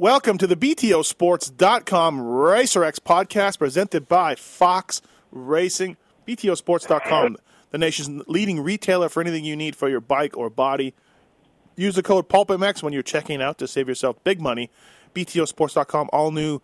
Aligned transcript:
Welcome 0.00 0.38
to 0.38 0.46
the 0.46 0.56
BTOsports.com 0.56 2.20
RacerX 2.20 3.00
podcast 3.00 3.58
presented 3.58 4.08
by 4.08 4.34
Fox 4.34 5.02
Racing. 5.30 5.98
BTOsports.com, 6.26 7.36
the 7.70 7.76
nation's 7.76 8.26
leading 8.26 8.60
retailer 8.60 9.10
for 9.10 9.20
anything 9.20 9.44
you 9.44 9.56
need 9.56 9.76
for 9.76 9.90
your 9.90 10.00
bike 10.00 10.38
or 10.38 10.48
body. 10.48 10.94
Use 11.76 11.96
the 11.96 12.02
code 12.02 12.30
PulpMX 12.30 12.82
when 12.82 12.94
you're 12.94 13.02
checking 13.02 13.42
out 13.42 13.58
to 13.58 13.68
save 13.68 13.88
yourself 13.88 14.16
big 14.24 14.40
money. 14.40 14.70
BTOsports.com, 15.14 16.08
all 16.14 16.30
new 16.30 16.62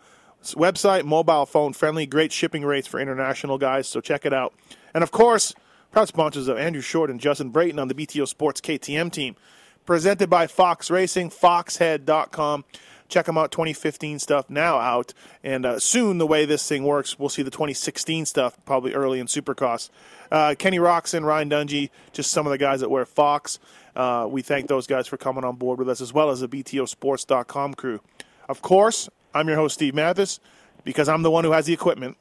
website, 0.54 1.04
mobile 1.04 1.44
phone 1.44 1.74
friendly, 1.74 2.06
great 2.06 2.32
shipping 2.32 2.64
rates 2.64 2.88
for 2.88 2.98
international 2.98 3.58
guys, 3.58 3.86
so 3.86 4.00
check 4.00 4.24
it 4.24 4.32
out. 4.32 4.54
And 4.94 5.04
of 5.04 5.10
course, 5.10 5.54
proud 5.92 6.08
sponsors 6.08 6.48
of 6.48 6.56
Andrew 6.56 6.80
Short 6.80 7.10
and 7.10 7.20
Justin 7.20 7.50
Brayton 7.50 7.78
on 7.78 7.88
the 7.88 7.94
BTO 7.94 8.26
Sports 8.28 8.62
KTM 8.62 9.12
team. 9.12 9.36
Presented 9.84 10.30
by 10.30 10.46
Fox 10.46 10.90
Racing, 10.90 11.30
foxhead.com. 11.30 12.64
Check 13.08 13.26
them 13.26 13.38
out. 13.38 13.52
2015 13.52 14.18
stuff 14.18 14.50
now 14.50 14.78
out, 14.78 15.14
and 15.44 15.64
uh, 15.64 15.78
soon 15.78 16.18
the 16.18 16.26
way 16.26 16.44
this 16.44 16.66
thing 16.68 16.84
works, 16.84 17.18
we'll 17.18 17.28
see 17.28 17.42
the 17.42 17.50
2016 17.50 18.26
stuff 18.26 18.56
probably 18.64 18.94
early 18.94 19.20
in 19.20 19.26
Supercross. 19.26 19.90
Uh, 20.30 20.54
Kenny 20.58 20.78
Roczen, 20.78 21.24
Ryan 21.24 21.50
Dungey, 21.50 21.90
just 22.12 22.30
some 22.32 22.46
of 22.46 22.50
the 22.50 22.58
guys 22.58 22.80
that 22.80 22.90
wear 22.90 23.06
Fox. 23.06 23.58
Uh, 23.94 24.26
we 24.28 24.42
thank 24.42 24.68
those 24.68 24.86
guys 24.86 25.06
for 25.06 25.16
coming 25.16 25.44
on 25.44 25.56
board 25.56 25.78
with 25.78 25.88
us, 25.88 26.00
as 26.00 26.12
well 26.12 26.30
as 26.30 26.40
the 26.40 26.48
BTOsports.com 26.48 27.74
crew. 27.74 28.00
Of 28.48 28.62
course, 28.62 29.08
I'm 29.34 29.48
your 29.48 29.56
host 29.56 29.74
Steve 29.74 29.94
Matthes 29.94 30.40
because 30.84 31.08
I'm 31.08 31.22
the 31.22 31.30
one 31.30 31.44
who 31.44 31.52
has 31.52 31.66
the 31.66 31.72
equipment. 31.72 32.16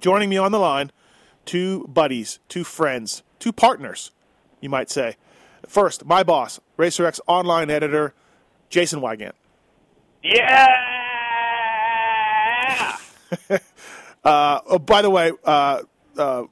Joining 0.00 0.28
me 0.28 0.36
on 0.36 0.52
the 0.52 0.58
line, 0.58 0.90
two 1.44 1.86
buddies, 1.88 2.38
two 2.48 2.64
friends, 2.64 3.22
two 3.38 3.52
partners, 3.52 4.10
you 4.60 4.68
might 4.68 4.90
say. 4.90 5.16
First, 5.66 6.04
my 6.04 6.22
boss, 6.22 6.60
RacerX 6.78 7.20
online 7.26 7.70
editor, 7.70 8.14
Jason 8.70 9.00
Weigandt. 9.00 9.32
Yeah. 10.22 10.74
Uh, 14.24 14.60
oh, 14.66 14.78
by 14.78 15.00
the 15.00 15.08
way, 15.08 15.32
uh, 15.44 15.80
uh, 16.18 16.44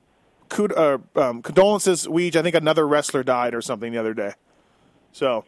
uh, 0.59 0.99
um, 1.17 1.43
condolences, 1.43 2.07
Weege. 2.07 2.37
I 2.37 2.43
think 2.43 2.55
another 2.55 2.87
wrestler 2.87 3.23
died 3.23 3.55
or 3.55 3.61
something 3.61 3.93
the 3.93 3.99
other 3.99 4.15
day. 4.15 4.33
So, 5.13 5.45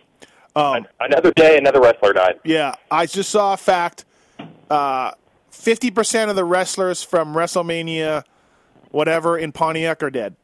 um, 0.54 0.86
Another 1.00 1.30
day, 1.32 1.56
another 1.56 1.80
wrestler 1.80 2.12
died. 2.12 2.40
yeah, 2.44 2.74
I 2.90 3.06
just 3.06 3.30
saw 3.30 3.54
a 3.54 3.56
fact. 3.56 4.04
Uh, 4.68 5.12
Fifty 5.50 5.90
percent 5.90 6.28
of 6.28 6.36
the 6.36 6.44
wrestlers 6.44 7.02
from 7.02 7.34
WrestleMania, 7.34 8.24
whatever 8.90 9.38
in 9.38 9.50
Pontiac, 9.52 10.02
are 10.02 10.10
dead. 10.10 10.36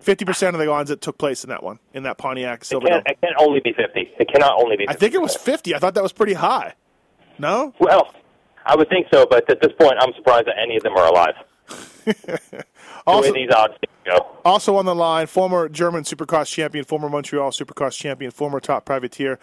Fifty 0.00 0.24
percent 0.24 0.56
of 0.56 0.60
the 0.60 0.68
ones 0.68 0.88
that 0.88 1.00
took 1.00 1.18
place 1.18 1.44
in 1.44 1.50
that 1.50 1.62
one, 1.62 1.78
in 1.94 2.04
that 2.04 2.18
Pontiac 2.18 2.62
It 2.62 2.68
can't, 2.70 3.06
it 3.06 3.18
can't 3.20 3.36
only 3.38 3.60
be 3.60 3.72
50. 3.72 4.12
It 4.18 4.28
cannot 4.32 4.58
only 4.58 4.76
be 4.76 4.86
50. 4.86 4.96
I 4.96 4.98
think 4.98 5.14
it 5.14 5.20
was 5.20 5.36
fifty. 5.36 5.74
I 5.74 5.78
thought 5.78 5.94
that 5.94 6.02
was 6.02 6.12
pretty 6.12 6.34
high. 6.34 6.74
No, 7.38 7.72
Well, 7.78 8.12
I 8.66 8.76
would 8.76 8.88
think 8.90 9.06
so, 9.12 9.26
but 9.28 9.48
at 9.50 9.62
this 9.62 9.72
point, 9.78 9.94
I'm 9.98 10.12
surprised 10.14 10.46
that 10.46 10.56
any 10.62 10.76
of 10.76 10.82
them 10.82 10.94
are 10.94 11.06
alive. 11.06 11.34
the 12.04 12.64
also, 13.06 13.32
way 13.32 13.42
these 13.44 13.54
odds 13.54 13.74
go. 14.04 14.36
Also 14.44 14.76
on 14.76 14.84
the 14.84 14.94
line, 14.94 15.26
former 15.26 15.68
German 15.68 16.04
Supercross 16.04 16.52
champion, 16.52 16.84
former 16.84 17.08
Montreal 17.08 17.50
Supercross 17.50 17.96
champion, 17.96 18.30
former 18.30 18.60
top 18.60 18.84
privateer, 18.84 19.38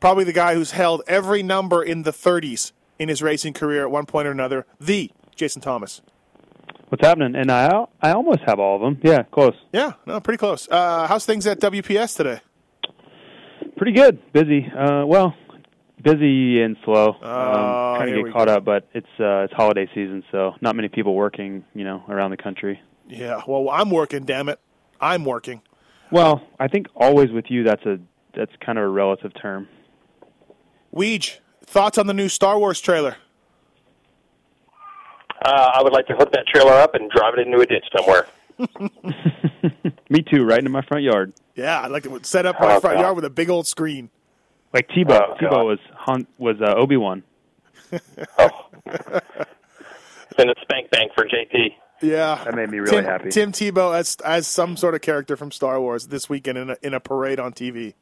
probably 0.00 0.24
the 0.24 0.32
guy 0.32 0.54
who's 0.54 0.72
held 0.72 1.02
every 1.06 1.42
number 1.42 1.82
in 1.82 2.02
the 2.02 2.10
30s 2.10 2.72
in 2.98 3.08
his 3.08 3.22
racing 3.22 3.52
career 3.52 3.82
at 3.82 3.90
one 3.90 4.06
point 4.06 4.26
or 4.26 4.30
another, 4.30 4.66
the 4.80 5.10
Jason 5.34 5.60
Thomas. 5.60 6.02
What's 6.92 7.06
happening? 7.06 7.34
And 7.36 7.50
I 7.50 7.86
I 8.02 8.10
almost 8.10 8.40
have 8.44 8.60
all 8.60 8.76
of 8.76 8.82
them. 8.82 9.00
Yeah, 9.02 9.22
close. 9.22 9.54
Yeah, 9.72 9.94
no, 10.04 10.20
pretty 10.20 10.36
close. 10.36 10.68
Uh, 10.68 11.06
how's 11.06 11.24
things 11.24 11.46
at 11.46 11.58
WPS 11.58 12.18
today? 12.18 12.42
Pretty 13.78 13.92
good. 13.92 14.20
Busy. 14.34 14.66
Uh, 14.70 15.06
well, 15.06 15.34
busy 16.02 16.60
and 16.60 16.76
slow. 16.84 17.16
Oh, 17.22 17.92
um, 17.92 17.96
trying 17.96 18.12
to 18.12 18.22
get 18.24 18.32
caught 18.34 18.48
go. 18.48 18.56
up, 18.56 18.66
but 18.66 18.88
it's 18.92 19.06
uh, 19.18 19.44
it's 19.44 19.54
holiday 19.54 19.88
season, 19.94 20.22
so 20.30 20.52
not 20.60 20.76
many 20.76 20.88
people 20.88 21.14
working. 21.14 21.64
You 21.74 21.84
know, 21.84 22.04
around 22.10 22.30
the 22.30 22.36
country. 22.36 22.78
Yeah, 23.08 23.40
well, 23.48 23.70
I'm 23.70 23.90
working, 23.90 24.26
damn 24.26 24.50
it. 24.50 24.60
I'm 25.00 25.24
working. 25.24 25.62
Well, 26.10 26.46
I 26.60 26.68
think 26.68 26.88
always 26.94 27.30
with 27.30 27.46
you, 27.48 27.64
that's 27.64 27.86
a 27.86 28.00
that's 28.36 28.52
kind 28.62 28.76
of 28.76 28.84
a 28.84 28.88
relative 28.88 29.32
term. 29.40 29.66
Weege, 30.94 31.38
thoughts 31.64 31.96
on 31.96 32.06
the 32.06 32.12
new 32.12 32.28
Star 32.28 32.58
Wars 32.58 32.82
trailer? 32.82 33.16
Uh, 35.44 35.70
I 35.74 35.82
would 35.82 35.92
like 35.92 36.06
to 36.06 36.14
hook 36.14 36.30
that 36.32 36.46
trailer 36.46 36.72
up 36.72 36.94
and 36.94 37.10
drive 37.10 37.34
it 37.36 37.46
into 37.46 37.58
a 37.60 37.66
ditch 37.66 37.84
somewhere. 37.96 38.26
Me 40.10 40.22
too. 40.22 40.44
Right 40.44 40.64
in 40.64 40.70
my 40.70 40.82
front 40.82 41.02
yard, 41.04 41.32
Yeah, 41.54 41.80
I'd 41.82 41.90
like 41.90 42.04
to 42.04 42.20
set 42.22 42.46
up 42.46 42.60
my 42.60 42.76
Oh, 42.76 42.80
front 42.80 42.96
God. 42.96 43.02
yard 43.02 43.16
with 43.16 43.24
a 43.24 43.30
big 43.30 43.50
old 43.50 43.66
screen. 43.66 44.10
like 44.72 44.88
Tebow. 44.88 45.20
Oh, 45.30 45.34
Tebow 45.40 45.66
was 45.66 45.78
Han, 45.96 46.26
was 46.38 46.60
uh, 46.60 46.74
Obi 46.76 46.96
Wan. 46.96 47.22
Oh. 48.38 48.48
Send 50.36 50.50
a 50.50 50.54
spank 50.62 50.90
bank 50.90 51.12
for 51.14 51.24
JT. 51.26 51.74
Yeah, 52.00 52.42
That 52.44 52.54
made 52.54 52.70
me 52.70 52.78
really 52.78 52.90
Tim, 52.96 53.04
happy. 53.04 53.28
Tim 53.30 53.52
Tebow 53.52 53.94
as 53.94 54.16
as 54.24 54.46
some 54.46 54.76
sort 54.76 54.94
of 54.94 55.02
character 55.02 55.36
from 55.36 55.52
Star 55.52 55.80
Wars 55.80 56.08
this 56.08 56.28
weekend 56.28 56.58
in 56.58 56.70
a, 56.70 56.76
in 56.82 56.94
a 56.94 57.00
parade 57.00 57.38
on 57.38 57.52
TV. 57.52 57.94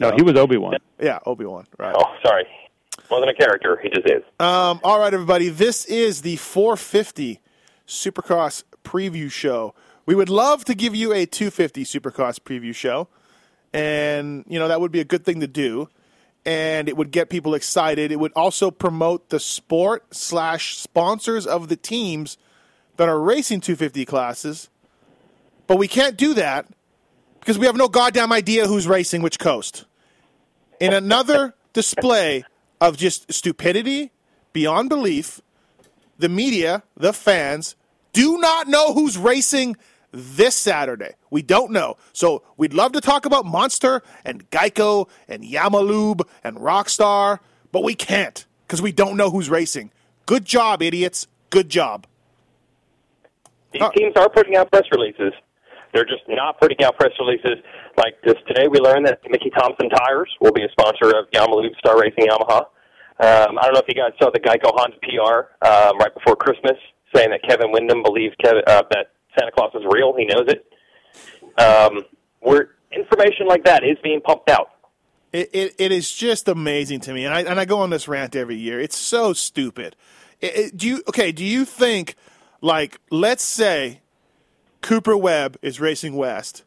No, 0.00 0.12
he 0.16 0.22
was 0.22 0.34
Obi 0.36 0.56
Wan. 0.56 0.74
Yeah, 1.00 1.18
Obi 1.26 1.44
Wan. 1.44 1.66
Right. 1.78 1.94
Oh, 1.98 2.14
sorry. 2.24 2.46
Wasn't 3.10 3.30
a 3.30 3.34
character. 3.34 3.78
He 3.82 3.90
just 3.90 4.06
is. 4.06 4.22
Um, 4.40 4.80
all 4.82 4.98
right, 4.98 5.12
everybody. 5.12 5.48
This 5.48 5.84
is 5.84 6.22
the 6.22 6.36
450 6.36 7.40
Supercross 7.86 8.64
preview 8.82 9.30
show. 9.30 9.74
We 10.06 10.14
would 10.14 10.28
love 10.28 10.64
to 10.66 10.74
give 10.74 10.94
you 10.94 11.12
a 11.12 11.26
250 11.26 11.84
Supercross 11.84 12.38
preview 12.38 12.74
show, 12.74 13.08
and 13.72 14.44
you 14.48 14.58
know 14.58 14.68
that 14.68 14.80
would 14.80 14.92
be 14.92 15.00
a 15.00 15.04
good 15.04 15.24
thing 15.24 15.40
to 15.40 15.46
do, 15.46 15.88
and 16.44 16.88
it 16.88 16.96
would 16.96 17.10
get 17.10 17.30
people 17.30 17.54
excited. 17.54 18.10
It 18.10 18.18
would 18.18 18.32
also 18.34 18.70
promote 18.70 19.28
the 19.30 19.40
sport 19.40 20.14
slash 20.14 20.76
sponsors 20.76 21.46
of 21.46 21.68
the 21.68 21.76
teams 21.76 22.38
that 22.96 23.08
are 23.08 23.20
racing 23.20 23.60
250 23.60 24.04
classes. 24.04 24.68
But 25.66 25.78
we 25.78 25.88
can't 25.88 26.16
do 26.16 26.34
that 26.34 26.66
because 27.40 27.58
we 27.58 27.66
have 27.66 27.76
no 27.76 27.88
goddamn 27.88 28.32
idea 28.32 28.66
who's 28.66 28.86
racing 28.86 29.22
which 29.22 29.38
coast. 29.38 29.84
In 30.80 30.92
another 30.92 31.54
display 31.72 32.44
of 32.88 32.96
just 32.96 33.32
stupidity 33.32 34.12
beyond 34.52 34.88
belief, 34.88 35.40
the 36.18 36.28
media, 36.28 36.82
the 36.96 37.12
fans, 37.12 37.76
do 38.12 38.38
not 38.38 38.68
know 38.68 38.92
who's 38.92 39.16
racing 39.18 39.76
this 40.12 40.54
Saturday. 40.54 41.14
We 41.30 41.42
don't 41.42 41.72
know. 41.72 41.96
So 42.12 42.42
we'd 42.56 42.74
love 42.74 42.92
to 42.92 43.00
talk 43.00 43.26
about 43.26 43.44
Monster 43.44 44.02
and 44.24 44.48
Geico 44.50 45.08
and 45.26 45.42
Yamalube 45.42 46.20
and 46.44 46.56
Rockstar, 46.58 47.40
but 47.72 47.82
we 47.82 47.94
can't 47.94 48.46
because 48.66 48.80
we 48.80 48.92
don't 48.92 49.16
know 49.16 49.30
who's 49.30 49.50
racing. 49.50 49.90
Good 50.26 50.44
job, 50.44 50.82
idiots. 50.82 51.26
Good 51.50 51.68
job. 51.68 52.06
These 53.72 53.82
Uh, 53.82 53.90
teams 53.90 54.12
are 54.16 54.28
putting 54.28 54.56
out 54.56 54.70
press 54.70 54.84
releases. 54.92 55.32
They're 55.92 56.04
just 56.04 56.22
not 56.28 56.60
putting 56.60 56.82
out 56.84 56.96
press 56.96 57.12
releases 57.18 57.64
like 57.96 58.20
this. 58.22 58.34
Today 58.46 58.68
we 58.68 58.78
learned 58.78 59.06
that 59.06 59.18
Mickey 59.28 59.50
Thompson 59.50 59.88
Tires 59.88 60.30
will 60.40 60.52
be 60.52 60.62
a 60.62 60.68
sponsor 60.70 61.16
of 61.16 61.30
Yamaha 61.32 61.76
Star 61.78 61.98
Racing 62.00 62.26
Yamaha. 62.26 62.66
Um, 63.20 63.58
I 63.58 63.62
don't 63.64 63.74
know 63.74 63.80
if 63.80 63.88
you 63.88 63.94
guys 63.94 64.12
saw 64.20 64.30
the 64.30 64.40
Geico 64.40 64.72
Honda 64.74 64.96
PR 65.02 65.66
um, 65.66 65.98
right 65.98 66.12
before 66.14 66.34
Christmas 66.36 66.76
saying 67.14 67.30
that 67.30 67.42
Kevin 67.48 67.70
Windham 67.70 68.02
believes 68.02 68.34
Kevin, 68.42 68.62
uh, 68.66 68.82
that 68.90 69.12
Santa 69.38 69.52
Claus 69.52 69.70
is 69.74 69.82
real. 69.88 70.14
He 70.16 70.24
knows 70.24 70.46
it. 70.48 70.64
Um, 71.60 72.04
information 72.92 73.46
like 73.46 73.64
that 73.64 73.84
is 73.84 73.96
being 74.02 74.20
pumped 74.20 74.50
out. 74.50 74.70
It, 75.32 75.50
it, 75.52 75.74
it 75.78 75.92
is 75.92 76.12
just 76.12 76.48
amazing 76.48 77.00
to 77.00 77.12
me, 77.12 77.24
and 77.24 77.34
I 77.34 77.40
and 77.42 77.58
I 77.58 77.64
go 77.64 77.80
on 77.80 77.90
this 77.90 78.06
rant 78.06 78.36
every 78.36 78.56
year. 78.56 78.80
It's 78.80 78.96
so 78.96 79.32
stupid. 79.32 79.96
It, 80.40 80.56
it- 80.56 80.76
do 80.76 80.86
you 80.86 81.02
okay? 81.08 81.32
Do 81.32 81.44
you 81.44 81.64
think 81.64 82.14
like 82.60 83.00
let's 83.10 83.42
say 83.42 84.00
Cooper 84.80 85.16
Webb 85.16 85.56
is 85.60 85.80
racing 85.80 86.14
west, 86.14 86.62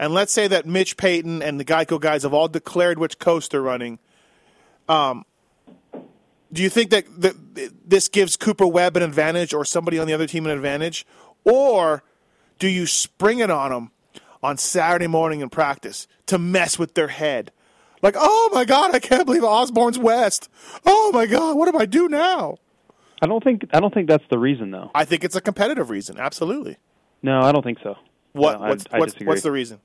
and 0.00 0.12
let's 0.12 0.32
say 0.32 0.48
that 0.48 0.66
Mitch 0.66 0.96
Payton 0.96 1.42
and 1.42 1.60
the 1.60 1.64
Geico 1.64 2.00
guys 2.00 2.24
have 2.24 2.34
all 2.34 2.48
declared 2.48 2.98
which 2.98 3.20
coast 3.20 3.52
they're 3.52 3.62
running. 3.62 4.00
Um, 4.88 5.24
do 6.52 6.62
you 6.62 6.68
think 6.68 6.90
that, 6.90 7.04
that 7.20 7.34
this 7.84 8.08
gives 8.08 8.36
Cooper 8.36 8.66
Webb 8.66 8.96
an 8.96 9.02
advantage 9.02 9.54
or 9.54 9.64
somebody 9.64 9.98
on 9.98 10.06
the 10.06 10.12
other 10.12 10.26
team 10.26 10.44
an 10.46 10.52
advantage, 10.52 11.06
or 11.44 12.02
do 12.58 12.68
you 12.68 12.86
spring 12.86 13.38
it 13.38 13.50
on 13.50 13.70
them 13.70 13.90
on 14.42 14.58
Saturday 14.58 15.06
morning 15.06 15.40
in 15.40 15.48
practice 15.48 16.06
to 16.26 16.38
mess 16.38 16.78
with 16.78 16.94
their 16.94 17.08
head? 17.08 17.52
Like, 18.02 18.16
oh 18.18 18.50
my 18.52 18.64
God, 18.64 18.94
I 18.94 18.98
can't 18.98 19.26
believe 19.26 19.44
Osborne's 19.44 19.98
West. 19.98 20.48
Oh 20.84 21.10
my 21.12 21.26
God, 21.26 21.56
what 21.56 21.70
do 21.70 21.78
I 21.78 21.86
do 21.86 22.08
now? 22.08 22.58
I 23.22 23.26
don't 23.26 23.42
think 23.42 23.62
I 23.72 23.78
don't 23.78 23.94
think 23.94 24.08
that's 24.08 24.24
the 24.30 24.38
reason 24.38 24.72
though. 24.72 24.90
I 24.94 25.04
think 25.04 25.22
it's 25.22 25.36
a 25.36 25.40
competitive 25.40 25.90
reason. 25.90 26.18
Absolutely. 26.18 26.76
No, 27.22 27.40
I 27.40 27.52
don't 27.52 27.62
think 27.62 27.78
so. 27.82 27.96
What? 28.32 28.58
No, 28.58 28.64
I- 28.64 28.68
what's 28.70 28.84
I 28.92 28.98
what's, 28.98 29.14
what's 29.22 29.42
the 29.42 29.52
reason? 29.52 29.80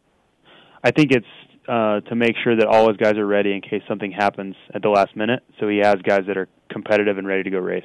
I 0.84 0.92
think 0.92 1.12
it's 1.12 1.28
uh, 1.68 2.00
to 2.02 2.16
make 2.16 2.36
sure 2.44 2.56
that 2.56 2.66
all 2.68 2.88
his 2.88 2.98
guys 2.98 3.16
are 3.18 3.26
ready 3.26 3.54
in 3.54 3.62
case 3.62 3.82
something 3.88 4.12
happens 4.12 4.56
at 4.74 4.82
the 4.82 4.90
last 4.90 5.16
minute. 5.16 5.44
So 5.60 5.68
he 5.68 5.78
has 5.80 5.96
guys 6.04 6.22
that 6.28 6.38
are 6.38 6.48
competitive 6.70 7.18
and 7.18 7.28
ready 7.28 7.44
to 7.44 7.50
go 7.50 7.60
race. 7.60 7.84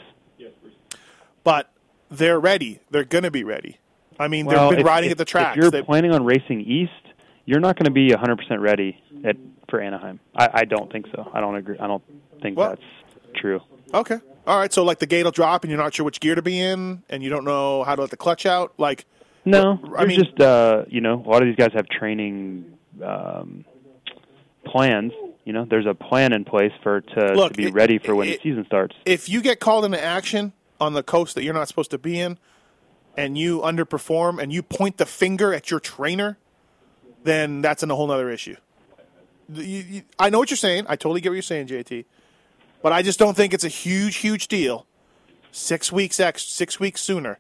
But 1.45 1.71
they're 2.11 2.39
ready. 2.39 2.81
They're 2.91 3.05
going 3.05 3.25
to 3.25 3.31
be 3.31 3.45
ready. 3.45 3.79
I 4.19 4.29
mean, 4.29 4.47
Well, 4.47 4.69
they've 4.69 4.77
been 4.79 4.81
if- 4.81 4.87
riding 4.87 5.09
if- 5.09 5.13
at 5.13 5.19
the 5.19 5.25
tracks. 5.25 5.57
If 5.57 5.63
you're 5.63 5.71
They- 5.71 5.83
planning 5.83 6.13
on 6.13 6.25
racing 6.25 6.61
east, 6.61 6.93
you're 7.47 7.61
not 7.61 7.77
going 7.77 7.87
to 7.87 7.91
be 7.91 8.11
100% 8.13 8.61
ready 8.61 8.99
at 9.25 9.37
for 9.69 9.81
Anaheim. 9.81 10.21
I, 10.37 10.49
I 10.53 10.65
don't 10.65 10.93
think 10.93 11.07
so. 11.15 11.29
I 11.33 11.41
don't 11.41 11.57
agree. 11.57 11.77
I 11.81 11.87
don't 11.87 12.03
think 12.43 12.57
Well- 12.59 12.69
that's 12.71 12.83
true. 13.41 13.61
okay. 13.95 14.19
All 14.47 14.59
right. 14.59 14.73
So, 14.73 14.85
like, 14.85 14.99
the 14.99 15.07
gate 15.07 15.25
will 15.25 15.31
drop 15.31 15.65
and 15.65 15.71
you're 15.71 15.81
not 15.81 15.95
sure 15.95 16.05
which 16.05 16.21
gear 16.21 16.35
to 16.35 16.43
be 16.43 16.61
in 16.61 17.03
and 17.09 17.23
you 17.23 17.31
don't 17.31 17.45
know 17.45 17.83
how 17.85 17.95
to 17.97 18.03
let 18.03 18.11
the 18.11 18.17
clutch 18.17 18.45
out. 18.47 18.73
Like, 18.79 19.07
No, 19.45 19.81
I 19.97 20.03
I 20.03 20.07
mean- 20.07 20.09
mean, 20.09 20.25
just 20.25 20.41
uh, 20.41 20.85
you 20.89 21.01
know, 21.01 21.15
a 21.27 21.29
lot 21.29 21.43
of 21.43 21.49
these 21.49 21.57
guys 21.57 21.71
have 21.75 21.89
training 21.89 22.67
um, 23.03 23.65
plans. 24.65 25.13
You 25.45 25.53
know, 25.53 25.65
there's 25.69 25.87
a 25.87 25.95
plan 25.95 26.33
in 26.33 26.45
place 26.45 26.73
for 26.83 27.01
to, 27.01 27.33
Look, 27.35 27.53
to 27.53 27.57
be 27.57 27.67
it- 27.67 27.75
ready 27.75 27.99
for 27.99 28.15
when 28.15 28.29
it- 28.29 28.43
the 28.43 28.51
season 28.51 28.65
starts. 28.67 28.95
if 29.05 29.29
you 29.29 29.41
get 29.41 29.59
called 29.61 29.85
into 29.85 30.03
action 30.03 30.53
on 30.81 30.93
the 30.95 31.03
coast 31.03 31.35
that 31.35 31.43
you're 31.43 31.55
not 31.55 31.69
supposed 31.69 31.91
to 31.91 31.99
be 31.99 32.19
in 32.21 32.39
and 33.17 33.37
you 33.37 33.61
underperform 33.61 34.41
and 34.41 34.53
you 34.53 34.63
point 34.63 34.99
the 34.99 35.07
finger 35.07 35.53
at 35.53 35.71
your 35.71 35.81
trainer, 35.81 36.39
then 37.25 37.61
that's 37.61 37.83
in 37.83 37.91
a 37.91 37.97
whole 37.97 38.11
other 38.11 38.31
issue. 38.31 38.57
You- 39.53 39.65
you- 39.89 40.03
I 40.19 40.31
know 40.31 40.39
what 40.39 40.51
you're 40.51 40.57
saying. 40.57 40.87
I 40.89 40.97
totally 40.97 41.21
get 41.21 41.29
what 41.31 41.35
you're 41.35 41.43
saying, 41.43 41.67
JT. 41.67 42.05
But 42.81 42.93
I 42.93 43.03
just 43.03 43.19
don't 43.19 43.37
think 43.37 43.53
it's 43.53 43.65
a 43.65 43.69
huge, 43.69 44.17
huge 44.17 44.49
deal. 44.49 44.87
Six 45.51 45.93
weeks 45.93 46.19
ex, 46.19 46.43
six 46.45 46.81
weeks 46.81 47.01
sooner 47.03 47.39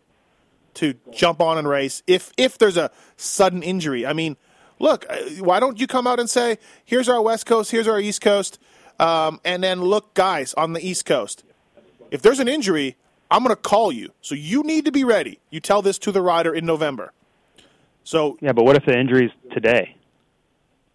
to 0.75 0.95
jump 1.13 1.41
on 1.41 1.57
and 1.59 1.67
race 1.69 2.03
if 2.07 2.33
if 2.37 2.59
there's 2.59 2.77
a 2.77 2.91
sudden 3.17 3.63
injury. 3.63 4.07
I 4.07 4.13
mean, 4.13 4.37
look, 4.82 5.06
uh, 5.08 5.17
why 5.40 5.58
don't 5.61 5.81
you 5.81 5.87
come 5.87 6.06
out 6.06 6.20
and 6.20 6.29
say, 6.29 6.58
"Here's 6.84 7.08
our 7.08 7.23
West 7.23 7.46
Coast, 7.46 7.70
here's 7.70 7.88
our 7.88 7.99
East 7.99 8.20
Coast," 8.20 8.58
um, 9.00 9.40
and 9.44 9.62
then 9.62 9.81
look, 9.81 10.12
guys, 10.12 10.52
on 10.55 10.75
the 10.75 10.87
East 10.87 11.06
Coast, 11.06 11.44
if 12.11 12.20
there's 12.20 12.38
an 12.40 12.49
injury, 12.49 12.96
I'm 13.31 13.43
going 13.43 13.55
to 13.56 13.61
call 13.62 13.90
you. 13.93 14.11
So 14.20 14.34
you 14.34 14.62
need 14.62 14.84
to 14.84 14.93
be 14.93 15.05
ready. 15.05 15.38
You 15.49 15.61
tell 15.61 15.81
this 15.81 15.99
to 16.00 16.12
the 16.12 16.20
rider 16.20 16.52
in 16.55 16.67
November. 16.67 17.12
So, 18.05 18.37
Yeah, 18.43 18.52
but 18.52 18.64
what 18.64 18.76
if 18.76 18.84
the 18.84 18.99
injury's 18.99 19.31
today? 19.52 19.96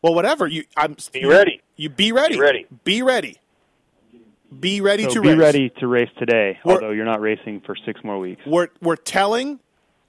well, 0.04 0.14
whatever 0.14 0.46
you, 0.46 0.66
I'm 0.76 0.96
Be 1.12 1.22
you- 1.22 1.32
ready. 1.32 1.62
You 1.76 1.90
be 1.90 2.12
ready. 2.12 2.36
Be 2.36 2.42
ready. 2.42 2.66
Be 2.84 3.02
ready. 3.02 3.38
Be 4.60 4.82
ready 4.82 5.04
So 5.04 5.10
to 5.16 5.22
be 5.22 5.30
race. 5.30 5.38
ready 5.40 5.70
to 5.80 5.88
race 5.88 6.10
today, 6.18 6.58
We're- 6.64 6.76
although 6.76 6.92
you're 6.92 7.06
not 7.06 7.20
racing 7.22 7.62
for 7.66 7.76
six 7.76 8.02
more 8.04 8.18
weeks. 8.20 8.42
We're 8.46 8.70
we're 8.82 8.96
telling 8.96 9.60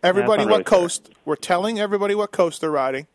everybody 0.03 0.45
not 0.45 0.51
what 0.51 0.59
really 0.59 0.65
fair. 0.65 0.79
coast. 0.81 1.11
We're 1.25 1.37
telling 1.37 1.81
everybody 1.81 2.15
what 2.15 2.31
coast 2.31 2.61
they're 2.61 2.71
riding, 2.71 3.07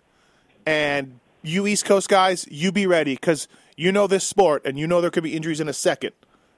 and 0.66 1.20
you 1.42 1.68
East 1.68 1.86
Coast 1.86 2.10
guys, 2.10 2.48
you 2.50 2.72
be 2.72 2.86
ready 2.88 3.14
because 3.16 3.48
you 3.76 3.92
know 3.92 4.08
this 4.08 4.26
sport 4.26 4.62
and 4.66 4.78
you 4.80 4.88
know 4.88 5.02
there 5.02 5.10
could 5.10 5.24
be 5.24 5.36
injuries 5.36 5.60
in 5.60 5.68
a 5.68 5.74
second. 5.74 6.12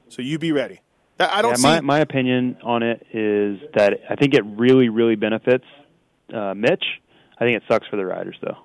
So 0.09 0.21
you 0.21 0.37
be 0.37 0.51
ready. 0.51 0.81
I 1.19 1.41
don't 1.41 1.51
Yeah, 1.51 1.55
see. 1.55 1.61
my 1.63 1.81
my 1.81 1.99
opinion 1.99 2.57
on 2.63 2.83
it 2.83 3.05
is 3.13 3.59
that 3.73 3.93
I 4.09 4.15
think 4.15 4.33
it 4.33 4.43
really 4.45 4.89
really 4.89 5.15
benefits 5.15 5.65
uh, 6.33 6.53
Mitch. 6.53 6.83
I 7.37 7.45
think 7.45 7.57
it 7.57 7.63
sucks 7.67 7.87
for 7.87 7.95
the 7.95 8.05
riders 8.05 8.37
though. 8.41 8.57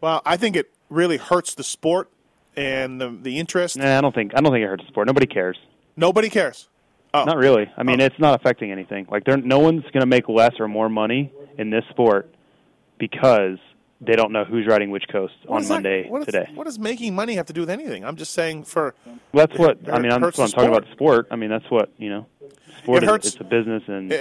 well, 0.00 0.22
I 0.26 0.36
think 0.36 0.56
it 0.56 0.70
really 0.90 1.16
hurts 1.16 1.54
the 1.54 1.64
sport 1.64 2.10
and 2.56 3.00
the 3.00 3.10
the 3.10 3.38
interest. 3.38 3.76
Nah, 3.76 3.98
I 3.98 4.00
don't 4.00 4.14
think 4.14 4.32
I 4.36 4.40
don't 4.40 4.52
think 4.52 4.64
it 4.64 4.68
hurts 4.68 4.84
the 4.84 4.88
sport. 4.88 5.06
Nobody 5.06 5.26
cares. 5.26 5.58
Nobody 5.96 6.28
cares. 6.28 6.68
Oh, 7.12 7.22
Not 7.24 7.36
really. 7.36 7.70
I 7.76 7.84
mean, 7.84 8.00
Oh. 8.00 8.04
it's 8.06 8.18
not 8.18 8.34
affecting 8.40 8.72
anything. 8.72 9.06
Like, 9.08 9.22
there, 9.24 9.36
no 9.36 9.60
one's 9.60 9.84
going 9.92 10.00
to 10.00 10.06
make 10.06 10.28
less 10.28 10.58
or 10.58 10.66
more 10.66 10.88
money 10.88 11.32
in 11.56 11.70
this 11.70 11.84
sport 11.90 12.33
because 12.98 13.58
they 14.00 14.14
don't 14.16 14.32
know 14.32 14.44
who's 14.44 14.66
riding 14.66 14.90
which 14.90 15.04
coast 15.10 15.34
What 15.46 15.56
on 15.56 15.62
that- 15.62 15.68
Monday 15.68 16.08
what 16.08 16.20
is- 16.20 16.26
today. 16.26 16.50
what 16.54 16.64
does 16.64 16.78
making 16.78 17.14
money 17.14 17.34
have 17.34 17.46
to 17.46 17.52
do 17.52 17.60
with 17.60 17.70
anything? 17.70 18.04
I'm 18.04 18.16
just 18.16 18.32
saying 18.34 18.64
for 18.64 18.94
Well, 19.32 19.46
that's 19.46 19.58
what 19.58 19.78
I 19.92 19.98
mean. 19.98 20.12
I'm, 20.12 20.20
that's 20.20 20.36
what 20.38 20.44
I'm 20.44 20.50
talking 20.50 20.68
about. 20.70 20.86
Sport. 20.92 21.28
I 21.30 21.36
mean, 21.36 21.50
that's 21.50 21.70
what 21.70 21.90
you 21.98 22.10
know. 22.10 22.26
Sport 22.82 23.02
It 23.02 23.06
is 23.06 23.10
hurts- 23.10 23.26
it's 23.28 23.40
a 23.40 23.44
business, 23.44 23.82
and 23.86 24.12
uh, 24.12 24.16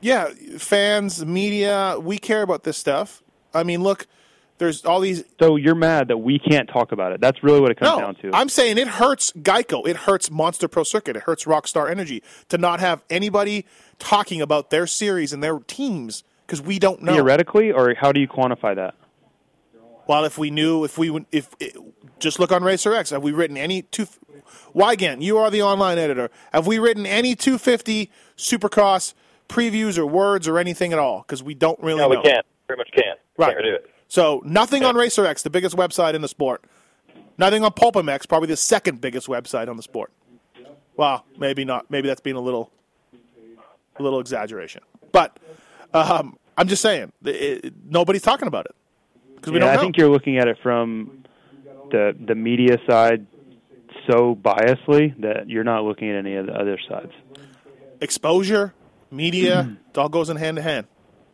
yeah, 0.00 0.30
fans, 0.58 1.24
media, 1.24 1.96
we 2.00 2.18
care 2.18 2.42
about 2.42 2.64
this 2.64 2.76
stuff. 2.76 3.22
I 3.54 3.62
mean, 3.62 3.82
look, 3.82 4.06
there's 4.58 4.84
all 4.84 5.00
these 5.00 5.24
so 5.38 5.56
you're 5.56 5.74
mad 5.74 6.08
that 6.08 6.18
we 6.18 6.38
can't 6.38 6.68
talk 6.68 6.90
about 6.92 7.12
it. 7.12 7.20
That's 7.20 7.42
really 7.44 7.60
what 7.60 7.70
it 7.70 7.78
comes 7.78 7.98
No, 7.98 8.04
down 8.06 8.14
to. 8.16 8.30
I'm 8.34 8.48
saying 8.48 8.78
it 8.78 8.88
hurts 8.88 9.32
Geico. 9.32 9.86
It 9.86 9.96
hurts 9.96 10.30
Monster 10.30 10.66
Pro 10.66 10.82
Circuit. 10.82 11.16
It 11.16 11.22
hurts 11.22 11.44
Rockstar 11.44 11.90
Energy 11.90 12.22
to 12.48 12.58
not 12.58 12.80
have 12.80 13.02
anybody 13.10 13.64
talking 13.98 14.40
about 14.42 14.70
their 14.70 14.86
series 14.86 15.32
and 15.32 15.42
their 15.42 15.58
teams 15.60 16.24
because 16.50 16.60
we 16.60 16.80
don't 16.80 17.00
know. 17.00 17.12
Theoretically, 17.12 17.70
or 17.70 17.94
how 17.94 18.10
do 18.10 18.20
you 18.20 18.26
quantify 18.26 18.74
that? 18.74 18.96
Well, 20.08 20.24
if 20.24 20.36
we 20.36 20.50
knew, 20.50 20.82
if 20.82 20.98
we 20.98 21.08
would, 21.08 21.26
if 21.30 21.48
it, 21.60 21.76
just 22.18 22.40
look 22.40 22.50
on 22.50 22.64
Racer 22.64 22.92
X, 22.92 23.10
have 23.10 23.22
we 23.22 23.30
written 23.30 23.56
any 23.56 23.82
two? 23.82 24.08
Weigandt, 24.74 25.22
you 25.22 25.38
are 25.38 25.48
the 25.48 25.62
online 25.62 25.96
editor. 25.96 26.28
Have 26.52 26.66
we 26.66 26.80
written 26.80 27.06
any 27.06 27.36
250 27.36 28.10
Supercross 28.36 29.14
previews 29.48 29.96
or 29.96 30.04
words 30.04 30.48
or 30.48 30.58
anything 30.58 30.92
at 30.92 30.98
all? 30.98 31.20
Because 31.22 31.40
we 31.40 31.54
don't 31.54 31.78
really 31.80 31.98
No, 32.00 32.08
know. 32.08 32.20
we 32.20 32.28
can't. 32.28 32.44
Pretty 32.66 32.80
much 32.80 32.90
can't. 32.90 33.18
Right. 33.38 33.52
Can't 33.52 33.64
do 33.64 33.74
it. 33.74 33.88
So 34.08 34.42
nothing 34.44 34.84
on 34.84 34.96
Racer 34.96 35.24
X, 35.24 35.42
the 35.42 35.50
biggest 35.50 35.76
website 35.76 36.14
in 36.14 36.22
the 36.22 36.28
sport. 36.28 36.64
Nothing 37.38 37.62
on 37.62 37.70
PulpMX, 37.70 38.28
probably 38.28 38.48
the 38.48 38.56
second 38.56 39.00
biggest 39.00 39.28
website 39.28 39.68
on 39.68 39.76
the 39.76 39.84
sport. 39.84 40.10
Well, 40.96 41.24
maybe 41.38 41.64
not. 41.64 41.88
Maybe 41.90 42.08
that's 42.08 42.20
being 42.20 42.36
a 42.36 42.40
little, 42.40 42.72
a 43.96 44.02
little 44.02 44.18
exaggeration. 44.18 44.82
But 45.12 45.38
um, 45.94 46.38
I'm 46.60 46.68
just 46.68 46.82
saying, 46.82 47.12
it, 47.24 47.64
it- 47.64 47.74
nobody's 47.88 48.22
talking 48.22 48.46
about 48.48 48.66
it 48.66 48.74
because 49.36 49.52
we 49.52 49.58
yeah, 49.58 49.64
don't 49.64 49.70
I 49.72 49.74
know. 49.76 49.80
think 49.80 49.96
you're 49.96 50.10
looking 50.10 50.38
at 50.38 50.46
it 50.46 50.58
from 50.62 51.24
the 51.90 52.14
the 52.26 52.34
media 52.34 52.76
side 52.88 53.26
so 54.10 54.34
biasly 54.34 55.18
that 55.20 55.48
you're 55.48 55.64
not 55.64 55.84
looking 55.84 56.10
at 56.10 56.16
any 56.16 56.36
of 56.36 56.46
the 56.46 56.52
other 56.52 56.78
sides. 56.88 57.12
exposure, 58.00 58.74
media, 59.10 59.76
it 59.90 59.98
all 59.98 60.08
goes 60.08 60.28
in 60.30 60.36
hand 60.36 60.56
to 60.56 60.62
hand. 60.62 60.86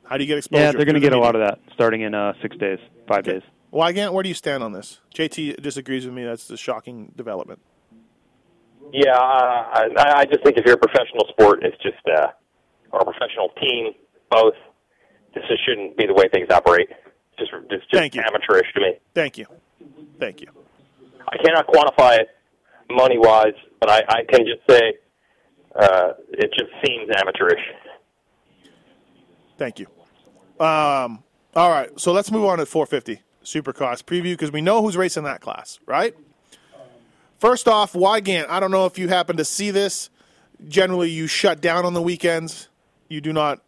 How 0.04 0.16
do 0.16 0.22
you 0.24 0.28
get 0.28 0.38
exposure? 0.38 0.62
Yeah, 0.64 0.72
they're 0.72 0.84
going 0.84 0.94
to 0.94 1.00
get 1.00 1.10
the 1.10 1.16
a 1.18 1.18
lot 1.18 1.34
of 1.34 1.42
that 1.42 1.58
starting 1.74 2.02
in 2.02 2.14
uh, 2.14 2.32
six 2.42 2.56
days, 2.58 2.78
five 3.08 3.24
days. 3.24 3.42
Well, 3.72 3.86
again, 3.88 4.12
where 4.12 4.22
do 4.22 4.28
you 4.28 4.34
stand 4.34 4.62
on 4.62 4.72
this? 4.72 5.00
JT 5.14 5.60
disagrees 5.60 6.04
with 6.06 6.14
me. 6.14 6.24
That's 6.24 6.48
a 6.50 6.56
shocking 6.56 7.12
development. 7.16 7.60
Yeah, 8.92 9.16
uh, 9.16 9.18
I, 9.18 9.88
I 10.20 10.24
just 10.26 10.44
think 10.44 10.56
if 10.56 10.64
you're 10.64 10.76
a 10.76 10.78
professional 10.78 11.26
sport, 11.30 11.64
it's 11.64 11.76
just 11.82 11.96
uh, 12.06 12.28
or 12.92 13.00
a 13.00 13.04
professional 13.04 13.48
team, 13.60 13.92
both. 14.30 14.54
This 15.36 15.44
just 15.48 15.66
shouldn't 15.66 15.98
be 15.98 16.06
the 16.06 16.14
way 16.14 16.28
things 16.32 16.48
operate. 16.50 16.88
Just, 17.38 17.50
it's 17.70 17.84
just 17.84 17.92
Thank 17.92 18.14
you. 18.14 18.22
amateurish 18.22 18.72
to 18.74 18.80
me. 18.80 18.94
Thank 19.14 19.36
you. 19.36 19.44
Thank 20.18 20.40
you. 20.40 20.48
I 21.28 21.36
cannot 21.44 21.66
quantify 21.66 22.20
it 22.20 22.28
money 22.90 23.18
wise, 23.18 23.52
but 23.78 23.90
I, 23.90 24.02
I 24.08 24.24
can 24.24 24.46
just 24.46 24.62
say 24.66 24.94
uh, 25.78 26.12
it 26.30 26.50
just 26.58 26.70
seems 26.86 27.10
amateurish. 27.14 27.60
Thank 29.58 29.78
you. 29.78 29.86
Um, 30.58 31.22
all 31.54 31.70
right, 31.70 31.90
so 32.00 32.12
let's 32.12 32.30
move 32.30 32.44
on 32.46 32.56
to 32.56 32.64
450 32.64 33.22
Supercross 33.44 34.02
preview 34.02 34.32
because 34.32 34.50
we 34.50 34.62
know 34.62 34.80
who's 34.82 34.96
racing 34.96 35.24
that 35.24 35.42
class, 35.42 35.78
right? 35.84 36.14
First 37.38 37.68
off, 37.68 37.92
Weigandt. 37.92 38.48
I 38.48 38.58
don't 38.58 38.70
know 38.70 38.86
if 38.86 38.98
you 38.98 39.08
happen 39.08 39.36
to 39.36 39.44
see 39.44 39.70
this. 39.70 40.08
Generally, 40.66 41.10
you 41.10 41.26
shut 41.26 41.60
down 41.60 41.84
on 41.84 41.92
the 41.92 42.00
weekends. 42.00 42.70
You 43.10 43.20
do 43.20 43.34
not 43.34 43.60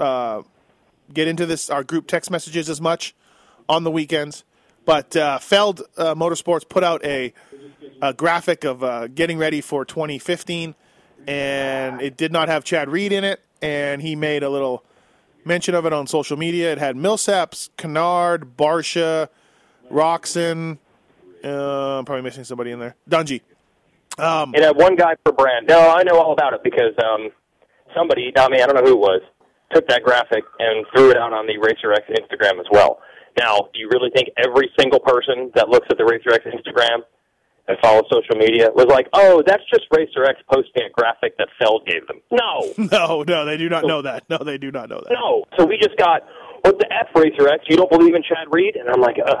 uh, 0.00 0.42
get 1.12 1.28
into 1.28 1.46
this 1.46 1.70
our 1.70 1.84
group 1.84 2.06
text 2.06 2.30
messages 2.30 2.68
as 2.68 2.80
much 2.80 3.14
on 3.68 3.84
the 3.84 3.90
weekends. 3.90 4.44
But 4.84 5.16
uh, 5.16 5.38
Feld 5.38 5.82
uh, 5.96 6.14
Motorsports 6.14 6.68
put 6.68 6.84
out 6.84 7.04
a, 7.04 7.32
a 8.00 8.14
graphic 8.14 8.64
of 8.64 8.84
uh, 8.84 9.08
getting 9.08 9.36
ready 9.36 9.60
for 9.60 9.84
2015, 9.84 10.76
and 11.26 12.00
it 12.00 12.16
did 12.16 12.32
not 12.32 12.48
have 12.48 12.62
Chad 12.62 12.88
Reed 12.88 13.12
in 13.12 13.24
it. 13.24 13.40
And 13.60 14.00
he 14.00 14.14
made 14.14 14.42
a 14.42 14.50
little 14.50 14.84
mention 15.44 15.74
of 15.74 15.86
it 15.86 15.92
on 15.92 16.06
social 16.06 16.36
media. 16.36 16.72
It 16.72 16.78
had 16.78 16.94
Millsaps, 16.94 17.70
Canard, 17.76 18.56
Barcia, 18.56 19.28
Roczen. 19.90 20.78
Uh, 21.42 21.98
I'm 21.98 22.04
probably 22.04 22.22
missing 22.22 22.44
somebody 22.44 22.70
in 22.70 22.78
there. 22.78 22.94
Dungey. 23.08 23.40
It 24.54 24.62
had 24.62 24.76
one 24.76 24.94
guy 24.94 25.14
per 25.24 25.32
brand. 25.32 25.66
No, 25.66 25.90
I 25.90 26.02
know 26.02 26.18
all 26.20 26.32
about 26.32 26.54
it 26.54 26.62
because 26.62 26.92
um, 27.02 27.30
somebody, 27.94 28.32
not 28.34 28.50
me, 28.50 28.62
I 28.62 28.66
don't 28.66 28.76
know 28.76 28.84
who 28.84 28.92
it 28.92 28.98
was, 28.98 29.22
took 29.72 29.86
that 29.88 30.02
graphic 30.02 30.44
and 30.58 30.86
threw 30.94 31.10
it 31.10 31.16
out 31.16 31.32
on 31.32 31.46
the 31.46 31.58
Racer 31.58 31.92
X 31.92 32.04
Instagram 32.10 32.60
as 32.60 32.66
well. 32.70 33.00
Now, 33.38 33.68
do 33.74 33.80
you 33.80 33.88
really 33.92 34.10
think 34.14 34.28
every 34.36 34.70
single 34.78 35.00
person 35.00 35.50
that 35.54 35.68
looks 35.68 35.86
at 35.90 35.98
the 35.98 36.04
Racer 36.04 36.32
X 36.32 36.44
Instagram 36.46 37.00
and 37.68 37.76
follows 37.82 38.04
social 38.10 38.36
media 38.36 38.70
was 38.74 38.86
like, 38.86 39.08
oh, 39.12 39.42
that's 39.46 39.62
just 39.72 39.84
Racer 39.90 40.24
X 40.24 40.38
posting 40.50 40.84
a 40.84 40.90
graphic 40.90 41.36
that 41.38 41.48
Feld 41.58 41.84
gave 41.86 42.06
them? 42.06 42.20
No. 42.30 42.72
No, 42.92 43.24
no, 43.26 43.44
they 43.44 43.56
do 43.56 43.68
not 43.68 43.84
know 43.84 44.02
that. 44.02 44.24
No, 44.30 44.38
they 44.38 44.56
do 44.56 44.70
not 44.70 44.88
know 44.88 45.00
that. 45.04 45.12
No. 45.12 45.44
So 45.58 45.66
we 45.66 45.76
just 45.76 45.96
got, 45.98 46.22
what 46.62 46.78
the 46.78 46.86
F, 46.92 47.08
Racer 47.14 47.48
X? 47.48 47.64
You 47.68 47.76
don't 47.76 47.90
believe 47.90 48.14
in 48.14 48.22
Chad 48.22 48.46
Reed? 48.50 48.76
And 48.76 48.88
I'm 48.88 49.00
like, 49.00 49.16
ugh. 49.26 49.36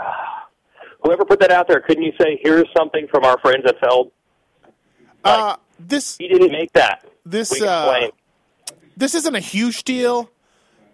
Whoever 1.02 1.24
put 1.24 1.38
that 1.40 1.52
out 1.52 1.68
there, 1.68 1.80
couldn't 1.80 2.02
you 2.02 2.12
say, 2.20 2.38
here's 2.42 2.66
something 2.76 3.06
from 3.10 3.24
our 3.24 3.38
friends 3.38 3.62
at 3.66 3.78
Feld? 3.80 4.10
Uh, 5.24 5.56
this 5.78 6.16
He 6.18 6.28
didn't 6.28 6.52
make 6.52 6.72
that. 6.72 7.04
this 7.24 7.60
uh. 7.62 8.08
This 8.96 9.14
isn't 9.14 9.34
a 9.34 9.40
huge 9.40 9.84
deal, 9.84 10.30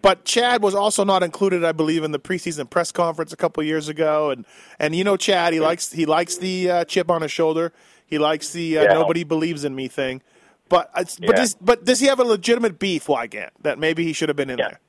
but 0.02 0.24
Chad 0.24 0.62
was 0.62 0.74
also 0.74 1.04
not 1.04 1.22
included, 1.22 1.64
I 1.64 1.72
believe, 1.72 2.02
in 2.02 2.10
the 2.10 2.18
preseason 2.18 2.68
press 2.68 2.90
conference 2.90 3.32
a 3.32 3.36
couple 3.36 3.62
years 3.62 3.88
ago. 3.88 4.30
And 4.30 4.44
and 4.78 4.94
you 4.94 5.04
know, 5.04 5.16
Chad, 5.16 5.52
he 5.52 5.60
likes 5.60 5.92
he 5.92 6.06
likes 6.06 6.36
the 6.36 6.70
uh, 6.70 6.84
chip 6.84 7.10
on 7.10 7.22
his 7.22 7.30
shoulder. 7.32 7.72
He 8.06 8.18
likes 8.18 8.52
the 8.52 8.78
uh, 8.78 8.82
Yeah. 8.82 8.92
nobody 8.94 9.24
believes 9.24 9.64
in 9.64 9.74
me 9.74 9.88
thing. 9.88 10.22
But 10.68 10.90
it's, 10.96 11.18
but 11.18 11.30
Yeah. 11.30 11.36
does 11.36 11.54
but 11.60 11.84
does 11.84 12.00
he 12.00 12.06
have 12.06 12.18
a 12.18 12.24
legitimate 12.24 12.78
beef, 12.78 13.06
Weigandt, 13.06 13.50
that 13.60 13.78
maybe 13.78 14.04
he 14.04 14.12
should 14.12 14.28
have 14.28 14.36
been 14.36 14.50
in 14.50 14.58
Yeah. 14.58 14.68
there? 14.68 14.80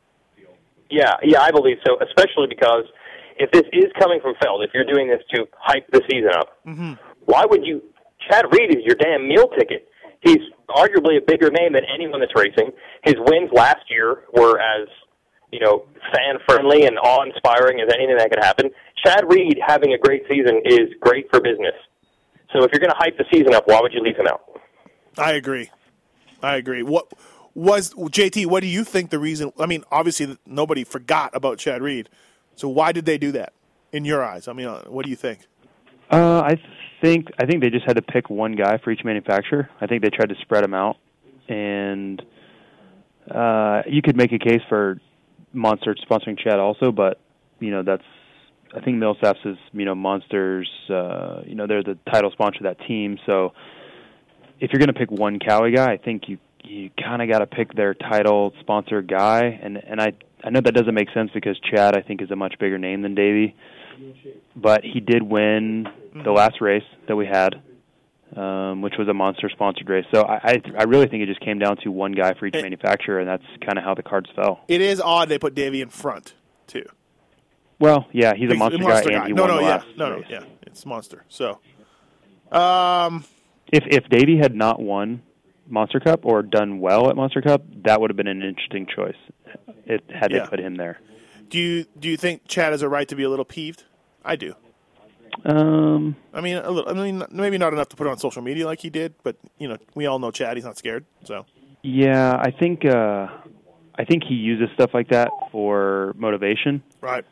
Yeah, 0.90 1.14
yeah, 1.24 1.42
I 1.42 1.52
believe 1.52 1.78
so. 1.86 1.98
Especially 2.02 2.48
because 2.48 2.86
if 3.38 3.50
this 3.52 3.64
is 3.74 3.92
coming 4.00 4.20
from 4.22 4.36
Feld, 4.44 4.64
if 4.64 4.72
you're 4.74 4.86
doing 4.86 5.08
this 5.08 5.22
to 5.34 5.48
hype 5.58 5.88
the 5.92 6.02
season 6.10 6.30
up, 6.36 6.60
why 7.26 7.46
would 7.48 7.66
you? 7.66 7.82
Chad 8.30 8.46
Reed 8.52 8.70
is 8.72 8.84
your 8.86 8.96
damn 8.96 9.28
meal 9.28 9.48
ticket. 9.58 9.88
He's 10.24 10.40
arguably 10.70 11.18
a 11.18 11.22
bigger 11.26 11.50
name 11.52 11.74
than 11.74 11.84
anyone 11.94 12.20
that's 12.20 12.36
racing. 12.36 12.72
His 13.04 13.16
wins 13.18 13.52
last 13.54 13.84
year 13.90 14.24
were 14.34 14.60
as 14.60 14.88
you 15.52 15.60
know 15.60 15.86
fan 16.14 16.40
friendly 16.48 16.86
and 16.86 16.98
awe 16.98 17.24
inspiring 17.24 17.80
as 17.82 17.94
anything 17.94 18.18
that 18.18 18.30
could 18.30 18.44
happen. 18.44 18.70
Chad 19.06 19.24
Reed 19.28 19.60
having 19.66 19.94
a 19.94 19.98
great 19.98 20.24
season 20.30 20.62
is 20.66 20.90
great 21.02 21.30
for 21.30 21.42
business. 21.42 21.76
So 22.54 22.64
if 22.64 22.72
you're 22.72 22.80
going 22.80 22.92
to 22.92 22.98
hype 22.98 23.18
the 23.18 23.26
season 23.32 23.54
up, 23.54 23.68
why 23.68 23.80
would 23.82 23.94
you 23.94 24.02
leave 24.02 24.16
him 24.16 24.28
out? 24.28 24.42
I 25.18 25.34
agree. 25.34 25.70
I 26.42 26.56
agree. 26.56 26.84
What 26.84 27.12
was 27.56 27.94
JT? 27.94 28.46
What 28.46 28.62
do 28.62 28.68
you 28.68 28.84
think 28.84 29.10
the 29.10 29.20
reason? 29.20 29.52
I 29.60 29.66
mean, 29.66 29.84
obviously 29.92 30.38
nobody 30.46 30.84
forgot 30.84 31.32
about 31.36 31.58
Chad 31.58 31.82
Reed. 31.82 32.10
So 32.56 32.70
why 32.70 32.92
did 32.92 33.06
they 33.06 33.18
do 33.18 33.32
that 33.32 33.54
in 33.92 34.06
your 34.06 34.24
eyes? 34.24 34.48
I 34.48 34.54
mean, 34.54 34.68
uh, 34.68 34.84
what 34.84 35.04
do 35.04 35.10
you 35.10 35.16
think? 35.16 35.40
Uh, 36.12 36.42
I 36.42 36.62
think 37.04 37.28
I 37.38 37.46
think 37.46 37.62
they 37.62 37.70
just 37.70 37.86
had 37.86 37.98
to 37.98 38.02
pick 38.02 38.30
one 38.30 38.54
guy 38.54 38.78
for 38.84 38.92
each 38.92 39.04
manufacturer. 39.04 39.70
I 39.82 39.88
think 39.88 40.02
they 40.02 40.10
tried 40.10 40.30
to 40.30 40.36
spread 40.42 40.64
them 40.64 40.74
out, 40.74 40.98
and 41.50 42.22
uh, 43.30 43.82
you 43.88 44.02
could 44.02 44.16
make 44.16 44.32
a 44.32 44.40
case 44.40 44.62
for 44.70 45.00
Monster 45.52 45.96
sponsoring 46.10 46.40
Chad 46.40 46.60
also, 46.60 46.92
but 46.92 47.20
you 47.60 47.72
know 47.72 47.84
that's 47.84 48.04
I 48.76 48.80
think 48.80 48.98
Millsaps 48.98 49.46
is 49.46 49.58
you 49.74 49.86
know 49.86 49.96
Monsters. 49.96 50.70
Uh, 50.90 51.42
you 51.46 51.56
know 51.56 51.68
they're 51.68 51.84
the 51.84 51.98
title 52.12 52.32
sponsor 52.32 52.66
of 52.66 52.76
that 52.76 52.88
team, 52.88 53.20
so 53.26 53.54
if 54.60 54.72
you're 54.72 54.80
going 54.80 54.94
to 54.94 55.00
pick 55.00 55.12
one 55.12 55.40
Cowie 55.40 55.76
guy, 55.76 55.92
I 55.92 55.98
think 55.98 56.24
you 56.28 56.38
you 56.64 56.90
kind 56.98 57.22
of 57.22 57.30
got 57.30 57.40
to 57.40 57.46
pick 57.46 57.74
their 57.76 57.94
title 57.94 58.54
sponsor 58.62 59.02
guy, 59.02 59.60
and 59.62 59.78
and 59.78 60.00
I 60.00 60.14
I 60.42 60.50
know 60.50 60.62
that 60.64 60.74
doesn't 60.74 60.96
make 60.96 61.10
sense 61.14 61.32
because 61.34 61.60
Chad 61.60 61.98
I 61.98 62.02
think 62.02 62.22
is 62.22 62.32
a 62.32 62.36
much 62.38 62.56
bigger 62.60 62.78
name 62.78 63.02
than 63.02 63.14
Davi, 63.14 63.54
but 64.56 64.84
he 64.84 65.00
did 65.00 65.24
win 65.24 65.88
the 66.24 66.32
last 66.32 66.62
race 66.62 66.84
that 67.08 67.16
we 67.16 67.26
had, 67.26 67.56
um, 68.36 68.82
which 68.82 68.94
was 68.98 69.08
a 69.08 69.14
monster 69.14 69.50
sponsored 69.50 69.90
race. 69.90 70.06
So 70.14 70.22
I 70.24 70.36
I, 70.44 70.62
I 70.80 70.84
really 70.84 71.08
think 71.08 71.24
it 71.24 71.28
just 71.28 71.42
came 71.42 71.60
down 71.60 71.78
to 71.84 71.92
one 71.92 72.12
guy 72.14 72.34
for 72.34 72.46
each 72.46 72.54
manufacturer, 72.54 73.20
and 73.20 73.28
that's 73.28 73.44
kind 73.66 73.78
of 73.78 73.84
how 73.84 73.94
the 73.94 74.04
cards 74.04 74.30
fell. 74.36 74.62
It 74.68 74.82
is 74.82 75.00
odd 75.02 75.30
they 75.30 75.40
put 75.40 75.56
Davi 75.56 75.82
in 75.82 75.90
front 75.90 76.34
too. 76.68 76.86
Well, 77.80 78.08
yeah, 78.12 78.34
he's 78.36 78.50
a 78.52 78.56
monster, 78.56 78.80
Monster 78.80 79.10
guy, 79.10 79.16
and 79.18 79.28
he 79.28 79.34
no, 79.34 79.42
won 79.44 79.52
no, 79.52 79.58
the 79.58 79.64
yeah, 79.64 79.84
no, 79.98 80.10
no, 80.10 80.16
race. 80.18 80.26
yeah, 80.30 80.44
it's 80.62 80.86
monster. 80.86 81.26
So, 81.28 81.60
um, 82.52 83.26
If 83.72 83.84
if 83.88 84.04
Davi 84.06 84.42
had 84.42 84.56
not 84.56 84.80
won 84.82 85.22
Monster 85.68 86.00
Cup 86.00 86.22
or 86.26 86.44
done 86.44 86.80
well 86.80 87.10
at 87.10 87.16
Monster 87.16 87.42
Cup, 87.42 87.64
that 87.84 88.00
would 88.00 88.10
have 88.10 88.18
been 88.18 88.28
an 88.28 88.42
interesting 88.44 88.86
choice. 88.86 89.16
It 89.86 90.04
had 90.10 90.32
Yeah. 90.32 90.44
they 90.44 90.48
put 90.48 90.60
him 90.60 90.76
there. 90.76 91.00
Do 91.50 91.60
you 91.60 91.86
do 92.00 92.10
you 92.10 92.18
think 92.18 92.48
Chad 92.48 92.72
has 92.72 92.82
a 92.82 92.90
right 92.90 93.08
to 93.08 93.16
be 93.16 93.24
a 93.24 93.30
little 93.30 93.46
peeved? 93.46 93.84
I 94.24 94.36
do. 94.36 94.56
Um, 95.46 96.16
I 96.34 96.42
mean, 96.42 96.58
a 96.58 96.70
little. 96.70 96.90
I 96.90 96.94
mean, 96.94 97.24
maybe 97.32 97.58
not 97.58 97.74
enough 97.74 97.90
to 97.90 97.96
put 97.96 98.08
on 98.08 98.18
social 98.18 98.42
media 98.42 98.66
like 98.66 98.80
he 98.80 98.90
did, 98.90 99.14
but 99.24 99.36
you 99.58 99.68
know, 99.68 99.78
we 99.96 100.06
all 100.06 100.20
know 100.20 100.32
Chad. 100.32 100.58
He's 100.58 100.64
not 100.64 100.78
scared. 100.78 101.06
So, 101.24 101.46
yeah, 101.82 102.34
I 102.40 102.52
think 102.52 102.86
uh, 102.86 103.28
I 103.96 104.06
think 104.06 104.24
he 104.24 104.36
uses 104.36 104.70
stuff 104.76 104.92
like 104.94 105.10
that 105.10 105.30
for 105.52 106.14
motivation. 106.18 106.84
right. 107.02 107.26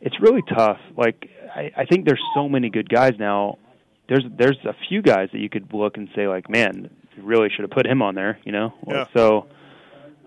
It's 0.00 0.14
really 0.20 0.42
tough. 0.42 0.78
Like 0.96 1.28
I, 1.54 1.72
I 1.76 1.84
think 1.84 2.06
there's 2.06 2.22
so 2.34 2.48
many 2.48 2.70
good 2.70 2.88
guys 2.88 3.14
now. 3.18 3.58
There's 4.08 4.24
there's 4.38 4.58
a 4.64 4.74
few 4.88 5.02
guys 5.02 5.28
that 5.32 5.38
you 5.40 5.48
could 5.48 5.72
look 5.74 5.96
and 5.96 6.08
say 6.14 6.28
like, 6.28 6.48
man, 6.48 6.88
you 7.16 7.22
really 7.24 7.48
should 7.50 7.62
have 7.62 7.72
put 7.72 7.86
him 7.86 8.00
on 8.00 8.14
there. 8.14 8.38
You 8.44 8.52
know. 8.52 8.74
Yeah. 8.86 9.06
So, 9.12 9.46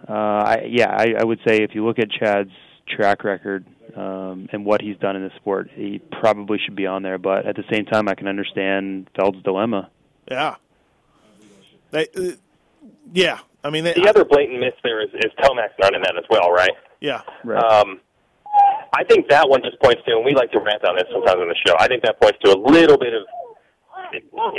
uh, 0.09 0.11
I 0.11 0.67
yeah, 0.69 0.89
I, 0.89 1.13
I 1.19 1.23
would 1.23 1.39
say 1.47 1.59
if 1.61 1.73
you 1.73 1.85
look 1.85 1.99
at 1.99 2.11
Chad's 2.11 2.51
track 2.87 3.23
record 3.23 3.65
um, 3.95 4.47
and 4.51 4.65
what 4.65 4.81
he's 4.81 4.97
done 4.97 5.15
in 5.15 5.23
the 5.23 5.31
sport, 5.37 5.69
he 5.73 5.99
probably 6.21 6.59
should 6.63 6.75
be 6.75 6.85
on 6.85 7.03
there. 7.03 7.17
But 7.17 7.45
at 7.45 7.55
the 7.55 7.63
same 7.71 7.85
time, 7.85 8.07
I 8.07 8.15
can 8.15 8.27
understand 8.27 9.09
Feld's 9.15 9.41
dilemma. 9.43 9.89
Yeah. 10.29 10.55
They, 11.91 12.07
uh, 12.15 12.31
yeah. 13.13 13.39
I 13.63 13.69
mean, 13.69 13.83
they, 13.83 13.93
The 13.93 14.09
other 14.09 14.25
blatant 14.25 14.59
miss 14.59 14.73
there 14.83 15.01
is, 15.01 15.09
is 15.13 15.31
Tomac's 15.39 15.75
not 15.79 15.93
in 15.93 16.01
that 16.01 16.15
as 16.17 16.25
well, 16.29 16.51
right? 16.51 16.71
yeah. 16.99 17.21
Right. 17.43 17.61
Um, 17.61 17.99
I 18.93 19.03
think 19.05 19.29
that 19.29 19.47
one 19.47 19.61
just 19.63 19.79
points 19.81 20.01
to, 20.05 20.15
and 20.15 20.25
we 20.25 20.33
like 20.35 20.51
to 20.51 20.59
rant 20.59 20.83
on 20.83 20.95
this 20.95 21.07
sometimes 21.11 21.39
on 21.39 21.47
the 21.47 21.55
show. 21.65 21.75
I 21.79 21.87
think 21.87 22.03
that 22.03 22.19
points 22.19 22.39
to 22.43 22.51
a 22.51 22.59
little 22.59 22.97
bit 22.97 23.13
of 23.13 23.23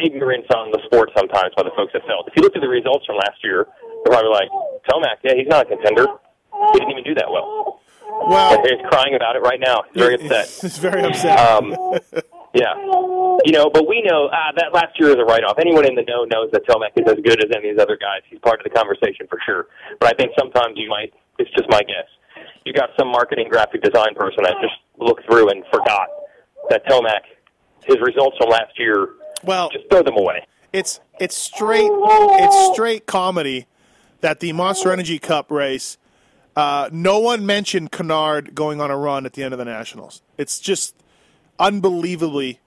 ignorance 0.02 0.46
on 0.56 0.72
the 0.72 0.80
sport 0.86 1.10
sometimes 1.16 1.52
by 1.56 1.62
the 1.62 1.72
folks 1.76 1.92
at 1.94 2.00
Feld. 2.08 2.24
If 2.28 2.32
you 2.36 2.42
look 2.42 2.56
at 2.56 2.62
the 2.62 2.68
results 2.68 3.04
from 3.04 3.16
last 3.16 3.36
year, 3.44 3.66
they're 4.04 4.12
probably 4.12 4.30
like, 4.30 4.48
Tomac, 4.88 5.20
yeah, 5.22 5.34
he's 5.36 5.48
not 5.48 5.66
a 5.66 5.76
contender. 5.76 6.06
He 6.72 6.78
didn't 6.78 6.90
even 6.92 7.04
do 7.04 7.14
that 7.16 7.28
well. 7.30 7.81
Well, 8.08 8.62
he's 8.62 8.80
crying 8.88 9.14
about 9.14 9.36
it 9.36 9.40
right 9.40 9.60
now. 9.60 9.82
He's 9.92 10.02
very 10.02 10.14
upset. 10.14 10.48
He's 10.62 10.78
very 10.78 11.02
upset. 11.02 11.38
Um, 11.38 11.74
yeah. 12.54 12.74
You 13.44 13.52
know, 13.52 13.70
but 13.70 13.88
we 13.88 14.02
know 14.02 14.28
ah, 14.32 14.52
that 14.56 14.72
last 14.72 14.98
year 15.00 15.10
is 15.10 15.16
a 15.16 15.24
write-off. 15.24 15.58
Anyone 15.58 15.86
in 15.86 15.94
the 15.94 16.02
know 16.02 16.24
knows 16.24 16.50
that 16.52 16.66
Tomac 16.66 16.92
is 16.96 17.10
as 17.10 17.18
good 17.24 17.42
as 17.42 17.50
any 17.56 17.70
of 17.70 17.76
these 17.76 17.82
other 17.82 17.96
guys. 17.96 18.22
He's 18.28 18.38
part 18.40 18.60
of 18.60 18.64
the 18.64 18.70
conversation 18.70 19.26
for 19.28 19.38
sure. 19.44 19.66
But 19.98 20.14
I 20.14 20.16
think 20.16 20.32
sometimes 20.38 20.74
you 20.76 20.88
might, 20.88 21.12
it's 21.38 21.50
just 21.50 21.68
my 21.68 21.80
guess. 21.80 22.06
You 22.64 22.72
got 22.72 22.90
some 22.98 23.08
marketing 23.08 23.48
graphic 23.50 23.82
design 23.82 24.14
person 24.14 24.44
that 24.44 24.54
just 24.60 24.74
looked 24.98 25.24
through 25.26 25.48
and 25.50 25.64
forgot 25.72 26.08
that 26.70 26.86
Tomac, 26.86 27.22
his 27.84 27.96
results 28.00 28.36
from 28.38 28.50
last 28.50 28.78
year, 28.78 29.08
well, 29.42 29.68
just 29.70 29.88
throw 29.90 30.02
them 30.02 30.16
away. 30.16 30.46
it's 30.72 31.00
it's 31.18 31.36
straight 31.36 31.90
it's 31.90 32.72
straight 32.72 33.06
comedy 33.06 33.66
that 34.20 34.38
the 34.38 34.52
Monster 34.52 34.92
Energy 34.92 35.18
Cup 35.18 35.50
race. 35.50 35.98
Uh, 36.54 36.88
no 36.92 37.18
one 37.18 37.46
mentioned 37.46 37.92
Canard 37.92 38.54
going 38.54 38.80
on 38.80 38.90
a 38.90 38.96
run 38.96 39.24
at 39.24 39.32
the 39.32 39.42
end 39.42 39.54
of 39.54 39.58
the 39.58 39.64
Nationals. 39.64 40.22
It's 40.36 40.58
just 40.60 40.94
unbelievably 41.58 42.60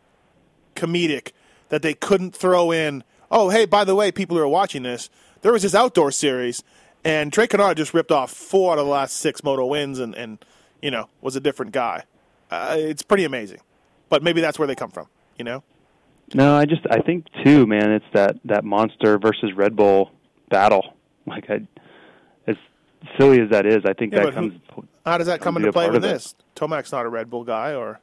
comedic 0.76 1.32
that 1.70 1.82
they 1.82 1.94
couldn't 1.94 2.36
throw 2.36 2.72
in. 2.72 3.04
Oh, 3.30 3.50
hey, 3.50 3.66
by 3.66 3.84
the 3.84 3.96
way, 3.96 4.12
people 4.12 4.38
who 4.38 4.44
are 4.44 4.48
watching 4.48 4.84
this, 4.84 5.10
there 5.42 5.52
was 5.52 5.62
this 5.62 5.76
outdoor 5.76 6.12
series, 6.12 6.64
and 7.04 7.32
Trey 7.32 7.48
Canard 7.48 7.78
just 7.78 7.94
ripped 7.94 8.12
off 8.12 8.32
four 8.32 8.74
out 8.74 8.80
of 8.80 8.86
the 8.86 8.92
last 8.92 9.18
six 9.18 9.44
moto 9.44 9.66
wins, 9.66 10.00
and, 10.00 10.16
and 10.16 10.44
you 10.82 10.90
know 10.92 11.10
was 11.22 11.36
a 11.36 11.40
different 11.40 11.72
guy. 11.72 12.04
Uh, 12.50 12.76
it's 12.78 13.04
pretty 13.04 13.24
amazing, 13.26 13.60
but 14.10 14.24
maybe 14.24 14.42
that's 14.42 14.58
where 14.58 14.68
they 14.68 14.76
come 14.76 14.92
from. 14.92 15.08
You 15.38 15.46
know, 15.46 15.64
No, 16.34 16.56
I 16.56 16.66
just 16.66 16.82
I 16.90 17.02
think 17.02 17.26
too, 17.44 17.68
man. 17.68 17.92
It's 17.92 18.06
that 18.14 18.38
that 18.46 18.64
Monster 18.64 19.20
versus 19.20 19.52
Red 19.56 19.76
Bull 19.76 20.12
battle. 20.50 20.94
Like 21.28 21.50
I, 21.50 21.68
silly 23.18 23.42
as 23.42 23.50
that 23.52 23.66
is, 23.66 23.84
I 23.86 23.94
think 23.94 24.14
Yeah, 24.14 24.20
that 24.26 24.26
but 24.26 24.34
who- 24.44 24.50
comes. 24.52 24.62
How 25.06 25.18
does 25.18 25.28
that 25.28 25.40
come 25.42 25.58
into 25.58 25.72
play 25.72 25.88
with 25.88 25.98
of 25.98 26.04
it. 26.04 26.08
this? 26.08 26.36
Tomac's 26.56 26.92
not 26.92 27.06
a 27.06 27.10
Red 27.10 27.30
Bull 27.30 27.44
guy, 27.44 27.74
or, 27.76 28.00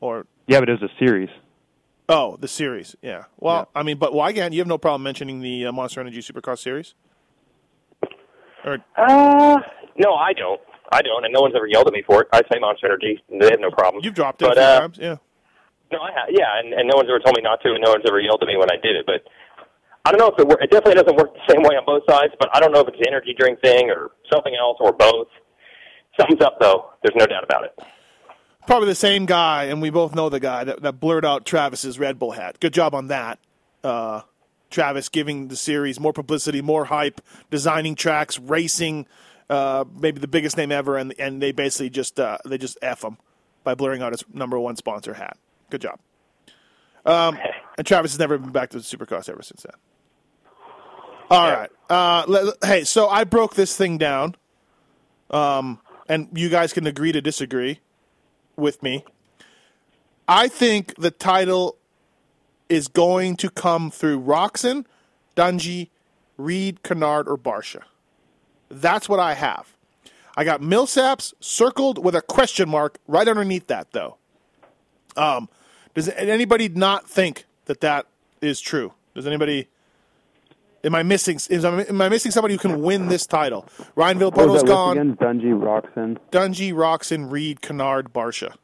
or 0.00 0.26
Yeah, 0.46 0.60
but 0.60 0.68
it 0.68 0.80
was 0.80 0.88
a 0.90 0.98
series. 1.04 1.28
oh, 2.08 2.36
the 2.36 2.46
series. 2.48 2.94
Yeah. 3.02 3.24
Well, 3.40 3.68
Yeah. 3.74 3.80
I 3.80 3.82
mean, 3.82 3.98
but 3.98 4.12
Weigandt, 4.12 4.52
you 4.52 4.58
have 4.60 4.68
no 4.68 4.78
problem 4.78 5.02
mentioning 5.02 5.40
the 5.40 5.66
uh, 5.66 5.72
Monster 5.72 6.00
Energy 6.00 6.20
Supercross 6.20 6.58
series. 6.58 6.94
Or 8.64 8.78
Uh, 8.96 9.60
no, 9.96 10.14
I 10.14 10.32
don't. 10.32 10.60
I 10.92 11.02
don't, 11.02 11.24
and 11.24 11.32
no 11.34 11.40
one's 11.40 11.54
ever 11.56 11.66
yelled 11.66 11.86
at 11.88 11.92
me 11.92 12.02
for 12.06 12.22
it. 12.22 12.28
I 12.32 12.40
say 12.52 12.58
Monster 12.60 12.86
Energy. 12.86 13.22
They 13.28 13.46
have 13.50 13.60
no 13.60 13.70
problem. 13.70 14.04
you've 14.04 14.14
dropped 14.14 14.42
it 14.42 14.46
But, 14.48 14.58
a 14.58 14.60
few 14.60 14.62
uh, 14.68 14.80
times. 14.80 14.98
Yeah. 15.00 15.16
No, 15.92 16.00
I 16.00 16.10
have. 16.12 16.28
Yeah, 16.30 16.58
and, 16.60 16.72
and 16.72 16.88
no 16.88 16.96
one's 16.96 17.08
ever 17.10 17.18
told 17.20 17.36
me 17.36 17.42
not 17.42 17.60
to, 17.62 17.72
and 17.72 17.82
no 17.84 17.90
one's 17.90 18.04
ever 18.06 18.20
yelled 18.20 18.42
at 18.42 18.46
me 18.48 18.56
when 18.56 18.70
I 18.70 18.76
did 18.76 18.96
it. 18.96 19.06
But 19.06 19.22
I 20.04 20.10
don't 20.10 20.18
know 20.18 20.28
if 20.28 20.38
it 20.38 20.46
work. 20.46 20.60
It 20.62 20.70
definitely 20.70 21.02
doesn't 21.02 21.16
work 21.16 21.34
the 21.34 21.52
same 21.52 21.62
way 21.62 21.76
on 21.76 21.84
both 21.86 22.02
sides. 22.08 22.34
But 22.38 22.50
I 22.54 22.60
don't 22.60 22.72
know 22.72 22.80
if 22.80 22.88
it's 22.88 22.98
the 22.98 23.08
energy 23.08 23.34
drink 23.38 23.60
thing 23.60 23.90
or 23.90 24.10
something 24.30 24.54
else 24.54 24.76
or 24.80 24.92
both. 24.92 25.28
Something's 26.18 26.42
up 26.42 26.58
though. 26.60 26.90
There's 27.02 27.16
no 27.16 27.26
doubt 27.26 27.44
about 27.44 27.64
it. 27.64 27.78
Probably 28.66 28.88
the 28.88 28.94
same 28.94 29.26
guy, 29.26 29.64
and 29.64 29.82
we 29.82 29.90
both 29.90 30.14
know 30.14 30.30
the 30.30 30.40
guy 30.40 30.64
that, 30.64 30.80
that 30.82 30.98
blurred 30.98 31.24
out 31.24 31.44
Travis's 31.44 31.98
Red 31.98 32.18
Bull 32.18 32.30
hat. 32.30 32.58
Good 32.60 32.72
job 32.72 32.94
on 32.94 33.08
that, 33.08 33.38
uh, 33.82 34.22
Travis 34.70 35.10
giving 35.10 35.48
the 35.48 35.56
series 35.56 36.00
more 36.00 36.14
publicity, 36.14 36.62
more 36.62 36.86
hype, 36.86 37.20
designing 37.50 37.94
tracks, 37.94 38.38
racing, 38.38 39.06
uh, 39.50 39.84
maybe 39.94 40.18
the 40.18 40.28
biggest 40.28 40.56
name 40.56 40.72
ever, 40.72 40.96
and 40.96 41.14
and 41.18 41.42
they 41.42 41.52
basically 41.52 41.90
just 41.90 42.18
uh, 42.18 42.38
they 42.46 42.56
just 42.56 42.78
f 42.80 43.04
him 43.04 43.18
by 43.64 43.74
blurring 43.74 44.00
out 44.00 44.12
his 44.12 44.24
number 44.32 44.58
one 44.58 44.76
sponsor 44.76 45.12
hat. 45.12 45.36
Good 45.68 45.82
job. 45.82 45.98
Um, 47.04 47.38
and 47.76 47.86
Travis 47.86 48.12
has 48.12 48.18
never 48.18 48.38
been 48.38 48.50
back 48.50 48.70
to 48.70 48.78
the 48.78 48.82
Supercross 48.82 49.28
ever 49.28 49.42
since 49.42 49.62
then. 49.62 49.78
All 51.30 51.50
right. 51.50 51.70
Uh, 51.88 52.52
hey, 52.64 52.84
so 52.84 53.08
I 53.08 53.24
broke 53.24 53.54
this 53.54 53.76
thing 53.76 53.98
down, 53.98 54.34
um, 55.30 55.80
and 56.08 56.28
you 56.34 56.48
guys 56.48 56.72
can 56.72 56.86
agree 56.86 57.12
to 57.12 57.20
disagree 57.20 57.80
with 58.56 58.82
me. 58.82 59.04
I 60.26 60.48
think 60.48 60.94
the 60.96 61.10
title 61.10 61.76
is 62.68 62.88
going 62.88 63.36
to 63.36 63.50
come 63.50 63.90
through 63.90 64.20
Roczen, 64.20 64.86
Dungey, 65.36 65.90
Reed, 66.36 66.82
Canard, 66.82 67.28
or 67.28 67.36
Barcia. 67.36 67.82
That's 68.70 69.08
what 69.08 69.20
I 69.20 69.34
have. 69.34 69.74
I 70.36 70.44
got 70.44 70.60
Millsaps 70.60 71.34
circled 71.40 72.02
with 72.02 72.14
a 72.14 72.22
question 72.22 72.68
mark 72.68 72.98
right 73.06 73.28
underneath 73.28 73.66
that, 73.68 73.92
though. 73.92 74.16
Um, 75.16 75.48
does 75.94 76.08
anybody 76.08 76.68
not 76.68 77.08
think 77.08 77.44
that 77.66 77.80
that 77.82 78.06
is 78.40 78.60
true? 78.60 78.94
Does 79.14 79.26
anybody? 79.26 79.68
Am 80.84 80.94
I 80.94 81.02
missing? 81.02 81.36
Is, 81.48 81.64
am 81.64 82.00
I 82.02 82.08
missing 82.08 82.30
somebody 82.30 82.54
who 82.54 82.58
can 82.58 82.82
win 82.82 83.08
this 83.08 83.26
title? 83.26 83.66
Ryan 83.96 84.18
What 84.18 84.36
was 84.36 84.44
Villopoto's 84.44 84.46
that 84.46 84.52
list 84.52 84.66
gone. 84.66 84.98
again? 84.98 85.16
Dungey, 85.16 85.58
Roczen. 85.58 86.18
Dungey, 86.30 86.72
Roczen, 86.72 87.30
Reed, 87.30 87.60
Canard, 87.62 88.12
Barcia. 88.12 88.54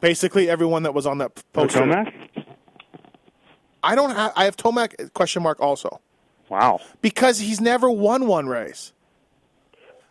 Basically, 0.00 0.48
everyone 0.48 0.84
that 0.84 0.94
was 0.94 1.06
on 1.06 1.18
that 1.18 1.42
poster. 1.52 1.80
Tomac? 1.80 2.12
I 3.82 3.94
don't 3.94 4.10
have. 4.14 4.32
I 4.36 4.44
have 4.44 4.56
Tomac 4.56 4.94
uh, 5.04 5.08
question 5.10 5.42
mark 5.42 5.60
also 5.60 6.00
Wow. 6.48 6.80
because 7.02 7.38
he's 7.40 7.60
never 7.60 7.90
won 7.90 8.26
one 8.26 8.46
race. 8.46 8.92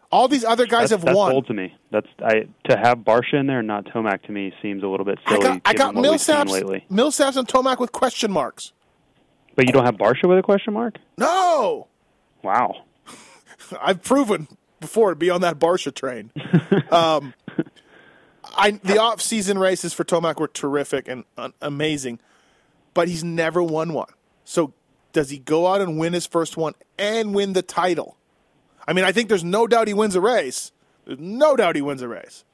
All 0.10 0.28
these 0.30 0.46
other 0.46 0.66
guys 0.66 0.90
That's, 0.90 0.92
have 0.92 1.02
that's 1.06 1.18
won. 1.18 1.32
bold 1.32 1.48
to 1.48 1.54
me. 1.54 1.76
That's 1.92 2.08
I 2.24 2.48
to 2.70 2.78
have 2.78 3.00
Barcia 3.00 3.40
in 3.40 3.48
there 3.48 3.60
and 3.60 3.68
not 3.68 3.86
Tomac 3.86 4.24
to 4.24 4.32
me 4.32 4.54
seems 4.62 4.84
a 4.84 4.88
little 4.88 5.06
bit 5.06 5.20
I 5.26 5.32
silly. 5.32 5.44
got, 5.44 5.62
I 5.66 5.74
got 5.74 5.96
we've 5.96 6.06
seen 6.22 6.36
Millsaps. 6.36 6.88
Millsaps 6.90 7.36
and 7.38 7.48
Tomac 7.48 7.80
with 7.80 7.92
question 7.92 8.32
marks. 8.32 8.72
But 9.58 9.66
you 9.66 9.74
don't 9.74 9.84
have 9.86 9.96
Barcia 9.98 10.30
with 10.30 10.38
a 10.38 10.44
question 10.44 10.74
mark? 10.74 10.98
No, 11.18 11.88
Wow. 12.44 12.84
I've 13.82 14.02
proven 14.04 14.48
before 14.80 15.10
to 15.10 15.16
be 15.16 15.30
on 15.30 15.42
that 15.42 15.60
Barcia 15.60 15.94
train. 15.94 16.32
um, 16.92 17.34
I 18.56 18.72
the 18.72 19.00
off 19.00 19.20
season 19.22 19.58
races 19.58 19.94
for 19.94 20.04
Tomac 20.06 20.40
were 20.40 20.48
terrific 20.48 21.08
and 21.10 21.26
uh, 21.38 21.50
amazing, 21.62 22.20
but 22.94 23.08
he's 23.10 23.24
never 23.24 23.62
won 23.62 23.94
one. 23.94 24.08
So 24.46 24.72
does 25.12 25.30
he 25.32 25.40
go 25.40 25.68
out 25.68 25.82
and 25.82 25.98
win 25.98 26.14
his 26.14 26.26
first 26.28 26.56
one 26.56 26.74
and 26.98 27.34
win 27.34 27.54
the 27.54 27.64
title? 27.64 28.16
I 28.88 28.94
mean, 28.94 29.04
I 29.04 29.12
think 29.12 29.28
there's 29.28 29.44
no 29.44 29.68
doubt 29.68 29.88
he 29.88 29.94
wins 29.94 30.16
a 30.16 30.22
race. 30.22 30.72
There's 31.06 31.20
no 31.20 31.56
doubt 31.56 31.76
he 31.76 31.82
wins 31.82 32.02
a 32.02 32.08
race. 32.08 32.46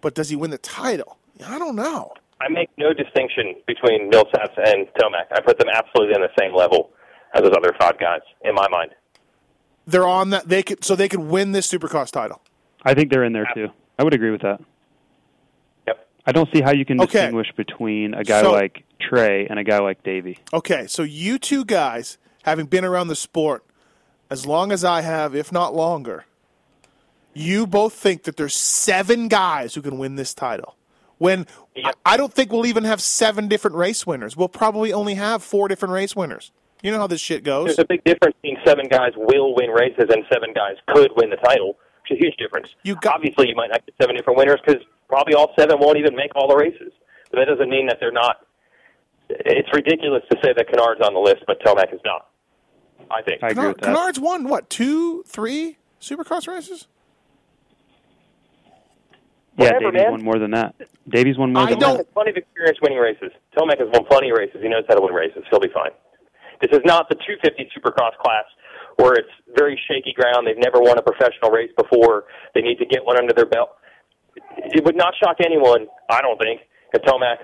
But 0.00 0.14
does 0.14 0.28
he 0.28 0.36
win 0.36 0.50
the 0.50 0.58
title? 0.58 1.16
I 1.46 1.58
don't 1.58 1.76
know. 1.76 2.12
I 2.44 2.48
make 2.48 2.70
no 2.76 2.92
distinction 2.92 3.54
between 3.66 4.10
Millsaps 4.10 4.56
and 4.58 4.86
Tomac. 4.98 5.26
I 5.32 5.40
put 5.40 5.58
them 5.58 5.68
absolutely 5.72 6.14
on 6.14 6.22
the 6.22 6.30
same 6.38 6.54
level 6.54 6.90
as 7.34 7.42
those 7.42 7.52
other 7.56 7.72
five 7.78 7.98
guys 8.00 8.20
in 8.44 8.54
my 8.54 8.66
mind. 8.68 8.90
They're 9.86 10.06
on 10.06 10.30
that. 10.30 10.48
They 10.48 10.62
could 10.62 10.84
so 10.84 10.96
they 10.96 11.08
could 11.08 11.20
win 11.20 11.52
this 11.52 11.70
Supercross 11.70 12.10
title. 12.10 12.40
I 12.84 12.94
think 12.94 13.10
they're 13.10 13.24
in 13.24 13.32
there 13.32 13.48
too. 13.54 13.68
I 13.98 14.04
would 14.04 14.14
agree 14.14 14.30
with 14.30 14.42
that. 14.42 14.60
Yep. 15.86 16.08
I 16.26 16.32
don't 16.32 16.48
see 16.52 16.60
how 16.62 16.72
you 16.72 16.84
can 16.84 17.00
Okay. 17.00 17.12
distinguish 17.12 17.52
between 17.56 18.14
a 18.14 18.24
guy 18.24 18.42
So- 18.42 18.52
like 18.52 18.82
Trey 19.00 19.46
and 19.48 19.58
a 19.58 19.64
guy 19.64 19.78
like 19.80 20.02
Davi. 20.04 20.38
Okay, 20.52 20.86
so 20.86 21.02
you 21.02 21.38
two 21.38 21.64
guys, 21.64 22.18
having 22.44 22.66
been 22.66 22.84
around 22.84 23.08
the 23.08 23.16
sport 23.16 23.64
as 24.30 24.46
long 24.46 24.70
as 24.72 24.84
I 24.84 25.00
have, 25.02 25.34
if 25.34 25.50
not 25.52 25.74
longer, 25.74 26.24
you 27.34 27.66
both 27.66 27.92
think 27.94 28.22
that 28.24 28.36
there's 28.36 28.54
seven 28.54 29.26
guys 29.28 29.74
who 29.74 29.82
can 29.82 29.98
win 29.98 30.14
this 30.16 30.34
title. 30.34 30.76
When 31.22 31.46
Yep. 31.76 31.94
I 32.04 32.14
I 32.14 32.16
don't 32.16 32.34
think 32.34 32.50
we'll 32.52 32.66
even 32.66 32.82
have 32.82 33.00
seven 33.00 33.46
different 33.46 33.76
race 33.76 34.04
winners. 34.04 34.36
We'll 34.36 34.48
probably 34.48 34.92
only 34.92 35.14
have 35.14 35.42
four 35.44 35.68
different 35.68 35.94
race 35.94 36.16
winners. 36.16 36.50
You 36.82 36.90
know 36.90 36.98
how 36.98 37.06
this 37.06 37.20
shit 37.20 37.44
goes. 37.44 37.66
There's 37.66 37.78
a 37.78 37.84
big 37.84 38.02
difference 38.02 38.34
between 38.42 38.58
seven 38.66 38.88
guys 38.88 39.12
will 39.16 39.54
win 39.54 39.70
races 39.70 40.06
and 40.10 40.24
seven 40.32 40.52
guys 40.52 40.74
could 40.88 41.12
win 41.16 41.30
the 41.30 41.36
title, 41.36 41.78
which 42.02 42.18
is 42.18 42.18
a 42.18 42.26
huge 42.26 42.36
difference. 42.38 42.68
You 42.82 42.96
got- 42.96 43.14
Obviously, 43.14 43.48
you 43.48 43.54
might 43.54 43.70
not 43.70 43.86
get 43.86 43.94
seven 44.00 44.16
different 44.16 44.36
winners 44.36 44.58
because 44.66 44.82
probably 45.08 45.34
all 45.34 45.52
seven 45.56 45.78
won't 45.78 45.96
even 45.96 46.16
make 46.16 46.32
all 46.34 46.48
the 46.48 46.56
races. 46.56 46.92
But 47.30 47.38
that 47.38 47.44
doesn't 47.46 47.70
mean 47.70 47.86
that 47.86 47.98
they're 48.00 48.10
not. 48.10 48.44
It's 49.30 49.72
ridiculous 49.72 50.24
to 50.30 50.36
say 50.42 50.52
that 50.56 50.66
Canard's 50.68 51.00
on 51.06 51.14
the 51.14 51.20
list, 51.20 51.44
but 51.46 51.62
Tomac 51.62 51.94
is 51.94 52.00
not. 52.04 52.26
I 53.12 53.22
think. 53.22 53.42
I 53.44 53.50
agree 53.50 53.62
Canard, 53.62 53.68
with 53.76 53.76
that. 53.82 53.86
Canard's 53.86 54.20
won 54.20 54.48
what 54.48 54.68
two, 54.68 55.22
three 55.22 55.78
Supercross 56.00 56.48
races? 56.48 56.88
Yeah, 59.62 59.72
Whatever, 59.74 59.92
Davi's 59.92 60.02
man. 60.02 60.10
won 60.12 60.22
more 60.24 60.38
than 60.38 60.50
that. 60.52 60.74
Davi's 61.08 61.38
won 61.38 61.52
more 61.52 61.62
I 61.64 61.70
than 61.70 61.78
don't- 61.78 61.94
Tomac 61.94 61.96
has 61.98 62.06
plenty 62.14 62.30
of 62.30 62.36
experience 62.36 62.78
winning 62.82 62.98
races. 62.98 63.30
Tomac 63.56 63.78
has 63.78 63.88
won 63.92 64.04
plenty 64.04 64.30
of 64.30 64.36
races. 64.38 64.60
He 64.62 64.68
knows 64.68 64.84
how 64.88 64.94
to 64.94 65.02
win 65.02 65.12
races. 65.14 65.44
He'll 65.50 65.60
be 65.60 65.68
fine. 65.72 65.90
This 66.60 66.70
is 66.72 66.80
not 66.84 67.08
the 67.08 67.14
250 67.16 67.70
Supercross 67.76 68.16
class 68.22 68.44
where 68.96 69.14
it's 69.14 69.30
very 69.56 69.78
shaky 69.88 70.12
ground. 70.12 70.46
They've 70.46 70.58
never 70.58 70.80
won 70.80 70.98
a 70.98 71.02
professional 71.02 71.50
race 71.50 71.70
before. 71.76 72.24
They 72.54 72.60
need 72.62 72.78
to 72.78 72.86
get 72.86 73.04
one 73.04 73.16
under 73.18 73.32
their 73.32 73.46
belt. 73.46 73.70
It 74.58 74.84
would 74.84 74.96
not 74.96 75.14
shock 75.22 75.36
anyone, 75.44 75.86
I 76.10 76.20
don't 76.20 76.38
think, 76.40 76.60
if 76.94 77.02
Tomac 77.02 77.36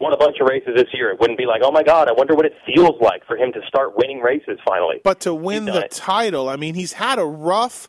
won 0.00 0.12
a 0.12 0.16
bunch 0.16 0.36
of 0.40 0.48
races 0.48 0.74
this 0.76 0.88
year. 0.92 1.10
It 1.10 1.20
wouldn't 1.20 1.38
be 1.38 1.46
like, 1.46 1.62
oh 1.64 1.70
my 1.70 1.82
God, 1.82 2.08
I 2.08 2.12
wonder 2.12 2.34
what 2.34 2.44
it 2.44 2.54
feels 2.66 3.00
like 3.00 3.24
for 3.26 3.36
him 3.36 3.52
to 3.52 3.60
start 3.68 3.96
winning 3.96 4.20
races 4.20 4.58
finally. 4.66 5.00
But 5.04 5.20
to 5.20 5.32
win 5.34 5.64
He's 5.66 5.74
the 5.74 5.84
it. 5.84 5.90
title, 5.92 6.48
I 6.48 6.56
mean, 6.56 6.74
he's 6.74 6.94
had 6.94 7.18
a 7.18 7.24
rough, 7.24 7.88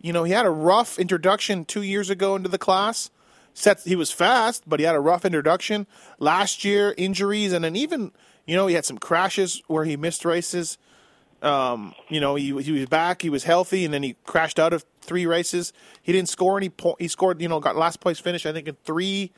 you 0.00 0.12
know, 0.12 0.24
he 0.24 0.32
had 0.32 0.46
a 0.46 0.50
rough 0.50 0.98
introduction 0.98 1.64
two 1.64 1.82
years 1.82 2.10
ago 2.10 2.36
into 2.36 2.48
the 2.48 2.58
class. 2.58 3.10
Set, 3.54 3.80
he 3.80 3.96
was 3.96 4.12
fast, 4.12 4.62
but 4.66 4.78
he 4.78 4.86
had 4.86 4.94
a 4.94 5.00
rough 5.00 5.24
introduction 5.24 5.86
last 6.18 6.64
year. 6.64 6.94
Injuries, 6.96 7.52
and 7.52 7.64
then 7.64 7.74
even, 7.74 8.12
you 8.46 8.54
know, 8.54 8.66
he 8.66 8.74
had 8.74 8.84
some 8.84 8.98
crashes 8.98 9.62
where 9.66 9.84
he 9.84 9.96
missed 9.96 10.24
races. 10.24 10.78
Um, 11.42 11.94
you 12.08 12.20
know, 12.20 12.34
he 12.34 12.56
he 12.62 12.72
was 12.72 12.86
back, 12.86 13.22
he 13.22 13.30
was 13.30 13.44
healthy, 13.44 13.84
and 13.84 13.92
then 13.92 14.02
he 14.02 14.16
crashed 14.24 14.58
out 14.58 14.72
of 14.72 14.84
three 15.00 15.26
races. 15.26 15.72
He 16.02 16.12
didn't 16.12 16.28
score 16.28 16.56
any 16.56 16.68
point. 16.68 17.00
He 17.00 17.08
scored, 17.08 17.40
you 17.40 17.48
know, 17.48 17.60
got 17.60 17.76
last 17.76 18.00
place 18.00 18.18
finish. 18.18 18.46
I 18.46 18.52
think 18.52 18.68
in 18.68 18.76
three 18.84 19.32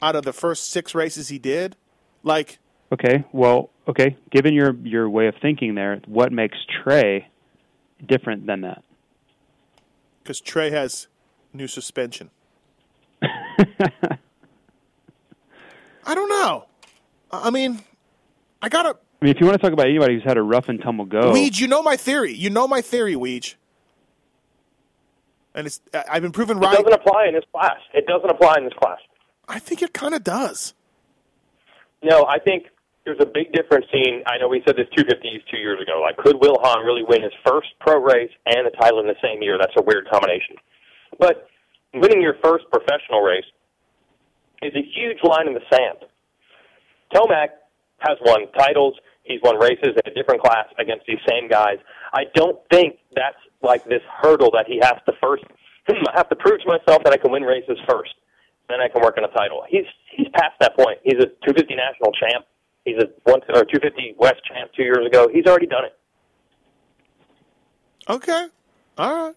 out 0.00 0.16
of 0.16 0.24
the 0.24 0.32
first 0.32 0.70
six 0.70 0.94
races 0.94 1.28
he 1.28 1.38
did. 1.38 1.76
Like, 2.24 2.58
Okay, 2.92 3.24
well, 3.32 3.70
okay. 3.88 4.16
Given 4.30 4.52
your 4.52 4.74
your 4.82 5.08
way 5.08 5.26
of 5.26 5.34
thinking 5.40 5.74
there, 5.74 6.00
what 6.06 6.30
makes 6.30 6.58
Trey 6.82 7.26
different 8.06 8.46
than 8.46 8.60
that? 8.62 8.84
Because 10.22 10.40
Trey 10.40 10.70
has 10.70 11.08
new 11.52 11.66
suspension. 11.66 12.30
I 13.22 14.18
don't 16.14 16.28
know. 16.28 16.66
I 17.30 17.48
I 17.48 17.50
mean, 17.50 17.80
I 18.60 18.68
gotta. 18.68 18.96
I 19.20 19.24
mean, 19.24 19.34
if 19.34 19.40
you 19.40 19.46
want 19.46 19.60
to 19.60 19.62
talk 19.64 19.72
about 19.72 19.86
anybody 19.86 20.14
who's 20.14 20.24
had 20.24 20.36
a 20.36 20.42
rough 20.42 20.68
and 20.68 20.80
tumble 20.82 21.04
go, 21.04 21.32
Weege, 21.32 21.60
you 21.60 21.68
know 21.68 21.82
my 21.82 21.96
theory. 21.96 22.34
You 22.34 22.50
know 22.50 22.66
my 22.66 22.80
theory, 22.80 23.14
Weege. 23.14 23.54
And 25.54 25.66
it's 25.66 25.80
I- 25.94 26.04
I've 26.12 26.22
been 26.22 26.32
proven 26.32 26.58
right. 26.58 26.74
It 26.78 26.84
doesn't 26.84 27.00
apply 27.00 27.26
in 27.28 27.34
this 27.34 27.44
class. 27.52 27.78
It 27.94 28.06
doesn't 28.06 28.30
apply 28.30 28.56
in 28.58 28.64
this 28.64 28.72
class. 28.74 28.98
I 29.48 29.58
think 29.58 29.82
it 29.82 29.92
kind 29.92 30.14
of 30.14 30.24
does. 30.24 30.74
No, 32.02 32.24
I 32.26 32.38
think 32.38 32.64
there's 33.04 33.20
a 33.20 33.26
big 33.26 33.52
difference 33.52 33.86
in. 33.92 34.22
I 34.26 34.38
know 34.38 34.48
we 34.48 34.62
said 34.66 34.76
this 34.76 34.86
250s 34.96 35.42
two 35.50 35.58
years 35.58 35.80
ago. 35.82 36.00
Like, 36.00 36.16
could 36.16 36.36
Wil 36.40 36.58
Hahn 36.62 36.84
really 36.86 37.02
win 37.02 37.22
his 37.22 37.32
first 37.44 37.68
pro 37.80 38.00
race 38.00 38.30
and 38.46 38.66
the 38.66 38.70
title 38.78 39.00
in 39.00 39.06
the 39.06 39.18
same 39.22 39.42
year? 39.42 39.58
That's 39.58 39.74
a 39.76 39.82
weird 39.82 40.08
combination. 40.10 40.56
But 41.18 41.48
winning 41.94 42.22
your 42.22 42.36
first 42.42 42.64
professional 42.70 43.20
race 43.20 43.46
is 44.62 44.72
a 44.74 44.82
huge 44.94 45.18
line 45.24 45.48
in 45.48 45.54
the 45.54 45.66
sand. 45.70 46.06
Tomac 47.12 47.48
has 47.98 48.18
won 48.24 48.46
titles. 48.56 48.94
He's 49.24 49.40
won 49.42 49.58
races 49.58 49.94
in 49.94 50.10
a 50.10 50.14
different 50.14 50.42
class 50.42 50.66
against 50.78 51.06
these 51.06 51.20
same 51.28 51.48
guys. 51.48 51.78
I 52.12 52.24
don't 52.34 52.58
think 52.70 52.98
that's 53.14 53.38
like 53.62 53.84
this 53.84 54.02
hurdle 54.22 54.50
that 54.52 54.66
he 54.66 54.78
has 54.82 54.94
to 55.06 55.12
first. 55.20 55.44
Hmm, 55.88 56.06
I 56.08 56.16
have 56.16 56.28
to 56.28 56.36
prove 56.36 56.60
to 56.60 56.68
myself 56.68 57.02
that 57.04 57.12
I 57.12 57.16
can 57.16 57.32
win 57.32 57.42
races 57.42 57.78
first 57.88 58.14
then 58.72 58.80
I 58.80 58.88
can 58.88 59.02
work 59.02 59.18
on 59.18 59.24
a 59.24 59.32
title. 59.36 59.62
He's 59.68 59.84
he's 60.16 60.28
past 60.34 60.56
that 60.60 60.76
point. 60.76 60.98
He's 61.04 61.20
a 61.20 61.28
250 61.44 61.76
national 61.76 62.12
champ. 62.16 62.46
He's 62.84 62.96
a 62.98 63.06
one 63.24 63.40
or 63.48 63.64
250 63.64 64.16
West 64.18 64.40
champ 64.46 64.70
two 64.76 64.82
years 64.82 65.06
ago. 65.06 65.28
He's 65.32 65.46
already 65.46 65.66
done 65.66 65.84
it. 65.84 65.98
Okay. 68.08 68.48
All 68.98 69.26
right. 69.26 69.34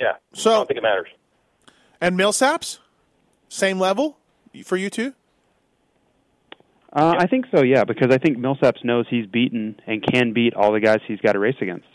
Yeah. 0.00 0.14
So- 0.34 0.50
I 0.52 0.54
don't 0.56 0.66
think 0.66 0.78
it 0.78 0.82
matters. 0.82 1.08
And 2.00 2.18
Millsaps, 2.18 2.78
same 3.48 3.78
level 3.80 4.18
for 4.64 4.76
you 4.76 4.88
two. 4.90 5.14
uh, 6.92 7.14
I 7.18 7.26
think 7.26 7.46
so. 7.54 7.62
Yeah, 7.62 7.84
because 7.84 8.12
I 8.14 8.18
think 8.18 8.38
Millsaps 8.38 8.84
knows 8.84 9.06
he's 9.10 9.26
beaten 9.26 9.80
and 9.86 10.02
can 10.02 10.32
beat 10.32 10.54
all 10.54 10.72
the 10.72 10.80
guys 10.80 11.00
he's 11.08 11.20
got 11.20 11.32
to 11.32 11.38
race 11.40 11.56
against. 11.60 11.86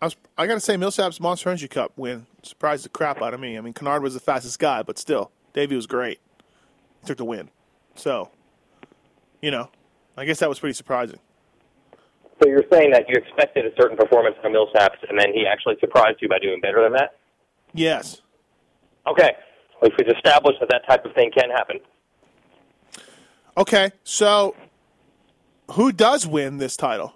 I 0.00 0.06
was 0.06 0.16
I 0.38 0.46
got 0.46 0.54
to 0.54 0.60
say 0.60 0.76
Millsaps 0.76 1.18
Monster 1.20 1.48
Energy 1.50 1.66
Cup 1.68 1.92
win 1.96 2.26
surprised 2.42 2.84
the 2.84 2.88
crap 2.90 3.22
out 3.22 3.34
of 3.34 3.40
me. 3.40 3.58
I 3.58 3.60
mean, 3.60 3.72
Canard 3.74 4.02
was 4.02 4.14
the 4.14 4.20
fastest 4.20 4.58
guy, 4.58 4.82
but 4.82 4.98
still, 4.98 5.30
Davi 5.52 5.74
was 5.74 5.86
great. 5.86 6.20
He 7.00 7.06
took 7.06 7.16
the 7.18 7.24
win. 7.24 7.50
So, 7.96 8.30
you 9.42 9.50
know, 9.50 9.70
I 10.16 10.24
guess 10.24 10.38
that 10.38 10.48
was 10.48 10.58
pretty 10.58 10.74
surprising. 10.74 11.18
So 12.42 12.48
you're 12.48 12.64
saying 12.70 12.90
that 12.90 13.08
you 13.08 13.16
expected 13.16 13.64
a 13.64 13.74
certain 13.80 13.96
performance 13.96 14.36
from 14.42 14.52
Millsaps, 14.52 15.08
and 15.08 15.18
then 15.18 15.32
he 15.32 15.46
actually 15.46 15.76
surprised 15.80 16.18
you 16.20 16.28
by 16.28 16.38
doing 16.38 16.60
better 16.60 16.82
than 16.82 16.92
that? 16.92 17.16
Yes. 17.72 18.22
Okay. 19.06 19.32
If 19.82 19.92
we've 19.98 20.16
established 20.16 20.60
that 20.60 20.68
that 20.70 20.86
type 20.88 21.04
of 21.04 21.14
thing 21.14 21.30
can 21.36 21.50
happen. 21.50 21.78
Okay, 23.56 23.92
so 24.02 24.56
who 25.72 25.92
does 25.92 26.26
win 26.26 26.58
this 26.58 26.76
title? 26.76 27.14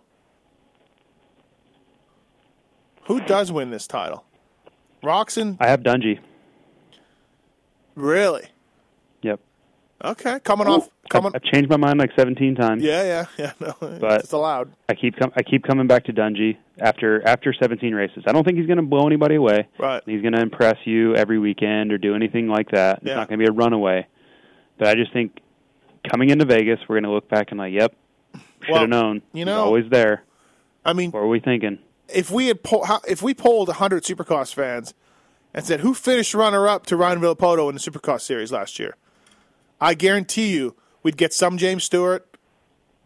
Who 3.04 3.20
does 3.20 3.50
win 3.50 3.70
this 3.70 3.86
title? 3.86 4.24
Roczen? 5.02 5.56
I 5.60 5.68
have 5.68 5.80
Dungey. 5.80 6.20
Really? 7.94 8.46
Yep. 9.22 9.40
Okay, 10.04 10.38
coming 10.40 10.66
off, 10.68 10.90
coming. 11.08 11.32
I've 11.34 11.42
changed 11.42 11.68
my 11.70 11.76
mind 11.76 11.98
like 11.98 12.10
17 12.16 12.54
times. 12.54 12.82
Yeah, 12.82 13.02
yeah, 13.02 13.26
yeah. 13.38 13.52
No, 13.60 13.74
But- 13.98 14.20
it's 14.22 14.32
allowed. 14.32 14.72
I 14.88 14.94
keep 14.94 15.16
com- 15.16 15.32
I 15.36 15.42
keep 15.42 15.64
coming 15.64 15.86
back 15.86 16.04
to 16.04 16.12
Dungey 16.12 16.56
after 16.78 17.26
after 17.26 17.52
17 17.52 17.94
races. 17.94 18.24
I 18.26 18.32
don't 18.32 18.44
think 18.44 18.58
he's 18.58 18.66
going 18.66 18.76
to 18.78 18.82
blow 18.82 19.06
anybody 19.06 19.34
away. 19.36 19.68
Right. 19.78 20.02
He's 20.06 20.22
going 20.22 20.34
to 20.34 20.40
impress 20.40 20.76
you 20.84 21.14
every 21.14 21.38
weekend 21.38 21.92
or 21.92 21.98
do 21.98 22.14
anything 22.14 22.48
like 22.48 22.70
that. 22.72 23.00
Yeah. 23.02 23.12
It's 23.12 23.16
not 23.16 23.28
going 23.28 23.38
to 23.40 23.44
be 23.44 23.48
a 23.48 23.52
runaway. 23.52 24.06
But 24.78 24.88
I 24.88 24.94
just 24.94 25.12
think 25.12 25.38
coming 26.10 26.30
into 26.30 26.44
Vegas, 26.44 26.78
we're 26.88 26.96
going 26.96 27.04
to 27.04 27.10
look 27.10 27.28
back 27.28 27.48
and 27.50 27.58
like, 27.58 27.72
yep, 27.72 27.94
should 28.34 28.42
have 28.62 28.70
Well, 28.70 28.86
known. 28.86 29.14
you 29.32 29.40
He's 29.40 29.46
know- 29.46 29.64
always 29.64 29.90
there. 29.90 30.22
I 30.84 30.92
mean, 30.92 31.10
What 31.10 31.20
were 31.22 31.28
we 31.28 31.40
thinking? 31.40 31.78
if 32.08 32.30
we 32.30 32.46
had 32.46 32.62
po- 32.62 32.86
if 33.06 33.20
we 33.20 33.34
polled 33.34 33.68
100 33.68 34.02
Supercross 34.04 34.54
fans 34.54 34.94
and 35.52 35.64
said 35.66 35.80
who 35.80 35.92
finished 35.92 36.32
runner 36.32 36.66
up 36.66 36.86
to 36.86 36.96
Ryan 36.96 37.20
Villopoto 37.20 37.68
in 37.68 37.74
the 37.74 37.80
Supercross 37.80 38.22
series 38.22 38.50
last 38.52 38.78
year, 38.78 38.96
I 39.80 39.92
guarantee 39.94 40.54
you 40.54 40.74
we'd 41.08 41.16
get 41.16 41.32
some 41.32 41.56
James 41.56 41.84
Stewart, 41.84 42.36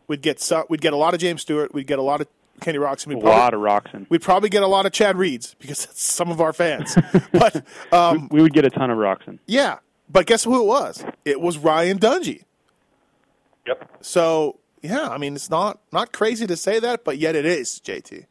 we'd 0.09 0.23
get 0.23 0.41
some, 0.41 0.65
we'd 0.69 0.81
get 0.81 0.93
a 0.93 0.97
lot 0.97 1.15
of 1.15 1.21
James 1.21 1.43
Stewart, 1.43 1.73
we'd 1.73 1.87
get 1.87 2.01
a 2.01 2.03
lot 2.03 2.21
of 2.21 2.27
Kenny 2.61 2.77
Roczen, 2.77 3.13
A 3.13 3.15
we'd 3.15 3.23
lot 3.23 3.55
of 3.55 3.61
Roczen. 3.61 4.07
We'd 4.11 4.23
probably 4.23 4.49
get 4.49 4.65
a 4.65 4.67
lot 4.67 4.87
of 4.87 4.93
Chad 4.93 5.17
Reeds 5.17 5.55
because 5.61 5.87
that's 5.87 6.03
some 6.03 6.29
of 6.29 6.41
our 6.41 6.53
fans. 6.53 6.97
but 7.33 7.65
um, 7.93 8.27
We 8.33 8.43
would 8.43 8.53
get 8.55 8.65
a 8.65 8.71
ton 8.71 8.91
of 8.91 8.99
Roczen. 8.99 9.39
yeah, 9.47 9.79
but 10.11 10.27
guess 10.27 10.43
who 10.43 10.61
it 10.61 10.67
was? 10.67 11.05
It 11.25 11.41
was 11.41 11.59
Ryan 11.59 12.01
Dungey. 12.01 12.43
Yep. 13.69 13.99
So 14.01 14.59
yeah, 14.83 15.09
I 15.09 15.17
mean 15.19 15.37
it's 15.37 15.49
not 15.49 15.79
not 15.93 16.11
crazy 16.13 16.49
to 16.49 16.57
say 16.57 16.81
that, 16.81 17.05
but 17.05 17.19
yet 17.19 17.37
it 17.37 17.47
is. 17.47 17.81
JT. 17.85 18.27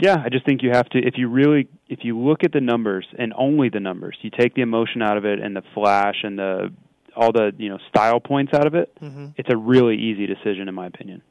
Yeah, 0.00 0.22
I 0.24 0.30
just 0.30 0.46
think 0.46 0.62
you 0.62 0.70
have 0.70 0.88
to 0.88 0.98
if 0.98 1.18
you 1.18 1.28
really 1.28 1.68
if 1.90 1.98
you 2.02 2.18
look 2.18 2.44
at 2.44 2.52
the 2.52 2.62
numbers 2.62 3.06
and 3.18 3.34
only 3.36 3.68
the 3.68 3.80
numbers, 3.80 4.16
you 4.22 4.30
take 4.30 4.54
the 4.54 4.62
emotion 4.62 5.02
out 5.02 5.18
of 5.18 5.26
it 5.26 5.38
and 5.38 5.54
the 5.54 5.62
flash 5.74 6.16
and 6.22 6.38
the 6.38 6.72
all 7.16 7.32
the, 7.32 7.52
you 7.58 7.68
know, 7.68 7.78
style 7.88 8.20
points 8.20 8.52
out 8.54 8.66
of 8.66 8.74
it, 8.74 8.92
Mm-hmm. 9.00 9.26
it's 9.36 9.48
a 9.52 9.56
really 9.56 9.96
easy 9.96 10.26
decision 10.26 10.68
in 10.68 10.74
my 10.74 10.86
opinion. 10.86 11.22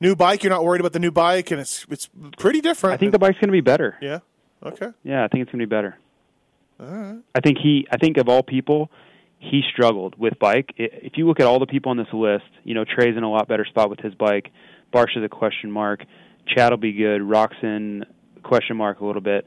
New 0.00 0.16
bike, 0.16 0.42
you're 0.42 0.50
not 0.50 0.64
worried 0.64 0.80
about 0.80 0.92
the 0.92 0.98
new 0.98 1.12
bike, 1.12 1.50
and 1.52 1.60
it's 1.60 1.86
it's 1.88 2.08
pretty 2.38 2.60
different. 2.60 2.94
I 2.94 2.96
think 2.96 3.12
the 3.12 3.18
bike's 3.20 3.36
going 3.38 3.48
to 3.48 3.52
be 3.52 3.60
better. 3.60 3.96
yeah. 4.00 4.18
Okay. 4.64 4.88
Yeah, 5.04 5.24
I 5.24 5.28
think 5.28 5.42
it's 5.42 5.50
going 5.52 5.60
to 5.60 5.66
be 5.66 5.70
better. 5.70 5.96
I 6.80 7.40
think 7.40 7.58
he. 7.62 7.86
I 7.92 7.96
think 7.98 8.16
of 8.16 8.28
all 8.28 8.42
people, 8.42 8.90
he 9.38 9.62
struggled 9.72 10.18
with 10.18 10.36
bike. 10.40 10.72
If 10.76 11.12
you 11.16 11.28
look 11.28 11.38
at 11.38 11.46
all 11.46 11.60
the 11.60 11.66
people 11.66 11.90
on 11.90 11.96
this 11.96 12.12
list, 12.12 12.44
you 12.64 12.74
know 12.74 12.84
Trey's 12.84 13.16
in 13.16 13.22
a 13.22 13.30
lot 13.30 13.46
better 13.46 13.64
spot 13.64 13.88
with 13.90 14.00
his 14.00 14.14
bike. 14.14 14.50
Barsh 14.92 15.16
is 15.16 15.22
a 15.22 15.28
question 15.28 15.70
mark. 15.70 16.04
Chad 16.48 16.70
will 16.72 16.78
be 16.78 16.92
good. 16.92 17.20
Roczen 17.20 18.02
question 18.42 18.76
mark 18.76 18.98
a 19.00 19.04
little 19.06 19.22
bit. 19.22 19.44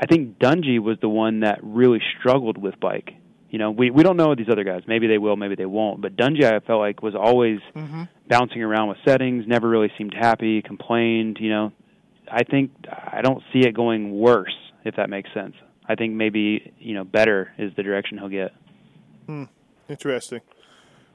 I 0.00 0.06
think 0.06 0.38
Dungey 0.38 0.78
was 0.78 0.98
the 1.00 1.08
one 1.08 1.40
that 1.40 1.58
really 1.62 2.00
struggled 2.18 2.58
with 2.58 2.78
bike. 2.80 3.10
You 3.50 3.58
know, 3.58 3.70
we 3.70 3.90
we 3.90 4.02
don't 4.02 4.16
know 4.16 4.34
these 4.34 4.48
other 4.50 4.64
guys. 4.64 4.82
Maybe 4.86 5.06
they 5.06 5.18
will, 5.18 5.36
maybe 5.36 5.54
they 5.54 5.66
won't. 5.66 6.02
But 6.02 6.16
Dungey, 6.16 6.44
I 6.44 6.60
felt 6.60 6.80
like 6.80 7.02
was 7.02 7.14
always 7.14 7.60
mm-hmm. 7.74 8.04
bouncing 8.28 8.62
around 8.62 8.88
with 8.88 8.98
settings. 9.06 9.46
Never 9.46 9.68
really 9.68 9.90
seemed 9.96 10.14
happy. 10.14 10.60
Complained. 10.62 11.38
You 11.40 11.50
know, 11.50 11.72
I 12.30 12.44
think 12.44 12.72
I 12.86 13.22
don't 13.22 13.42
see 13.52 13.60
it 13.60 13.74
going 13.74 14.12
worse 14.12 14.54
if 14.84 14.96
that 14.96 15.08
makes 15.08 15.30
sense. 15.32 15.54
I 15.88 15.94
think 15.94 16.14
maybe 16.14 16.74
you 16.78 16.94
know 16.94 17.04
better 17.04 17.52
is 17.56 17.72
the 17.76 17.82
direction 17.82 18.18
he'll 18.18 18.28
get. 18.28 18.52
Hmm. 19.26 19.44
Interesting. 19.88 20.40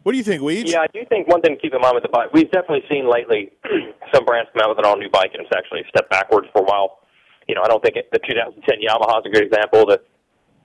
What 0.01 0.11
do 0.11 0.17
you 0.17 0.23
think, 0.23 0.41
Weege? 0.41 0.67
Yeah, 0.67 0.81
I 0.81 0.87
do 0.87 0.99
think 1.07 1.29
one 1.29 1.41
thing 1.41 1.55
to 1.55 1.61
keep 1.61 1.73
in 1.73 1.79
mind 1.79 1.95
with 1.95 2.03
the 2.03 2.09
bike, 2.09 2.33
we've 2.33 2.51
definitely 2.51 2.83
seen 2.89 3.09
lately 3.09 3.51
some 4.13 4.25
brands 4.25 4.49
come 4.51 4.61
out 4.63 4.69
with 4.69 4.79
an 4.79 4.85
all 4.85 4.97
new 4.97 5.09
bike 5.09 5.31
and 5.33 5.41
it's 5.45 5.55
actually 5.55 5.79
a 5.81 5.87
step 5.87 6.09
backwards 6.09 6.47
for 6.51 6.61
a 6.61 6.65
while. 6.65 6.99
You 7.47 7.55
know, 7.55 7.61
I 7.63 7.67
don't 7.67 7.83
think 7.83 7.95
it, 7.95 8.09
the 8.11 8.19
2010 8.19 8.79
Yamaha 8.79 9.19
is 9.19 9.25
a 9.25 9.33
good 9.33 9.43
example. 9.43 9.85
The 9.85 10.01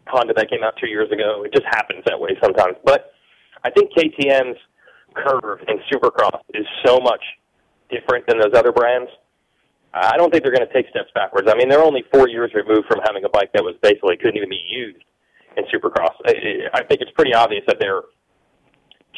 Honda 0.07 0.35
that 0.35 0.51
came 0.51 0.63
out 0.63 0.75
two 0.81 0.89
years 0.89 1.11
ago, 1.11 1.45
it 1.45 1.53
just 1.53 1.67
happens 1.67 2.03
that 2.07 2.19
way 2.19 2.31
sometimes. 2.43 2.77
But 2.85 3.13
I 3.65 3.71
think 3.71 3.93
KTM's 3.93 4.59
curve 5.15 5.61
in 5.69 5.79
Supercross 5.91 6.41
is 6.55 6.67
so 6.85 6.99
much 7.01 7.23
different 7.91 8.27
than 8.27 8.39
those 8.39 8.55
other 8.55 8.73
brands. 8.73 9.11
I 9.93 10.17
don't 10.17 10.31
think 10.31 10.45
they're 10.45 10.55
going 10.55 10.67
to 10.67 10.73
take 10.73 10.89
steps 10.91 11.11
backwards. 11.15 11.49
I 11.51 11.57
mean, 11.57 11.69
they're 11.69 11.83
only 11.83 12.05
four 12.13 12.29
years 12.29 12.53
removed 12.55 12.87
from 12.87 13.01
having 13.07 13.25
a 13.25 13.29
bike 13.29 13.51
that 13.55 13.65
was 13.65 13.75
basically 13.83 14.17
couldn't 14.17 14.37
even 14.37 14.51
be 14.51 14.63
used 14.69 15.03
in 15.57 15.65
Supercross. 15.73 16.13
I, 16.27 16.85
think 16.85 17.01
it's 17.01 17.11
pretty 17.13 17.35
obvious 17.35 17.65
that 17.67 17.79
they're 17.81 18.03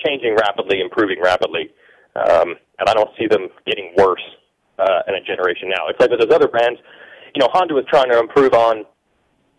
changing 0.05 0.37
rapidly, 0.37 0.81
improving 0.81 1.20
rapidly, 1.20 1.70
um, 2.14 2.55
and 2.79 2.88
I 2.88 2.94
don't 2.94 3.11
see 3.18 3.27
them 3.27 3.49
getting 3.66 3.92
worse 3.96 4.23
uh, 4.79 5.03
in 5.09 5.16
a 5.16 5.20
generation 5.20 5.68
now. 5.68 5.87
Like 5.87 5.99
with 5.99 6.20
those 6.20 6.35
other 6.35 6.49
brands. 6.49 6.81
You 7.35 7.40
know, 7.40 7.49
Honda 7.53 7.75
was 7.75 7.85
trying 7.88 8.11
to 8.11 8.19
improve 8.19 8.55
on 8.55 8.85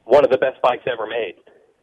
one 0.06 0.26
of 0.26 0.32
the 0.32 0.38
best 0.38 0.62
bikes 0.62 0.84
ever 0.92 1.08
made. 1.08 1.36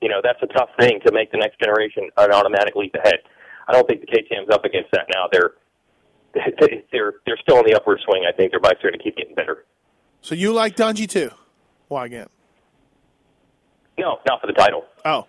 You 0.03 0.09
know, 0.09 0.21
that's 0.23 0.39
a 0.43 0.47
tough 0.47 0.71
thing 0.79 1.01
to 1.07 1.13
make 1.13 1.33
the 1.33 1.39
next 1.39 1.59
generation 1.59 2.09
an 2.17 2.33
automatic 2.33 2.77
leap 2.77 2.95
ahead. 2.95 3.21
I 3.67 3.73
don't 3.73 3.87
think 3.89 4.01
the 4.01 4.07
KTM's 4.07 4.51
up 4.53 4.65
against 4.65 4.91
that 4.93 5.07
now. 5.15 5.27
They're 5.33 5.53
they're 6.93 7.15
they're 7.27 7.39
still 7.43 7.57
on 7.57 7.65
the 7.67 7.75
upward 7.75 8.01
swing. 8.05 8.25
I 8.29 8.33
think 8.33 8.51
their 8.53 8.61
bikes 8.61 8.81
are 8.85 8.91
going 8.91 8.99
to 8.99 9.03
keep 9.03 9.17
getting 9.17 9.35
better. 9.35 9.65
So 10.21 10.35
you 10.35 10.53
like 10.53 10.77
Dungey 10.77 11.09
too? 11.09 11.31
Why 11.89 12.07
again? 12.07 12.29
No, 13.99 14.19
not 14.27 14.41
for 14.41 14.47
the 14.47 14.53
title. 14.53 14.85
Oh, 15.05 15.27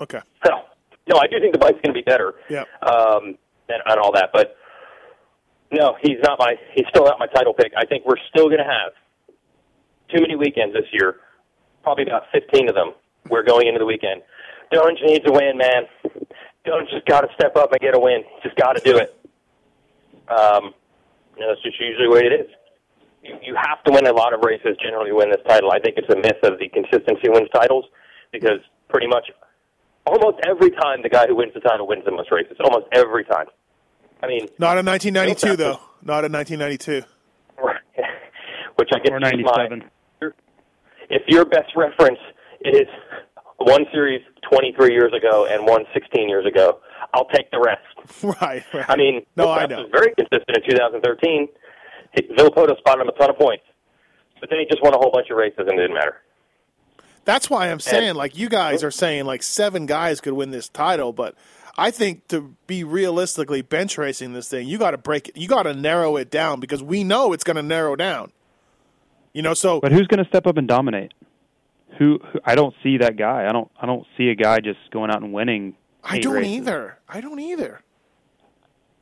okay. 0.00 0.20
No, 0.46 0.62
no, 1.08 1.18
I 1.18 1.26
do 1.26 1.40
think 1.40 1.52
the 1.52 1.58
bike's 1.58 1.80
going 1.82 1.92
to 1.94 2.00
be 2.00 2.02
better. 2.02 2.34
Yeah. 2.48 2.64
Um, 2.82 3.36
and, 3.68 3.82
and 3.84 4.00
all 4.00 4.12
that, 4.12 4.30
but 4.32 4.56
no, 5.70 5.96
he's 6.02 6.18
not 6.22 6.38
my. 6.38 6.54
He's 6.74 6.86
still 6.88 7.04
not 7.04 7.18
my 7.18 7.26
title 7.26 7.52
pick. 7.52 7.72
I 7.76 7.84
think 7.84 8.04
we're 8.06 8.20
still 8.30 8.46
going 8.46 8.58
to 8.58 8.64
have 8.64 8.92
too 10.14 10.20
many 10.20 10.36
weekends 10.36 10.74
this 10.74 10.86
year. 10.92 11.16
Probably 11.82 12.04
about 12.04 12.24
fifteen 12.32 12.68
of 12.68 12.74
them. 12.74 12.92
We're 13.30 13.42
going 13.44 13.66
into 13.66 13.78
the 13.78 13.86
weekend. 13.86 14.22
Dunge 14.72 14.98
needs 15.04 15.24
a 15.26 15.32
win, 15.32 15.56
man. 15.56 15.84
Dunge 16.64 16.88
just 16.90 17.06
got 17.06 17.22
to 17.22 17.28
step 17.34 17.56
up 17.56 17.72
and 17.72 17.80
get 17.80 17.94
a 17.94 17.98
win. 18.00 18.22
Just 18.42 18.56
got 18.56 18.76
to 18.76 18.82
do 18.82 18.96
it. 18.98 19.14
Um, 20.28 20.74
you 21.36 21.40
know, 21.40 21.48
that's 21.48 21.62
just 21.62 21.80
usually 21.80 22.06
the 22.06 22.12
way 22.12 22.20
it 22.26 22.32
is. 22.40 22.46
You, 23.22 23.38
you 23.42 23.54
have 23.56 23.82
to 23.84 23.92
win 23.92 24.06
a 24.06 24.12
lot 24.12 24.34
of 24.34 24.40
races 24.44 24.76
generally 24.82 25.10
to 25.10 25.16
win 25.16 25.30
this 25.30 25.40
title. 25.46 25.70
I 25.72 25.78
think 25.78 25.96
it's 25.96 26.08
a 26.12 26.16
myth 26.16 26.38
of 26.42 26.58
the 26.58 26.68
consistency 26.68 27.28
wins 27.28 27.48
titles 27.54 27.86
because 28.32 28.60
pretty 28.88 29.06
much 29.06 29.30
almost 30.06 30.38
every 30.46 30.70
time 30.70 31.02
the 31.02 31.08
guy 31.08 31.26
who 31.26 31.36
wins 31.36 31.52
the 31.54 31.60
title 31.60 31.86
wins 31.86 32.04
the 32.04 32.12
most 32.12 32.30
races. 32.30 32.56
Almost 32.62 32.86
every 32.92 33.24
time. 33.24 33.46
I 34.22 34.26
mean, 34.26 34.48
Not 34.58 34.76
in 34.78 34.84
1992 34.86 35.56
though. 35.56 35.80
Not 36.02 36.24
in 36.24 36.32
1992. 36.32 37.02
which 38.76 38.88
I 38.94 38.98
guess 38.98 39.10
Or 39.12 39.16
is 39.16 39.22
ninety 39.22 39.42
my 39.44 39.54
seven. 39.56 39.84
If 41.10 41.22
your 41.26 41.44
best 41.44 41.70
reference 41.76 42.18
is 42.64 42.86
one 43.58 43.84
series 43.92 44.20
23 44.50 44.92
years 44.92 45.12
ago 45.12 45.46
and 45.46 45.66
one 45.66 45.84
16 45.94 46.28
years 46.28 46.46
ago, 46.46 46.80
I'll 47.14 47.28
take 47.28 47.50
the 47.50 47.60
rest. 47.60 47.82
Right. 48.22 48.64
right. 48.72 48.86
I 48.88 48.96
mean, 48.96 49.26
no, 49.36 49.50
I 49.50 49.66
know. 49.66 49.82
was 49.82 49.90
very 49.92 50.14
consistent 50.14 50.56
in 50.56 50.70
2013. 50.70 51.48
Villopoto 52.38 52.76
spotted 52.78 53.02
him 53.02 53.08
a 53.08 53.12
ton 53.12 53.28
of 53.28 53.38
points, 53.38 53.64
but 54.40 54.48
then 54.48 54.60
he 54.60 54.64
just 54.64 54.82
won 54.82 54.94
a 54.94 54.96
whole 54.96 55.10
bunch 55.12 55.28
of 55.30 55.36
races 55.36 55.58
and 55.58 55.78
it 55.78 55.82
didn't 55.82 55.94
matter. 55.94 56.22
That's 57.26 57.50
why 57.50 57.70
I'm 57.70 57.80
saying, 57.80 58.14
like, 58.14 58.38
you 58.38 58.48
guys 58.48 58.82
oh. 58.82 58.86
are 58.86 58.90
saying, 58.90 59.26
like, 59.26 59.42
seven 59.42 59.84
guys 59.84 60.22
could 60.22 60.32
win 60.32 60.50
this 60.52 60.70
title, 60.70 61.12
but 61.12 61.34
I 61.76 61.90
think 61.90 62.26
to 62.28 62.56
be 62.66 62.82
realistically 62.82 63.60
bench 63.60 63.98
racing 63.98 64.32
this 64.32 64.48
thing, 64.48 64.66
you 64.66 64.78
got 64.78 64.92
to 64.92 64.98
break 64.98 65.28
it. 65.28 65.36
You 65.36 65.46
got 65.46 65.64
to 65.64 65.74
narrow 65.74 66.16
it 66.16 66.30
down 66.30 66.58
because 66.60 66.82
we 66.82 67.04
know 67.04 67.34
it's 67.34 67.44
going 67.44 67.56
to 67.56 67.62
narrow 67.62 67.94
down. 67.94 68.32
You 69.32 69.42
know, 69.42 69.54
so 69.54 69.80
But 69.80 69.92
who's 69.92 70.06
going 70.06 70.22
to 70.22 70.28
step 70.28 70.46
up 70.46 70.56
and 70.56 70.66
dominate? 70.66 71.12
Who, 71.98 72.18
who? 72.32 72.40
I 72.44 72.54
don't 72.54 72.74
see 72.82 72.98
that 72.98 73.16
guy. 73.16 73.46
I 73.48 73.52
don't. 73.52 73.70
I 73.80 73.86
don't 73.86 74.06
see 74.16 74.28
a 74.28 74.34
guy 74.34 74.60
just 74.60 74.78
going 74.90 75.10
out 75.10 75.22
and 75.22 75.32
winning. 75.32 75.74
I 76.04 76.18
don't 76.18 76.34
races. 76.34 76.52
either. 76.52 76.98
I 77.08 77.20
don't 77.20 77.40
either. 77.40 77.82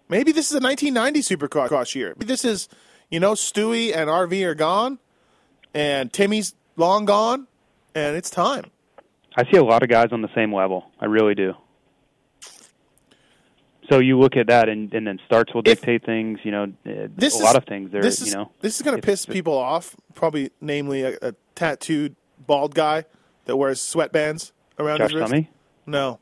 Maybe 0.09 0.33
this 0.33 0.47
is 0.47 0.53
a 0.53 0.61
1990 0.61 1.21
Supercross 1.37 1.95
year. 1.95 2.15
Maybe 2.17 2.27
this 2.27 2.45
is, 2.45 2.69
you 3.11 3.21
know, 3.21 3.33
Stewie 3.33 3.95
and 3.95 4.09
RV 4.09 4.43
are 4.45 4.55
gone, 4.55 4.99
and 5.75 6.12
Timmy's 6.12 6.55
long 6.77 7.05
gone, 7.05 7.49
and 7.95 8.17
it's 8.17 8.31
time. 8.31 8.71
I 9.37 9.45
see 9.51 9.59
a 9.59 9.65
lot 9.65 9.83
of 9.83 9.89
guys 9.89 10.09
on 10.12 10.23
the 10.23 10.33
same 10.35 10.55
level. 10.55 10.87
I 11.01 11.07
really 11.07 11.35
do. 11.35 11.55
So 13.88 13.99
you 14.01 14.18
look 14.18 14.37
at 14.37 14.49
that, 14.49 14.68
and, 14.68 14.92
and 14.92 15.07
then 15.07 15.20
starts 15.27 15.55
will 15.55 15.61
If- 15.64 15.81
dictate 15.81 16.05
things. 16.05 16.40
You 16.42 16.51
know, 16.51 16.62
uh, 16.64 17.09
This 17.14 17.35
a 17.35 17.38
is, 17.38 17.42
lot 17.42 17.57
of 17.57 17.64
things. 17.64 17.92
There, 17.92 18.03
This 18.03 18.20
is 18.20 18.29
you 18.29 18.35
know, 18.35 18.51
this 18.61 18.77
is 18.77 18.83
going 18.83 18.96
to 19.01 19.03
piss 19.03 19.27
people 19.27 19.57
off. 19.57 19.94
Probably, 20.14 20.51
namely, 20.61 21.03
a, 21.03 21.16
a 21.22 21.35
tattooed 21.55 22.16
bald 22.46 22.75
guy 22.75 23.05
that 23.44 23.57
wears 23.57 23.81
sweatbands 23.81 24.53
around 24.79 24.99
Josh 24.99 25.11
his 25.12 25.20
wrist. 25.20 25.31
Tummy. 25.33 25.51
No, 25.87 26.18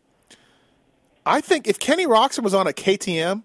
I 1.24 1.40
think 1.40 1.66
if 1.66 1.78
Kenny 1.78 2.06
Roczen 2.06 2.42
was 2.42 2.52
on 2.52 2.66
a 2.66 2.72
KTM, 2.72 3.44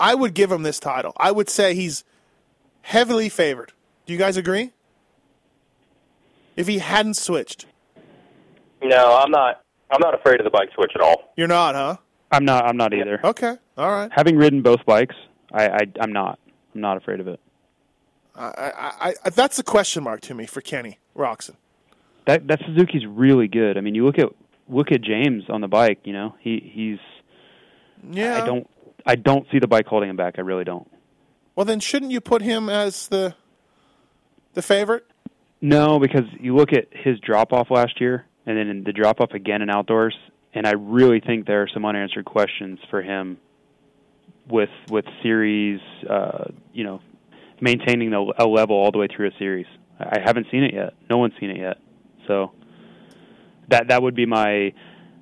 I 0.00 0.14
would 0.14 0.32
give 0.34 0.50
him 0.50 0.62
this 0.62 0.80
title. 0.80 1.12
I 1.18 1.30
would 1.30 1.50
say 1.50 1.74
he's 1.74 2.02
heavily 2.82 3.28
favored. 3.28 3.72
Do 4.06 4.12
you 4.14 4.18
guys 4.18 4.36
agree? 4.38 4.72
If 6.56 6.66
he 6.66 6.78
hadn't 6.78 7.14
switched, 7.14 7.66
No, 8.82 9.16
I'm 9.16 9.30
not. 9.30 9.60
I'm 9.90 10.00
not 10.00 10.14
afraid 10.14 10.40
of 10.40 10.44
the 10.44 10.50
bike 10.50 10.70
switch 10.74 10.92
at 10.94 11.00
all. 11.02 11.32
you're 11.36 11.46
not, 11.48 11.74
huh? 11.74 11.96
I'm 12.34 12.44
not. 12.44 12.64
I'm 12.64 12.76
not 12.76 12.92
either. 12.92 13.20
Okay, 13.24 13.56
all 13.76 13.90
right. 13.90 14.10
Having 14.12 14.36
ridden 14.36 14.62
both 14.62 14.84
bikes, 14.84 15.14
I, 15.52 15.68
I 15.68 15.80
I'm 16.00 16.12
not. 16.12 16.38
I'm 16.74 16.80
not 16.80 16.96
afraid 16.96 17.20
of 17.20 17.28
it. 17.28 17.40
I, 18.36 18.72
I, 19.00 19.14
I, 19.24 19.30
that's 19.30 19.58
a 19.58 19.62
question 19.62 20.02
mark 20.02 20.20
to 20.22 20.34
me 20.34 20.46
for 20.46 20.60
Kenny 20.60 20.98
Roczen. 21.16 21.56
That 22.26 22.46
that 22.48 22.60
Suzuki's 22.66 23.06
really 23.06 23.48
good. 23.48 23.78
I 23.78 23.80
mean, 23.80 23.94
you 23.94 24.04
look 24.04 24.18
at 24.18 24.28
look 24.68 24.90
at 24.90 25.02
James 25.02 25.44
on 25.48 25.60
the 25.60 25.68
bike. 25.68 26.00
You 26.04 26.12
know, 26.12 26.34
he 26.40 26.70
he's. 26.74 26.98
Yeah. 28.10 28.42
I 28.42 28.46
don't. 28.46 28.70
I 29.06 29.16
don't 29.16 29.46
see 29.52 29.58
the 29.58 29.68
bike 29.68 29.86
holding 29.86 30.10
him 30.10 30.16
back. 30.16 30.34
I 30.38 30.40
really 30.40 30.64
don't. 30.64 30.90
Well, 31.54 31.66
then 31.66 31.80
shouldn't 31.80 32.10
you 32.10 32.20
put 32.20 32.42
him 32.42 32.68
as 32.68 33.08
the 33.08 33.34
the 34.54 34.62
favorite? 34.62 35.06
No, 35.60 35.98
because 35.98 36.24
you 36.40 36.56
look 36.56 36.72
at 36.72 36.88
his 36.90 37.18
drop 37.20 37.52
off 37.52 37.70
last 37.70 38.00
year, 38.00 38.26
and 38.46 38.56
then 38.56 38.82
the 38.84 38.92
drop 38.92 39.20
off 39.20 39.32
again 39.32 39.62
in 39.62 39.70
outdoors, 39.70 40.14
and 40.54 40.66
I 40.66 40.72
really 40.72 41.20
think 41.20 41.46
there 41.46 41.62
are 41.62 41.68
some 41.68 41.84
unanswered 41.84 42.24
questions 42.24 42.78
for 42.90 43.02
him 43.02 43.38
with 44.48 44.70
with 44.88 45.04
series. 45.22 45.80
Uh, 46.08 46.44
you 46.72 46.84
know, 46.84 47.00
maintaining 47.60 48.12
a, 48.12 48.20
a 48.38 48.46
level 48.46 48.76
all 48.76 48.92
the 48.92 48.98
way 48.98 49.08
through 49.14 49.28
a 49.28 49.38
series. 49.38 49.66
I 49.98 50.20
haven't 50.24 50.46
seen 50.50 50.64
it 50.64 50.74
yet. 50.74 50.94
No 51.08 51.18
one's 51.18 51.34
seen 51.38 51.50
it 51.50 51.58
yet. 51.58 51.78
So 52.26 52.52
that 53.68 53.88
that 53.88 54.02
would 54.02 54.14
be 54.14 54.26
my 54.26 54.72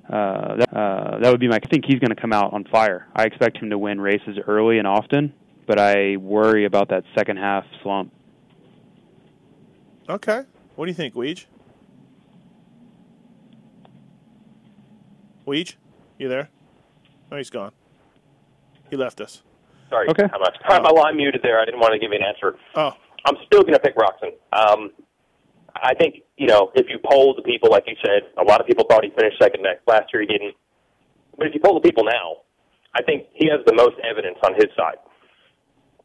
uh, 0.09 0.55
that, 0.57 0.73
uh, 0.73 1.19
that 1.19 1.31
would 1.31 1.39
be 1.39 1.47
my. 1.47 1.55
I 1.55 1.67
think 1.67 1.85
he's 1.85 1.99
going 1.99 2.13
to 2.13 2.19
come 2.19 2.33
out 2.33 2.53
on 2.53 2.65
fire. 2.65 3.07
I 3.15 3.23
expect 3.23 3.57
him 3.57 3.69
to 3.69 3.77
win 3.77 4.01
races 4.01 4.37
early 4.47 4.77
and 4.77 4.87
often, 4.87 5.33
but 5.65 5.79
I 5.79 6.17
worry 6.17 6.65
about 6.65 6.89
that 6.89 7.03
second 7.15 7.37
half 7.37 7.65
slump. 7.81 8.11
Okay. 10.09 10.43
What 10.75 10.85
do 10.85 10.91
you 10.91 10.95
think, 10.95 11.13
Weege? 11.13 11.45
Weege, 15.45 15.75
you 16.17 16.29
there? 16.29 16.49
Oh, 17.31 17.37
he's 17.37 17.49
gone. 17.49 17.71
He 18.89 18.95
left 18.95 19.19
us. 19.21 19.43
Sorry. 19.89 20.07
Okay. 20.09 20.23
I'm, 20.23 20.41
not, 20.41 20.53
I'm, 20.65 20.83
well, 20.83 21.05
I'm 21.05 21.17
muted 21.17 21.41
there. 21.43 21.59
I 21.59 21.65
didn't 21.65 21.79
want 21.79 21.93
to 21.93 21.99
give 21.99 22.11
you 22.11 22.19
an 22.19 22.25
answer. 22.25 22.57
Oh, 22.75 22.93
I'm 23.25 23.35
still 23.45 23.61
going 23.61 23.73
to 23.73 23.79
pick 23.79 23.95
Roczen. 23.95 24.33
Um, 24.51 24.91
I 25.75 25.93
think, 25.95 26.21
you 26.37 26.47
know, 26.47 26.71
if 26.75 26.87
you 26.89 26.99
poll 27.03 27.33
the 27.35 27.41
people, 27.41 27.69
like 27.71 27.85
you 27.87 27.95
said, 28.05 28.29
a 28.37 28.43
lot 28.43 28.61
of 28.61 28.67
people 28.67 28.85
thought 28.89 29.03
he 29.03 29.11
finished 29.17 29.37
second 29.41 29.63
next. 29.63 29.87
Last 29.87 30.13
year 30.13 30.21
he 30.21 30.27
didn't. 30.27 30.55
But 31.37 31.47
if 31.47 31.53
you 31.53 31.59
poll 31.63 31.73
the 31.73 31.81
people 31.81 32.03
now, 32.03 32.45
I 32.93 33.01
think 33.01 33.25
he 33.33 33.49
has 33.49 33.59
the 33.65 33.73
most 33.73 33.95
evidence 34.03 34.37
on 34.45 34.53
his 34.53 34.69
side. 34.77 35.01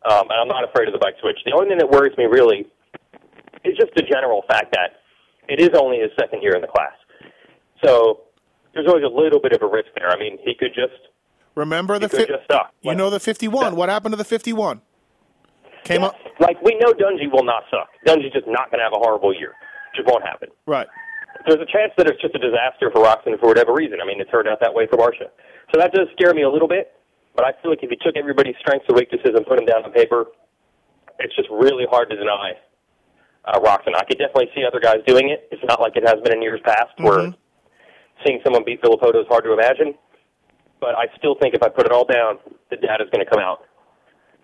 Um, 0.08 0.30
and 0.30 0.40
I'm 0.40 0.48
not 0.48 0.64
afraid 0.64 0.88
of 0.88 0.94
the 0.94 0.98
bike 0.98 1.14
switch. 1.20 1.36
The 1.44 1.52
only 1.52 1.68
thing 1.68 1.78
that 1.78 1.90
worries 1.90 2.16
me 2.16 2.24
really 2.24 2.66
is 3.64 3.76
just 3.76 3.92
the 3.94 4.02
general 4.02 4.42
fact 4.48 4.72
that 4.72 5.04
it 5.48 5.60
is 5.60 5.70
only 5.78 5.98
his 5.98 6.10
second 6.18 6.42
year 6.42 6.54
in 6.54 6.62
the 6.62 6.68
class. 6.68 6.94
So 7.84 8.27
there's 8.74 8.86
always 8.86 9.04
a 9.04 9.08
little 9.08 9.40
bit 9.40 9.52
of 9.52 9.62
a 9.62 9.66
risk 9.66 9.88
there. 9.96 10.10
I 10.10 10.18
mean, 10.18 10.38
he 10.44 10.54
could 10.54 10.74
just 10.74 10.94
remember 11.54 11.98
the 11.98 12.08
he 12.08 12.16
fi- 12.18 12.24
just 12.26 12.46
suck. 12.50 12.72
you 12.82 12.94
know 12.94 13.10
the 13.10 13.20
51. 13.20 13.74
What 13.76 13.88
happened 13.88 14.12
to 14.12 14.16
the 14.16 14.24
51? 14.24 14.80
Came 15.84 16.02
Yes. 16.02 16.10
up 16.10 16.16
Like 16.40 16.60
we 16.62 16.74
know 16.78 16.92
Dungey 16.92 17.30
will 17.32 17.44
not 17.44 17.64
suck. 17.70 17.88
Dungey's 18.06 18.32
just 18.32 18.46
not 18.46 18.70
going 18.70 18.78
to 18.78 18.84
have 18.84 18.92
a 18.92 18.98
horrible 18.98 19.34
year. 19.34 19.54
Just 19.96 20.06
won't 20.08 20.24
happen. 20.24 20.48
right. 20.66 20.86
There's 21.46 21.60
a 21.62 21.70
chance 21.70 21.92
that 21.96 22.08
it's 22.10 22.20
just 22.20 22.34
a 22.34 22.38
disaster 22.38 22.90
for 22.90 23.00
Roczen 23.04 23.38
for 23.38 23.46
whatever 23.46 23.72
reason. 23.72 24.00
I 24.02 24.06
mean, 24.06 24.20
it 24.20 24.26
turned 24.30 24.48
out 24.48 24.58
that 24.60 24.74
way 24.74 24.86
for 24.90 24.96
Barcia. 24.96 25.30
So 25.72 25.78
that 25.80 25.92
does 25.92 26.08
scare 26.12 26.34
me 26.34 26.42
a 26.42 26.50
little 26.50 26.66
bit. 26.66 26.92
But 27.36 27.44
I 27.46 27.52
feel 27.62 27.70
like 27.70 27.78
if 27.82 27.90
you 27.90 27.96
took 28.02 28.16
everybody's 28.16 28.56
strengths 28.58 28.86
and 28.88 28.96
weaknesses 28.96 29.30
and 29.36 29.46
put 29.46 29.56
them 29.56 29.64
down 29.64 29.84
on 29.84 29.92
paper, 29.92 30.26
it's 31.20 31.34
just 31.36 31.48
really 31.50 31.86
hard 31.88 32.10
to 32.10 32.16
deny 32.16 32.52
uh, 33.44 33.60
Roczen. 33.60 33.94
I 33.94 34.04
could 34.04 34.18
definitely 34.18 34.50
see 34.54 34.64
other 34.66 34.80
guys 34.80 34.96
doing 35.06 35.30
it. 35.30 35.46
It's 35.52 35.62
not 35.64 35.80
like 35.80 35.94
it 35.96 36.02
has 36.06 36.16
been 36.24 36.32
in 36.32 36.42
years 36.42 36.60
past 36.64 36.90
where 36.98 37.32
seeing 38.24 38.40
someone 38.44 38.64
beat 38.64 38.82
Villopoto 38.82 39.20
is 39.20 39.26
hard 39.28 39.44
to 39.44 39.52
imagine. 39.52 39.94
But 40.80 40.96
I 40.96 41.06
still 41.16 41.34
think 41.40 41.54
if 41.54 41.62
I 41.62 41.68
put 41.68 41.86
it 41.86 41.92
all 41.92 42.04
down, 42.04 42.38
the 42.70 42.76
data's 42.76 43.08
going 43.10 43.24
to 43.24 43.30
come 43.30 43.40
out 43.40 43.62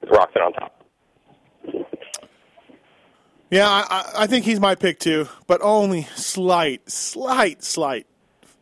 with 0.01 0.11
Roczen 0.11 0.45
on 0.45 0.53
top. 0.53 0.85
Yeah, 3.51 3.69
I, 3.69 3.85
I, 3.89 4.13
I 4.23 4.27
think 4.27 4.45
he's 4.45 4.59
my 4.59 4.75
pick 4.75 4.99
too, 4.99 5.29
but 5.47 5.61
only 5.63 6.09
slight, 6.17 6.91
slight, 6.91 7.63
slight 7.63 8.07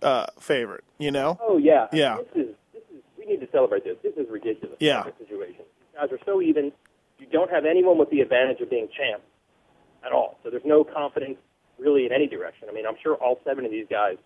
uh, 0.02 0.26
favorite. 0.38 0.84
You 0.98 1.10
know? 1.10 1.38
Oh 1.40 1.56
yeah, 1.56 1.86
Yeah. 1.92 2.18
This 2.34 2.44
is 2.46 2.54
this 2.72 2.82
is 2.94 3.02
we 3.18 3.24
need 3.24 3.40
to 3.40 3.48
celebrate 3.50 3.84
this. 3.84 3.96
This 4.02 4.12
is 4.16 4.30
ridiculous. 4.30 4.76
Yeah. 4.80 5.04
This 5.04 5.14
situation. 5.26 5.64
These 5.80 5.98
guys 5.98 6.12
are 6.12 6.18
so 6.24 6.42
even. 6.42 6.72
You 7.18 7.26
don't 7.32 7.50
have 7.50 7.64
anyone 7.64 7.98
with 7.98 8.10
the 8.10 8.20
advantage 8.20 8.60
of 8.60 8.68
being 8.68 8.88
champ 8.96 9.22
at 10.04 10.12
all. 10.12 10.38
So 10.42 10.50
there's 10.50 10.64
no 10.64 10.84
confidence 10.84 11.38
really 11.78 12.04
in 12.04 12.12
any 12.12 12.26
direction. 12.26 12.68
I 12.68 12.74
mean, 12.74 12.84
I'm 12.86 12.96
sure 13.02 13.14
all 13.14 13.40
seven 13.44 13.64
of 13.64 13.70
these 13.70 13.86
guys 13.88 14.16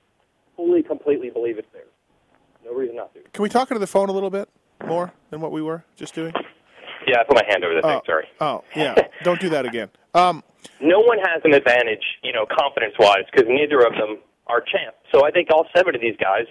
fully, 0.57 0.83
completely 0.83 1.31
believe 1.31 1.59
it's 1.59 1.69
there. 1.73 1.83
No 2.64 2.75
reason 2.75 2.97
not 2.97 3.14
to. 3.14 3.21
Can 3.33 3.42
we 3.42 3.49
talk 3.49 3.71
into 3.71 3.79
the 3.79 3.87
phone 3.87 4.09
a 4.09 4.12
little 4.12 4.31
bit 4.31 4.49
more 4.87 5.12
than 5.31 5.40
what 5.40 5.53
we 5.53 5.62
were 5.62 5.85
just 5.97 6.14
doing? 6.14 6.33
Yeah, 7.07 7.21
I 7.21 7.25
put 7.25 7.37
my 7.37 7.45
hand 7.49 7.64
over 7.64 7.75
the 7.75 7.83
thing. 7.83 7.90
Oh, 7.90 8.03
Sorry. 8.05 8.25
oh, 8.40 8.64
yeah. 8.75 8.95
Don't 9.23 9.40
do 9.40 9.49
that 9.51 9.64
again. 9.64 9.88
Um, 10.14 10.42
no 10.81 10.99
one 10.99 11.19
has 11.19 11.40
an 11.45 11.55
advantage, 11.55 12.03
you 12.23 12.33
know, 12.33 12.47
confidence 12.47 12.95
wise, 12.99 13.23
because 13.31 13.47
neither 13.49 13.81
of 13.87 13.92
them 13.92 14.19
are 14.49 14.61
champ. 14.61 14.97
So 15.14 15.25
I 15.25 15.31
think 15.31 15.49
all 15.53 15.66
seven 15.77 15.95
of 15.95 16.01
these 16.01 16.16
guys 16.21 16.47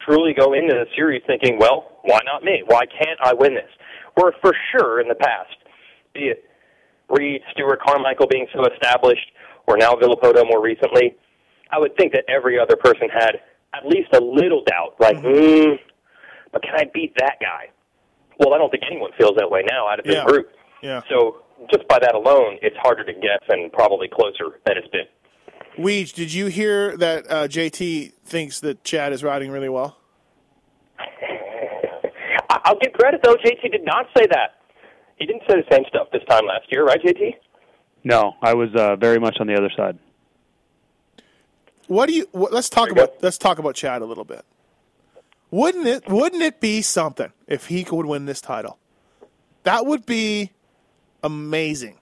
truly 0.00 0.32
go 0.34 0.52
into 0.52 0.74
the 0.74 0.86
series 0.94 1.22
thinking, 1.26 1.58
well, 1.58 1.98
why 2.02 2.20
not 2.24 2.44
me? 2.44 2.62
Why 2.66 2.86
can't 2.86 3.18
I 3.22 3.34
win 3.34 3.54
this? 3.54 3.70
Where 4.14 4.32
for 4.40 4.54
sure 4.72 5.00
in 5.00 5.08
the 5.08 5.14
past, 5.16 5.56
be 6.14 6.30
it 6.30 6.44
Reed, 7.10 7.40
Stewart, 7.52 7.80
Carmichael 7.80 8.26
being 8.26 8.46
so 8.54 8.64
established, 8.72 9.32
or 9.66 9.76
now 9.76 9.92
Villopoto 9.92 10.44
more 10.48 10.62
recently, 10.62 11.16
I 11.70 11.78
would 11.78 11.96
think 11.96 12.12
that 12.12 12.24
every 12.28 12.58
other 12.58 12.76
person 12.76 13.08
had 13.08 13.40
at 13.74 13.86
least 13.86 14.08
a 14.14 14.20
little 14.20 14.62
doubt, 14.64 14.94
like, 14.98 15.16
mm, 15.18 15.76
but 16.52 16.62
can 16.62 16.74
I 16.74 16.84
beat 16.92 17.14
that 17.18 17.36
guy? 17.40 17.70
Well, 18.38 18.54
I 18.54 18.58
don't 18.58 18.70
think 18.70 18.84
anyone 18.90 19.10
feels 19.18 19.32
that 19.36 19.50
way 19.50 19.62
now 19.70 19.88
out 19.88 19.98
of 19.98 20.04
this 20.06 20.14
Yeah. 20.14 20.24
group. 20.24 20.50
yeah. 20.82 21.02
So 21.10 21.42
just 21.70 21.86
by 21.88 21.98
that 21.98 22.14
alone, 22.14 22.58
it's 22.62 22.76
harder 22.78 23.04
to 23.04 23.12
guess 23.12 23.42
and 23.48 23.70
probably 23.72 24.08
closer 24.08 24.60
than 24.64 24.76
it's 24.78 24.88
been. 24.88 25.06
Weege, 25.78 26.12
did 26.14 26.32
you 26.32 26.46
hear 26.46 26.96
that 26.96 27.24
uh, 27.30 27.46
JT 27.48 28.12
thinks 28.24 28.60
that 28.60 28.82
Chad 28.84 29.12
is 29.12 29.22
riding 29.22 29.50
really 29.50 29.68
well? 29.68 29.98
I- 32.50 32.60
I'll 32.64 32.78
give 32.80 32.92
credit 32.94 33.20
though. 33.22 33.34
JT 33.34 33.70
did 33.72 33.84
not 33.84 34.06
say 34.16 34.26
that. 34.30 34.54
He 35.16 35.26
didn't 35.26 35.42
say 35.48 35.56
the 35.56 35.74
same 35.74 35.84
stuff 35.88 36.08
this 36.12 36.22
time 36.28 36.46
last 36.46 36.70
year, 36.70 36.84
right, 36.84 37.00
JT? 37.02 37.34
No, 38.04 38.34
I 38.40 38.54
was 38.54 38.68
uh, 38.76 38.96
very 38.96 39.18
much 39.18 39.36
on 39.40 39.46
the 39.48 39.54
other 39.54 39.70
side. 39.76 39.98
What 41.88 42.06
do 42.06 42.14
you? 42.14 42.28
What, 42.32 42.52
let's 42.52 42.68
talk 42.70 42.88
There 42.88 42.98
you 42.98 43.02
about 43.02 43.22
let's 43.22 43.38
talk 43.38 43.58
about 43.58 43.74
Chad 43.74 44.02
a 44.02 44.04
little 44.04 44.24
bit. 44.24 44.44
Wouldn't 45.50 45.86
it? 45.86 46.08
Wouldn't 46.08 46.42
it 46.42 46.60
be 46.60 46.82
something 46.82 47.32
if 47.46 47.66
he 47.66 47.82
could 47.82 48.06
win 48.06 48.26
this 48.26 48.40
title? 48.40 48.78
That 49.64 49.86
would 49.86 50.06
be 50.06 50.52
amazing. 51.22 51.98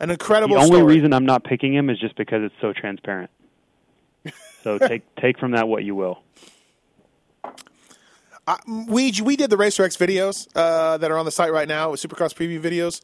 An 0.00 0.10
incredible 0.10 0.56
The 0.56 0.62
only 0.62 0.78
story. 0.78 0.94
reason 0.94 1.12
I'm 1.12 1.24
not 1.24 1.44
picking 1.44 1.72
him 1.72 1.88
is 1.88 1.98
just 1.98 2.16
because 2.16 2.42
it's 2.42 2.54
so 2.60 2.72
transparent. 2.72 3.30
So 4.62 4.78
take 4.88 5.02
take 5.16 5.38
from 5.38 5.52
that 5.52 5.68
what 5.68 5.84
you 5.84 5.94
will. 5.94 6.22
we 8.88 9.12
we 9.22 9.36
did 9.36 9.50
the 9.50 9.56
Racer 9.56 9.84
X 9.84 9.96
videos 9.96 10.48
uh, 10.54 10.98
that 10.98 11.10
are 11.10 11.18
on 11.18 11.24
the 11.24 11.30
site 11.30 11.52
right 11.52 11.68
now 11.68 11.90
with 11.92 12.00
Supercross 12.00 12.34
preview 12.34 12.60
videos. 12.60 13.00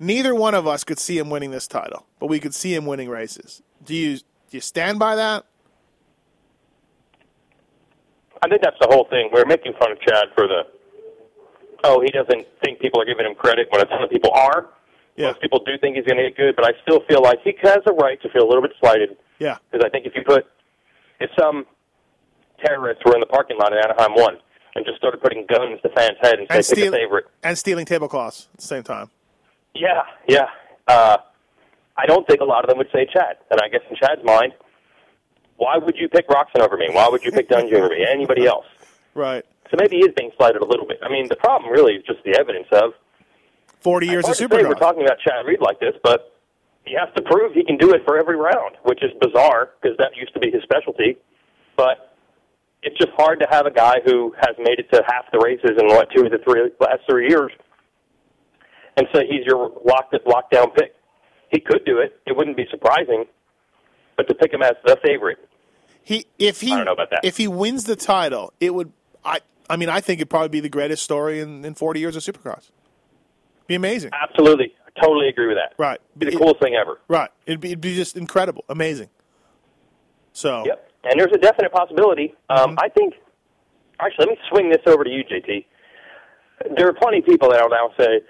Neither 0.00 0.34
one 0.34 0.54
of 0.54 0.66
us 0.66 0.82
could 0.82 0.98
see 0.98 1.18
him 1.18 1.30
winning 1.30 1.50
this 1.50 1.68
title, 1.68 2.06
but 2.18 2.26
we 2.26 2.40
could 2.40 2.54
see 2.54 2.74
him 2.74 2.86
winning 2.86 3.08
races. 3.08 3.62
Do 3.84 3.94
you 3.94 4.18
do 4.52 4.58
you 4.58 4.60
stand 4.60 4.98
by 4.98 5.16
that? 5.16 5.46
I 8.42 8.48
think 8.48 8.60
that's 8.60 8.76
the 8.82 8.86
whole 8.86 9.06
thing. 9.08 9.30
We're 9.32 9.46
making 9.46 9.72
fun 9.78 9.92
of 9.92 9.98
Chad 10.02 10.26
for 10.34 10.46
the, 10.46 10.64
oh, 11.84 12.02
he 12.02 12.10
doesn't 12.10 12.46
think 12.62 12.78
people 12.78 13.00
are 13.00 13.06
giving 13.06 13.24
him 13.24 13.34
credit 13.34 13.68
when 13.70 13.80
a 13.80 13.86
ton 13.86 14.02
of 14.02 14.10
people 14.10 14.30
are. 14.34 14.68
Yeah. 15.16 15.28
Most 15.28 15.40
people 15.40 15.64
do 15.64 15.78
think 15.80 15.96
he's 15.96 16.04
going 16.04 16.18
to 16.18 16.24
get 16.24 16.36
good, 16.36 16.54
but 16.54 16.66
I 16.66 16.72
still 16.82 17.00
feel 17.08 17.22
like 17.22 17.38
he 17.42 17.54
has 17.62 17.78
a 17.86 17.94
right 17.94 18.20
to 18.20 18.28
feel 18.28 18.42
a 18.42 18.48
little 18.48 18.60
bit 18.60 18.72
slighted 18.78 19.16
Yeah, 19.38 19.56
because 19.70 19.86
I 19.86 19.88
think 19.88 20.04
if 20.04 20.12
you 20.14 20.22
put, 20.22 20.44
if 21.18 21.30
some 21.38 21.64
terrorists 22.62 23.02
were 23.06 23.14
in 23.14 23.20
the 23.20 23.26
parking 23.26 23.56
lot 23.56 23.72
at 23.72 23.82
Anaheim 23.82 24.12
1 24.14 24.36
and 24.74 24.84
just 24.84 24.98
started 24.98 25.22
putting 25.22 25.46
guns 25.46 25.80
to 25.80 25.88
fans' 25.96 26.18
head 26.20 26.40
and 26.40 26.46
say, 26.50 26.56
and 26.58 26.66
pick 26.66 26.88
a 26.88 26.90
favorite, 26.90 27.24
and 27.42 27.56
stealing 27.56 27.86
tablecloths 27.86 28.48
at 28.52 28.60
the 28.60 28.66
same 28.66 28.82
time. 28.82 29.08
Yeah, 29.74 30.02
yeah. 30.28 30.48
Uh, 30.86 31.16
I 31.96 32.06
don't 32.06 32.26
think 32.26 32.40
a 32.40 32.44
lot 32.44 32.64
of 32.64 32.68
them 32.68 32.78
would 32.78 32.90
say 32.92 33.06
Chad. 33.12 33.36
And 33.50 33.60
I 33.60 33.68
guess 33.68 33.82
in 33.90 33.96
Chad's 33.96 34.24
mind, 34.24 34.52
why 35.56 35.78
would 35.78 35.96
you 35.96 36.08
pick 36.08 36.28
Roczen 36.28 36.60
over 36.60 36.76
me? 36.76 36.88
Why 36.90 37.08
would 37.08 37.22
you 37.22 37.30
pick 37.30 37.48
Dungey 37.48 37.74
over 37.74 37.90
me? 37.90 38.06
Anybody 38.08 38.46
else? 38.46 38.66
Right. 39.14 39.44
So 39.70 39.76
maybe 39.78 39.96
he 39.96 40.02
is 40.02 40.14
being 40.16 40.30
slighted 40.36 40.62
a 40.62 40.66
little 40.66 40.86
bit. 40.86 40.98
I 41.02 41.08
mean, 41.08 41.28
the 41.28 41.36
problem 41.36 41.70
really 41.70 41.94
is 41.94 42.04
just 42.04 42.22
the 42.24 42.38
evidence 42.38 42.66
of. 42.72 42.92
Forty 43.80 44.06
years 44.06 44.28
of 44.28 44.36
to 44.36 44.46
we're 44.48 44.74
talking 44.74 45.02
about 45.02 45.18
Chad 45.18 45.44
Reed 45.46 45.60
like 45.60 45.80
this, 45.80 45.94
but 46.04 46.32
he 46.84 46.94
has 46.94 47.08
to 47.16 47.22
prove 47.22 47.52
he 47.52 47.64
can 47.64 47.76
do 47.76 47.92
it 47.92 48.02
for 48.04 48.18
every 48.18 48.36
round, 48.36 48.76
which 48.84 49.02
is 49.02 49.10
bizarre 49.20 49.70
because 49.80 49.96
that 49.98 50.16
used 50.16 50.32
to 50.34 50.40
be 50.40 50.50
his 50.50 50.62
specialty. 50.62 51.16
But 51.76 52.16
it's 52.82 52.96
just 52.98 53.10
hard 53.16 53.40
to 53.40 53.46
have 53.50 53.66
a 53.66 53.70
guy 53.70 54.00
who 54.04 54.34
has 54.38 54.56
made 54.58 54.78
it 54.78 54.90
to 54.92 55.02
half 55.06 55.30
the 55.32 55.38
races 55.38 55.78
in 55.78 55.86
what 55.88 56.08
two 56.14 56.24
of 56.24 56.30
the 56.30 56.38
three 56.38 56.70
last 56.80 57.00
three 57.08 57.28
years, 57.28 57.52
and 58.96 59.06
say 59.14 59.26
he's 59.26 59.46
your 59.46 59.72
locked 59.84 60.14
lockdown 60.26 60.74
pick. 60.74 60.94
He 61.52 61.60
could 61.60 61.84
do 61.84 61.98
it. 61.98 62.18
It 62.26 62.36
wouldn't 62.36 62.56
be 62.56 62.66
surprising, 62.70 63.26
but 64.16 64.26
to 64.28 64.34
pick 64.34 64.52
him 64.52 64.62
as 64.62 64.72
the 64.84 64.96
favorite, 65.04 65.38
He 66.02 66.26
if 66.38 66.60
he 66.60 66.72
I 66.72 66.76
don't 66.78 66.86
know 66.86 66.92
about 66.92 67.10
that. 67.10 67.20
if 67.24 67.36
he 67.36 67.46
wins 67.46 67.84
the 67.84 67.94
title, 67.96 68.52
it 68.58 68.74
would 68.74 68.92
I 69.24 69.38
I 69.70 69.76
mean 69.76 69.88
I 69.88 70.00
think 70.00 70.18
it'd 70.18 70.30
probably 70.30 70.48
be 70.48 70.60
the 70.60 70.68
greatest 70.68 71.02
story 71.04 71.38
in, 71.40 71.64
in 71.64 71.74
40 71.74 72.00
years 72.00 72.16
of 72.16 72.22
Supercross. 72.22 72.70
Be 73.68 73.74
amazing. 73.76 74.10
absolutely, 74.12 74.74
I 74.86 75.00
totally 75.00 75.28
agree 75.28 75.46
with 75.46 75.56
that. 75.56 75.74
Right. 75.78 76.00
be 76.18 76.26
the 76.26 76.32
It- 76.32 76.38
coolest 76.38 76.60
thing 76.60 76.74
ever. 76.74 76.98
Right. 77.06 77.30
It'd 77.46 77.60
be, 77.60 77.68
it'd 77.68 77.80
be 77.80 77.94
just 77.94 78.16
incredible, 78.16 78.64
amazing. 78.68 79.08
So 80.32 80.64
Yep. 80.66 80.88
And 81.04 81.18
there's 81.20 81.32
a 81.34 81.38
definite 81.38 81.72
possibility. 81.72 82.34
Mm-hmm. 82.50 82.70
Um, 82.70 82.78
I 82.80 82.88
think. 82.88 83.14
Actually, 84.00 84.26
let 84.26 84.28
me 84.30 84.38
swing 84.50 84.70
this 84.70 84.82
over 84.86 85.04
to 85.04 85.10
you, 85.10 85.22
JT. 85.24 85.64
There 86.76 86.88
are 86.88 86.92
plenty 86.92 87.18
of 87.18 87.24
people 87.24 87.50
that 87.50 87.60
will 87.62 87.70
now 87.70 87.90
say, 87.98 88.20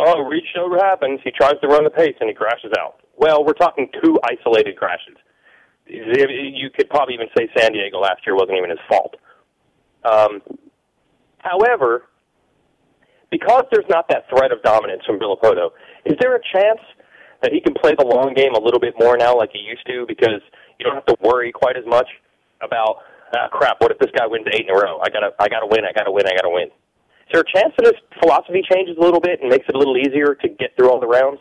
"Oh, 0.00 0.24
Reed 0.24 0.44
what 0.54 0.82
happens. 0.82 1.20
He 1.22 1.30
tries 1.30 1.54
to 1.62 1.68
run 1.68 1.84
the 1.84 1.90
pace 1.90 2.16
and 2.20 2.28
he 2.28 2.34
crashes 2.34 2.72
out." 2.78 3.00
Well, 3.16 3.44
we're 3.44 3.52
talking 3.52 3.88
two 4.02 4.18
isolated 4.24 4.76
crashes. 4.76 5.16
You 5.86 6.70
could 6.70 6.88
probably 6.88 7.14
even 7.14 7.26
say 7.36 7.48
San 7.56 7.72
Diego 7.72 7.98
last 7.98 8.24
year 8.24 8.34
wasn't 8.34 8.56
even 8.56 8.70
his 8.70 8.78
fault. 8.88 9.16
Um, 10.04 10.40
however, 11.38 12.04
because 13.30 13.64
there's 13.70 13.88
not 13.88 14.08
that 14.08 14.28
threat 14.30 14.52
of 14.52 14.62
dominance 14.62 15.02
from 15.04 15.18
Villopoto, 15.18 15.70
is 16.04 16.16
there 16.20 16.36
a 16.36 16.40
chance 16.52 16.80
that 17.42 17.52
he 17.52 17.60
can 17.60 17.74
play 17.74 17.92
the 17.98 18.04
long 18.04 18.34
game 18.34 18.54
a 18.54 18.60
little 18.60 18.80
bit 18.80 18.94
more 18.98 19.16
now 19.16 19.36
like 19.36 19.50
he 19.52 19.58
used 19.58 19.86
to 19.86 20.04
because 20.06 20.40
you 20.78 20.86
don't 20.86 20.94
have 20.94 21.06
to 21.06 21.16
worry 21.22 21.52
quite 21.52 21.76
as 21.76 21.84
much 21.86 22.08
about 22.62 23.02
ah, 23.34 23.48
crap, 23.48 23.80
what 23.80 23.90
if 23.90 23.98
this 23.98 24.10
guy 24.16 24.26
wins 24.26 24.46
eight 24.52 24.66
in 24.68 24.74
a 24.74 24.78
row? 24.78 25.00
I 25.02 25.08
gotta 25.10 25.30
I 25.38 25.48
gotta 25.48 25.66
win, 25.66 25.84
I 25.84 25.92
gotta 25.92 26.10
win, 26.10 26.26
I 26.26 26.34
gotta 26.34 26.50
win. 26.50 26.68
Is 27.30 27.34
there 27.34 27.42
a 27.42 27.60
chance 27.62 27.72
that 27.78 27.86
his 27.86 27.94
philosophy 28.20 28.60
changes 28.68 28.96
a 28.98 29.00
little 29.00 29.20
bit 29.20 29.40
and 29.40 29.50
makes 29.50 29.64
it 29.68 29.76
a 29.76 29.78
little 29.78 29.96
easier 29.96 30.34
to 30.34 30.48
get 30.48 30.74
through 30.76 30.90
all 30.90 30.98
the 30.98 31.06
rounds? 31.06 31.38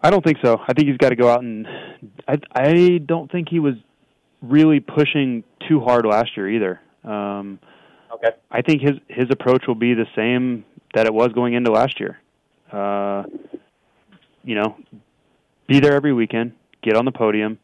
I 0.00 0.10
don't 0.10 0.24
think 0.24 0.38
so. 0.44 0.60
I 0.68 0.72
think 0.72 0.86
he's 0.86 0.96
got 0.96 1.08
to 1.08 1.16
go 1.16 1.28
out 1.28 1.42
and 1.42 1.66
I 2.28 2.38
I 2.54 2.98
don't 3.04 3.30
think 3.32 3.48
he 3.48 3.58
was 3.58 3.74
really 4.42 4.78
pushing 4.78 5.42
too 5.68 5.80
hard 5.80 6.06
last 6.06 6.36
year 6.36 6.48
either. 6.48 6.80
Um 7.02 7.58
Okay. 8.14 8.30
I 8.50 8.62
think 8.62 8.80
his 8.82 8.92
his 9.08 9.26
approach 9.30 9.64
will 9.66 9.74
be 9.74 9.94
the 9.94 10.06
same 10.14 10.64
that 10.94 11.06
it 11.06 11.14
was 11.14 11.32
going 11.32 11.54
into 11.54 11.72
last 11.72 11.98
year. 11.98 12.20
Uh 12.70 13.24
you 14.44 14.54
know, 14.54 14.76
be 15.66 15.80
there 15.80 15.94
every 15.94 16.12
weekend, 16.12 16.52
get 16.80 16.96
on 16.96 17.06
the 17.06 17.12
podium. 17.12 17.58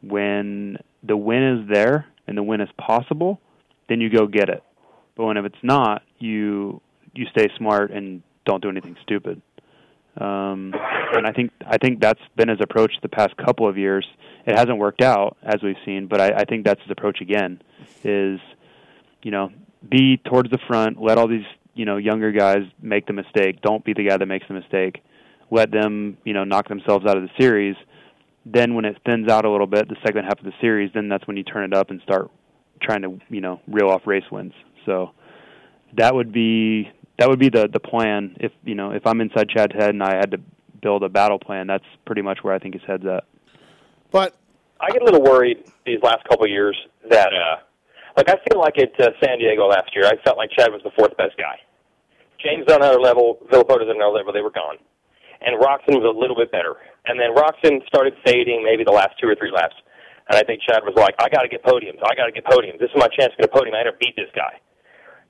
When 0.00 0.78
the 1.02 1.16
win 1.16 1.58
is 1.58 1.68
there 1.68 2.06
and 2.26 2.38
the 2.38 2.42
win 2.42 2.62
is 2.62 2.70
possible, 2.78 3.38
then 3.90 4.00
you 4.00 4.08
go 4.08 4.26
get 4.26 4.48
it. 4.48 4.62
But 5.16 5.26
when 5.26 5.36
if 5.36 5.44
it's 5.44 5.62
not, 5.62 6.02
you 6.18 6.80
you 7.12 7.26
stay 7.32 7.48
smart 7.58 7.90
and 7.90 8.22
don't 8.46 8.62
do 8.62 8.70
anything 8.70 8.96
stupid. 9.02 9.42
Um, 10.16 10.72
and 11.12 11.26
I 11.26 11.32
think 11.32 11.50
I 11.66 11.76
think 11.76 12.00
that's 12.00 12.20
been 12.36 12.48
his 12.48 12.60
approach 12.62 12.92
the 13.02 13.08
past 13.08 13.36
couple 13.36 13.68
of 13.68 13.76
years. 13.76 14.06
It 14.46 14.56
hasn't 14.56 14.78
worked 14.78 15.02
out 15.02 15.36
as 15.42 15.62
we've 15.62 15.76
seen, 15.84 16.06
but 16.06 16.20
I, 16.20 16.28
I 16.38 16.44
think 16.44 16.64
that's 16.64 16.80
his 16.82 16.90
approach 16.90 17.20
again. 17.20 17.60
Is 18.04 18.40
you 19.22 19.32
know 19.32 19.50
be 19.86 20.18
towards 20.18 20.50
the 20.50 20.58
front, 20.68 21.02
let 21.02 21.18
all 21.18 21.26
these 21.28 21.46
you 21.74 21.84
know 21.84 21.96
younger 21.96 22.30
guys 22.30 22.62
make 22.80 23.06
the 23.06 23.12
mistake. 23.12 23.60
Don't 23.60 23.84
be 23.84 23.92
the 23.92 24.08
guy 24.08 24.16
that 24.16 24.26
makes 24.26 24.46
the 24.46 24.54
mistake. 24.54 25.02
Let 25.50 25.72
them 25.72 26.16
you 26.24 26.32
know 26.32 26.44
knock 26.44 26.68
themselves 26.68 27.06
out 27.06 27.16
of 27.16 27.24
the 27.24 27.30
series. 27.38 27.74
Then 28.46 28.74
when 28.74 28.84
it 28.84 28.96
thins 29.04 29.28
out 29.28 29.44
a 29.44 29.50
little 29.50 29.66
bit, 29.66 29.88
the 29.88 29.96
second 30.04 30.24
half 30.24 30.38
of 30.38 30.44
the 30.44 30.54
series, 30.60 30.90
then 30.94 31.08
that's 31.08 31.26
when 31.26 31.36
you 31.36 31.42
turn 31.42 31.64
it 31.64 31.74
up 31.74 31.90
and 31.90 32.00
start 32.02 32.30
trying 32.80 33.02
to 33.02 33.18
you 33.28 33.40
know 33.40 33.60
reel 33.68 33.88
off 33.88 34.06
race 34.06 34.24
wins. 34.30 34.52
So 34.86 35.10
that 35.96 36.14
would 36.14 36.32
be 36.32 36.90
that 37.18 37.28
would 37.28 37.38
be 37.38 37.48
the 37.48 37.68
the 37.68 37.80
plan. 37.80 38.36
If 38.40 38.52
you 38.64 38.74
know 38.74 38.92
if 38.92 39.06
I'm 39.06 39.20
inside 39.20 39.48
Chad's 39.48 39.74
head 39.74 39.90
and 39.90 40.02
I 40.02 40.16
had 40.16 40.30
to 40.32 40.40
build 40.80 41.02
a 41.02 41.08
battle 41.08 41.38
plan, 41.38 41.66
that's 41.66 41.84
pretty 42.06 42.22
much 42.22 42.38
where 42.42 42.54
I 42.54 42.58
think 42.58 42.74
his 42.74 42.82
head's 42.86 43.06
at. 43.06 43.24
But 44.10 44.34
I 44.80 44.90
get 44.90 45.02
a 45.02 45.04
little 45.04 45.22
worried 45.22 45.64
these 45.84 46.00
last 46.02 46.24
couple 46.28 46.44
of 46.44 46.50
years 46.50 46.76
that, 47.10 47.32
uh, 47.34 47.56
like, 48.16 48.28
I 48.30 48.36
feel 48.48 48.58
like 48.58 48.78
at 48.78 48.98
uh, 48.98 49.10
San 49.22 49.38
Diego 49.38 49.66
last 49.66 49.94
year, 49.94 50.06
I 50.06 50.16
felt 50.24 50.38
like 50.38 50.50
Chad 50.56 50.72
was 50.72 50.80
the 50.82 50.90
fourth 50.96 51.16
best 51.16 51.36
guy. 51.36 51.60
James 52.42 52.64
on 52.72 52.76
another 52.76 52.98
level, 52.98 53.38
Villopoto's 53.52 53.88
on 53.90 53.96
another 53.96 54.16
level. 54.16 54.32
They 54.32 54.40
were 54.40 54.50
gone, 54.50 54.76
and 55.42 55.60
Roczen 55.60 56.00
was 56.00 56.08
a 56.08 56.18
little 56.18 56.36
bit 56.36 56.50
better. 56.50 56.76
And 57.04 57.20
then 57.20 57.34
Roczen 57.36 57.86
started 57.86 58.14
fading, 58.24 58.64
maybe 58.64 58.84
the 58.84 58.92
last 58.92 59.20
two 59.20 59.28
or 59.28 59.34
three 59.34 59.52
laps. 59.52 59.76
And 60.30 60.38
I 60.38 60.42
think 60.46 60.62
Chad 60.62 60.86
was 60.86 60.94
like, 60.94 61.14
"I 61.18 61.28
got 61.28 61.42
to 61.42 61.48
get 61.48 61.62
podiums. 61.64 61.98
I 62.06 62.14
got 62.14 62.26
to 62.26 62.32
get 62.32 62.46
podiums. 62.46 62.78
This 62.78 62.90
is 62.94 62.96
my 62.96 63.08
chance 63.10 63.34
to 63.34 63.42
get 63.42 63.50
a 63.50 63.52
podium. 63.52 63.74
I 63.74 63.82
got 63.82 63.90
to 63.90 63.98
beat 63.98 64.14
this 64.14 64.30
guy." 64.34 64.62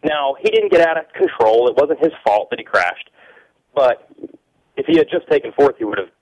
Now 0.05 0.37
he 0.39 0.51
didn't 0.51 0.71
get 0.71 0.87
out 0.87 0.97
of 0.97 1.09
control. 1.13 1.69
It 1.69 1.77
wasn't 1.77 2.01
his 2.01 2.13
fault 2.25 2.49
that 2.51 2.59
he 2.59 2.65
crashed, 2.65 3.11
but 3.75 4.09
if 4.77 4.87
he 4.87 4.97
had 4.97 5.09
just 5.11 5.29
taken 5.31 5.53
fourth, 5.57 5.77
he 5.79 5.85
would 5.85 5.99
have 5.99 6.13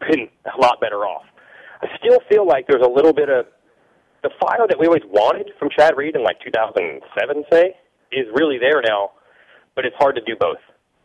been 0.00 0.28
a 0.44 0.60
lot 0.60 0.80
better 0.80 1.04
off. 1.08 1.24
I 1.82 1.86
still 1.98 2.18
feel 2.28 2.46
like 2.46 2.66
there's 2.66 2.84
a 2.84 2.88
little 2.88 3.12
bit 3.12 3.28
of 3.28 3.46
the 4.22 4.30
fire 4.40 4.66
that 4.68 4.78
we 4.78 4.86
always 4.86 5.04
wanted 5.06 5.50
from 5.58 5.68
Chad 5.76 5.96
Reed 5.96 6.16
in 6.16 6.24
like 6.24 6.40
2007, 6.40 7.44
say, 7.52 7.76
is 8.10 8.26
really 8.34 8.58
there 8.58 8.82
now, 8.82 9.12
but 9.76 9.84
it's 9.84 9.96
hard 9.96 10.16
to 10.16 10.22
do 10.22 10.34
both. 10.38 10.58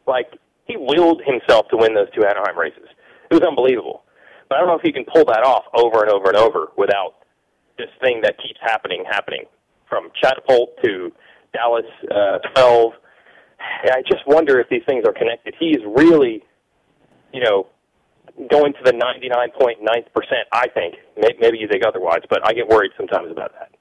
Like 0.08 0.28
he 0.66 0.76
willed 0.78 1.22
himself 1.26 1.68
to 1.70 1.78
win 1.78 1.94
those 1.94 2.10
two 2.16 2.26
Anaheim 2.26 2.58
races. 2.58 2.88
It 3.30 3.34
was 3.34 3.44
unbelievable. 3.44 4.03
But 4.54 4.58
I 4.58 4.66
don't 4.66 4.70
know 4.70 4.78
if 4.78 4.84
he 4.84 4.94
can 4.94 5.06
pull 5.12 5.26
that 5.26 5.44
off 5.44 5.63
over 5.74 6.04
and 6.04 6.12
over 6.12 6.28
and 6.28 6.38
over 6.38 6.68
without 6.78 7.16
this 7.80 7.89
thing 8.04 8.22
that 8.22 8.38
keeps 8.38 8.60
happening, 8.62 9.04
happening 9.10 9.46
from 9.89 10.12
Chatapult 10.24 10.78
to 10.84 11.12
Dallas 11.54 11.86
uh, 12.12 12.38
12. 12.54 12.94
I 13.86 14.04
just 14.06 14.22
wonder 14.28 14.60
if 14.60 14.70
these 14.70 14.84
things 14.88 15.06
are 15.08 15.13
connected. 15.13 15.56
He's 15.60 15.80
really, 15.98 16.44
you 17.34 17.44
know, 17.44 17.66
going 18.52 18.74
to 18.74 18.80
the 18.86 18.92
99.9%, 18.92 19.82
I 20.52 20.68
think. 20.68 20.98
Maybe 21.18 21.58
you 21.58 21.68
think 21.68 21.84
otherwise, 21.84 22.22
but 22.30 22.46
I 22.46 22.54
get 22.54 22.68
worried 22.68 22.92
sometimes 22.96 23.32
about 23.32 23.54
that. 23.54 23.72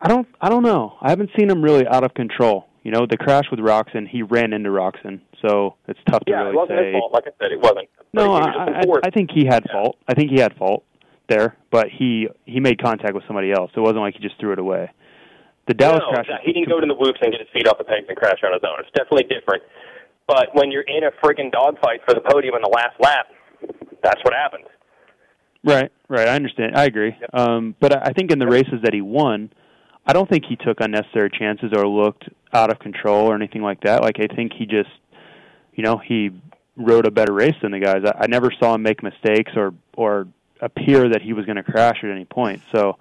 I 0.00 0.06
don't 0.06 0.28
I 0.40 0.48
don't 0.48 0.62
know. 0.62 0.94
I 1.00 1.10
haven't 1.10 1.30
seen 1.36 1.50
him 1.50 1.60
really 1.60 1.84
out 1.88 2.04
of 2.04 2.14
control. 2.14 2.68
You 2.84 2.92
know, 2.92 3.04
the 3.04 3.16
crash 3.16 3.46
with 3.50 3.58
Roczen, 3.58 4.06
he 4.06 4.22
ran 4.22 4.52
into 4.52 4.70
Roczen, 4.70 5.22
so 5.42 5.76
it's 5.86 6.00
tough 6.08 6.24
to 6.24 6.32
really 6.32 6.50
it 6.50 6.54
wasn't 6.54 6.78
say. 6.78 6.92
his 6.92 7.00
fault. 7.00 7.12
Like 7.12 7.24
I 7.26 7.32
said, 7.40 7.52
it 7.52 7.60
wasn't. 7.60 7.88
No, 8.12 8.34
I, 8.34 8.80
I. 8.80 8.82
I 9.04 9.10
think 9.10 9.30
he 9.32 9.44
had 9.44 9.64
fault. 9.70 9.96
I 10.08 10.14
think 10.14 10.30
he 10.30 10.40
had 10.40 10.56
fault 10.56 10.84
there, 11.28 11.56
but 11.70 11.88
he 11.88 12.28
he 12.46 12.60
made 12.60 12.82
contact 12.82 13.14
with 13.14 13.24
somebody 13.26 13.52
else. 13.52 13.70
It 13.76 13.80
wasn't 13.80 14.00
like 14.00 14.14
he 14.14 14.20
just 14.20 14.38
threw 14.40 14.52
it 14.52 14.58
away. 14.58 14.90
The 15.66 15.74
Dallas 15.74 16.00
no, 16.06 16.14
crash. 16.14 16.26
no, 16.28 16.36
he 16.42 16.52
didn't 16.52 16.68
go 16.68 16.80
to 16.80 16.86
the 16.86 16.94
whoops 16.94 17.18
and 17.20 17.30
get 17.30 17.40
his 17.40 17.50
feet 17.52 17.68
off 17.68 17.76
the 17.76 17.84
pegs 17.84 18.06
and 18.08 18.16
crash 18.16 18.40
on 18.42 18.52
his 18.52 18.62
own. 18.64 18.80
It's 18.80 18.90
definitely 18.96 19.28
different. 19.28 19.62
But 20.26 20.48
when 20.54 20.70
you're 20.70 20.82
in 20.88 21.04
a 21.04 21.10
friggin' 21.24 21.52
dogfight 21.52 22.00
for 22.06 22.14
the 22.14 22.20
podium 22.20 22.54
in 22.54 22.62
the 22.62 22.68
last 22.68 22.96
lap, 23.00 23.26
that's 24.02 24.20
what 24.24 24.34
happens. 24.34 24.66
Right, 25.64 25.90
right. 26.08 26.28
I 26.28 26.36
understand. 26.36 26.76
I 26.76 26.84
agree. 26.84 27.14
Um, 27.32 27.74
but 27.80 27.96
I 27.96 28.10
I 28.10 28.12
think 28.12 28.30
in 28.30 28.38
the 28.38 28.46
races 28.46 28.80
that 28.84 28.94
he 28.94 29.02
won, 29.02 29.50
I 30.06 30.12
don't 30.14 30.28
think 30.28 30.44
he 30.48 30.56
took 30.56 30.78
unnecessary 30.80 31.30
chances 31.38 31.72
or 31.76 31.86
looked 31.86 32.28
out 32.54 32.70
of 32.70 32.78
control 32.78 33.30
or 33.30 33.34
anything 33.34 33.60
like 33.60 33.82
that. 33.82 34.02
Like 34.02 34.16
I 34.20 34.34
think 34.34 34.52
he 34.58 34.64
just, 34.64 34.88
you 35.78 35.84
know, 35.84 35.96
he 35.96 36.30
rode 36.76 37.06
a 37.06 37.10
better 37.10 37.32
race 37.32 37.54
than 37.62 37.70
the 37.70 37.78
guys. 37.78 38.02
I, 38.04 38.24
I 38.24 38.26
never 38.26 38.50
saw 38.58 38.74
him 38.74 38.82
make 38.82 39.00
mistakes 39.00 39.52
or 39.54 39.72
or 39.94 40.26
appear 40.60 41.10
that 41.10 41.22
he 41.22 41.32
was 41.32 41.46
going 41.46 41.56
to 41.56 41.62
crash 41.62 41.98
at 42.02 42.10
any 42.10 42.24
point. 42.24 42.62
So, 42.72 42.98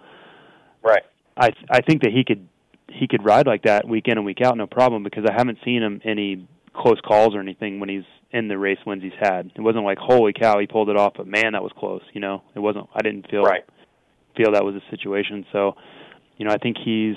right. 0.84 1.02
I 1.36 1.50
I 1.72 1.82
think 1.82 2.04
that 2.04 2.12
he 2.12 2.24
could 2.24 2.48
he 2.88 3.08
could 3.08 3.26
ride 3.26 3.48
like 3.48 3.64
that 3.64 3.88
week 3.88 4.08
in 4.08 4.20
and 4.20 4.26
week 4.26 4.42
out, 4.42 4.56
no 4.56 4.68
problem. 4.68 5.04
Because 5.04 5.26
I 5.28 5.34
haven't 5.34 5.58
seen 5.66 5.82
him 5.82 6.02
any 6.06 6.48
close 6.74 7.02
calls 7.02 7.34
or 7.34 7.40
anything 7.40 7.80
when 7.80 7.90
he's 7.90 8.06
in 8.30 8.48
the 8.48 8.60
race 8.60 8.78
wins 8.86 9.02
he's 9.02 9.12
had. 9.20 9.52
It 9.56 9.62
wasn't 9.62 9.84
like 9.84 9.98
holy 9.98 10.34
cow 10.34 10.60
he 10.60 10.68
pulled 10.68 10.90
it 10.90 10.98
off, 10.98 11.14
but 11.18 11.26
man 11.26 11.54
that 11.54 11.64
was 11.64 11.72
close. 11.76 12.04
You 12.14 12.22
know, 12.22 12.44
it 12.54 12.60
wasn't. 12.60 12.88
I 12.94 13.02
didn't 13.02 13.28
feel 13.28 13.42
right. 13.42 13.64
feel 14.36 14.52
that 14.52 14.64
was 14.64 14.76
a 14.76 14.84
situation. 14.92 15.48
So, 15.52 15.78
you 16.38 16.46
know, 16.46 16.52
I 16.52 16.60
think 16.60 16.78
he's 16.78 17.16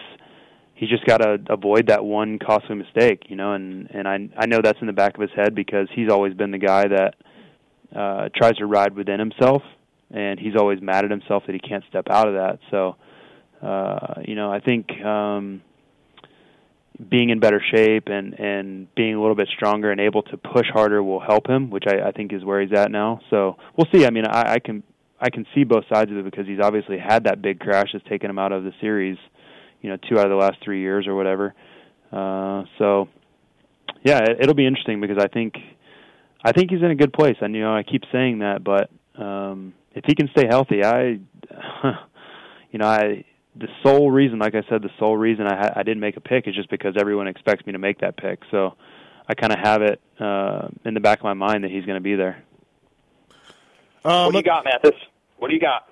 he's 0.80 0.88
just 0.88 1.04
got 1.04 1.18
to 1.18 1.38
avoid 1.50 1.88
that 1.88 2.02
one 2.04 2.38
costly 2.38 2.74
mistake. 2.74 3.24
You 3.28 3.36
know, 3.36 3.52
and 3.52 3.88
and 3.90 4.08
I 4.08 4.16
I 4.36 4.46
know 4.46 4.60
that's 4.62 4.80
in 4.80 4.86
the 4.86 4.92
back 5.02 5.14
of 5.14 5.20
his 5.20 5.30
head 5.36 5.54
because 5.54 5.88
he's 5.94 6.10
always 6.10 6.34
been 6.34 6.50
the 6.50 6.58
guy 6.58 6.88
that 6.88 7.14
uh 7.94 8.28
tries 8.34 8.56
to 8.56 8.66
ride 8.66 8.96
within 8.96 9.20
himself, 9.20 9.62
and 10.10 10.40
he's 10.40 10.56
always 10.56 10.80
mad 10.80 11.04
at 11.04 11.10
himself 11.10 11.44
that 11.46 11.52
he 11.52 11.60
can't 11.60 11.84
step 11.88 12.06
out 12.10 12.26
of 12.28 12.34
that. 12.34 12.58
So, 12.70 12.96
uh, 13.62 14.22
you 14.26 14.34
know, 14.34 14.50
I 14.50 14.60
think. 14.60 14.90
um 15.04 15.62
being 17.08 17.30
in 17.30 17.40
better 17.40 17.62
shape 17.74 18.08
and 18.08 18.34
and 18.38 18.94
being 18.94 19.14
a 19.14 19.20
little 19.20 19.34
bit 19.34 19.48
stronger 19.56 19.90
and 19.90 20.00
able 20.00 20.22
to 20.22 20.36
push 20.36 20.66
harder 20.70 21.02
will 21.02 21.20
help 21.20 21.48
him, 21.48 21.70
which 21.70 21.84
I, 21.88 22.08
I 22.08 22.12
think 22.12 22.30
is 22.30 22.44
where 22.44 22.60
he's 22.60 22.76
at 22.76 22.90
now. 22.90 23.20
So 23.30 23.56
we'll 23.74 23.86
see. 23.90 24.04
I 24.04 24.10
mean, 24.10 24.26
I, 24.26 24.54
I 24.54 24.58
can 24.58 24.82
I 25.18 25.30
can 25.30 25.46
see 25.54 25.64
both 25.64 25.84
sides 25.90 26.10
of 26.10 26.18
it 26.18 26.24
because 26.26 26.46
he's 26.46 26.60
obviously 26.60 26.98
had 26.98 27.24
that 27.24 27.40
big 27.40 27.58
crash 27.58 27.88
that's 27.94 28.04
taken 28.06 28.28
him 28.28 28.38
out 28.38 28.52
of 28.52 28.64
the 28.64 28.72
series, 28.82 29.16
you 29.80 29.90
know, 29.90 29.96
two 30.08 30.18
out 30.18 30.24
of 30.24 30.30
the 30.30 30.36
last 30.36 30.58
three 30.62 30.80
years 30.80 31.06
or 31.06 31.14
whatever. 31.14 31.54
Uh, 32.12 32.64
so 32.78 33.08
yeah, 34.04 34.18
it, 34.18 34.38
it'll 34.40 34.54
be 34.54 34.66
interesting 34.66 35.00
because 35.00 35.18
I 35.18 35.28
think 35.28 35.54
I 36.44 36.52
think 36.52 36.70
he's 36.70 36.82
in 36.82 36.90
a 36.90 36.94
good 36.94 37.12
place. 37.12 37.36
And 37.40 37.54
you 37.54 37.62
know, 37.62 37.74
I 37.74 37.82
keep 37.82 38.02
saying 38.12 38.40
that, 38.40 38.64
but 38.64 38.90
um, 39.20 39.74
if 39.94 40.04
he 40.06 40.14
can 40.14 40.28
stay 40.28 40.46
healthy, 40.46 40.84
I 40.84 41.02
you 42.70 42.78
know, 42.78 42.86
I 42.86 43.24
the 43.56 43.68
sole 43.82 44.10
reason, 44.10 44.38
like 44.38 44.54
I 44.54 44.62
said, 44.68 44.82
the 44.82 44.90
sole 44.98 45.16
reason 45.16 45.46
I 45.46 45.56
ha- 45.56 45.72
I 45.76 45.82
didn't 45.82 46.00
make 46.00 46.16
a 46.16 46.20
pick 46.20 46.46
is 46.46 46.54
just 46.54 46.70
because 46.70 46.94
everyone 46.98 47.26
expects 47.26 47.66
me 47.66 47.72
to 47.72 47.78
make 47.78 48.00
that 48.00 48.16
pick. 48.16 48.40
So 48.50 48.76
I 49.28 49.34
kind 49.34 49.52
of 49.52 49.58
have 49.58 49.82
it 49.82 50.00
uh, 50.18 50.68
in 50.84 50.94
the 50.94 51.00
back 51.00 51.18
of 51.18 51.24
my 51.24 51.34
mind 51.34 51.64
that 51.64 51.70
he's 51.70 51.84
going 51.84 51.96
to 51.96 52.02
be 52.02 52.14
there. 52.14 52.42
Um, 54.04 54.26
what 54.26 54.32
do 54.32 54.38
you 54.38 54.42
got, 54.44 54.64
Matthes? 54.64 54.98
What 55.38 55.48
do 55.48 55.54
you 55.54 55.60
got? 55.60 55.88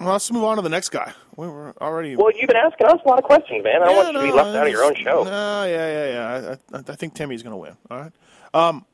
Well, 0.00 0.12
let's 0.12 0.32
move 0.32 0.44
on 0.44 0.56
to 0.56 0.62
the 0.62 0.68
next 0.68 0.88
guy. 0.88 1.12
We 1.40 1.48
We're 1.48 1.72
already. 1.80 2.16
Well, 2.16 2.30
you've 2.36 2.48
been 2.48 2.56
asking 2.58 2.86
us 2.88 3.00
a 3.02 3.08
lot 3.08 3.18
of 3.18 3.24
questions, 3.24 3.64
man. 3.64 3.82
I 3.82 3.86
don't 3.86 3.96
Yeah, 3.96 4.02
want 4.02 4.12
you 4.12 4.20
to 4.20 4.26
be 4.26 4.32
left 4.32 4.56
out 4.56 4.66
of 4.66 4.72
your 4.72 4.84
own 4.84 4.94
show. 4.94 5.24
No, 5.24 5.64
yeah, 5.64 5.70
yeah, 5.70 6.12
yeah. 6.12 6.56
I, 6.74 6.76
I, 6.76 6.82
I 6.86 6.94
think 6.96 7.14
Timmy's 7.14 7.42
going 7.42 7.52
to 7.52 7.56
win. 7.56 7.76
All 7.90 7.98
right. 7.98 8.12
Um, 8.52 8.84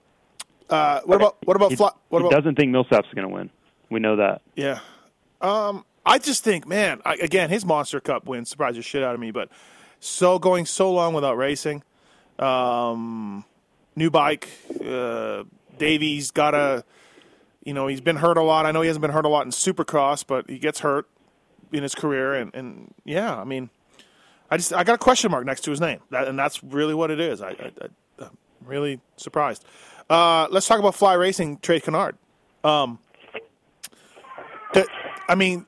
uh, 0.71 1.01
what 1.05 1.17
about 1.17 1.39
what 1.45 1.57
about 1.57 1.71
He, 1.71 1.77
fly, 1.77 1.91
what 2.09 2.21
he 2.23 2.29
about 2.29 2.37
doesn't 2.37 2.55
think 2.55 2.71
Millsap's 2.71 3.09
going 3.17 3.27
to 3.29 3.35
win. 3.35 3.51
We 3.91 3.99
know 3.99 4.15
that. 4.17 4.43
yeah? 4.55 4.79
Um, 5.41 5.85
I 6.05 6.19
just 6.19 6.45
think, 6.45 6.69
man, 6.69 7.01
I, 7.05 7.15
again, 7.15 7.51
his 7.51 7.65
Monster 7.65 8.01
Cup 8.01 8.27
win 8.27 8.45
surprised 8.45 8.79
the 8.79 8.83
shit 8.83 9.03
out 9.03 9.15
of 9.15 9.21
me. 9.21 9.33
But 9.33 9.49
so 9.99 10.39
going 10.39 10.67
so 10.67 10.93
long 10.93 11.15
without 11.15 11.37
racing, 11.37 11.83
um, 12.39 13.45
new 13.97 14.09
bike, 14.09 14.49
uh, 14.81 15.43
Davi's 15.79 16.31
got 16.31 16.55
a, 16.55 16.85
you 17.65 17.75
know, 17.75 17.89
he's 17.89 18.01
been 18.01 18.17
hurt 18.17 18.37
a 18.37 18.43
lot. 18.43 18.67
I 18.67 18.71
know 18.71 18.83
he 18.83 18.87
hasn't 18.87 19.03
been 19.03 19.11
hurt 19.11 19.25
a 19.25 19.29
lot 19.29 19.47
in 19.47 19.51
Supercross, 19.51 20.25
but 20.25 20.49
he 20.49 20.61
gets 20.61 20.79
hurt 20.81 21.09
in 21.73 21.83
his 21.83 21.95
career, 21.95 22.35
and, 22.35 22.55
and 22.55 22.95
yeah, 23.05 23.35
I 23.37 23.45
mean, 23.45 23.71
I 24.51 24.57
just 24.57 24.73
I 24.73 24.85
got 24.85 24.95
a 24.95 24.99
question 24.99 25.31
mark 25.31 25.45
next 25.47 25.63
to 25.63 25.71
his 25.71 25.81
name, 25.81 26.01
that, 26.11 26.29
and 26.29 26.39
that's 26.39 26.63
really 26.63 26.95
what 26.95 27.11
it 27.11 27.21
is. 27.21 27.41
I, 27.43 27.49
I, 27.51 27.73
I 27.83 28.25
I'm 28.25 28.37
really 28.65 29.01
surprised. 29.17 29.65
Uh, 30.09 30.47
let's 30.51 30.67
talk 30.69 30.79
about 30.79 30.95
Fly 30.95 31.15
Racing, 31.15 31.59
Trey 31.59 31.81
Canard. 31.81 32.15
Um, 32.65 32.99
I 35.29 35.35
mean, 35.35 35.67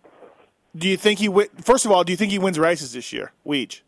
do 0.77 0.89
you 0.89 0.97
think 0.97 1.19
he? 1.19 1.27
Wi- 1.27 1.49
First 1.63 1.85
of 1.85 1.91
all, 1.91 2.05
do 2.05 2.13
you 2.13 2.17
think 2.17 2.31
he 2.31 2.39
wins 2.39 2.59
races 2.59 2.93
this 2.93 3.13
year, 3.13 3.33
Weege? 3.47 3.81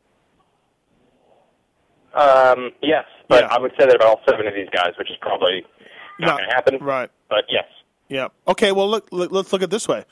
Um, 2.15 2.73
yes, 2.83 3.05
but 3.29 3.45
Yeah. 3.45 3.55
I 3.55 3.59
would 3.61 3.71
say 3.79 3.87
that 3.87 3.95
about 3.95 4.09
all 4.09 4.21
seven 4.29 4.47
of 4.47 4.55
these 4.55 4.69
guys, 4.73 4.93
which 4.99 5.11
is 5.11 5.17
probably 5.21 5.65
not 6.19 6.27
No, 6.27 6.37
going 6.39 6.49
to 6.49 6.55
happen. 6.55 6.79
Right. 6.85 7.11
But 7.29 7.45
yes, 7.49 7.67
Yeah. 8.09 8.29
Okay. 8.49 8.73
Well, 8.73 8.89
look, 8.91 9.09
look. 9.13 9.31
Let's 9.31 9.53
look 9.53 9.63
at 9.63 9.67
it 9.67 9.71
this 9.71 9.87
way. 9.87 10.05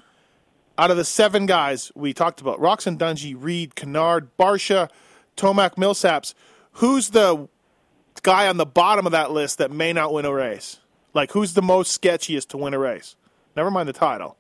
Out 0.79 0.93
of 0.93 0.97
the 0.97 1.05
seven 1.05 1.47
guys 1.47 1.91
we 1.97 2.15
talked 2.15 2.41
about, 2.41 2.61
Roczen 2.61 2.97
Dungey, 2.97 3.35
Reed, 3.37 3.75
Canard, 3.75 4.29
Barcia, 4.39 4.89
Tomac, 5.37 5.75
Millsaps, 5.75 6.35
who's 6.75 7.11
the 7.11 7.49
guy 8.23 8.47
on 8.47 8.59
the 8.59 8.67
bottom 8.67 9.05
of 9.05 9.13
that 9.13 9.33
list 9.33 9.59
that 9.59 9.73
may 9.73 9.93
not 9.93 10.13
win 10.13 10.25
a 10.25 10.33
race? 10.33 10.79
Like, 11.15 11.33
who's 11.33 11.55
the 11.55 11.63
most 11.63 12.01
sketchiest 12.01 12.47
to 12.51 12.57
win 12.57 12.75
a 12.75 12.79
race? 12.79 13.17
Never 13.57 13.73
mind 13.73 13.89
the 13.89 13.93
title. 13.93 14.37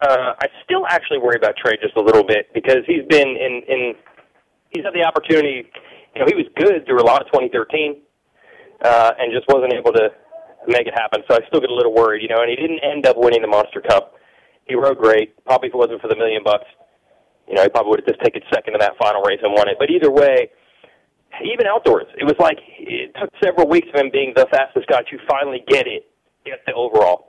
uh, 0.00 0.34
I 0.40 0.46
still 0.64 0.86
actually 0.88 1.18
worry 1.18 1.36
about 1.36 1.56
Trey 1.56 1.76
just 1.82 1.96
a 1.96 2.00
little 2.00 2.24
bit 2.24 2.52
because 2.54 2.78
he's 2.86 3.04
been 3.08 3.28
in 3.28 3.62
in 3.68 3.94
he's 4.70 4.84
had 4.84 4.94
the 4.94 5.04
opportunity. 5.04 5.68
You 6.14 6.20
know, 6.20 6.26
he 6.28 6.34
was 6.34 6.46
good 6.56 6.86
through 6.86 7.00
a 7.00 7.06
lot 7.06 7.20
of 7.20 7.26
2013, 7.28 8.00
uh, 8.82 9.12
and 9.18 9.32
just 9.32 9.46
wasn't 9.48 9.72
able 9.74 9.92
to 9.92 10.08
make 10.66 10.86
it 10.86 10.94
happen. 10.94 11.22
So 11.28 11.36
I 11.36 11.46
still 11.48 11.60
get 11.60 11.70
a 11.70 11.74
little 11.74 11.94
worried, 11.94 12.22
you 12.22 12.28
know. 12.28 12.40
And 12.40 12.50
he 12.50 12.56
didn't 12.56 12.80
end 12.80 13.06
up 13.06 13.16
winning 13.16 13.42
the 13.42 13.48
Monster 13.48 13.80
Cup. 13.80 14.14
He 14.66 14.74
rode 14.74 14.98
great. 14.98 15.34
Probably 15.44 15.68
if 15.68 15.74
it 15.74 15.78
wasn't 15.78 16.00
for 16.00 16.08
the 16.08 16.16
million 16.16 16.42
bucks, 16.44 16.66
you 17.48 17.54
know, 17.54 17.62
he 17.62 17.68
probably 17.68 17.90
would 17.90 18.00
have 18.00 18.08
just 18.08 18.22
taken 18.22 18.42
second 18.52 18.74
in 18.74 18.80
that 18.80 18.94
final 19.00 19.22
race 19.22 19.40
and 19.42 19.52
won 19.52 19.68
it. 19.68 19.76
But 19.78 19.90
either 19.90 20.10
way, 20.10 20.50
even 21.42 21.66
outdoors, 21.66 22.06
it 22.18 22.24
was 22.24 22.36
like 22.38 22.58
it 22.78 23.14
took 23.18 23.30
several 23.42 23.68
weeks 23.68 23.88
of 23.94 24.00
him 24.00 24.10
being 24.12 24.32
the 24.36 24.46
fastest 24.50 24.86
guy 24.86 25.02
to 25.02 25.18
finally 25.28 25.64
get 25.66 25.86
it, 25.86 26.06
get 26.44 26.60
the 26.66 26.74
overall. 26.74 27.26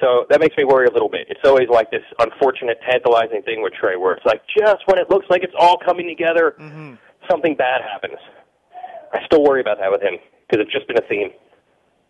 So 0.00 0.24
that 0.30 0.40
makes 0.40 0.56
me 0.56 0.64
worry 0.64 0.86
a 0.86 0.92
little 0.92 1.10
bit. 1.10 1.26
It's 1.28 1.44
always 1.44 1.68
like 1.68 1.90
this 1.90 2.02
unfortunate, 2.18 2.78
tantalizing 2.88 3.42
thing 3.42 3.62
with 3.62 3.74
Trey, 3.74 3.96
where 3.96 4.14
it's 4.14 4.24
like 4.24 4.42
just 4.48 4.80
when 4.86 4.98
it 4.98 5.10
looks 5.10 5.26
like 5.28 5.42
it's 5.44 5.54
all 5.58 5.78
coming 5.78 6.08
together, 6.08 6.56
mm-hmm. 6.58 6.94
something 7.30 7.54
bad 7.54 7.82
happens. 7.82 8.18
I 9.12 9.24
still 9.26 9.42
worry 9.42 9.60
about 9.60 9.78
that 9.78 9.90
with 9.90 10.00
him 10.00 10.14
because 10.48 10.64
it's 10.64 10.72
just 10.72 10.88
been 10.88 10.96
a 10.96 11.06
theme. 11.06 11.30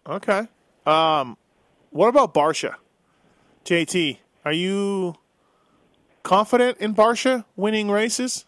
Okay. 0.06 0.46
Um, 0.90 1.36
what 1.90 2.08
about 2.08 2.34
Barcia? 2.34 2.74
JT, 3.64 4.18
are 4.44 4.52
you 4.52 5.14
confident 6.22 6.78
in 6.78 6.94
Barcia 6.94 7.44
winning 7.56 7.90
races? 7.90 8.44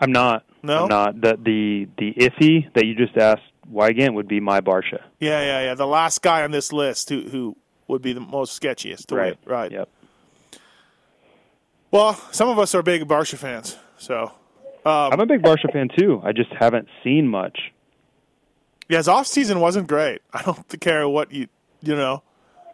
I'm 0.00 0.12
not. 0.12 0.44
No? 0.62 0.82
I'm 0.84 0.88
not. 0.88 1.20
The 1.20 1.38
the 1.42 1.88
the 1.96 2.12
iffy 2.14 2.72
that 2.74 2.84
you 2.86 2.94
just 2.94 3.16
asked 3.16 3.42
why 3.68 3.88
again 3.88 4.14
would 4.14 4.28
be 4.28 4.40
my 4.40 4.60
Barcia. 4.60 5.02
Yeah, 5.20 5.40
yeah, 5.42 5.60
yeah. 5.64 5.74
The 5.74 5.86
last 5.86 6.22
guy 6.22 6.42
on 6.42 6.50
this 6.50 6.72
list 6.72 7.08
who 7.08 7.22
who 7.22 7.56
would 7.88 8.02
be 8.02 8.12
the 8.12 8.20
most 8.20 8.60
sketchiest 8.60 9.06
to 9.06 9.14
Right. 9.16 9.38
win. 9.46 9.52
Right. 9.52 9.72
Yep. 9.72 9.88
Well, 11.90 12.14
some 12.32 12.48
of 12.48 12.58
us 12.58 12.74
are 12.74 12.82
big 12.82 13.06
Barcia 13.06 13.38
fans, 13.38 13.76
so 13.96 14.32
um, 14.84 15.12
I'm 15.12 15.20
a 15.20 15.26
big 15.26 15.40
Barcia 15.42 15.72
fan 15.72 15.88
too. 15.96 16.20
I 16.24 16.32
just 16.32 16.52
haven't 16.52 16.88
seen 17.04 17.28
much. 17.28 17.58
Yeah, 18.88 18.98
his 18.98 19.08
off 19.08 19.26
season 19.26 19.60
wasn't 19.60 19.88
great. 19.88 20.20
I 20.32 20.42
don't 20.42 20.80
care 20.80 21.08
what 21.08 21.32
you 21.32 21.48
you 21.82 21.94
know. 21.96 22.22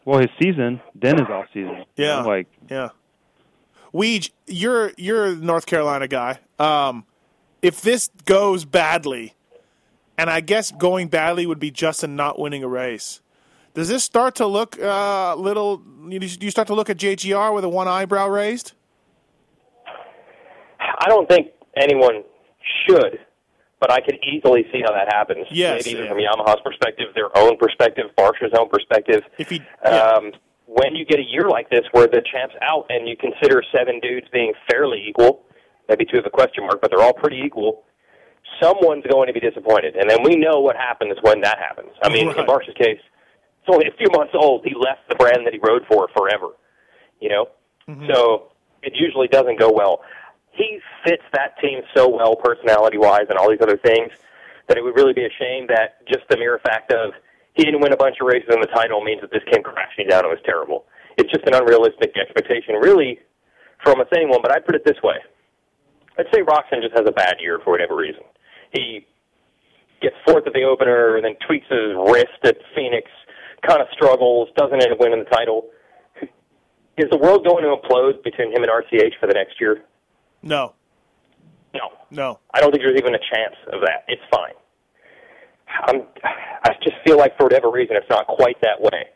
Well, 0.04 0.20
his 0.20 0.30
season, 0.40 0.80
then 0.94 1.18
his 1.18 1.28
off 1.28 1.46
season. 1.54 1.84
You 1.96 2.04
Yeah. 2.06 2.22
know, 2.22 2.28
like 2.28 2.46
Yeah. 2.68 2.88
Weege, 3.94 4.30
you're 4.46 4.92
you're 4.96 5.26
a 5.26 5.34
North 5.36 5.66
Carolina 5.66 6.08
guy. 6.08 6.38
Um, 6.58 7.04
if 7.60 7.80
this 7.82 8.10
goes 8.24 8.64
badly, 8.64 9.34
and 10.18 10.30
I 10.30 10.40
guess 10.40 10.70
going 10.70 11.08
badly 11.08 11.46
would 11.46 11.58
be 11.60 11.70
Justin 11.70 12.16
not 12.16 12.38
winning 12.38 12.64
a 12.64 12.68
race, 12.68 13.20
does 13.74 13.88
this 13.88 14.02
start 14.02 14.34
to 14.36 14.46
look 14.46 14.78
a 14.78 14.90
uh, 14.90 15.34
little? 15.36 15.76
Do 15.78 16.18
you 16.40 16.50
start 16.50 16.68
to 16.68 16.74
look 16.74 16.90
at 16.90 16.96
JGR 16.96 17.54
with 17.54 17.64
a 17.64 17.68
one 17.68 17.86
eyebrow 17.86 18.28
raised? 18.28 18.72
I 20.80 21.08
don't 21.08 21.28
think 21.28 21.48
anyone 21.76 22.24
should, 22.86 23.18
but 23.82 23.90
I 23.90 24.00
could 24.00 24.16
easily 24.22 24.64
see 24.70 24.80
how 24.86 24.92
that 24.92 25.12
happens. 25.12 25.44
Yes, 25.50 25.84
Maybe 25.84 25.98
even 25.98 26.04
yeah. 26.04 26.12
from 26.12 26.46
Yamaha's 26.46 26.60
perspective, 26.64 27.08
their 27.16 27.36
own 27.36 27.56
perspective, 27.56 28.04
Barcia's 28.16 28.52
own 28.56 28.68
perspective. 28.68 29.22
If 29.38 29.50
he, 29.50 29.60
yeah. 29.84 29.90
um, 29.90 30.30
when 30.66 30.94
you 30.94 31.04
get 31.04 31.18
a 31.18 31.24
year 31.26 31.48
like 31.50 31.68
this 31.68 31.82
where 31.90 32.06
the 32.06 32.22
champ's 32.22 32.54
out 32.62 32.86
and 32.90 33.08
you 33.08 33.16
consider 33.16 33.60
seven 33.76 33.98
dudes 33.98 34.28
being 34.32 34.52
fairly 34.70 35.02
equal, 35.08 35.42
maybe 35.88 36.04
two 36.04 36.16
have 36.18 36.26
a 36.26 36.30
question 36.30 36.62
mark, 36.62 36.80
but 36.80 36.92
they're 36.92 37.02
all 37.02 37.12
pretty 37.12 37.42
equal, 37.44 37.82
someone's 38.62 39.04
going 39.10 39.26
to 39.26 39.32
be 39.32 39.40
disappointed. 39.40 39.96
And 39.96 40.08
then 40.08 40.22
we 40.22 40.36
know 40.36 40.60
what 40.60 40.76
happens 40.76 41.16
when 41.22 41.40
that 41.40 41.58
happens. 41.58 41.90
I 42.04 42.08
mean, 42.08 42.30
in 42.30 42.36
Right. 42.36 42.46
Barcia's 42.46 42.74
case, 42.78 43.00
it's 43.02 43.68
only 43.68 43.88
a 43.88 43.96
few 43.98 44.06
months 44.16 44.32
old. 44.38 44.64
He 44.64 44.76
left 44.78 45.08
the 45.08 45.16
brand 45.16 45.44
that 45.44 45.52
he 45.52 45.58
rode 45.60 45.82
for 45.90 46.08
forever, 46.16 46.50
you 47.20 47.30
know? 47.30 47.48
So 48.14 48.52
it 48.84 48.92
usually 48.94 49.26
doesn't 49.26 49.58
go 49.58 49.72
well. 49.72 50.02
He 50.52 50.78
fits 51.04 51.22
that 51.32 51.58
team 51.60 51.80
so 51.96 52.08
well, 52.08 52.36
personality 52.36 52.98
wise, 52.98 53.26
and 53.28 53.38
all 53.38 53.50
these 53.50 53.62
other 53.62 53.78
things, 53.78 54.12
that 54.68 54.76
it 54.76 54.84
would 54.84 54.94
really 54.94 55.12
be 55.12 55.24
a 55.24 55.32
shame 55.38 55.66
that 55.68 56.06
just 56.06 56.28
the 56.28 56.36
mere 56.36 56.58
fact 56.60 56.92
of 56.92 57.12
he 57.54 57.64
didn't 57.64 57.80
win 57.80 57.92
a 57.92 57.96
bunch 57.96 58.16
of 58.20 58.26
races 58.26 58.48
in 58.52 58.60
the 58.60 58.68
title 58.68 59.02
means 59.02 59.20
that 59.20 59.30
this 59.30 59.42
came 59.50 59.62
crashing 59.62 60.08
down. 60.08 60.24
It 60.24 60.28
was 60.28 60.40
terrible. 60.44 60.84
It's 61.18 61.30
just 61.30 61.46
an 61.46 61.54
unrealistic 61.54 62.16
expectation, 62.16 62.76
really, 62.76 63.20
from 63.82 63.94
almost 63.94 64.12
anyone. 64.14 64.40
But 64.40 64.52
I'd 64.52 64.64
put 64.64 64.74
it 64.74 64.84
this 64.84 64.96
way: 65.02 65.16
I'd 66.18 66.26
say 66.32 66.40
Roczen 66.40 66.80
just 66.80 66.96
has 66.96 67.06
a 67.06 67.12
bad 67.12 67.36
year 67.40 67.60
for 67.64 67.70
whatever 67.72 67.96
reason. 67.96 68.22
He 68.72 69.06
gets 70.00 70.16
fourth 70.26 70.46
at 70.46 70.52
the 70.52 70.64
opener, 70.64 71.16
and 71.16 71.24
then 71.24 71.36
tweaks 71.46 71.66
his 71.68 71.94
wrist 72.08 72.40
at 72.44 72.56
Phoenix, 72.74 73.10
kind 73.66 73.80
of 73.80 73.88
struggles, 73.92 74.48
doesn't 74.56 74.82
end 74.82 74.92
up 74.92 74.98
winning 75.00 75.20
the 75.20 75.30
title. 75.30 75.68
Is 76.98 77.08
the 77.10 77.16
world 77.16 77.46
going 77.46 77.64
to 77.64 77.76
implode 77.76 78.22
between 78.22 78.52
him 78.52 78.62
and 78.62 78.70
RCH 78.72 79.18
for 79.20 79.26
the 79.26 79.34
next 79.34 79.60
year? 79.60 79.82
No, 80.42 80.74
No. 81.74 81.90
no. 82.10 82.38
I 82.52 82.60
don't 82.60 82.70
think 82.72 82.82
there's 82.82 82.98
even 82.98 83.14
a 83.14 83.18
chance 83.18 83.54
of 83.72 83.80
that. 83.82 84.04
It's 84.08 84.22
fine. 84.30 84.54
I'm, 85.84 86.02
I 86.64 86.74
just 86.82 86.96
feel 87.04 87.16
like 87.16 87.36
for 87.38 87.44
whatever 87.44 87.70
reason 87.70 87.96
it's 87.96 88.08
not 88.10 88.26
quite 88.26 88.60
that 88.62 88.80
way 88.80 89.06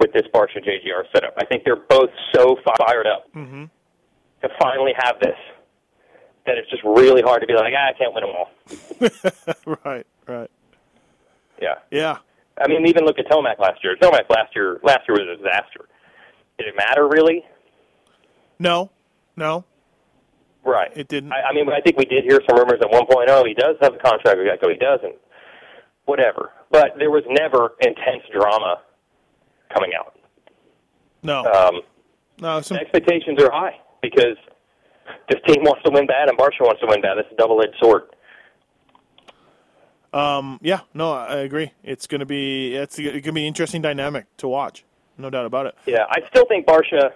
with 0.00 0.12
this 0.12 0.22
Barcia 0.32 0.58
JGR 0.64 1.02
setup. 1.12 1.34
I 1.38 1.44
think 1.44 1.64
they're 1.64 1.76
both 1.88 2.10
so 2.34 2.56
fired 2.78 3.06
up 3.06 3.30
to 3.34 4.48
finally 4.60 4.92
have 4.96 5.16
this 5.20 5.36
that 6.46 6.56
it's 6.56 6.70
just 6.70 6.82
really 6.84 7.20
hard 7.20 7.42
to 7.42 7.46
be 7.46 7.52
like, 7.54 7.74
ah, 7.76 7.88
I 7.88 7.92
can't 7.98 8.14
win 8.14 8.24
them 8.24 8.34
all. 8.34 9.76
right, 9.84 10.06
right. 10.26 10.50
Yeah. 11.60 11.74
Yeah. 11.90 12.18
I 12.60 12.68
mean, 12.68 12.86
even 12.86 13.04
look 13.04 13.18
at 13.18 13.26
Tomac 13.26 13.58
last 13.58 13.84
year. 13.84 13.96
Tomac 14.00 14.30
last 14.30 14.54
year 14.56 14.80
last 14.82 15.00
year 15.08 15.18
was 15.18 15.28
a 15.34 15.36
disaster. 15.42 15.86
Did 16.56 16.68
it 16.68 16.74
matter 16.76 17.06
really? 17.06 17.44
No, 18.58 18.90
no. 19.36 19.64
Right. 20.68 20.92
It 20.94 21.08
didn't. 21.08 21.32
I, 21.32 21.48
I 21.50 21.52
mean, 21.54 21.66
I 21.70 21.80
think 21.80 21.96
we 21.96 22.04
did 22.04 22.24
hear 22.24 22.40
some 22.48 22.58
rumors 22.58 22.78
at 22.82 22.90
one 22.90 23.06
point. 23.10 23.30
Oh, 23.30 23.42
he 23.44 23.54
does 23.54 23.76
have 23.80 23.94
a 23.94 23.98
contract 23.98 24.36
with 24.36 24.46
Geico. 24.46 24.70
He 24.70 24.76
doesn't. 24.76 25.14
Whatever. 26.04 26.50
But 26.70 26.92
there 26.98 27.10
was 27.10 27.22
never 27.28 27.72
intense 27.80 28.22
drama 28.32 28.80
coming 29.72 29.92
out. 29.98 30.14
No, 31.22 31.44
Um, 31.44 31.80
no. 32.40 32.60
Some, 32.60 32.76
expectations 32.76 33.42
are 33.42 33.50
high 33.50 33.76
because 34.02 34.36
this 35.30 35.40
team 35.46 35.62
wants 35.64 35.82
to 35.84 35.90
win 35.90 36.06
bad 36.06 36.28
and 36.28 36.38
Barcia 36.38 36.60
wants 36.60 36.80
to 36.80 36.86
win 36.86 37.00
bad. 37.00 37.16
It's 37.18 37.32
a 37.32 37.36
double-edged 37.36 37.74
sword. 37.82 38.02
um, 40.12 40.58
yeah, 40.62 40.80
no, 40.94 41.12
I 41.12 41.38
agree. 41.38 41.72
It's 41.82 42.06
gonna 42.06 42.26
be 42.26 42.74
it's 42.74 42.98
it 42.98 43.22
gonna 43.22 43.32
be 43.34 43.42
an 43.42 43.46
interesting 43.48 43.82
dynamic 43.82 44.24
to 44.38 44.48
watch. 44.48 44.84
No 45.18 45.30
doubt 45.30 45.46
about 45.46 45.66
it. 45.66 45.74
Yeah, 45.86 46.04
I 46.08 46.20
still 46.28 46.44
think 46.46 46.66
Barcia 46.66 47.12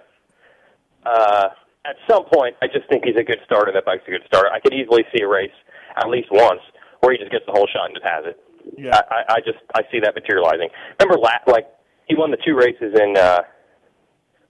uh, 1.05 1.49
at 1.85 1.95
some 2.09 2.23
point, 2.31 2.55
I 2.61 2.67
just 2.67 2.87
think 2.89 3.03
he's 3.03 3.17
a 3.17 3.23
good 3.23 3.39
starter. 3.45 3.71
That 3.71 3.85
bike's 3.85 4.03
a 4.07 4.11
good 4.11 4.23
starter. 4.27 4.49
I 4.49 4.59
could 4.59 4.73
easily 4.73 5.03
see 5.13 5.21
a 5.21 5.27
race 5.27 5.51
at 5.97 6.07
least 6.09 6.29
once 6.31 6.61
where 7.01 7.11
he 7.11 7.17
just 7.17 7.31
gets 7.31 7.45
the 7.45 7.51
whole 7.51 7.67
shot 7.67 7.87
and 7.87 7.95
just 7.95 8.05
has 8.05 8.25
it. 8.25 8.39
Yeah. 8.77 8.99
I, 9.11 9.35
I, 9.35 9.39
just 9.39 9.59
I 9.75 9.81
see 9.91 9.99
that 9.99 10.15
materializing. 10.15 10.69
Remember, 10.99 11.19
la- 11.19 11.43
like 11.51 11.67
he 12.07 12.15
won 12.15 12.31
the 12.31 12.37
two 12.45 12.55
races 12.55 12.97
in 12.99 13.17
uh, 13.17 13.41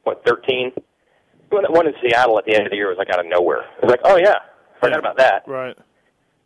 what 0.03 0.23
thirteen. 0.25 0.71
He 0.75 1.55
won 1.55 1.65
one 1.69 1.87
in 1.87 1.93
Seattle 2.01 2.37
at 2.37 2.45
the 2.45 2.53
end 2.55 2.67
of 2.67 2.71
the 2.71 2.77
year. 2.77 2.91
It 2.91 2.97
was 2.97 2.99
like 2.99 3.09
out 3.09 3.19
of 3.19 3.25
nowhere. 3.25 3.61
It 3.81 3.83
was 3.83 3.89
like, 3.89 4.01
oh 4.03 4.17
yeah, 4.17 4.37
forgot 4.79 4.99
about 4.99 5.17
that. 5.17 5.43
Right. 5.47 5.75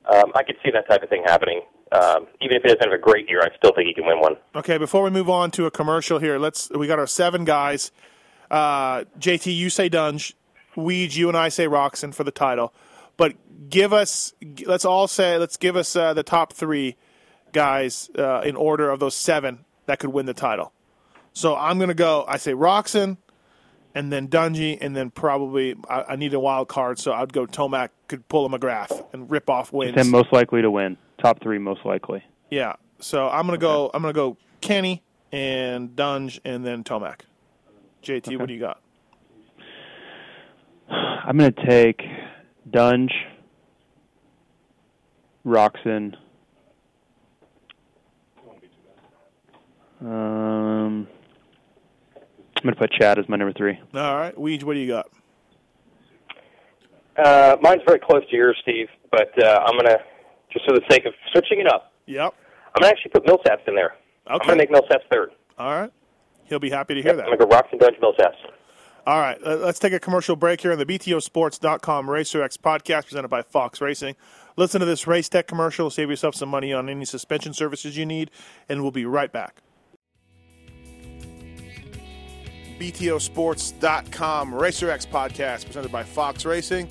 Um, 0.09 0.31
I 0.35 0.43
could 0.43 0.55
see 0.63 0.71
that 0.71 0.87
type 0.87 1.03
of 1.03 1.09
thing 1.09 1.23
happening. 1.25 1.61
Um, 1.91 2.27
even 2.41 2.55
if 2.57 2.63
he 2.63 2.69
doesn't 2.69 2.83
have 2.83 2.93
a 2.93 3.01
great 3.01 3.29
year, 3.29 3.41
I 3.41 3.55
still 3.57 3.73
think 3.73 3.87
he 3.87 3.93
can 3.93 4.05
win 4.05 4.19
one. 4.19 4.35
Okay, 4.55 4.77
before 4.77 5.03
we 5.03 5.09
move 5.09 5.29
on 5.29 5.51
to 5.51 5.65
a 5.65 5.71
commercial 5.71 6.19
here, 6.19 6.37
let's 6.37 6.69
we 6.69 6.87
got 6.87 6.99
our 6.99 7.07
seven 7.07 7.43
guys. 7.43 7.91
Uh, 8.49 9.03
JT, 9.19 9.53
you 9.53 9.69
say 9.69 9.89
Dunge, 9.89 10.33
Weege, 10.77 11.15
you 11.15 11.27
and 11.27 11.37
I 11.37 11.49
say 11.49 11.67
Roczen 11.67 12.13
for 12.13 12.23
the 12.23 12.31
title. 12.31 12.73
But 13.17 13.33
give 13.69 13.91
us, 13.91 14.33
let's 14.65 14.85
all 14.85 15.07
say, 15.07 15.37
let's 15.37 15.57
give 15.57 15.75
us 15.75 15.95
uh, 15.95 16.13
the 16.13 16.23
top 16.23 16.53
three 16.53 16.95
guys 17.51 18.09
uh, 18.17 18.41
in 18.41 18.55
order 18.55 18.89
of 18.89 18.99
those 18.99 19.15
seven 19.15 19.65
that 19.87 19.99
could 19.99 20.11
win 20.11 20.27
the 20.27 20.33
title. 20.33 20.71
So 21.33 21.55
I'm 21.55 21.77
going 21.77 21.89
to 21.89 21.95
go. 21.95 22.25
I 22.27 22.37
say 22.37 22.53
Roczen, 22.53 23.17
and 23.95 24.11
then 24.11 24.27
Dungey, 24.27 24.77
and 24.79 24.95
then 24.95 25.09
probably 25.09 25.75
I, 25.89 26.03
I 26.09 26.15
need 26.15 26.33
a 26.33 26.39
wild 26.39 26.67
card, 26.67 26.99
so 26.99 27.13
I'd 27.13 27.33
go 27.33 27.47
Tomac 27.47 27.89
could 28.07 28.27
pull 28.27 28.45
a 28.45 28.49
McGrath 28.49 29.05
and 29.13 29.29
rip 29.29 29.49
off 29.49 29.73
wins. 29.73 29.95
Then 29.95 30.11
most 30.11 30.31
likely 30.31 30.61
to 30.61 30.69
win. 30.69 30.97
Top 31.17 31.41
three 31.41 31.57
most 31.57 31.85
likely. 31.85 32.23
Yeah. 32.51 32.73
So 32.99 33.27
I'm 33.27 33.45
gonna 33.45 33.57
go. 33.57 33.89
I'm 33.93 34.01
gonna 34.01 34.13
go 34.13 34.37
Kenny 34.61 35.03
and 35.31 35.95
Dunge 35.95 36.39
and 36.45 36.65
then 36.65 36.83
Tomac. 36.83 37.21
JT, 38.03 38.37
what 38.39 38.47
do 38.47 38.53
you 38.53 38.59
got? 38.59 38.81
I'm 41.27 41.37
going 41.37 41.51
to 41.51 41.65
take 41.65 42.01
Dunge, 42.71 43.11
Roczen. 45.45 46.15
Um, 49.99 51.05
I'm 51.05 52.63
going 52.63 52.73
to 52.73 52.75
put 52.75 52.91
Chad 52.91 53.19
as 53.19 53.27
my 53.27 53.35
number 53.35 53.51
three. 53.51 53.77
All 53.93 54.15
right, 54.15 54.33
Weege, 54.37 54.63
what 54.63 54.75
do 54.75 54.79
you 54.79 54.87
got? 54.87 55.09
Uh, 57.17 57.57
mine's 57.61 57.81
very 57.85 57.99
close 57.99 58.23
to 58.29 58.35
yours, 58.35 58.57
Steve, 58.61 58.87
but 59.11 59.31
uh, 59.43 59.65
I'm 59.65 59.75
gonna 59.75 59.97
just 60.53 60.65
for 60.65 60.75
the 60.75 60.83
sake 60.87 61.05
of 61.05 61.13
switching 61.31 61.59
it 61.59 61.67
up. 61.67 61.91
Yep. 62.05 62.31
I'm 62.75 62.81
gonna 62.81 62.91
actually 62.91 63.09
put 63.09 63.25
Millsaps 63.25 63.67
in 63.67 63.73
there. 63.73 63.95
Okay. 64.27 64.33
I'm 64.33 64.39
gonna 64.47 64.55
make 64.55 64.69
Millsaps 64.69 65.01
third. 65.11 65.31
All 65.57 65.81
right. 65.81 65.91
He'll 66.43 66.59
be 66.59 66.69
happy 66.69 66.93
to 66.93 67.01
hear 67.01 67.15
that. 67.15 67.25
I'm 67.25 67.31
that. 67.31 67.39
gonna 67.39 67.49
go 67.49 67.77
Roczen 67.77 67.79
Dunge 67.79 67.97
Millsaps. 67.97 68.35
All 69.07 69.21
right, 69.21 69.41
let's 69.41 69.79
take 69.79 69.93
a 69.93 70.01
commercial 70.01 70.35
break 70.35 70.59
here 70.59 70.73
on 70.73 70.79
the 70.79 70.85
BTOsports.com 70.85 72.09
Racer 72.09 72.43
X 72.43 72.57
podcast 72.57 73.05
presented 73.05 73.29
by 73.29 73.41
Fox 73.41 73.79
Racing. 73.79 74.17
Listen 74.57 74.81
to 74.81 74.85
this 74.85 75.07
Race 75.07 75.29
Tech 75.29 75.47
commercial, 75.47 75.89
save 75.89 76.09
yourself 76.09 76.35
some 76.35 76.49
money 76.49 76.73
on 76.73 76.89
any 76.89 77.05
suspension 77.05 77.53
services 77.53 77.95
you 77.95 78.05
need, 78.05 78.31
and 78.67 78.81
we'll 78.81 78.91
be 78.91 79.05
right 79.05 79.31
back. 79.31 79.61
BTOsports.com 82.81 84.53
Racer 84.53 84.91
X 84.91 85.05
podcast 85.05 85.67
presented 85.67 85.89
by 85.89 86.03
Fox 86.03 86.43
Racing. 86.43 86.89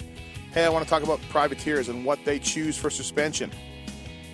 Hey, 0.55 0.64
I 0.64 0.71
want 0.71 0.85
to 0.85 0.89
talk 0.89 1.03
about 1.03 1.21
privateers 1.29 1.91
and 1.91 2.03
what 2.03 2.25
they 2.25 2.39
choose 2.39 2.79
for 2.79 2.89
suspension. 2.89 3.53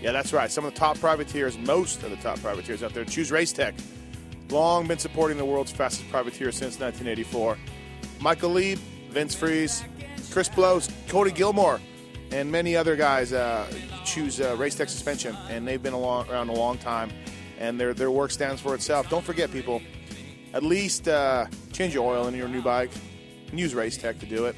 Yeah, 0.00 0.12
that's 0.12 0.32
right. 0.32 0.52
Some 0.52 0.64
of 0.64 0.72
the 0.72 0.78
top 0.78 1.00
privateers, 1.00 1.58
most 1.58 2.04
of 2.04 2.10
the 2.10 2.16
top 2.18 2.38
privateers 2.38 2.84
out 2.84 2.94
there, 2.94 3.04
choose 3.04 3.32
Race 3.32 3.52
Tech 3.52 3.74
long 4.52 4.86
been 4.86 4.98
supporting 4.98 5.38
the 5.38 5.44
world's 5.44 5.72
fastest 5.72 6.08
privateer 6.10 6.52
since 6.52 6.78
1984. 6.78 7.56
Michael 8.22 8.50
Leib, 8.50 8.78
Vince 9.10 9.34
Friese, 9.34 9.82
Chris 10.30 10.48
Blose, 10.48 10.88
Cody 11.08 11.32
Gilmore, 11.32 11.80
and 12.30 12.50
many 12.50 12.76
other 12.76 12.94
guys 12.94 13.32
uh, 13.32 13.66
choose 14.04 14.40
uh, 14.40 14.56
Racetech 14.56 14.88
suspension, 14.88 15.36
and 15.50 15.66
they've 15.66 15.82
been 15.82 15.92
along, 15.92 16.30
around 16.30 16.48
a 16.48 16.52
long 16.52 16.78
time, 16.78 17.10
and 17.58 17.80
their 17.80 17.92
their 17.92 18.12
work 18.12 18.30
stands 18.30 18.60
for 18.60 18.76
itself. 18.76 19.10
Don't 19.10 19.24
forget, 19.24 19.50
people, 19.50 19.82
at 20.54 20.62
least 20.62 21.08
uh, 21.08 21.46
change 21.72 21.94
your 21.94 22.08
oil 22.08 22.28
in 22.28 22.34
your 22.36 22.46
new 22.46 22.62
bike 22.62 22.92
and 23.50 23.58
use 23.58 23.74
race 23.74 23.96
tech 23.96 24.20
to 24.20 24.26
do 24.26 24.46
it. 24.46 24.54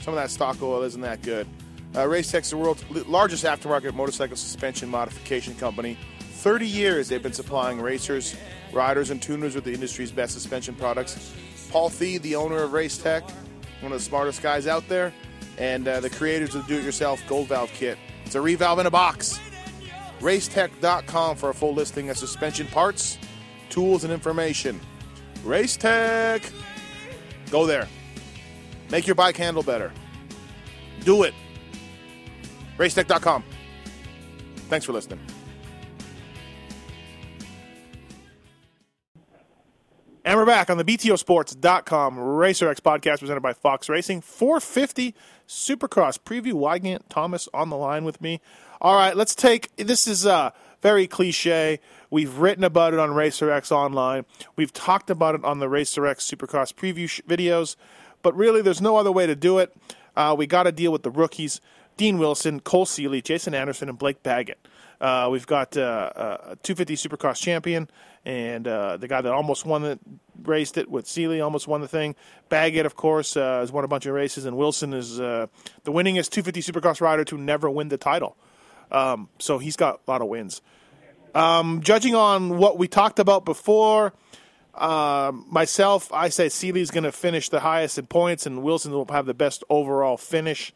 Some 0.00 0.14
of 0.14 0.18
that 0.18 0.30
stock 0.30 0.62
oil 0.62 0.82
isn't 0.82 1.02
that 1.02 1.20
good. 1.20 1.46
Uh, 1.94 2.00
Racetech's 2.00 2.50
the 2.50 2.56
world's 2.56 2.82
largest 3.06 3.44
aftermarket 3.44 3.92
motorcycle 3.92 4.36
suspension 4.36 4.88
modification 4.88 5.54
company. 5.56 5.98
30 6.20 6.66
years 6.66 7.08
they've 7.08 7.22
been 7.22 7.32
supplying 7.34 7.78
racers, 7.78 8.36
riders, 8.72 9.10
and 9.10 9.20
tuners 9.20 9.54
with 9.54 9.64
the 9.64 9.72
industry's 9.72 10.10
best 10.10 10.32
suspension 10.32 10.74
products. 10.74 11.34
Paul 11.70 11.88
Thede, 11.88 12.22
the 12.22 12.36
owner 12.36 12.62
of 12.62 12.72
Race 12.72 12.98
Tech, 12.98 13.22
one 13.80 13.92
of 13.92 13.98
the 13.98 14.04
smartest 14.04 14.42
guys 14.42 14.66
out 14.66 14.88
there, 14.88 15.12
and 15.58 15.86
uh, 15.86 16.00
the 16.00 16.10
creators 16.10 16.54
of 16.54 16.66
the 16.66 16.74
do-it-yourself 16.74 17.22
Gold 17.28 17.48
Valve 17.48 17.70
Kit. 17.72 17.98
It's 18.24 18.34
a 18.34 18.38
revalve 18.38 18.80
in 18.80 18.86
a 18.86 18.90
box. 18.90 19.40
Racetech.com 20.20 21.36
for 21.36 21.50
a 21.50 21.54
full 21.54 21.74
listing 21.74 22.08
of 22.10 22.16
suspension 22.16 22.66
parts, 22.66 23.18
tools, 23.68 24.04
and 24.04 24.12
information. 24.12 24.80
Racetech! 25.44 26.50
Go 27.50 27.66
there. 27.66 27.86
Make 28.90 29.06
your 29.06 29.14
bike 29.14 29.36
handle 29.36 29.62
better. 29.62 29.92
Do 31.04 31.22
it. 31.22 31.34
Racetech.com. 32.78 33.44
Thanks 34.68 34.84
for 34.84 34.92
listening. 34.92 35.20
And 40.26 40.36
we're 40.40 40.44
back 40.44 40.70
on 40.70 40.76
the 40.76 40.84
BTOsports.com 40.84 42.18
Racer 42.18 42.68
X 42.68 42.80
podcast 42.80 43.20
presented 43.20 43.42
by 43.42 43.52
Fox 43.52 43.88
Racing. 43.88 44.22
450 44.22 45.14
Supercross 45.46 46.18
preview. 46.18 46.54
Weigandt 46.54 47.02
Thomas 47.08 47.48
on 47.54 47.70
the 47.70 47.76
line 47.76 48.04
with 48.04 48.20
me. 48.20 48.40
All 48.80 48.96
right, 48.96 49.16
let's 49.16 49.36
take 49.36 49.70
this 49.76 50.08
is 50.08 50.26
uh, 50.26 50.50
very 50.82 51.06
cliche. 51.06 51.78
We've 52.10 52.38
written 52.38 52.64
about 52.64 52.92
it 52.92 52.98
on 52.98 53.10
RacerX 53.10 53.70
Online. 53.70 54.24
We've 54.56 54.72
talked 54.72 55.10
about 55.10 55.36
it 55.36 55.44
on 55.44 55.60
the 55.60 55.68
RacerX 55.68 56.16
Supercross 56.28 56.74
preview 56.74 57.08
sh- 57.08 57.20
videos, 57.28 57.76
but 58.22 58.34
really 58.34 58.62
there's 58.62 58.80
no 58.80 58.96
other 58.96 59.12
way 59.12 59.28
to 59.28 59.36
do 59.36 59.58
it. 59.58 59.76
Uh, 60.16 60.34
we 60.36 60.48
got 60.48 60.64
to 60.64 60.72
deal 60.72 60.90
with 60.90 61.04
the 61.04 61.10
rookies 61.10 61.60
Dean 61.96 62.18
Wilson, 62.18 62.58
Cole 62.58 62.84
Seely, 62.84 63.22
Jason 63.22 63.54
Anderson, 63.54 63.88
and 63.88 63.96
Blake 63.96 64.24
Baggett. 64.24 64.58
Uh, 65.00 65.28
we've 65.30 65.46
got 65.46 65.76
uh, 65.76 66.10
a 66.16 66.56
250 66.62 66.96
Supercross 66.96 67.40
champion 67.40 67.88
and 68.26 68.66
uh, 68.66 68.96
the 68.96 69.06
guy 69.06 69.20
that 69.20 69.32
almost 69.32 69.64
won 69.64 69.84
it, 69.84 70.00
raced 70.42 70.76
it 70.76 70.90
with 70.90 71.06
Seely, 71.06 71.40
almost 71.40 71.68
won 71.68 71.80
the 71.80 71.86
thing. 71.86 72.16
Baggett, 72.48 72.84
of 72.84 72.96
course, 72.96 73.36
uh, 73.36 73.60
has 73.60 73.70
won 73.70 73.84
a 73.84 73.88
bunch 73.88 74.04
of 74.04 74.14
races, 74.14 74.44
and 74.44 74.56
Wilson 74.56 74.92
is 74.92 75.20
uh, 75.20 75.46
the 75.84 75.92
winningest 75.92 76.30
250 76.30 76.60
Supercross 76.60 77.00
rider 77.00 77.24
to 77.24 77.38
never 77.38 77.70
win 77.70 77.88
the 77.88 77.96
title. 77.96 78.36
Um, 78.90 79.28
so 79.38 79.58
he's 79.58 79.76
got 79.76 80.00
a 80.06 80.10
lot 80.10 80.22
of 80.22 80.28
wins. 80.28 80.60
Um, 81.36 81.82
judging 81.82 82.16
on 82.16 82.58
what 82.58 82.78
we 82.78 82.88
talked 82.88 83.20
about 83.20 83.44
before, 83.44 84.12
um, 84.74 85.46
myself, 85.48 86.12
I 86.12 86.28
say 86.28 86.48
Seely's 86.48 86.90
going 86.90 87.04
to 87.04 87.12
finish 87.12 87.48
the 87.48 87.60
highest 87.60 87.96
in 87.96 88.06
points, 88.06 88.44
and 88.44 88.64
Wilson 88.64 88.90
will 88.90 89.06
have 89.10 89.26
the 89.26 89.34
best 89.34 89.62
overall 89.70 90.16
finish. 90.16 90.72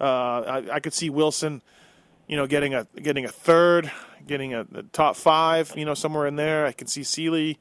Uh, 0.00 0.04
I, 0.04 0.74
I 0.74 0.80
could 0.80 0.94
see 0.94 1.10
Wilson, 1.10 1.62
you 2.32 2.38
know, 2.38 2.46
getting 2.46 2.72
a 2.72 2.86
getting 2.96 3.26
a 3.26 3.28
third, 3.28 3.92
getting 4.26 4.54
a, 4.54 4.66
a 4.74 4.82
top 4.84 5.16
five, 5.16 5.70
you 5.76 5.84
know, 5.84 5.92
somewhere 5.92 6.26
in 6.26 6.36
there. 6.36 6.64
I 6.64 6.72
can 6.72 6.86
see 6.86 7.02
Seely 7.02 7.58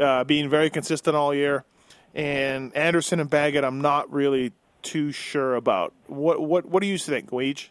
uh, 0.00 0.24
being 0.24 0.48
very 0.48 0.68
consistent 0.68 1.14
all 1.14 1.32
year, 1.32 1.64
and 2.12 2.76
Anderson 2.76 3.20
and 3.20 3.30
Baggett. 3.30 3.62
I'm 3.62 3.80
not 3.80 4.12
really 4.12 4.52
too 4.82 5.12
sure 5.12 5.54
about. 5.54 5.94
What 6.08 6.40
what 6.40 6.66
what 6.66 6.82
do 6.82 6.88
you 6.88 6.98
think, 6.98 7.30
Weege? 7.30 7.68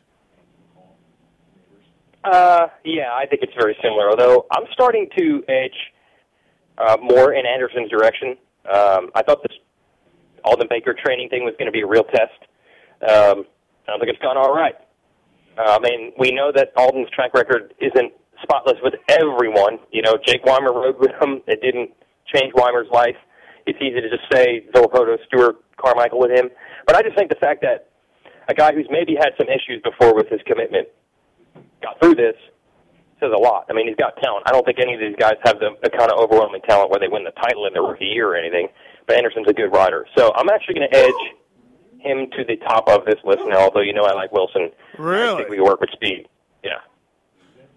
Uh, 2.24 2.68
yeah, 2.86 3.12
I 3.14 3.26
think 3.26 3.44
it's 3.44 3.54
very 3.60 3.76
similar. 3.84 4.10
Although 4.10 4.46
I'm 4.50 4.64
starting 4.72 5.10
to 5.18 5.44
edge 5.50 5.92
uh, 6.78 6.96
more 7.02 7.34
in 7.34 7.46
Anderson's 7.46 7.90
direction. 7.90 8.38
Um, 8.64 9.10
I 9.14 9.24
thought 9.24 9.44
this 9.44 9.58
Aldon 10.46 10.68
Baker 10.70 10.96
training 10.98 11.28
thing 11.28 11.44
was 11.44 11.56
going 11.60 11.66
to 11.66 11.74
be 11.74 11.82
a 11.82 11.86
real 11.86 12.06
test. 12.06 12.40
Um, 13.02 13.44
I 13.90 13.98
think 13.98 14.08
it's 14.08 14.22
gone 14.22 14.38
all 14.38 14.54
right. 14.54 14.76
Uh, 15.60 15.76
I 15.76 15.80
mean, 15.80 16.14
we 16.18 16.32
know 16.32 16.52
that 16.56 16.72
Aldon's 16.78 17.10
track 17.10 17.34
record 17.34 17.74
isn't 17.82 18.14
spotless 18.42 18.78
with 18.82 18.94
everyone. 19.10 19.80
You 19.92 20.02
know, 20.02 20.18
Jake 20.26 20.46
Weimer 20.46 20.72
rode 20.72 21.00
with 21.00 21.12
him. 21.22 21.42
It 21.48 21.62
didn't 21.62 21.92
change 22.34 22.54
Weimer's 22.56 22.88
life. 22.92 23.18
It's 23.66 23.78
easy 23.82 24.00
to 24.00 24.10
just 24.10 24.24
say 24.32 24.66
Villopoto, 24.74 25.18
Stewart, 25.28 25.58
Carmichael 25.76 26.20
with 26.20 26.32
him. 26.32 26.50
But 26.88 26.96
I 26.96 27.02
just 27.02 27.18
think 27.18 27.30
the 27.30 27.42
fact 27.44 27.62
that 27.62 27.90
a 28.48 28.54
guy 28.54 28.74
who's 28.74 28.88
maybe 28.90 29.16
had 29.20 29.36
some 29.38 29.48
issues 29.50 29.84
before 29.84 30.16
with 30.16 30.30
his 30.30 30.40
commitment 30.48 30.88
got 31.84 32.00
through 32.00 32.16
this 32.16 32.36
says 33.20 33.32
a 33.36 33.40
lot. 33.40 33.66
I 33.70 33.74
mean, 33.74 33.88
he's 33.88 34.00
got 34.00 34.16
talent. 34.24 34.44
I 34.48 34.52
don't 34.52 34.64
think 34.66 34.80
any 34.80 34.94
of 34.94 35.02
these 35.02 35.16
guys 35.20 35.36
have 35.44 35.60
the, 35.60 35.76
the 35.84 35.90
kind 35.90 36.10
of 36.10 36.20
overwhelming 36.20 36.62
talent 36.62 36.90
where 36.90 37.00
they 37.00 37.12
win 37.12 37.26
the 37.26 37.36
title 37.36 37.68
in 37.68 37.74
their 37.74 37.84
rookie 37.84 38.06
year 38.06 38.32
or 38.32 38.38
anything. 38.38 38.70
But 39.08 39.18
Anderson's 39.18 39.48
a 39.50 39.54
good 39.54 39.74
rider, 39.76 40.06
so 40.16 40.32
I'm 40.36 40.48
actually 40.48 40.76
going 40.76 40.90
to 40.90 40.98
edge 40.98 41.24
him 42.00 42.30
to 42.38 42.44
the 42.44 42.56
top 42.58 42.88
of 42.88 43.06
this 43.06 43.16
list 43.24 43.42
now. 43.46 43.60
Although 43.60 43.82
you 43.82 43.94
know 43.94 44.04
I 44.04 44.14
like 44.14 44.32
Wilson. 44.32 44.70
I 44.98 45.02
Really? 45.02 45.38
think 45.38 45.50
we 45.50 45.56
can 45.58 45.66
work 45.66 45.82
with 45.82 45.90
speed. 45.92 46.28
Yeah. 46.64 46.80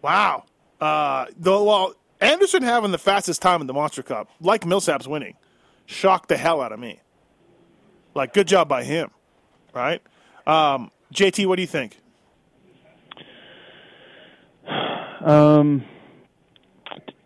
Wow. 0.02 0.44
Uh, 0.80 1.26
though, 1.38 1.62
well, 1.64 1.94
Anderson 2.20 2.62
having 2.62 2.90
the 2.90 2.98
fastest 2.98 3.40
time 3.42 3.60
in 3.60 3.66
the 3.66 3.72
Monster 3.72 4.02
Cup, 4.02 4.28
like 4.40 4.62
Millsaps 4.62 5.06
winning, 5.06 5.34
shocked 5.86 6.28
the 6.28 6.36
hell 6.36 6.60
out 6.60 6.72
of 6.72 6.80
me. 6.80 7.00
Like, 8.14 8.32
good 8.34 8.46
job 8.48 8.68
by 8.68 8.82
him, 8.84 9.10
right? 9.72 10.02
Um, 10.46 10.90
JT, 11.14 11.46
what 11.46 11.56
do 11.56 11.62
you 11.62 11.68
think? 11.68 11.98
Um, 15.24 15.84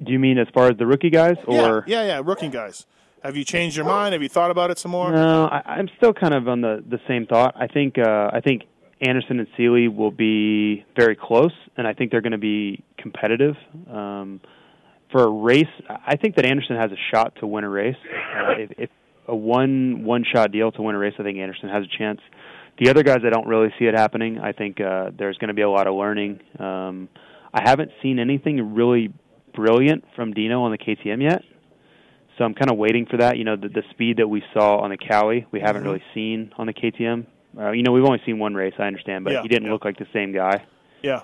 do 0.05 0.13
you 0.13 0.19
mean 0.19 0.37
as 0.37 0.47
far 0.53 0.69
as 0.71 0.77
the 0.77 0.85
rookie 0.87 1.09
guys, 1.09 1.37
or 1.47 1.83
yeah, 1.87 2.03
yeah, 2.03 2.07
yeah, 2.09 2.23
rookie 2.23 2.49
guys. 2.49 2.85
Have 3.23 3.37
you 3.37 3.45
changed 3.45 3.77
your 3.77 3.87
mind? 3.87 4.13
Have 4.13 4.23
you 4.23 4.29
thought 4.29 4.51
about 4.51 4.71
it 4.71 4.79
some 4.79 4.93
more? 4.93 5.11
No, 5.11 5.47
I, 5.47 5.63
I'm 5.67 5.89
still 5.97 6.13
kind 6.13 6.35
of 6.35 6.49
on 6.49 6.61
the 6.61 6.85
the 6.89 7.01
same 7.09 7.27
thought. 7.27 7.55
I 7.57 7.67
think 7.67 7.99
uh, 7.99 8.31
I 8.33 8.41
think 8.41 8.63
Anderson 9.01 9.39
and 9.41 9.49
Seely 9.57 9.89
will 9.89 10.11
be 10.11 10.85
very 10.97 11.17
close, 11.17 11.53
and 11.77 11.87
I 11.87 11.93
think 11.93 12.11
they're 12.11 12.21
going 12.21 12.33
to 12.33 12.39
be 12.39 12.85
competitive. 12.99 13.57
Um, 13.91 14.41
for 15.11 15.25
a 15.25 15.31
race, 15.31 15.65
I 15.89 16.17
think 16.17 16.37
that 16.37 16.47
Anderson 16.47 16.77
has 16.77 16.91
a 16.91 16.99
shot 17.13 17.35
to 17.41 17.47
win 17.47 17.65
a 17.65 17.69
race. 17.69 17.97
Uh, 18.05 18.53
if, 18.59 18.71
if 18.79 18.91
a 19.29 19.35
one 19.35 20.05
one 20.05 20.25
shot 20.33 20.53
deal 20.53 20.71
to 20.73 20.83
win 20.83 20.95
a 20.95 20.99
race, 20.99 21.15
I 21.19 21.23
think 21.23 21.39
Anderson 21.39 21.69
has 21.69 21.85
a 21.85 21.99
chance. 21.99 22.21
The 22.79 22.91
other 22.91 23.03
guys, 23.03 23.19
I 23.27 23.31
don't 23.31 23.47
really 23.47 23.73
see 23.79 23.87
it 23.87 23.95
happening. 23.95 24.39
I 24.39 24.53
think 24.53 24.81
uh, 24.81 25.11
there's 25.17 25.39
going 25.39 25.49
to 25.49 25.55
be 25.55 25.63
a 25.63 25.71
lot 25.71 25.87
of 25.87 25.95
learning. 25.95 26.41
Um, 26.59 27.09
I 27.53 27.63
haven't 27.65 27.91
seen 28.03 28.19
anything 28.19 28.75
really 28.75 29.13
brilliant 29.55 30.05
from 30.15 30.35
Dino 30.35 30.63
on 30.63 30.73
the 30.73 30.79
KTM 30.79 31.23
yet. 31.23 31.43
So 32.39 32.45
I'm 32.45 32.55
kind 32.55 32.71
of 32.71 32.77
waiting 32.77 33.07
for 33.07 33.17
that. 33.19 33.39
You 33.39 33.45
know, 33.45 33.57
the, 33.57 33.69
the 33.69 33.83
speed 33.91 34.19
that 34.19 34.29
we 34.29 34.43
saw 34.53 34.79
on 34.79 34.91
the 34.91 34.99
Kawi, 34.99 35.47
we 35.53 35.61
haven't 35.61 35.83
Mm-hmm. 35.83 35.91
really 35.91 36.03
seen 36.15 36.53
on 36.59 36.67
the 36.67 36.75
KTM. 36.75 37.27
Uh, 37.59 37.71
you 37.71 37.83
know, 37.83 37.93
we've 37.93 38.05
only 38.05 38.21
seen 38.27 38.39
one 38.39 38.55
race, 38.55 38.75
I 38.79 38.83
understand, 38.83 39.25
but 39.25 39.33
Yeah, 39.33 39.43
he 39.43 39.49
didn't 39.49 39.67
yeah. 39.67 39.73
look 39.73 39.85
like 39.85 39.97
the 39.99 40.07
same 40.13 40.33
guy. 40.33 40.65
Yeah, 41.03 41.21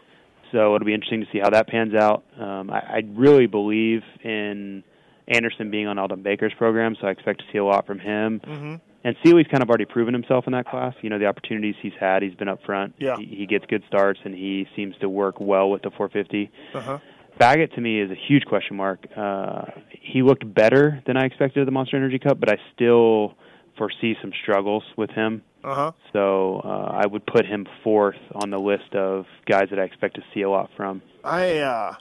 So 0.53 0.75
it'll 0.75 0.87
be 0.87 0.95
interesting 0.95 1.21
to 1.21 1.27
see 1.33 1.39
how 1.41 1.51
that 1.51 1.67
pans 1.69 1.95
out. 1.95 2.25
Um, 2.41 2.71
I, 2.71 2.79
I 2.79 3.03
really 3.13 3.47
believe 3.47 4.03
in 4.25 4.83
Anderson 5.29 5.71
being 5.71 5.87
on 5.87 5.99
Aldon 5.99 6.23
Baker's 6.23 6.53
program, 6.57 6.97
so 7.01 7.07
I 7.07 7.11
expect 7.11 7.41
to 7.41 7.45
see 7.53 7.59
a 7.59 7.65
lot 7.65 7.87
from 7.87 7.99
him. 7.99 8.41
Mhm. 8.47 8.81
And 9.05 9.17
Seely's 9.25 9.49
kind 9.49 9.63
of 9.65 9.69
already 9.69 9.85
proven 9.85 10.15
himself 10.15 10.47
in 10.47 10.53
that 10.53 10.67
class. 10.69 10.95
You 11.03 11.11
know, 11.11 11.19
the 11.19 11.27
opportunities 11.27 11.75
he's 11.83 11.93
had, 11.99 12.23
he's 12.23 12.35
been 12.37 12.47
up 12.49 12.63
front. 12.65 12.95
Yeah. 12.99 13.17
He, 13.17 13.27
he 13.27 13.47
gets 13.47 13.67
good 13.67 13.83
starts, 13.89 14.21
and 14.25 14.33
he 14.35 14.69
seems 14.77 14.95
to 15.01 15.09
work 15.09 15.41
well 15.41 15.71
with 15.71 15.83
the 15.83 15.91
450. 15.91 16.51
uh-huh. 16.75 16.99
Baggett 17.39 17.75
to 17.75 17.81
me 17.81 18.01
is 18.01 18.11
a 18.11 18.15
huge 18.15 18.45
question 18.45 18.77
mark. 18.77 19.07
Uh, 19.17 19.63
he 19.91 20.23
looked 20.23 20.53
better 20.55 21.03
than 21.07 21.17
I 21.17 21.25
expected 21.25 21.61
at 21.61 21.67
the 21.67 21.73
Monster 21.73 21.97
Energy 21.97 22.19
Cup, 22.19 22.39
but 22.39 22.51
I 22.51 22.57
still 22.75 23.35
foresee 23.77 24.15
some 24.21 24.33
struggles 24.43 24.85
with 24.97 25.11
him. 25.11 25.43
Uh-huh. 25.65 25.93
So 26.13 26.61
uh, 26.65 26.69
I 27.03 27.07
would 27.07 27.25
put 27.27 27.47
him 27.47 27.67
fourth 27.83 28.17
on 28.35 28.51
the 28.51 28.59
list 28.59 28.95
of 28.95 29.27
guys 29.47 29.69
that 29.71 29.79
I 29.79 29.85
expect 29.85 30.17
to 30.17 30.23
see 30.35 30.43
a 30.43 30.51
lot 30.51 30.71
from. 30.77 31.03
I 31.25 31.59
uh 31.59 31.95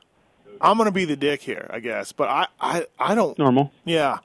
I'm 0.59 0.77
gonna 0.77 0.91
be 0.91 1.05
the 1.05 1.15
dick 1.15 1.41
here, 1.41 1.67
I 1.69 1.79
guess. 1.79 2.11
But 2.11 2.29
I, 2.29 2.47
I, 2.59 2.85
I 2.99 3.15
don't 3.15 3.37
Normal. 3.39 3.71
yeah. 3.85 4.19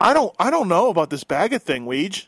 I 0.00 0.12
don't 0.14 0.34
I 0.38 0.50
don't 0.50 0.68
know 0.68 0.88
about 0.88 1.10
this 1.10 1.24
Baggett 1.24 1.62
thing, 1.62 1.86
Weege. 1.86 2.26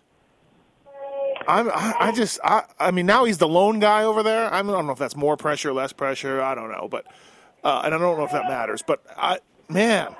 I'm 1.48 1.68
I, 1.70 1.94
I 2.00 2.12
just 2.12 2.40
I 2.42 2.64
I 2.78 2.90
mean 2.90 3.06
now 3.06 3.24
he's 3.24 3.38
the 3.38 3.48
lone 3.48 3.78
guy 3.78 4.02
over 4.04 4.22
there. 4.22 4.52
I 4.52 4.62
don't 4.62 4.86
know 4.86 4.92
if 4.92 4.98
that's 4.98 5.16
more 5.16 5.36
pressure, 5.36 5.72
less 5.72 5.92
pressure, 5.92 6.40
I 6.42 6.54
don't 6.54 6.70
know, 6.70 6.88
but 6.90 7.06
uh, 7.66 7.82
and 7.84 7.92
I 7.92 7.98
don't 7.98 8.16
know 8.16 8.24
if 8.24 8.30
that 8.30 8.46
matters. 8.48 8.82
But 8.86 9.02
I 9.16 9.40
man, 9.68 10.14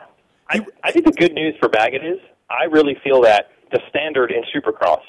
I, 0.50 0.66
I 0.82 0.90
think 0.90 1.04
the 1.04 1.12
good 1.12 1.32
news 1.32 1.54
for 1.60 1.68
Baggett 1.68 2.04
is 2.04 2.18
I 2.50 2.64
really 2.64 2.96
feel 3.04 3.22
that 3.22 3.50
the 3.70 3.80
standard 3.88 4.32
in 4.32 4.42
Supercross 4.54 5.02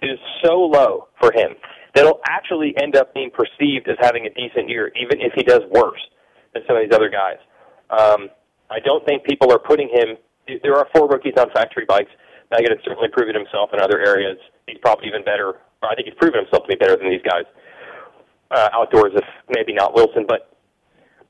is 0.00 0.18
so 0.42 0.60
low 0.60 1.08
for 1.20 1.32
him 1.32 1.52
that 1.94 2.04
he'll 2.04 2.20
actually 2.26 2.74
end 2.82 2.96
up 2.96 3.12
being 3.12 3.30
perceived 3.30 3.86
as 3.88 3.96
having 4.00 4.24
a 4.24 4.30
decent 4.30 4.68
year, 4.68 4.90
even 4.96 5.20
if 5.20 5.32
he 5.34 5.42
does 5.42 5.60
worse 5.70 6.00
than 6.54 6.62
some 6.66 6.76
of 6.76 6.82
these 6.82 6.94
other 6.96 7.10
guys. 7.10 7.36
Um, 7.90 8.30
I 8.70 8.80
don't 8.80 9.04
think 9.04 9.24
people 9.24 9.52
are 9.52 9.58
putting 9.58 9.88
him. 9.92 10.16
There 10.62 10.74
are 10.76 10.88
four 10.94 11.08
rookies 11.08 11.34
on 11.36 11.50
factory 11.52 11.84
bikes. 11.84 12.10
Baggett 12.50 12.70
has 12.70 12.78
certainly 12.84 13.08
proven 13.12 13.34
himself 13.34 13.70
in 13.74 13.80
other 13.80 14.00
areas. 14.00 14.38
He's 14.66 14.78
probably 14.80 15.08
even 15.08 15.24
better. 15.24 15.60
I 15.82 15.94
think 15.94 16.08
he's 16.08 16.16
proven 16.18 16.40
himself 16.40 16.64
to 16.64 16.68
be 16.68 16.76
better 16.76 16.96
than 16.96 17.10
these 17.10 17.22
guys 17.22 17.44
uh, 18.50 18.68
outdoors, 18.72 19.12
if 19.14 19.24
maybe 19.50 19.74
not 19.74 19.94
Wilson. 19.94 20.24
But 20.26 20.51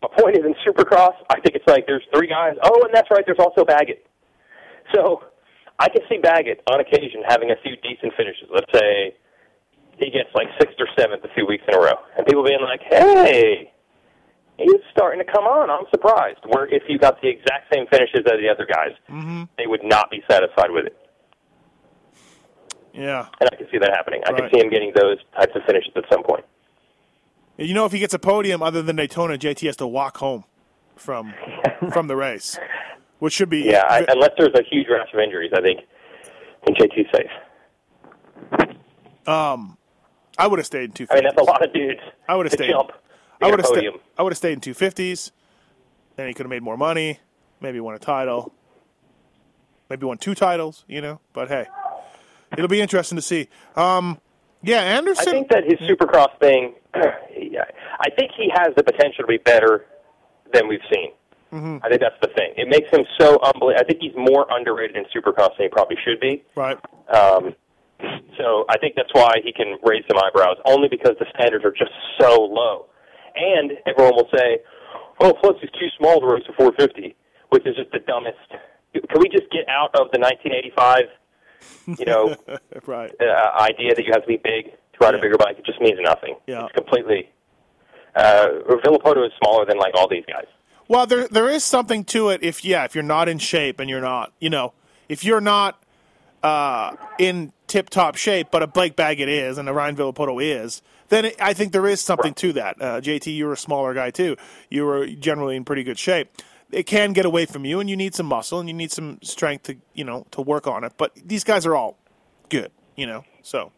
my 0.03 0.09
point 0.18 0.36
is 0.36 0.44
in 0.44 0.55
Supercross, 0.66 1.14
I 1.30 1.40
think 1.40 1.55
it's 1.55 1.66
like 1.66 1.86
there's 1.86 2.03
three 2.14 2.26
guys. 2.28 2.55
Oh, 2.62 2.82
and 2.84 2.92
that's 2.92 3.09
right, 3.11 3.22
there's 3.24 3.38
also 3.38 3.64
Baggett. 3.64 4.05
So 4.94 5.22
I 5.78 5.88
can 5.88 6.03
see 6.09 6.18
Baggett 6.18 6.61
on 6.70 6.80
occasion 6.80 7.22
having 7.28 7.50
a 7.50 7.57
few 7.62 7.76
decent 7.76 8.12
finishes. 8.16 8.48
Let's 8.53 8.70
say 8.74 9.14
he 9.98 10.11
gets 10.11 10.28
like 10.34 10.48
sixth 10.61 10.76
or 10.80 10.88
seventh 10.98 11.24
a 11.24 11.32
few 11.34 11.46
weeks 11.46 11.62
in 11.68 11.74
a 11.74 11.78
row, 11.78 11.94
and 12.18 12.26
people 12.26 12.42
being 12.44 12.61
like, 12.61 12.80
"Hey, 12.82 13.70
he's 14.59 14.80
starting 14.90 15.24
to 15.24 15.32
come 15.32 15.44
on." 15.44 15.70
I'm 15.70 15.86
surprised. 15.94 16.40
Where 16.46 16.66
if 16.66 16.82
you 16.88 16.98
got 16.98 17.20
the 17.22 17.28
exact 17.28 17.72
same 17.72 17.86
finishes 17.86 18.20
as 18.26 18.38
the 18.42 18.48
other 18.50 18.66
guys, 18.66 18.92
Mm-hmm. 19.09 19.44
they 19.57 19.66
would 19.66 19.84
not 19.84 20.11
be 20.11 20.22
satisfied 20.28 20.70
with 20.70 20.86
it. 20.86 20.96
yeah. 22.92 23.26
And 23.40 23.48
I 23.53 23.57
can 23.57 23.66
see 23.70 23.78
that 23.78 23.90
happening. 23.94 24.20
I 24.26 24.32
can 24.32 24.50
see 24.53 24.61
him 24.61 24.70
getting 24.70 24.92
those 24.94 25.18
types 25.36 25.53
of 25.55 25.62
finishes 25.66 25.92
at 25.96 26.05
some 26.11 26.22
point. 26.22 26.44
You 27.59 27.74
know, 27.74 27.84
if 27.84 27.92
he 27.92 27.98
gets 27.98 28.14
a 28.14 28.18
podium 28.18 28.62
other 28.62 28.82
than 28.82 28.96
Daytona, 28.96 29.36
JT 29.36 29.66
has 29.66 29.76
to 29.76 29.86
walk 29.86 30.16
home 30.18 30.44
from 30.96 31.34
from 31.92 32.09
the 32.09 32.16
race, 32.16 32.59
which 33.18 33.32
should 33.34 33.50
be 33.50 33.62
Yeah, 33.62 33.84
I, 33.88 34.05
unless 34.09 34.30
there's 34.38 34.55
a 34.55 34.62
huge 34.62 34.86
rash 34.88 35.09
of 35.12 35.20
injuries, 35.20 35.53
I 35.55 35.61
think 35.61 35.80
I 36.62 36.66
think 36.66 36.78
JT's 36.78 37.11
safe. 37.12 38.70
um, 39.28 39.76
I 40.38 40.46
would 40.46 40.59
have 40.59 40.66
stayed 40.66 40.84
in 40.84 40.92
two. 40.92 41.07
I 41.11 41.16
mean, 41.16 41.24
that's 41.24 41.36
a 41.36 41.42
lot 41.42 41.64
of 41.64 41.72
dudes. 41.72 42.00
I 42.28 42.36
would 42.36 42.46
have 42.46 42.53
stayed. 42.53 42.70
Jump, 42.70 42.92
I 43.40 43.50
would 43.50 43.59
have 43.61 43.66
stayed. 43.66 43.90
I 44.16 44.22
would 44.22 44.32
have 44.32 44.38
stayed 44.38 44.53
in 44.53 44.61
two 44.61 44.74
fifties. 44.74 45.32
Then 46.16 46.28
he 46.28 46.34
could 46.34 46.44
have 46.44 46.50
made 46.50 46.62
more 46.62 46.76
money. 46.76 47.20
Maybe 47.61 47.80
won 47.80 47.94
a 47.94 47.98
title. 47.98 48.53
Maybe 49.90 50.07
won 50.07 50.18
two 50.18 50.34
titles. 50.34 50.84
You 50.88 51.00
know, 51.03 51.20
but 51.32 51.48
hey, 51.48 51.66
it'll 52.53 52.68
be 52.68 52.80
interesting 52.80 53.16
to 53.16 53.22
see. 53.22 53.48
Um, 53.76 54.18
yeah, 54.62 54.80
Anderson. 54.80 55.28
I 55.28 55.32
think 55.32 55.48
that 55.50 55.64
his 55.64 55.78
Supercross 55.80 56.38
thing, 56.38 56.74
I 56.95 58.11
think 58.18 58.32
he 58.36 58.51
has 58.55 58.74
the 58.76 58.82
potential 58.82 59.24
to 59.24 59.26
be 59.26 59.38
better 59.38 59.86
than 60.53 60.68
we've 60.68 60.84
seen. 60.93 61.12
Mhm. 61.53 61.80
I 61.84 61.88
think 61.88 62.01
that's 62.01 62.18
the 62.22 62.28
thing. 62.36 62.55
It 62.57 62.68
makes 62.68 62.88
him 62.90 63.05
so 63.20 63.38
unbelievable. 63.43 63.76
I 63.78 63.84
think 63.84 64.01
he's 64.01 64.16
more 64.16 64.47
underrated 64.51 64.97
in 64.97 65.05
Supercross 65.14 65.57
than 65.57 65.66
he 65.66 65.68
probably 65.68 65.97
should 66.05 66.18
be. 66.20 66.43
Right. 66.57 66.78
Um, 67.12 67.55
so 68.38 68.64
I 68.68 68.78
think 68.78 68.95
that's 68.97 69.12
why 69.12 69.36
he 69.45 69.53
can 69.53 69.76
raise 69.84 70.03
some 70.09 70.18
eyebrows, 70.18 70.57
only 70.64 70.88
because 70.88 71.12
the 71.20 71.26
standards 71.36 71.64
are 71.64 71.72
just 71.72 71.93
so 72.20 72.40
low. 72.40 72.86
And 73.36 73.72
everyone 73.86 74.14
will 74.16 74.28
say, 74.34 74.61
"Oh, 75.20 75.32
plus 75.34 75.57
he's 75.61 75.70
too 75.72 75.88
small 75.99 76.20
to 76.20 76.26
race 76.26 76.45
a 76.49 76.53
450," 76.55 77.14
which 77.51 77.66
is 77.66 77.76
just 77.76 77.90
the 77.93 78.01
dumbest. 78.01 78.38
Can 78.95 79.20
we 79.20 79.28
just 79.28 79.51
get 79.51 79.68
out 79.68 79.90
of 79.95 80.11
the 80.12 80.18
1985, 80.18 81.09
you 81.87 82.05
know, 82.05 82.37
right. 82.87 83.13
uh, 83.21 83.61
idea 83.61 83.95
that 83.95 84.05
you 84.05 84.13
have 84.13 84.23
to 84.23 84.29
be 84.29 84.39
big 84.43 84.67
to 84.67 84.99
ride 85.01 85.15
a 85.15 85.19
bigger 85.19 85.37
bike? 85.37 85.59
It 85.59 85.67
just 85.67 85.81
means 85.81 85.99
nothing. 86.03 86.37
Yeah. 86.47 86.65
It's 86.65 86.73
completely. 86.75 87.31
Uh, 88.15 88.49
Villopoto 88.85 89.27
is 89.27 89.33
smaller 89.43 89.65
than 89.65 89.79
like 89.79 89.95
all 89.95 90.09
these 90.09 90.25
guys. 90.27 90.47
Well, 90.89 91.07
there 91.07 91.29
there 91.29 91.49
is 91.49 91.65
something 91.65 92.05
to 92.07 92.29
it. 92.29 92.43
If 92.43 92.65
yeah, 92.65 92.85
if 92.85 92.95
you're 92.95 93.05
not 93.05 93.29
in 93.29 93.39
shape 93.39 93.81
and 93.81 93.89
you're 93.89 94.01
not, 94.01 94.33
you 94.41 94.51
know, 94.51 94.75
if 95.09 95.25
you're 95.25 95.41
not 95.41 95.83
uh, 96.43 96.97
in 97.19 97.53
tip 97.67 97.89
top 97.89 98.17
shape, 98.17 98.49
but 98.51 98.63
a 98.63 98.67
Blake 98.67 98.97
Baggett 98.97 99.29
is 99.29 99.59
and 99.59 99.69
a 99.69 99.73
Ryan 99.73 99.97
Villopoto 99.97 100.43
is, 100.43 100.83
then 101.09 101.27
it, 101.27 101.37
I 101.41 101.55
think 101.55 101.73
there 101.73 101.87
is 101.87 102.01
something 102.01 102.35
to 102.35 102.53
that. 102.55 102.77
Uh, 102.81 103.01
JT, 103.01 103.37
you're 103.37 103.53
a 103.53 103.57
smaller 103.57 103.95
guy 103.95 104.11
too. 104.11 104.37
You 104.69 104.85
were 104.85 105.07
generally 105.07 105.57
in 105.57 105.65
pretty 105.65 105.85
good 105.85 105.99
shape. 105.99 106.31
It 106.73 106.85
can 106.87 107.12
get 107.12 107.27
away 107.27 107.45
from 107.47 107.64
you, 107.64 107.81
and 107.81 107.89
you 107.91 107.97
need 107.97 108.14
some 108.14 108.27
muscle 108.27 108.59
and 108.59 108.68
you 108.68 108.75
need 108.75 108.91
some 108.91 109.18
strength 109.23 109.64
to 109.64 109.77
you 109.95 110.05
know 110.05 110.27
to 110.33 110.41
work 110.41 110.66
on 110.66 110.85
it. 110.85 110.95
But 110.97 111.12
these 111.25 111.45
guys 111.45 111.66
are 111.66 111.77
all 111.77 111.99
good, 112.49 112.73
you 112.97 113.07
know. 113.07 113.25
So 113.43 113.73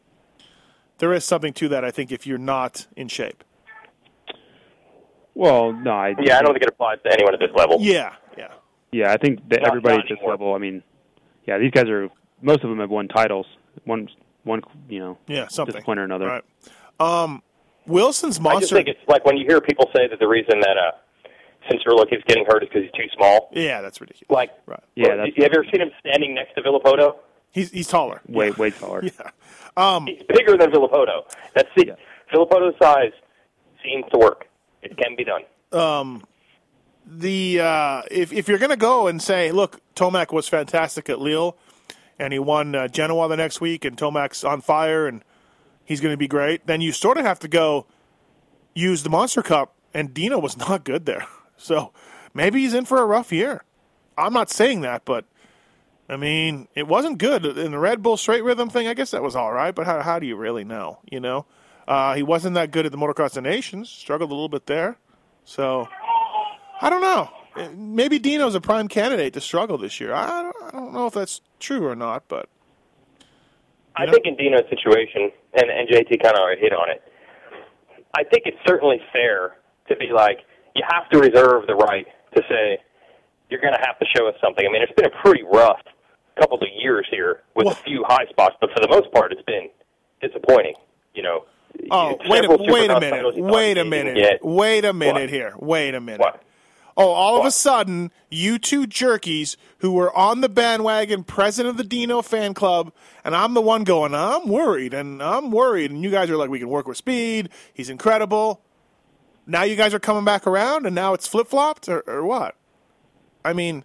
there 0.98 1.12
is 1.12 1.24
something 1.24 1.52
to 1.54 1.68
that. 1.70 1.84
I 1.84 1.90
think 1.90 2.12
if 2.12 2.26
you're 2.26 2.38
not 2.38 2.86
in 2.96 3.08
shape. 3.08 3.42
Well, 5.34 5.72
no, 5.72 5.90
I 5.90 6.14
Yeah, 6.20 6.38
I 6.38 6.42
don't 6.42 6.52
think 6.52 6.62
it 6.62 6.68
applies 6.68 6.98
to 7.04 7.12
anyone 7.12 7.34
at 7.34 7.40
this 7.40 7.50
level. 7.56 7.78
Yeah, 7.80 8.12
yeah. 8.38 8.48
Yeah, 8.92 9.12
I 9.12 9.16
think 9.16 9.40
that 9.48 9.62
Not- 9.62 9.68
everybody 9.68 9.96
not 9.96 10.04
at 10.04 10.08
this 10.08 10.18
anymore. 10.18 10.30
level. 10.32 10.54
I 10.54 10.58
mean, 10.58 10.82
yeah, 11.46 11.58
these 11.58 11.72
guys 11.72 11.88
are. 11.88 12.08
Most 12.42 12.62
of 12.62 12.70
them 12.70 12.78
have 12.78 12.90
won 12.90 13.08
titles. 13.08 13.46
One, 13.84 14.08
one, 14.44 14.62
you 14.88 15.00
know, 15.00 15.18
Yeah, 15.26 15.48
something. 15.48 15.74
this 15.74 15.84
point 15.84 15.98
or 15.98 16.04
another. 16.04 16.26
Right. 16.26 16.44
Um, 17.00 17.42
Wilson's 17.86 18.38
monster. 18.38 18.56
I 18.58 18.60
just 18.60 18.72
think 18.72 18.88
it's 18.88 19.00
like 19.08 19.24
when 19.24 19.36
you 19.36 19.44
hear 19.46 19.60
people 19.60 19.90
say 19.96 20.06
that 20.08 20.18
the 20.20 20.28
reason 20.28 20.60
that 20.60 20.76
uh, 20.78 20.92
Cianciarulo 21.70 22.08
keeps 22.08 22.22
getting 22.26 22.44
hurt 22.46 22.62
is 22.62 22.68
because 22.68 22.82
he's 22.82 22.92
too 22.92 23.08
small. 23.16 23.48
yeah, 23.52 23.80
that's 23.80 24.00
ridiculous. 24.00 24.30
Like, 24.30 24.50
Right. 24.66 24.80
Yeah, 24.94 25.08
well, 25.08 25.16
that's 25.18 25.28
have 25.30 25.38
you 25.38 25.44
ever 25.44 25.64
seen 25.72 25.80
him 25.80 25.90
standing 26.00 26.34
next 26.34 26.54
to 26.54 26.62
Villopoto? 26.62 27.16
He's 27.50 27.70
he's 27.70 27.88
taller. 27.88 28.20
way, 28.28 28.50
way 28.50 28.70
taller. 28.70 29.02
Yeah. 29.18 29.30
Um, 29.76 30.06
He's 30.06 30.22
bigger 30.28 30.56
than 30.56 30.70
Villopoto. 30.70 31.22
That's 31.54 31.68
it. 31.76 31.88
Yeah. 31.88 31.94
Villopoto's 32.32 32.74
size 32.80 33.12
seems 33.84 34.04
to 34.12 34.18
work. 34.18 34.46
It 34.82 34.96
can 34.96 35.16
be 35.16 35.24
done. 35.24 35.42
um, 35.72 36.22
the 37.06 37.60
uh, 37.60 38.02
if 38.10 38.32
if 38.32 38.48
you're 38.48 38.58
going 38.58 38.70
to 38.70 38.76
go 38.76 39.06
and 39.08 39.20
say, 39.22 39.50
look, 39.52 39.80
Tomac 39.94 40.32
was 40.32 40.48
fantastic 40.48 41.08
at 41.10 41.20
Lille, 41.20 41.56
and 42.18 42.32
he 42.32 42.38
won 42.38 42.74
uh, 42.74 42.88
Genoa 42.88 43.28
the 43.28 43.36
next 43.36 43.60
week, 43.60 43.84
and 43.84 43.96
Tomac's 43.96 44.42
on 44.44 44.60
fire, 44.62 45.06
and 45.06 45.22
he's 45.84 46.00
going 46.00 46.12
to 46.12 46.18
be 46.18 46.28
great, 46.28 46.66
then 46.66 46.80
you 46.80 46.92
sort 46.92 47.18
of 47.18 47.24
have 47.24 47.38
to 47.40 47.48
go 47.48 47.86
use 48.74 49.02
the 49.02 49.10
Monster 49.10 49.42
Cup, 49.42 49.74
and 49.92 50.14
Dino 50.14 50.38
was 50.38 50.56
not 50.56 50.82
good 50.84 51.04
there, 51.04 51.26
so 51.56 51.92
maybe 52.32 52.60
he's 52.60 52.74
in 52.74 52.84
for 52.84 53.00
a 53.00 53.06
rough 53.06 53.32
year. 53.32 53.64
I'm 54.16 54.32
not 54.32 54.50
saying 54.50 54.82
that, 54.82 55.04
but 55.04 55.24
I 56.08 56.16
mean, 56.16 56.68
it 56.74 56.86
wasn't 56.86 57.18
good 57.18 57.44
in 57.44 57.72
the 57.72 57.78
Red 57.78 58.02
Bull 58.02 58.16
straight 58.16 58.44
rhythm 58.44 58.68
thing. 58.68 58.86
I 58.86 58.94
guess 58.94 59.10
that 59.12 59.22
was 59.22 59.34
all 59.34 59.52
right, 59.52 59.74
but 59.74 59.86
how 59.86 60.00
how 60.02 60.18
do 60.18 60.26
you 60.26 60.36
really 60.36 60.64
know? 60.64 60.98
You 61.10 61.20
know, 61.20 61.46
uh, 61.88 62.14
he 62.14 62.22
wasn't 62.22 62.54
that 62.54 62.70
good 62.70 62.86
at 62.86 62.92
the 62.92 62.98
Motocross 62.98 63.36
of 63.36 63.42
Nations. 63.42 63.88
Struggled 63.88 64.30
a 64.30 64.34
little 64.34 64.48
bit 64.48 64.66
there. 64.66 64.98
So 65.44 65.88
I 66.80 66.90
don't 66.90 67.00
know. 67.00 67.30
Maybe 67.76 68.18
Dino's 68.18 68.54
a 68.54 68.60
prime 68.60 68.88
candidate 68.88 69.32
to 69.34 69.40
struggle 69.40 69.78
this 69.78 70.00
year. 70.00 70.12
I 70.12 70.42
don't, 70.42 70.56
I 70.64 70.70
don't 70.72 70.92
know 70.92 71.06
if 71.06 71.14
that's 71.14 71.40
true 71.60 71.86
or 71.86 71.94
not, 71.94 72.24
but 72.28 72.48
I 73.96 74.10
think 74.10 74.26
in 74.26 74.36
Dino's 74.36 74.68
situation, 74.68 75.30
and, 75.54 75.70
and 75.70 75.88
JT 75.88 76.20
kind 76.20 76.36
of 76.36 76.58
hit 76.58 76.72
on 76.72 76.90
it, 76.90 77.02
I 78.16 78.24
think 78.24 78.42
it's 78.46 78.58
certainly 78.66 79.00
fair 79.12 79.56
to 79.88 79.96
be 79.96 80.08
like, 80.12 80.40
you 80.74 80.82
have 80.90 81.08
to 81.10 81.18
reserve 81.18 81.66
the 81.66 81.74
right 81.74 82.06
to 82.36 82.42
say, 82.48 82.78
you're 83.50 83.60
going 83.60 83.74
to 83.74 83.80
have 83.86 83.98
to 83.98 84.06
show 84.16 84.26
us 84.28 84.34
something. 84.42 84.66
I 84.66 84.72
mean, 84.72 84.82
it's 84.82 84.92
been 84.92 85.06
a 85.06 85.22
pretty 85.22 85.42
rough 85.42 85.80
couple 86.38 86.56
of 86.58 86.68
years 86.80 87.06
here 87.10 87.42
with 87.54 87.66
Well- 87.66 87.74
a 87.74 87.76
few 87.84 88.04
high 88.06 88.26
spots, 88.26 88.56
but 88.60 88.70
for 88.72 88.80
the 88.80 88.88
most 88.88 89.12
part, 89.12 89.32
it's 89.32 89.42
been 89.42 89.68
disappointing. 90.20 90.74
You 91.14 91.22
know. 91.22 91.44
oh, 91.92 92.18
wait 92.26 92.44
a 92.44 92.48
wait 92.48 92.90
a 92.90 92.98
minute, 92.98 93.10
titles 93.10 93.36
you 93.36 93.42
thought 93.44 93.52
wait 93.52 93.78
a 93.78 93.84
minute, 93.84 94.16
Get. 94.16 94.44
wait 94.44 94.84
a 94.84 94.92
minute 94.92 95.22
What? 95.22 95.30
here, 95.30 95.54
wait 95.58 95.94
a 95.94 96.00
minute. 96.00 96.20
What? 96.20 96.42
Oh, 96.96 97.08
all 97.10 97.38
of 97.40 97.46
a 97.46 97.50
sudden, 97.50 98.12
you 98.30 98.58
two 98.58 98.86
jerkies 98.86 99.56
who 99.78 99.92
were 99.92 100.16
on 100.16 100.40
the 100.40 100.48
bandwagon, 100.48 101.24
president 101.24 101.70
of 101.70 101.76
the 101.76 101.84
Dino 101.84 102.22
fan 102.22 102.54
club, 102.54 102.92
and 103.24 103.34
I'm 103.34 103.54
the 103.54 103.60
one 103.60 103.82
going, 103.84 104.14
I'm 104.14 104.48
worried, 104.48 104.94
and 104.94 105.20
I'm 105.22 105.50
worried. 105.50 105.90
And 105.90 106.02
you 106.02 106.10
guys 106.10 106.30
are 106.30 106.36
like, 106.36 106.50
we 106.50 106.58
can 106.60 106.68
work 106.68 106.86
with 106.86 106.96
speed. 106.96 107.48
He's 107.72 107.90
incredible. 107.90 108.60
Now 109.46 109.62
you 109.64 109.76
guys 109.76 109.92
are 109.92 109.98
coming 110.00 110.24
back 110.24 110.46
around, 110.46 110.86
and 110.86 110.94
now 110.94 111.12
it's 111.14 111.26
flip 111.26 111.48
flopped, 111.48 111.88
or, 111.88 112.00
or 112.06 112.24
what? 112.24 112.54
I 113.44 113.52
mean, 113.52 113.84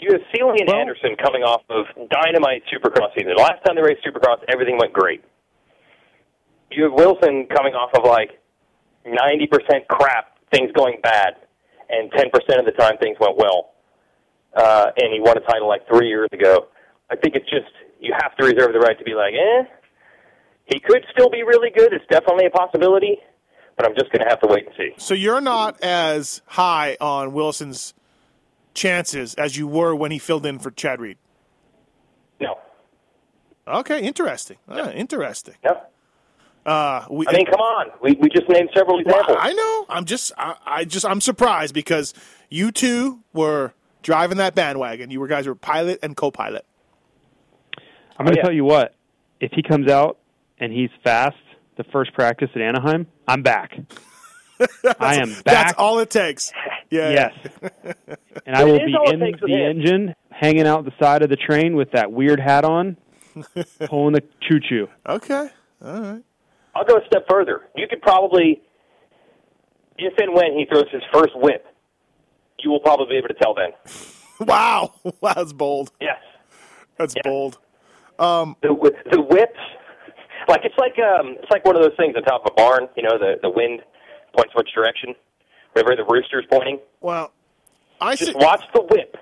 You 0.00 0.12
have 0.12 0.20
Seely 0.32 0.60
and 0.60 0.70
Anderson 0.70 1.16
coming 1.22 1.42
off 1.42 1.62
of 1.68 1.86
dynamite 2.08 2.62
Supercross 2.72 3.12
season. 3.14 3.32
The 3.36 3.42
last 3.42 3.64
time 3.66 3.74
they 3.74 3.82
raced 3.82 4.06
Supercross, 4.06 4.38
everything 4.48 4.78
went 4.78 4.92
great. 4.92 5.24
You 6.70 6.84
have 6.84 6.92
Wilson 6.92 7.46
coming 7.46 7.74
off 7.74 7.90
of 7.94 8.04
like 8.04 8.40
90% 9.04 9.88
crap, 9.88 10.38
things 10.54 10.70
going 10.72 11.00
bad, 11.02 11.34
and 11.88 12.12
10% 12.12 12.26
of 12.58 12.64
the 12.64 12.72
time 12.78 12.96
things 12.98 13.16
went 13.20 13.36
well. 13.36 13.72
Uh, 14.54 14.86
and 14.96 15.12
he 15.12 15.20
won 15.20 15.36
a 15.36 15.40
title 15.40 15.68
like 15.68 15.86
three 15.88 16.08
years 16.08 16.28
ago. 16.32 16.68
I 17.10 17.16
think 17.16 17.34
it's 17.34 17.50
just, 17.50 17.70
you 17.98 18.14
have 18.20 18.36
to 18.36 18.44
reserve 18.44 18.72
the 18.72 18.78
right 18.78 18.96
to 18.96 19.04
be 19.04 19.14
like, 19.14 19.34
eh, 19.34 19.64
he 20.66 20.78
could 20.78 21.04
still 21.12 21.28
be 21.28 21.42
really 21.42 21.70
good. 21.70 21.92
It's 21.92 22.04
definitely 22.08 22.46
a 22.46 22.50
possibility, 22.50 23.18
but 23.80 23.88
I'm 23.88 23.94
just 23.96 24.12
going 24.12 24.22
to 24.22 24.28
have 24.28 24.40
to 24.40 24.46
wait 24.46 24.66
and 24.66 24.74
see. 24.76 24.90
so 24.98 25.14
you're 25.14 25.40
not 25.40 25.82
as 25.82 26.42
high 26.44 26.98
on 27.00 27.32
Wilson's 27.32 27.94
chances 28.74 29.34
as 29.36 29.56
you 29.56 29.66
were 29.66 29.94
when 29.94 30.10
he 30.10 30.18
filled 30.18 30.44
in 30.44 30.58
for 30.58 30.70
Chad 30.70 31.00
Reed. 31.00 31.16
No. 32.40 32.58
Okay, 33.66 34.02
interesting. 34.02 34.58
Ah, 34.68 34.90
interesting. 34.90 35.54
No. 35.64 35.80
Uh, 36.66 37.06
we, 37.10 37.26
I 37.26 37.32
mean, 37.32 37.46
come 37.46 37.60
on. 37.60 37.86
We, 38.02 38.12
we 38.20 38.28
just 38.28 38.50
named 38.50 38.68
several 38.76 38.96
Well, 38.96 39.14
examples. 39.20 39.38
I 39.40 39.54
know. 39.54 39.86
I'm 39.88 40.04
just. 40.04 40.32
I, 40.36 40.56
I 40.66 40.84
just. 40.84 41.06
I'm 41.06 41.22
surprised 41.22 41.72
because 41.72 42.12
you 42.50 42.70
two 42.70 43.20
were 43.32 43.72
driving 44.02 44.36
that 44.36 44.54
bandwagon. 44.54 45.10
You 45.10 45.20
were 45.20 45.26
guys 45.26 45.46
were 45.46 45.54
pilot 45.54 46.00
and 46.02 46.14
co-pilot. 46.14 46.66
I'm 48.18 48.26
going 48.26 48.34
to 48.34 48.40
yeah. 48.40 48.42
tell 48.42 48.52
you 48.52 48.64
what. 48.64 48.94
If 49.40 49.52
he 49.52 49.62
comes 49.62 49.90
out 49.90 50.18
and 50.58 50.70
he's 50.70 50.90
fast, 51.02 51.36
the 51.84 51.90
first 51.92 52.12
practice 52.12 52.50
at 52.54 52.60
Anaheim, 52.60 53.06
I'm 53.26 53.42
back. 53.42 53.72
I 55.00 55.16
am 55.16 55.30
back. 55.30 55.44
That's 55.44 55.72
all 55.78 55.98
it 56.00 56.10
takes. 56.10 56.52
Yeah. 56.90 57.10
Yes. 57.10 57.32
and 58.46 58.56
I 58.56 58.64
will 58.64 58.78
be 58.78 58.94
in 59.06 59.20
the 59.20 59.46
him. 59.46 59.76
engine, 59.76 60.14
hanging 60.30 60.66
out 60.66 60.84
the 60.84 60.92
side 61.00 61.22
of 61.22 61.30
the 61.30 61.36
train 61.36 61.76
with 61.76 61.92
that 61.92 62.12
weird 62.12 62.38
hat 62.40 62.64
on, 62.64 62.96
pulling 63.86 64.12
the 64.14 64.22
choo 64.42 64.60
choo. 64.60 64.88
Okay. 65.08 65.48
All 65.82 66.00
right. 66.00 66.22
I'll 66.74 66.84
go 66.84 66.96
a 66.96 67.06
step 67.06 67.24
further. 67.28 67.62
You 67.74 67.86
could 67.88 68.02
probably, 68.02 68.60
if 69.96 70.12
and 70.18 70.34
when 70.34 70.52
he 70.58 70.66
throws 70.70 70.90
his 70.92 71.02
first 71.12 71.30
whip, 71.36 71.64
you 72.58 72.70
will 72.70 72.80
probably 72.80 73.06
be 73.06 73.16
able 73.16 73.28
to 73.28 73.34
tell 73.34 73.54
then. 73.54 73.70
Wow. 74.46 74.92
Wow. 75.20 75.32
That's 75.34 75.52
bold. 75.54 75.90
Yes. 76.00 76.18
That's 76.98 77.14
Yeah. 77.16 77.22
bold. 77.24 77.58
The 78.18 78.92
the 79.10 79.22
whips, 79.22 79.58
like 80.48 80.60
it's 80.64 80.74
like 80.78 80.98
um, 80.98 81.36
it's 81.42 81.50
like 81.50 81.64
one 81.64 81.76
of 81.76 81.82
those 81.82 81.96
things 81.96 82.14
on 82.16 82.22
top 82.22 82.42
of 82.44 82.52
a 82.52 82.54
barn. 82.54 82.88
You 82.96 83.02
know, 83.04 83.18
the 83.18 83.34
the 83.42 83.50
wind 83.50 83.80
points 84.36 84.54
which 84.54 84.68
direction. 84.74 85.14
Wherever 85.72 85.94
the 85.94 86.04
rooster's 86.12 86.44
pointing, 86.50 86.80
Well, 87.00 87.32
I 88.00 88.16
just 88.16 88.32
su- 88.32 88.38
watch 88.38 88.60
the 88.74 88.80
whip. 88.82 89.16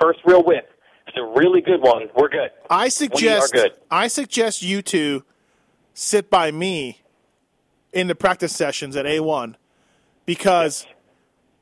First 0.00 0.18
real 0.24 0.42
whip. 0.42 0.68
It's 1.06 1.16
a 1.16 1.22
really 1.38 1.60
good 1.60 1.80
one, 1.80 2.08
we're 2.16 2.28
good. 2.30 2.50
I 2.68 2.88
suggest. 2.88 3.54
We 3.54 3.60
are 3.60 3.62
good. 3.68 3.72
I 3.88 4.08
suggest 4.08 4.62
you 4.62 4.82
two 4.82 5.22
sit 5.94 6.28
by 6.30 6.50
me 6.50 7.02
in 7.92 8.08
the 8.08 8.16
practice 8.16 8.52
sessions 8.52 8.96
at 8.96 9.04
A1 9.04 9.54
because 10.26 10.84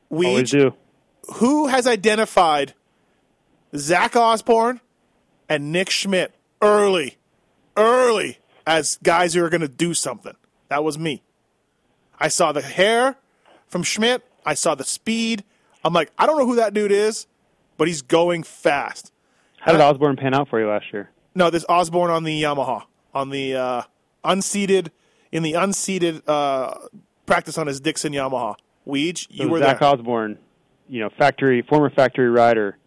we 0.09 0.25
Always 0.25 0.43
each, 0.45 0.51
do. 0.59 0.73
who 1.35 1.67
has 1.67 1.85
identified 1.85 2.73
Zach 3.75 4.15
Osborne 4.15 4.81
and 5.47 5.71
Nick 5.71 5.91
Schmidt 5.91 6.33
early, 6.61 7.17
early 7.77 8.39
as 8.65 8.97
guys 9.03 9.33
who 9.33 9.43
are 9.43 9.49
going 9.49 9.61
to 9.61 9.67
do 9.67 9.93
something? 9.93 10.35
That 10.69 10.83
was 10.83 10.97
me. 10.97 11.23
I 12.19 12.27
saw 12.27 12.51
the 12.51 12.61
hair 12.61 13.17
from 13.67 13.83
Schmidt. 13.83 14.23
I 14.45 14.53
saw 14.53 14.75
the 14.75 14.83
speed. 14.83 15.43
I'm 15.83 15.93
like, 15.93 16.11
I 16.17 16.25
don't 16.25 16.37
know 16.37 16.45
who 16.45 16.55
that 16.55 16.73
dude 16.73 16.91
is, 16.91 17.27
but 17.77 17.87
he's 17.87 18.01
going 18.01 18.43
fast. 18.43 19.11
How 19.59 19.71
did 19.71 19.81
Osborne 19.81 20.15
pan 20.15 20.33
out 20.33 20.49
for 20.49 20.59
you 20.59 20.67
last 20.67 20.85
year? 20.93 21.09
No, 21.35 21.49
this 21.49 21.65
Osborne 21.69 22.11
on 22.11 22.23
the 22.23 22.41
Yamaha, 22.41 22.83
on 23.13 23.29
the 23.29 23.55
uh, 23.55 23.81
unseated, 24.23 24.91
in 25.31 25.43
the 25.43 25.53
unseated 25.53 26.27
uh, 26.27 26.75
practice 27.25 27.57
on 27.57 27.67
his 27.67 27.79
Dixon 27.79 28.13
Yamaha. 28.13 28.55
Weege, 28.87 29.27
you 29.29 29.45
So 29.45 29.49
were 29.49 29.59
Zach 29.59 29.79
there. 29.79 29.89
Osborne, 29.89 30.37
you 30.89 30.99
know, 30.99 31.09
factory 31.17 31.61
former 31.61 31.89
factory 31.89 32.29
rider. 32.29 32.77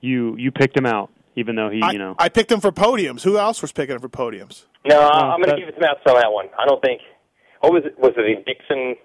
You 0.00 0.36
you 0.36 0.52
picked 0.52 0.76
him 0.76 0.86
out, 0.86 1.10
even 1.34 1.56
though 1.56 1.70
he, 1.70 1.82
I, 1.82 1.90
you 1.92 1.98
know, 1.98 2.14
I 2.18 2.28
picked 2.28 2.52
him 2.52 2.60
for 2.60 2.70
podiums. 2.70 3.22
Who 3.22 3.36
else 3.36 3.60
was 3.60 3.72
picking 3.72 3.94
him 3.96 4.00
for 4.00 4.08
podiums? 4.08 4.64
No, 4.86 5.00
oh, 5.00 5.08
I'm 5.08 5.40
going 5.40 5.50
to 5.54 5.56
give 5.60 5.68
it 5.68 5.72
to 5.72 5.80
Matt 5.80 5.96
on 6.06 6.14
that 6.20 6.30
one. 6.32 6.46
I 6.58 6.66
don't 6.66 6.82
think. 6.82 7.00
What 7.60 7.72
was 7.72 7.82
it? 7.86 7.98
Was 7.98 8.12
it 8.16 8.44
the 8.44 8.44
Dixon, 8.44 8.88
like 8.88 8.98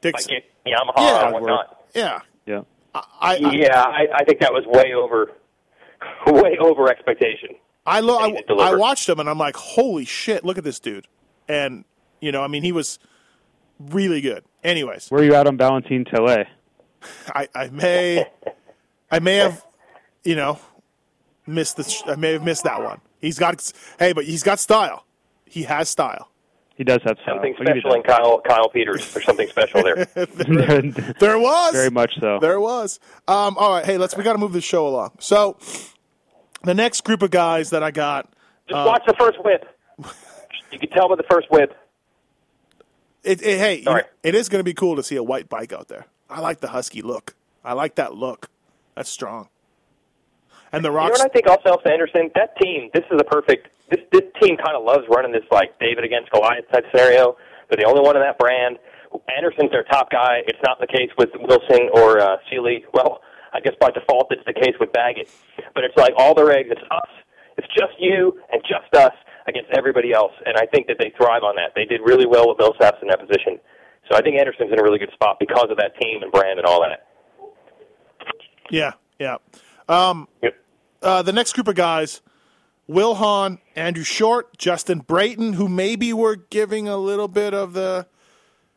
Dixon. 0.00 0.32
it, 0.36 0.44
Yamaha 0.66 0.96
Yeah. 0.96 1.28
or 1.28 1.32
whatnot? 1.34 1.84
yeah. 1.94 2.20
yeah. 2.46 2.62
I, 2.94 3.02
I, 3.20 3.34
Yeah, 3.36 3.80
I, 3.80 4.06
I 4.16 4.24
think 4.24 4.40
that 4.40 4.52
was 4.52 4.64
way 4.66 4.92
over, 4.94 5.30
way 6.26 6.58
over 6.60 6.90
expectation. 6.90 7.50
I, 7.86 8.00
lo- 8.00 8.18
I. 8.18 8.42
I 8.60 8.74
watched 8.74 9.08
him 9.08 9.18
and 9.20 9.28
I'm 9.30 9.38
like, 9.38 9.56
holy 9.56 10.04
shit, 10.04 10.44
look 10.44 10.58
at 10.58 10.64
this 10.64 10.78
dude. 10.80 11.06
And, 11.48 11.84
you 12.20 12.32
know, 12.32 12.42
I 12.42 12.48
mean, 12.48 12.62
he 12.64 12.72
was 12.72 12.98
really 13.80 14.20
good. 14.20 14.44
Anyways, 14.64 15.08
Where 15.10 15.20
are 15.22 15.24
you 15.24 15.34
at 15.34 15.46
on 15.46 15.56
Valentin 15.56 16.04
Teillet? 16.04 16.46
I, 17.34 17.48
I 17.54 17.68
may, 17.68 18.26
I 19.10 19.18
may 19.20 19.36
have, 19.36 19.64
you 20.24 20.36
know, 20.36 20.58
missed 21.46 21.76
the, 21.76 21.84
sh- 21.84 22.02
I 22.06 22.14
may 22.16 22.32
have 22.32 22.44
missed 22.44 22.64
that 22.64 22.82
one. 22.82 23.00
He's 23.20 23.38
got, 23.38 23.72
hey, 23.98 24.12
but 24.12 24.24
he's 24.24 24.42
got 24.42 24.58
style. 24.60 25.04
He 25.52 25.64
has 25.64 25.90
style. 25.90 26.30
He 26.76 26.82
does 26.82 27.00
have 27.04 27.18
style. 27.18 27.34
Something 27.34 27.54
I'll 27.58 27.66
give 27.66 27.76
you 27.76 27.82
special 27.82 27.96
in 27.96 28.02
Kyle 28.04 28.40
Kyle 28.40 28.70
Peters. 28.70 29.12
There's 29.12 29.26
something 29.26 29.46
special 29.48 29.82
there. 29.82 29.96
that. 30.14 31.16
There 31.20 31.38
was 31.38 31.74
Very 31.74 31.90
much 31.90 32.14
so. 32.18 32.38
There 32.40 32.58
was. 32.58 32.98
Um, 33.28 33.58
all 33.58 33.74
right, 33.74 33.84
hey, 33.84 33.98
let's. 33.98 34.16
We 34.16 34.24
got 34.24 34.32
to 34.32 34.38
move 34.38 34.54
the 34.54 34.62
show 34.62 34.88
along. 34.88 35.10
So, 35.18 35.58
the 36.64 36.72
next 36.72 37.04
group 37.04 37.20
of 37.20 37.30
guys 37.30 37.68
that 37.68 37.82
I 37.82 37.90
got, 37.90 38.32
Just 38.66 38.86
watch 38.86 39.02
the 39.06 39.12
first 39.18 39.44
whip. 39.44 39.66
You 40.70 40.78
can 40.78 40.88
tell 40.88 41.10
by 41.10 41.16
the 41.16 41.26
first 41.30 41.50
whip. 41.50 41.76
it, 43.22 43.42
it, 43.42 43.58
hey, 43.58 43.80
you 43.80 43.84
know, 43.84 44.00
it 44.22 44.34
is 44.34 44.48
going 44.48 44.60
to 44.60 44.64
be 44.64 44.72
cool 44.72 44.96
to 44.96 45.02
see 45.02 45.16
a 45.16 45.22
white 45.22 45.50
bike 45.50 45.74
out 45.74 45.88
there. 45.88 46.06
I 46.30 46.40
like 46.40 46.60
the 46.60 46.68
husky 46.68 47.02
look. 47.02 47.34
I 47.62 47.74
like 47.74 47.96
that 47.96 48.14
look. 48.14 48.48
That's 48.94 49.10
strong. 49.10 49.50
And 50.72 50.84
the 50.84 50.88
You 50.90 50.96
know 50.96 51.10
what 51.10 51.20
I 51.20 51.28
think 51.28 51.46
also 51.46 51.68
helps 51.76 51.86
Anderson? 51.86 52.30
That 52.34 52.56
team, 52.56 52.88
this 52.94 53.04
is 53.10 53.20
a 53.20 53.24
perfect, 53.24 53.68
this, 53.90 54.00
this 54.10 54.24
team 54.40 54.56
kind 54.56 54.74
of 54.74 54.84
loves 54.84 55.04
running 55.08 55.32
this 55.32 55.44
like 55.50 55.78
David 55.78 56.04
against 56.04 56.30
Goliath 56.30 56.64
type 56.72 56.84
scenario. 56.90 57.36
They're 57.68 57.76
the 57.84 57.88
only 57.88 58.00
one 58.00 58.16
in 58.16 58.22
that 58.22 58.38
brand. 58.38 58.78
Anderson's 59.36 59.70
their 59.70 59.84
top 59.84 60.10
guy. 60.10 60.40
It's 60.46 60.58
not 60.64 60.80
the 60.80 60.86
case 60.86 61.10
with 61.18 61.28
Wilson 61.36 61.90
or 61.92 62.20
uh, 62.20 62.36
Seely. 62.48 62.84
Well, 62.94 63.20
I 63.52 63.60
guess 63.60 63.74
by 63.78 63.90
default 63.90 64.32
it's 64.32 64.44
the 64.46 64.54
case 64.54 64.74
with 64.80 64.92
Baggett. 64.92 65.28
But 65.74 65.84
it's 65.84 65.96
like 65.96 66.14
all 66.16 66.34
their 66.34 66.50
eggs, 66.50 66.68
it's 66.70 66.80
us. 66.90 67.10
It's 67.58 67.68
just 67.76 67.92
you 67.98 68.40
and 68.50 68.62
just 68.62 68.88
us 68.96 69.12
against 69.46 69.70
everybody 69.76 70.12
else. 70.12 70.32
And 70.46 70.56
I 70.56 70.64
think 70.66 70.86
that 70.86 70.96
they 70.98 71.12
thrive 71.18 71.42
on 71.42 71.56
that. 71.56 71.72
They 71.76 71.84
did 71.84 72.00
really 72.00 72.24
well 72.26 72.48
with 72.48 72.56
Millsaps 72.56 73.02
in 73.02 73.08
that 73.08 73.20
position. 73.20 73.60
So 74.10 74.16
I 74.16 74.22
think 74.22 74.38
Anderson's 74.38 74.72
in 74.72 74.80
a 74.80 74.82
really 74.82 74.98
good 74.98 75.12
spot 75.12 75.36
because 75.38 75.68
of 75.70 75.76
that 75.76 75.98
team 76.00 76.22
and 76.22 76.32
brand 76.32 76.58
and 76.58 76.66
all 76.66 76.80
that. 76.80 77.06
yeah, 78.70 78.92
yeah. 79.18 79.36
Um, 79.88 80.28
Yep. 80.42 80.54
Uh, 81.02 81.22
the 81.22 81.32
next 81.32 81.52
group 81.54 81.68
of 81.68 81.74
guys: 81.74 82.20
Wil 82.86 83.14
Hahn, 83.16 83.58
Andrew 83.74 84.04
Short, 84.04 84.56
Justin 84.58 85.00
Brayton, 85.00 85.54
who 85.54 85.68
maybe 85.68 86.12
we're 86.12 86.36
giving 86.36 86.88
a 86.88 86.96
little 86.96 87.28
bit 87.28 87.54
of 87.54 87.72
the 87.72 88.06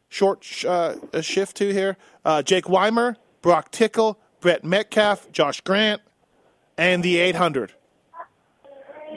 short 0.10 0.44
sh- 0.44 0.66
uh, 0.66 0.96
a 1.14 1.22
shift 1.22 1.58
to 1.58 1.72
here. 1.72 1.98
Uh, 2.24 2.42
Jake 2.42 2.68
Weimer, 2.70 3.18
Brock 3.42 3.72
Tickle, 3.72 4.20
Brett 4.40 4.64
Metcalfe, 4.64 5.32
Josh 5.32 5.62
Grant, 5.62 6.02
and 6.78 7.04
the 7.04 7.18
800. 7.18 7.74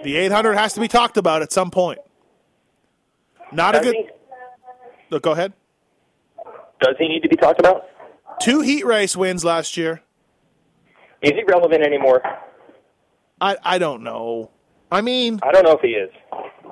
The 0.04 0.16
800 0.16 0.54
has 0.54 0.74
to 0.74 0.80
be 0.80 0.88
talked 0.88 1.16
about 1.16 1.42
at 1.42 1.52
some 1.52 1.70
point. 1.70 1.98
Not 3.52 3.74
a 3.74 3.80
good. 3.80 3.94
he? 3.94 4.08
Look, 5.10 5.22
go 5.22 5.32
ahead. 5.32 5.52
Does 6.80 6.94
he 6.98 7.08
need 7.08 7.22
to 7.22 7.28
be 7.28 7.36
talked 7.36 7.58
about? 7.58 7.86
Two 8.40 8.60
heat 8.60 8.84
race 8.84 9.16
wins 9.16 9.44
last 9.44 9.76
year. 9.76 10.02
Is 11.22 11.32
he 11.32 11.42
relevant 11.44 11.82
anymore? 11.82 12.22
I, 13.40 13.56
I 13.62 13.78
don't 13.78 14.02
know. 14.02 14.50
I 14.90 15.00
mean, 15.00 15.38
I 15.42 15.52
don't 15.52 15.64
know 15.64 15.72
if 15.72 15.80
he 15.80 15.88
is. 15.88 16.10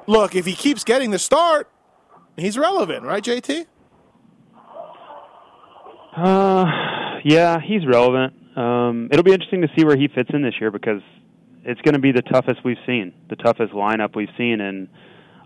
look, 0.06 0.34
if 0.34 0.46
he 0.46 0.54
keeps 0.54 0.84
getting 0.84 1.10
the 1.10 1.18
start, 1.18 1.70
he's 2.36 2.56
relevant, 2.56 3.04
right, 3.04 3.22
JT? 3.22 3.66
Uh, 6.16 6.64
yeah, 7.24 7.60
he's 7.60 7.86
relevant. 7.86 8.32
Um, 8.56 9.08
it'll 9.12 9.22
be 9.22 9.32
interesting 9.32 9.60
to 9.62 9.68
see 9.76 9.84
where 9.84 9.96
he 9.96 10.08
fits 10.08 10.30
in 10.32 10.42
this 10.42 10.54
year 10.60 10.70
because 10.70 11.02
it's 11.62 11.80
going 11.82 11.94
to 11.94 12.00
be 12.00 12.10
the 12.12 12.22
toughest 12.22 12.60
we've 12.64 12.78
seen, 12.86 13.12
the 13.28 13.36
toughest 13.36 13.72
lineup 13.74 14.16
we've 14.16 14.30
seen, 14.38 14.60
and 14.60 14.88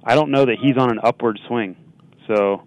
I 0.04 0.14
don't 0.14 0.30
know 0.30 0.44
that 0.44 0.56
he's 0.62 0.76
on 0.76 0.90
an 0.90 1.00
upward 1.02 1.40
swing. 1.48 1.76
So, 2.28 2.62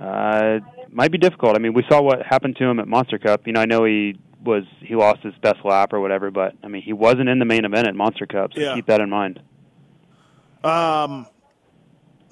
uh, 0.00 0.58
it 0.78 0.92
might 0.92 1.12
be 1.12 1.18
difficult. 1.18 1.54
I 1.54 1.60
mean, 1.60 1.74
we 1.74 1.84
saw 1.88 2.02
what 2.02 2.22
happened 2.26 2.56
to 2.56 2.64
him 2.64 2.80
at 2.80 2.88
Monster 2.88 3.18
Cup. 3.18 3.46
You 3.46 3.52
know, 3.52 3.60
I 3.60 3.66
know 3.66 3.84
he 3.84 4.18
was 4.46 4.64
he 4.80 4.94
lost 4.94 5.22
his 5.22 5.34
best 5.42 5.64
lap 5.64 5.92
or 5.92 6.00
whatever, 6.00 6.30
but 6.30 6.54
I 6.62 6.68
mean, 6.68 6.82
he 6.82 6.92
wasn't 6.92 7.28
in 7.28 7.38
the 7.38 7.44
main 7.44 7.64
event 7.64 7.86
at 7.88 7.94
Monster 7.94 8.26
Cup, 8.26 8.52
so 8.54 8.60
Yeah. 8.60 8.74
keep 8.74 8.86
that 8.86 9.00
in 9.00 9.10
mind. 9.10 9.40
Um, 10.64 11.26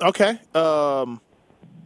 okay. 0.00 0.38
Um, 0.54 1.20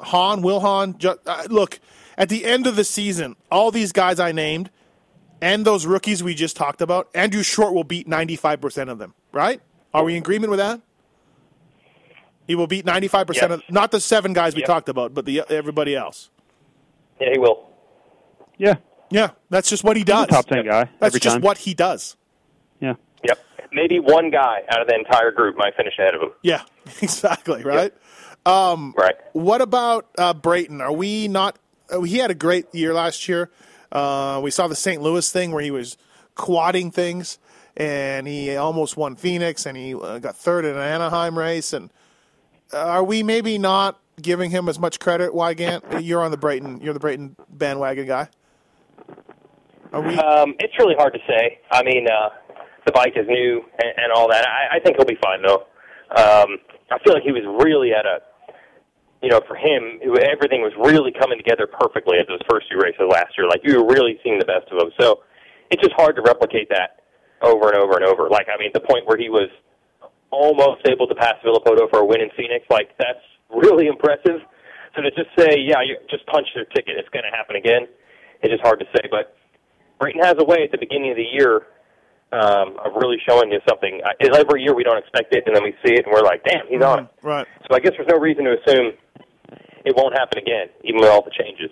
Hahn, 0.01 0.43
Wil 0.43 0.61
Hahn. 0.61 0.97
Ju- 0.99 1.19
uh, 1.27 1.45
look, 1.49 1.81
at 2.17 2.29
the 2.29 2.45
end 2.45 2.67
of 2.67 2.77
the 2.77 2.85
season, 2.85 3.37
all 3.51 3.71
these 3.71 3.93
guys 3.93 4.19
I 4.21 4.33
named 4.33 4.71
and 5.41 5.65
those 5.65 5.87
rookies 5.87 6.23
we 6.23 6.35
just 6.35 6.57
talked 6.57 6.81
about, 6.81 7.09
Andrew 7.15 7.43
Short 7.43 7.73
will 7.75 7.85
beat 7.85 8.09
95% 8.09 8.89
of 8.91 8.99
them, 8.99 9.15
right? 9.33 9.61
Are 9.95 10.05
we 10.05 10.15
in 10.17 10.19
agreement 10.23 10.51
with 10.51 10.59
that? 10.59 10.81
He 12.47 12.55
will 12.55 12.67
beat 12.67 12.85
95% 12.87 13.51
of 13.53 13.63
not 13.69 13.91
the 13.91 14.01
seven 14.01 14.33
guys 14.33 14.55
we 14.55 14.63
Yep. 14.63 14.67
talked 14.67 14.89
about, 14.89 15.13
but 15.15 15.27
the 15.27 15.43
everybody 15.51 15.95
else. 15.95 16.31
Yeah, 17.21 17.31
he 17.33 17.39
will. 17.39 17.69
Yeah, 18.57 18.77
Yeah, 19.11 19.31
that's 19.51 19.69
just 19.71 19.85
what 19.85 19.97
he 19.97 20.01
he's 20.01 20.09
a 20.11 20.13
does. 20.13 20.27
top 20.29 20.47
ten 20.47 20.65
guy 20.67 20.85
That's 21.01 21.15
every 21.15 21.21
just 21.21 21.35
time. 21.37 21.43
what 21.43 21.59
he 21.59 21.75
does. 21.75 22.17
Yeah. 22.81 22.95
Yep. 23.25 23.39
Maybe 23.73 23.99
one 24.01 24.31
guy 24.31 24.63
out 24.71 24.81
of 24.81 24.89
the 24.89 24.95
entire 24.95 25.31
group 25.33 25.57
might 25.57 25.75
finish 25.77 25.95
ahead 25.99 26.15
of 26.15 26.23
him. 26.23 26.31
Yeah, 26.43 26.63
exactly, 27.03 27.63
right? 27.65 27.93
Right. 28.47 29.15
What 29.33 29.61
about 29.61 30.09
uh, 30.17 30.33
Brayton? 30.35 30.81
Are 30.81 30.93
we 30.93 31.29
not? 31.29 31.59
Uh, 31.91 32.01
he 32.03 32.19
had 32.19 32.31
a 32.31 32.35
great 32.35 32.73
year 32.75 32.95
last 32.95 33.29
year. 33.29 33.51
Uh, 33.93 34.41
we 34.43 34.51
saw 34.51 34.69
the 34.69 34.75
St. 34.77 35.03
Louis 35.03 35.31
thing 35.31 35.53
where 35.53 35.63
he 35.63 35.71
was 35.71 35.97
quadding 36.35 36.91
things, 36.91 37.39
and 37.77 38.27
he 38.27 38.57
almost 38.57 38.97
won 38.97 39.17
Phoenix, 39.17 39.67
and 39.67 39.77
he 39.77 39.95
uh, 39.95 40.19
got 40.19 40.37
third 40.37 40.65
in 40.65 40.73
an 40.77 40.83
Anaheim 40.83 41.39
race. 41.39 41.73
And 41.73 41.91
uh, 42.73 42.79
are 42.79 43.05
we 43.05 43.23
maybe 43.23 43.59
not 43.59 43.99
giving 44.21 44.51
him 44.51 44.69
as 44.69 44.79
much 44.79 44.99
credit? 45.01 45.33
Weigandt, 45.33 46.05
you're 46.05 46.23
on 46.23 46.31
the 46.31 46.37
Brayton. 46.39 46.81
You're 46.83 46.95
the 46.95 47.01
Brayton 47.01 47.37
bandwagon 47.51 48.07
guy. 48.07 48.29
We? 49.93 50.19
Um, 50.19 50.55
it's 50.61 50.75
really 50.79 50.95
hard 50.97 51.15
to 51.15 51.21
say. 51.27 51.61
I 51.71 51.83
mean, 51.83 52.07
uh, 52.09 52.31
the 52.89 52.93
bike 52.93 53.13
is 53.17 53.27
new 53.29 53.65
and, 53.83 53.93
and 53.97 54.13
all 54.13 54.29
that. 54.31 54.47
I, 54.49 54.77
I 54.77 54.81
think 54.81 54.97
he'll 54.97 55.07
be 55.07 55.21
fine 55.23 55.43
though. 55.43 55.69
Um, 56.09 56.61
I 56.91 56.97
feel 57.05 57.13
like 57.13 57.23
he 57.23 57.33
was 57.33 57.45
really 57.61 57.93
at 57.93 58.07
a, 58.07 58.21
you 59.21 59.29
know, 59.29 59.41
for 59.47 59.57
him, 59.57 60.01
it, 60.01 60.09
everything 60.25 60.65
was 60.65 60.73
really 60.81 61.13
coming 61.13 61.37
together 61.37 61.69
perfectly 61.69 62.19
at 62.19 62.27
those 62.29 62.41
first 62.49 62.69
two 62.73 62.81
races 62.81 63.05
last 63.09 63.37
year. 63.37 63.49
Like 63.49 63.61
you 63.65 63.77
were 63.81 63.89
really 63.89 64.19
seeing 64.25 64.39
the 64.39 64.49
best 64.49 64.73
of 64.73 64.81
him. 64.81 64.93
So 65.01 65.25
it's 65.71 65.83
just 65.83 65.95
hard 65.97 66.17
to 66.17 66.23
replicate 66.23 66.69
that 66.71 67.05
over 67.43 67.69
and 67.69 67.77
over 67.77 67.97
and 67.97 68.05
over. 68.05 68.29
Like 68.29 68.49
I 68.49 68.57
mean, 68.57 68.73
the 68.73 68.85
point 68.85 69.07
where 69.07 69.19
he 69.21 69.29
was 69.29 69.49
almost 70.31 70.85
able 70.89 71.09
to 71.09 71.15
pass 71.15 71.37
Villopoto 71.45 71.89
for 71.89 72.01
a 72.01 72.07
win 72.07 72.21
in 72.21 72.29
Phoenix, 72.37 72.65
like 72.69 72.93
that's 72.99 73.25
really 73.49 73.87
impressive. 73.93 74.41
So 74.97 75.03
to 75.05 75.11
just 75.13 75.29
say, 75.37 75.61
yeah, 75.61 75.85
you 75.85 75.97
just 76.11 76.27
punch 76.27 76.49
their 76.55 76.65
ticket, 76.65 76.97
it's 76.97 77.09
going 77.11 77.25
to 77.25 77.35
happen 77.37 77.57
again, 77.57 77.87
it's 78.41 78.51
just 78.51 78.65
hard 78.65 78.81
to 78.81 78.87
say. 78.97 79.07
But 79.11 79.37
Brayton 79.99 80.23
has 80.23 80.35
a 80.39 80.45
way 80.45 80.63
at 80.65 80.71
the 80.71 80.79
beginning 80.79 81.11
of 81.11 81.17
the 81.17 81.27
year 81.33 81.67
um, 82.33 82.77
of 82.85 82.93
really 82.97 83.17
showing 83.29 83.51
you 83.51 83.61
something. 83.69 84.01
Uh, 84.05 84.11
Every 84.35 84.63
year 84.63 84.75
we 84.75 84.85
don't 84.85 84.99
expect 84.99 85.35
it, 85.35 85.45
and 85.47 85.57
then 85.57 85.63
we 85.65 85.73
see 85.85 85.95
it, 85.95 86.05
and 86.07 86.13
we're 86.13 86.23
like, 86.23 86.43
damn, 86.45 86.67
he's 86.69 86.83
on 86.83 87.05
it. 87.05 87.09
right. 87.23 87.47
So 87.71 87.77
I 87.77 87.81
guess 87.81 87.93
there's 87.97 88.09
no 88.09 88.19
reason 88.19 88.45
to 88.45 88.57
assume 88.61 88.93
it 89.85 89.97
won't 89.97 90.15
happen 90.17 90.39
again, 90.39 90.69
even 90.85 91.01
with 91.01 91.09
all 91.09 91.23
the 91.23 91.31
changes. 91.31 91.71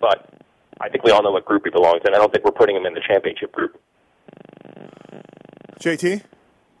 But 0.00 0.32
I 0.80 0.88
think 0.88 1.04
we 1.04 1.10
all 1.12 1.22
know 1.22 1.30
what 1.32 1.44
group 1.44 1.62
he 1.64 1.70
belongs 1.70 2.00
in. 2.06 2.14
I 2.14 2.18
don't 2.18 2.32
think 2.32 2.44
we're 2.44 2.52
putting 2.52 2.74
him 2.76 2.86
in 2.86 2.94
the 2.94 3.02
championship 3.06 3.52
group. 3.52 3.80
JT, 5.80 6.22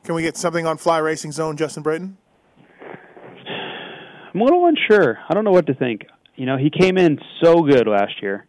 can 0.04 0.14
we 0.14 0.22
get 0.22 0.36
something 0.36 0.66
on 0.66 0.76
Fly 0.78 0.98
Racing 0.98 1.32
Zone, 1.32 1.56
Justin 1.56 1.82
Brayton? 1.82 2.16
I'm 4.34 4.40
a 4.40 4.44
little 4.44 4.66
unsure. 4.66 5.18
I 5.28 5.34
don't 5.34 5.44
know 5.44 5.50
what 5.50 5.66
to 5.66 5.74
think. 5.74 6.06
You 6.36 6.46
know, 6.46 6.56
he 6.56 6.70
came 6.70 6.96
in 6.96 7.18
so 7.42 7.62
good 7.62 7.86
last 7.86 8.22
year. 8.22 8.46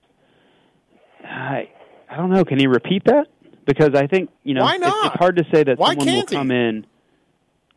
I 1.25 1.69
I 2.13 2.17
don't 2.17 2.29
know. 2.29 2.45
Can 2.45 2.59
he 2.59 2.67
repeat 2.67 3.03
that? 3.05 3.25
Because 3.65 3.91
I 3.95 4.05
think 4.07 4.29
you 4.43 4.53
know 4.53 4.61
Why 4.63 4.75
it's- 4.75 4.89
not? 4.89 5.05
It's, 5.13 5.15
hard 5.19 5.37
to 5.37 5.43
say 5.53 5.63
that 5.63 5.79
Why 5.79 5.89
someone 5.89 6.05
will 6.05 6.13
can't 6.13 6.29
he? 6.29 6.35
come 6.35 6.51
in. 6.51 6.85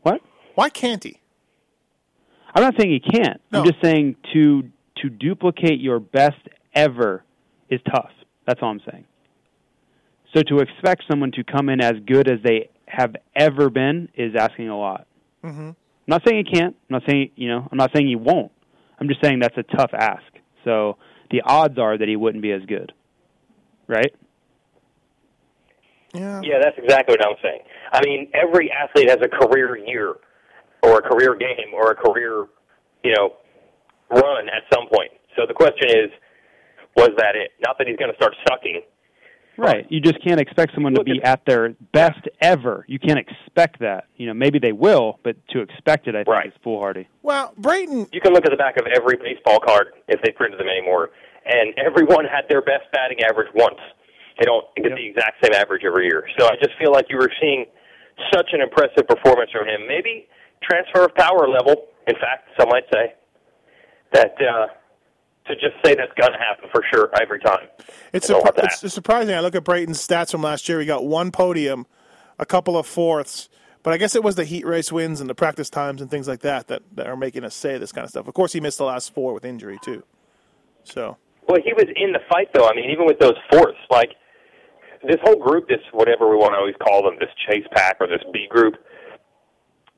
What? 0.02 0.20
Why 0.54 0.68
can't 0.68 1.02
he? 1.02 1.18
I'm 2.54 2.62
not 2.62 2.74
saying 2.78 2.90
he 2.90 3.00
can't. 3.00 3.40
No. 3.50 3.60
I'm 3.60 3.66
just 3.66 3.82
saying 3.82 4.16
to 4.34 4.64
to 4.98 5.08
duplicate 5.10 5.80
your 5.80 6.00
best 6.00 6.36
ever 6.74 7.22
is 7.70 7.80
tough. 7.90 8.10
That's 8.46 8.60
all 8.62 8.70
I'm 8.70 8.80
saying. 8.90 9.04
So 10.34 10.42
to 10.42 10.58
expect 10.58 11.04
someone 11.10 11.32
to 11.32 11.44
come 11.44 11.68
in 11.68 11.80
as 11.80 11.94
good 12.06 12.28
as 12.28 12.38
they 12.42 12.68
have 12.86 13.16
ever 13.34 13.70
been 13.70 14.08
is 14.14 14.34
asking 14.38 14.68
a 14.68 14.78
lot. 14.78 15.06
Mm-hmm. 15.44 15.68
I'm 15.68 15.76
not 16.06 16.22
saying 16.26 16.44
he 16.46 16.58
can't. 16.58 16.76
I'm 16.90 16.94
not 16.94 17.02
saying 17.08 17.30
you 17.36 17.48
know. 17.48 17.66
I'm 17.70 17.78
not 17.78 17.90
saying 17.94 18.06
he 18.08 18.16
won't. 18.16 18.52
I'm 19.00 19.08
just 19.08 19.22
saying 19.22 19.38
that's 19.40 19.56
a 19.56 19.62
tough 19.62 19.90
ask. 19.94 20.22
So 20.64 20.96
the 21.30 21.42
odds 21.44 21.78
are 21.78 21.96
that 21.96 22.08
he 22.08 22.16
wouldn't 22.16 22.42
be 22.42 22.52
as 22.52 22.62
good, 22.66 22.92
right? 23.86 24.14
Yeah. 26.16 26.40
Yeah, 26.42 26.58
that's 26.62 26.76
exactly 26.78 27.16
what 27.18 27.26
I'm 27.26 27.36
saying. 27.42 27.60
I 27.92 28.00
mean, 28.04 28.30
every 28.34 28.70
athlete 28.70 29.08
has 29.08 29.18
a 29.22 29.28
career 29.28 29.76
year 29.76 30.14
or 30.82 30.98
a 30.98 31.02
career 31.02 31.34
game 31.34 31.72
or 31.74 31.90
a 31.90 31.94
career, 31.94 32.46
you 33.04 33.14
know, 33.14 33.34
run 34.10 34.48
at 34.48 34.62
some 34.72 34.88
point. 34.92 35.10
So 35.36 35.42
the 35.46 35.54
question 35.54 35.88
is, 35.88 36.10
was 36.96 37.10
that 37.18 37.36
it? 37.36 37.50
Not 37.64 37.76
that 37.78 37.86
he's 37.86 37.96
going 37.96 38.10
to 38.10 38.16
start 38.16 38.34
sucking. 38.48 38.82
Right. 39.58 39.86
You 39.88 40.00
just 40.00 40.22
can't 40.22 40.38
expect 40.40 40.74
someone 40.74 40.94
to 40.94 41.02
be 41.02 41.20
at- 41.22 41.40
at 41.40 41.44
their 41.46 41.70
best 41.92 42.20
ever. 42.42 42.84
You 42.88 42.98
can't 42.98 43.18
expect 43.18 43.80
that. 43.80 44.04
You 44.16 44.26
know, 44.26 44.34
maybe 44.34 44.58
they 44.58 44.72
will, 44.72 45.18
but 45.22 45.36
to 45.48 45.60
expect 45.60 46.08
it, 46.08 46.14
I 46.14 46.18
think, 46.24 46.28
Right. 46.28 46.46
is 46.48 46.52
foolhardy. 46.62 47.08
Well, 47.22 47.54
Brayton. 47.56 48.06
You 48.12 48.20
can 48.20 48.34
look 48.34 48.44
at 48.44 48.50
the 48.50 48.56
back 48.58 48.76
of 48.78 48.86
every 48.86 49.16
baseball 49.16 49.58
card 49.60 49.94
if 50.08 50.20
they 50.22 50.30
printed 50.32 50.60
them 50.60 50.68
anymore, 50.68 51.10
and 51.46 51.72
everyone 51.78 52.26
had 52.26 52.46
their 52.50 52.60
best 52.60 52.84
batting 52.92 53.22
average 53.22 53.48
once. 53.54 53.80
They 54.38 54.44
don't 54.44 54.64
get 54.76 54.92
the 54.94 55.06
exact 55.06 55.42
same 55.42 55.54
average 55.54 55.82
every 55.84 56.06
year. 56.06 56.28
So 56.38 56.46
I 56.46 56.56
just 56.62 56.76
feel 56.78 56.92
like 56.92 57.06
you 57.08 57.16
were 57.16 57.30
seeing 57.40 57.64
such 58.32 58.50
an 58.52 58.60
impressive 58.60 59.08
performance 59.08 59.50
from 59.50 59.66
him. 59.66 59.86
Maybe 59.88 60.28
transfer 60.62 61.04
of 61.04 61.14
power 61.14 61.48
level. 61.48 61.86
In 62.06 62.14
fact, 62.14 62.48
some 62.58 62.68
might 62.68 62.84
say 62.92 63.14
that 64.12 64.34
uh, 64.40 64.66
to 65.48 65.54
just 65.54 65.74
say 65.84 65.94
that's 65.94 66.12
going 66.18 66.32
to 66.32 66.38
happen 66.38 66.68
for 66.72 66.82
sure 66.92 67.10
every 67.20 67.40
time. 67.40 67.68
It's, 68.12 68.28
I 68.28 68.34
don't 68.34 68.42
surpri- 68.42 68.44
want 68.44 68.56
that. 68.56 68.64
it's, 68.66 68.84
it's 68.84 68.94
surprising. 68.94 69.34
I 69.34 69.40
look 69.40 69.54
at 69.54 69.64
Brayton's 69.64 70.06
stats 70.06 70.30
from 70.30 70.42
last 70.42 70.68
year. 70.68 70.80
He 70.80 70.86
got 70.86 71.04
one 71.04 71.30
podium, 71.30 71.86
a 72.38 72.46
couple 72.46 72.76
of 72.76 72.86
fourths, 72.86 73.48
but 73.82 73.92
I 73.92 73.96
guess 73.98 74.14
it 74.14 74.22
was 74.22 74.34
the 74.34 74.44
heat 74.44 74.66
race 74.66 74.90
wins 74.92 75.20
and 75.20 75.30
the 75.30 75.34
practice 75.34 75.70
times 75.70 76.00
and 76.00 76.10
things 76.10 76.28
like 76.28 76.40
that 76.40 76.68
that, 76.68 76.82
that 76.94 77.06
are 77.06 77.16
making 77.16 77.44
us 77.44 77.54
say 77.54 77.78
this 77.78 77.92
kind 77.92 78.04
of 78.04 78.10
stuff. 78.10 78.28
Of 78.28 78.34
course, 78.34 78.52
he 78.52 78.60
missed 78.60 78.78
the 78.78 78.84
last 78.84 79.14
four 79.14 79.32
with 79.32 79.44
injury 79.44 79.78
too. 79.82 80.02
So 80.84 81.16
Well, 81.48 81.58
he 81.64 81.72
was 81.72 81.86
in 81.96 82.12
the 82.12 82.20
fight 82.30 82.48
though. 82.54 82.68
I 82.68 82.74
mean, 82.74 82.90
even 82.90 83.06
with 83.06 83.18
those 83.18 83.36
fourths, 83.50 83.78
like 83.90 84.10
this 85.02 85.16
whole 85.22 85.36
group, 85.36 85.68
this 85.68 85.80
whatever 85.92 86.28
we 86.28 86.36
want 86.36 86.52
to 86.54 86.58
always 86.58 86.74
call 86.82 87.02
them, 87.02 87.16
this 87.18 87.30
chase 87.48 87.66
pack 87.72 87.96
or 88.00 88.06
this 88.06 88.22
B 88.32 88.46
group. 88.48 88.74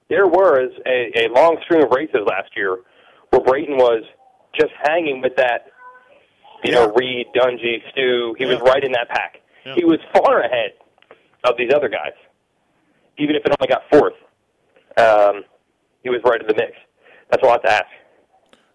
There 0.08 0.26
was 0.26 0.70
a, 0.86 1.26
a 1.26 1.28
long 1.28 1.58
string 1.64 1.82
of 1.82 1.90
races 1.90 2.20
last 2.26 2.50
year 2.56 2.78
where 3.30 3.42
Brayton 3.42 3.76
was 3.76 4.04
just 4.58 4.72
hanging 4.82 5.20
with 5.20 5.36
that, 5.36 5.66
you 6.64 6.72
know, 6.72 6.92
Reed, 6.94 7.26
Dungey, 7.36 7.78
Stu. 7.92 8.34
He 8.38 8.46
was 8.46 8.58
right 8.60 8.82
in 8.82 8.92
that 8.92 9.08
pack. 9.10 9.36
Yeah. 9.66 9.74
He 9.74 9.84
was 9.84 9.98
far 10.14 10.40
ahead 10.40 10.72
of 11.44 11.54
these 11.58 11.70
other 11.74 11.88
guys, 11.88 12.12
even 13.18 13.36
if 13.36 13.44
it 13.44 13.54
only 13.60 13.68
got 13.68 13.82
fourth. 13.90 14.14
Um, 14.96 15.44
he 16.02 16.08
was 16.08 16.20
right 16.24 16.40
in 16.40 16.46
the 16.46 16.54
mix. 16.54 16.72
That's 17.30 17.42
a 17.42 17.46
lot 17.46 17.62
to 17.64 17.70
ask. 17.70 17.86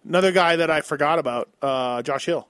another 0.06 0.30
guy 0.30 0.56
that 0.56 0.70
I 0.70 0.80
forgot 0.80 1.18
about, 1.18 1.48
uh, 1.60 2.02
Josh 2.02 2.26
Hill. 2.26 2.48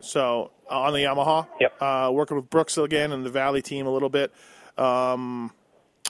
So 0.00 0.50
uh, 0.70 0.80
on 0.80 0.92
the 0.92 1.00
Yamaha, 1.00 1.46
Yep. 1.60 1.82
uh, 1.82 2.10
working 2.12 2.36
with 2.36 2.50
Brooks 2.50 2.76
again 2.78 3.12
and 3.12 3.24
the 3.24 3.30
Valli 3.30 3.62
team 3.62 3.86
a 3.86 3.90
little 3.90 4.08
bit. 4.08 4.32
Um, 4.78 5.52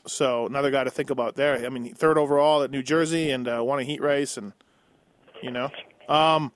so 0.06 0.46
another 0.46 0.70
guy 0.70 0.84
to 0.84 0.90
think 0.90 1.10
about 1.10 1.34
there. 1.36 1.64
I 1.64 1.68
mean, 1.68 1.94
third 1.94 2.18
overall 2.18 2.62
at 2.62 2.70
New 2.70 2.82
Jersey 2.82 3.30
and 3.30 3.48
uh, 3.48 3.62
won 3.64 3.78
a 3.78 3.82
heat 3.82 4.00
race, 4.00 4.36
and 4.36 4.52
you 5.42 5.50
know, 5.50 5.70
um, 6.08 6.52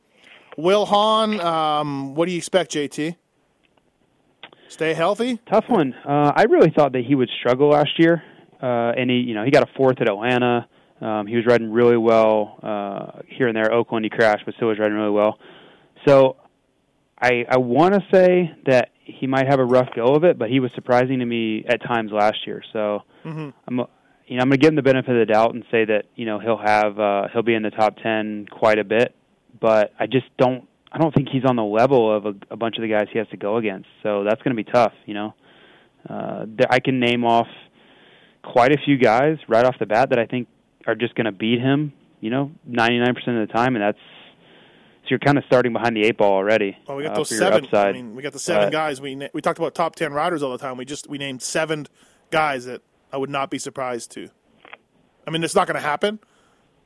Wil 0.56 0.86
Hahn. 0.86 1.40
Um, 1.40 2.14
what 2.14 2.26
do 2.26 2.32
you 2.32 2.38
expect, 2.38 2.72
JT? 2.72 3.16
Stay 4.68 4.94
healthy. 4.94 5.38
Tough 5.50 5.64
one. 5.68 5.94
Uh, 5.94 6.32
I 6.34 6.44
really 6.44 6.70
thought 6.70 6.92
that 6.92 7.04
he 7.04 7.14
would 7.16 7.28
struggle 7.40 7.70
last 7.70 7.98
year, 7.98 8.22
uh, 8.62 8.92
and 8.96 9.10
he, 9.10 9.16
you 9.16 9.34
know, 9.34 9.44
he 9.44 9.50
got 9.50 9.64
a 9.68 9.72
fourth 9.76 10.00
at 10.00 10.08
Atlanta. 10.08 10.68
Um, 11.00 11.26
he 11.26 11.34
was 11.34 11.44
riding 11.46 11.72
really 11.72 11.96
well 11.96 12.58
uh, 12.62 13.22
here 13.26 13.48
and 13.48 13.56
there. 13.56 13.72
Oakland, 13.72 14.04
he 14.04 14.10
crashed, 14.10 14.44
but 14.44 14.54
still 14.54 14.68
was 14.68 14.78
riding 14.78 14.96
really 14.96 15.10
well. 15.10 15.38
So, 16.06 16.36
I 17.20 17.44
I 17.48 17.58
want 17.58 17.94
to 17.94 18.00
say 18.12 18.52
that 18.66 18.90
he 19.04 19.26
might 19.26 19.46
have 19.46 19.58
a 19.60 19.64
rough 19.64 19.88
go 19.94 20.14
of 20.14 20.24
it, 20.24 20.38
but 20.38 20.48
he 20.50 20.60
was 20.60 20.70
surprising 20.74 21.18
to 21.18 21.26
me 21.26 21.64
at 21.68 21.82
times 21.82 22.12
last 22.12 22.46
year. 22.46 22.62
So, 22.72 23.02
Mhm. 23.24 23.52
I'm 23.68 23.76
you 24.26 24.36
know 24.36 24.42
I'm 24.42 24.48
gonna 24.48 24.56
give 24.58 24.68
him 24.70 24.76
the 24.76 24.82
benefit 24.82 25.10
of 25.10 25.26
the 25.26 25.32
doubt 25.32 25.54
and 25.54 25.64
say 25.70 25.84
that 25.84 26.06
you 26.14 26.24
know 26.26 26.38
he'll 26.38 26.56
have 26.58 26.98
uh, 26.98 27.28
he'll 27.32 27.42
be 27.42 27.54
in 27.54 27.62
the 27.62 27.70
top 27.70 27.96
ten 28.02 28.46
quite 28.50 28.78
a 28.78 28.84
bit, 28.84 29.14
but 29.60 29.92
I 29.98 30.06
just 30.06 30.26
don't 30.38 30.66
I 30.92 30.98
don't 30.98 31.14
think 31.14 31.28
he's 31.28 31.44
on 31.44 31.56
the 31.56 31.64
level 31.64 32.14
of 32.14 32.26
a, 32.26 32.34
a 32.50 32.56
bunch 32.56 32.76
of 32.76 32.82
the 32.82 32.88
guys 32.88 33.06
he 33.12 33.18
has 33.18 33.28
to 33.28 33.36
go 33.36 33.56
against. 33.58 33.88
So 34.02 34.24
that's 34.24 34.42
going 34.42 34.56
to 34.56 34.62
be 34.64 34.68
tough. 34.70 34.92
You 35.06 35.14
know, 35.14 35.34
uh, 36.08 36.44
there, 36.48 36.66
I 36.70 36.80
can 36.80 36.98
name 36.98 37.24
off 37.24 37.46
quite 38.42 38.72
a 38.72 38.78
few 38.84 38.96
guys 38.98 39.36
right 39.48 39.64
off 39.64 39.76
the 39.78 39.86
bat 39.86 40.10
that 40.10 40.18
I 40.18 40.26
think 40.26 40.48
are 40.86 40.94
just 40.96 41.14
going 41.14 41.26
to 41.26 41.32
beat 41.32 41.60
him. 41.60 41.92
You 42.20 42.30
know, 42.30 42.50
99% 42.68 43.08
of 43.40 43.48
the 43.48 43.52
time, 43.54 43.76
and 43.76 43.82
that's 43.84 43.98
you're 45.10 45.18
kind 45.18 45.36
of 45.38 45.44
starting 45.46 45.72
behind 45.72 45.96
the 45.96 46.02
eight 46.04 46.16
ball 46.18 46.32
already. 46.32 46.76
Well, 46.86 46.96
we 46.96 47.02
got 47.04 47.12
uh, 47.12 47.16
those 47.16 47.36
seven. 47.36 47.66
I 47.72 47.92
mean, 47.92 48.14
we 48.14 48.22
got 48.22 48.32
the 48.32 48.38
seven 48.38 48.66
But- 48.66 48.72
guys. 48.72 49.00
We 49.00 49.14
na- 49.14 49.28
we 49.32 49.40
talked 49.40 49.58
about 49.58 49.74
top 49.74 49.96
ten 49.96 50.12
riders 50.12 50.42
all 50.42 50.52
the 50.52 50.58
time. 50.58 50.76
We 50.76 50.84
just 50.84 51.08
we 51.08 51.18
named 51.18 51.42
seven 51.42 51.86
guys 52.30 52.64
that 52.66 52.82
I 53.12 53.16
would 53.16 53.30
not 53.30 53.50
be 53.50 53.58
surprised 53.58 54.12
to. 54.12 54.30
I 55.26 55.30
mean, 55.30 55.44
it's 55.44 55.54
not 55.54 55.66
going 55.66 55.74
to 55.74 55.80
happen, 55.80 56.18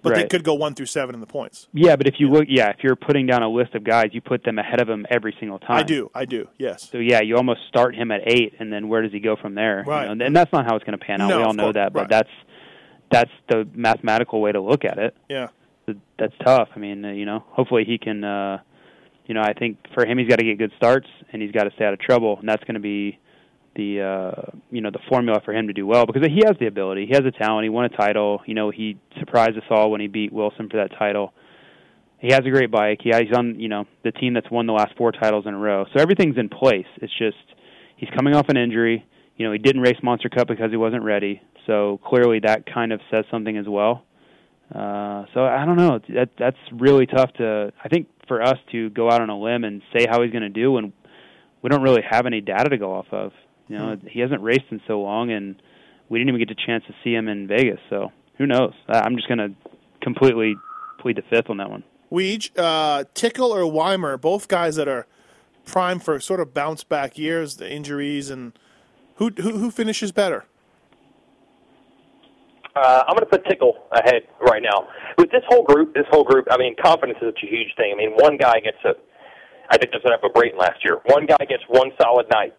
but 0.02 0.14
they 0.14 0.26
could 0.26 0.44
go 0.44 0.54
one 0.54 0.74
through 0.74 0.86
seven 0.86 1.14
in 1.14 1.20
the 1.20 1.26
points. 1.26 1.68
Yeah, 1.72 1.96
but 1.96 2.06
if 2.06 2.14
you 2.18 2.28
look, 2.30 2.44
yeah, 2.48 2.70
if 2.70 2.78
you're 2.82 2.96
putting 2.96 3.26
down 3.26 3.42
a 3.42 3.48
list 3.48 3.74
of 3.74 3.84
guys, 3.84 4.10
you 4.12 4.20
put 4.20 4.44
them 4.44 4.58
ahead 4.58 4.80
of 4.80 4.88
him 4.88 5.06
every 5.10 5.34
single 5.38 5.58
time. 5.58 5.78
I 5.78 5.82
do, 5.82 6.10
I 6.14 6.24
do. 6.24 6.48
Yes. 6.58 6.90
So 6.90 6.98
yeah, 6.98 7.20
you 7.22 7.36
almost 7.36 7.60
start 7.68 7.94
him 7.94 8.10
at 8.10 8.20
eight, 8.26 8.54
and 8.58 8.72
then 8.72 8.88
where 8.88 9.02
does 9.02 9.12
he 9.12 9.20
go 9.20 9.36
from 9.36 9.54
there? 9.54 9.82
you 9.84 9.90
Right. 9.90 10.12
know? 10.14 10.24
And 10.26 10.34
that's 10.36 10.52
not 10.52 10.66
how 10.66 10.76
it's 10.76 10.84
going 10.84 10.98
to 10.98 11.04
pan 11.04 11.20
out. 11.20 11.28
No, 11.28 11.38
we 11.38 11.42
all 11.44 11.54
know 11.54 11.64
course, 11.64 11.74
that, 11.74 11.92
but 11.92 12.00
right. 12.00 12.08
that's 12.10 12.30
that's 13.10 13.30
the 13.48 13.66
mathematical 13.74 14.40
way 14.40 14.50
to 14.52 14.60
look 14.60 14.84
at 14.84 14.98
it. 14.98 15.16
Yeah. 15.28 15.48
Th- 15.86 15.98
That's 16.18 16.34
tough. 16.44 16.68
I 16.74 16.78
mean, 16.78 17.04
uh, 17.04 17.10
you 17.12 17.24
know, 17.26 17.44
hopefully 17.48 17.84
he 17.86 17.98
can. 17.98 18.24
uh 18.24 18.58
You 19.26 19.34
know, 19.34 19.42
I 19.42 19.52
think 19.54 19.78
for 19.94 20.06
him, 20.06 20.18
he's 20.18 20.28
got 20.28 20.38
to 20.38 20.44
get 20.44 20.58
good 20.58 20.72
starts, 20.76 21.08
and 21.32 21.40
he's 21.42 21.52
got 21.52 21.64
to 21.64 21.70
stay 21.76 21.84
out 21.84 21.92
of 21.94 22.00
trouble, 22.00 22.36
and 22.38 22.48
that's 22.48 22.62
going 22.64 22.74
to 22.74 22.80
be 22.80 23.18
the 23.76 24.00
uh 24.00 24.56
you 24.70 24.80
know 24.80 24.90
the 24.90 25.00
formula 25.08 25.40
for 25.44 25.52
him 25.52 25.66
to 25.66 25.72
do 25.72 25.84
well 25.84 26.06
because 26.06 26.22
he 26.28 26.42
has 26.46 26.56
the 26.60 26.66
ability, 26.66 27.06
he 27.06 27.12
has 27.12 27.24
the 27.24 27.32
talent, 27.32 27.64
he 27.64 27.68
won 27.68 27.84
a 27.86 27.88
title. 27.88 28.40
You 28.46 28.54
know, 28.54 28.70
he 28.70 28.98
surprised 29.18 29.56
us 29.56 29.64
all 29.70 29.90
when 29.90 30.00
he 30.00 30.06
beat 30.06 30.32
Wilson 30.32 30.68
for 30.70 30.76
that 30.76 30.90
title. 30.96 31.32
He 32.20 32.28
has 32.32 32.40
a 32.46 32.50
great 32.50 32.70
bike. 32.70 33.00
He 33.02 33.10
he's 33.10 33.36
on 33.36 33.58
you 33.58 33.68
know 33.68 33.86
the 34.04 34.12
team 34.12 34.34
that's 34.34 34.50
won 34.50 34.66
the 34.66 34.72
last 34.72 34.92
four 34.96 35.10
titles 35.12 35.44
in 35.46 35.54
a 35.54 35.58
row, 35.58 35.84
so 35.92 36.00
everything's 36.00 36.38
in 36.38 36.48
place. 36.48 36.86
It's 37.02 37.12
just 37.18 37.36
he's 37.96 38.08
coming 38.16 38.34
off 38.34 38.48
an 38.48 38.56
injury. 38.56 39.04
You 39.36 39.46
know, 39.46 39.52
he 39.52 39.58
didn't 39.58 39.82
race 39.82 39.98
Monster 40.02 40.28
Cup 40.28 40.46
because 40.46 40.70
he 40.70 40.76
wasn't 40.76 41.02
ready. 41.02 41.42
So 41.66 41.98
clearly 42.04 42.38
that 42.44 42.72
kind 42.72 42.92
of 42.92 43.00
says 43.10 43.24
something 43.30 43.56
as 43.56 43.66
well. 43.68 44.04
Uh, 44.72 45.24
so 45.34 45.44
I 45.44 45.64
don't 45.64 45.76
know. 45.76 46.00
That 46.08 46.30
that's 46.38 46.56
really 46.72 47.06
tough 47.06 47.32
to. 47.34 47.72
I 47.82 47.88
think 47.88 48.08
for 48.26 48.42
us 48.42 48.58
to 48.72 48.90
go 48.90 49.10
out 49.10 49.20
on 49.20 49.30
a 49.30 49.38
limb 49.38 49.64
and 49.64 49.82
say 49.96 50.06
how 50.08 50.22
he's 50.22 50.32
going 50.32 50.42
to 50.42 50.48
do 50.48 50.72
when 50.72 50.92
we 51.62 51.68
don't 51.68 51.82
really 51.82 52.02
have 52.08 52.26
any 52.26 52.40
data 52.40 52.70
to 52.70 52.78
go 52.78 52.94
off 52.94 53.06
of. 53.12 53.32
You 53.68 53.78
know, 53.78 53.96
he 54.10 54.20
hasn't 54.20 54.42
raced 54.42 54.66
in 54.70 54.80
so 54.86 55.00
long, 55.00 55.30
and 55.30 55.56
we 56.08 56.18
didn't 56.18 56.34
even 56.34 56.46
get 56.46 56.50
a 56.50 56.66
chance 56.66 56.84
to 56.86 56.94
see 57.02 57.14
him 57.14 57.28
in 57.28 57.46
Vegas. 57.46 57.80
So 57.88 58.12
who 58.36 58.46
knows? 58.46 58.74
I'm 58.88 59.16
just 59.16 59.28
going 59.28 59.38
to 59.38 59.50
completely 60.02 60.54
plead 60.98 61.16
the 61.16 61.22
fifth 61.30 61.48
on 61.48 61.56
that 61.58 61.70
one. 61.70 61.82
Weege, 62.12 62.50
uh, 62.56 63.04
Tickle 63.14 63.54
or 63.54 63.66
Weimer, 63.66 64.16
both 64.16 64.48
guys 64.48 64.76
that 64.76 64.86
are 64.88 65.06
prime 65.64 65.98
for 65.98 66.20
sort 66.20 66.40
of 66.40 66.52
bounce 66.52 66.84
back 66.84 67.16
years, 67.16 67.56
the 67.56 67.70
injuries, 67.70 68.30
and 68.30 68.52
who 69.16 69.30
who, 69.30 69.58
who 69.58 69.70
finishes 69.70 70.12
better? 70.12 70.44
Uh, 72.76 73.04
I'm 73.06 73.14
going 73.14 73.22
to 73.24 73.30
put 73.30 73.44
Tickle 73.46 73.86
ahead 73.92 74.22
right 74.40 74.62
now. 74.62 74.88
With 75.16 75.30
this 75.30 75.42
whole 75.48 75.62
group, 75.62 75.94
this 75.94 76.06
whole 76.10 76.24
group, 76.24 76.46
I 76.50 76.58
mean, 76.58 76.74
confidence 76.82 77.18
is 77.22 77.28
such 77.34 77.44
a 77.44 77.46
huge 77.46 77.70
thing. 77.76 77.94
I 77.94 77.96
mean, 77.96 78.12
one 78.18 78.36
guy 78.36 78.58
gets 78.58 78.78
a, 78.84 78.98
I 79.70 79.78
think 79.78 79.92
that's 79.92 80.02
what 80.02 80.10
happened 80.12 80.32
with 80.34 80.42
Brayton 80.42 80.58
last 80.58 80.82
year. 80.84 80.98
One 81.06 81.26
guy 81.26 81.38
gets 81.48 81.62
one 81.68 81.92
solid 82.00 82.26
night, 82.30 82.54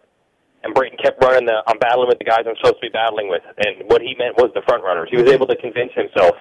and 0.64 0.74
Brayton 0.74 0.96
kept 1.02 1.22
running 1.22 1.44
the, 1.44 1.60
I'm 1.66 1.78
battling 1.78 2.08
with 2.08 2.18
the 2.18 2.24
guys 2.24 2.48
I'm 2.48 2.56
supposed 2.56 2.80
to 2.80 2.88
be 2.88 2.88
battling 2.88 3.28
with. 3.28 3.42
And 3.58 3.84
what 3.90 4.00
he 4.00 4.16
meant 4.18 4.36
was 4.36 4.50
the 4.54 4.62
front 4.66 4.82
runners. 4.82 5.08
He 5.10 5.16
was 5.20 5.28
able 5.30 5.46
to 5.48 5.56
convince 5.56 5.92
himself, 5.92 6.34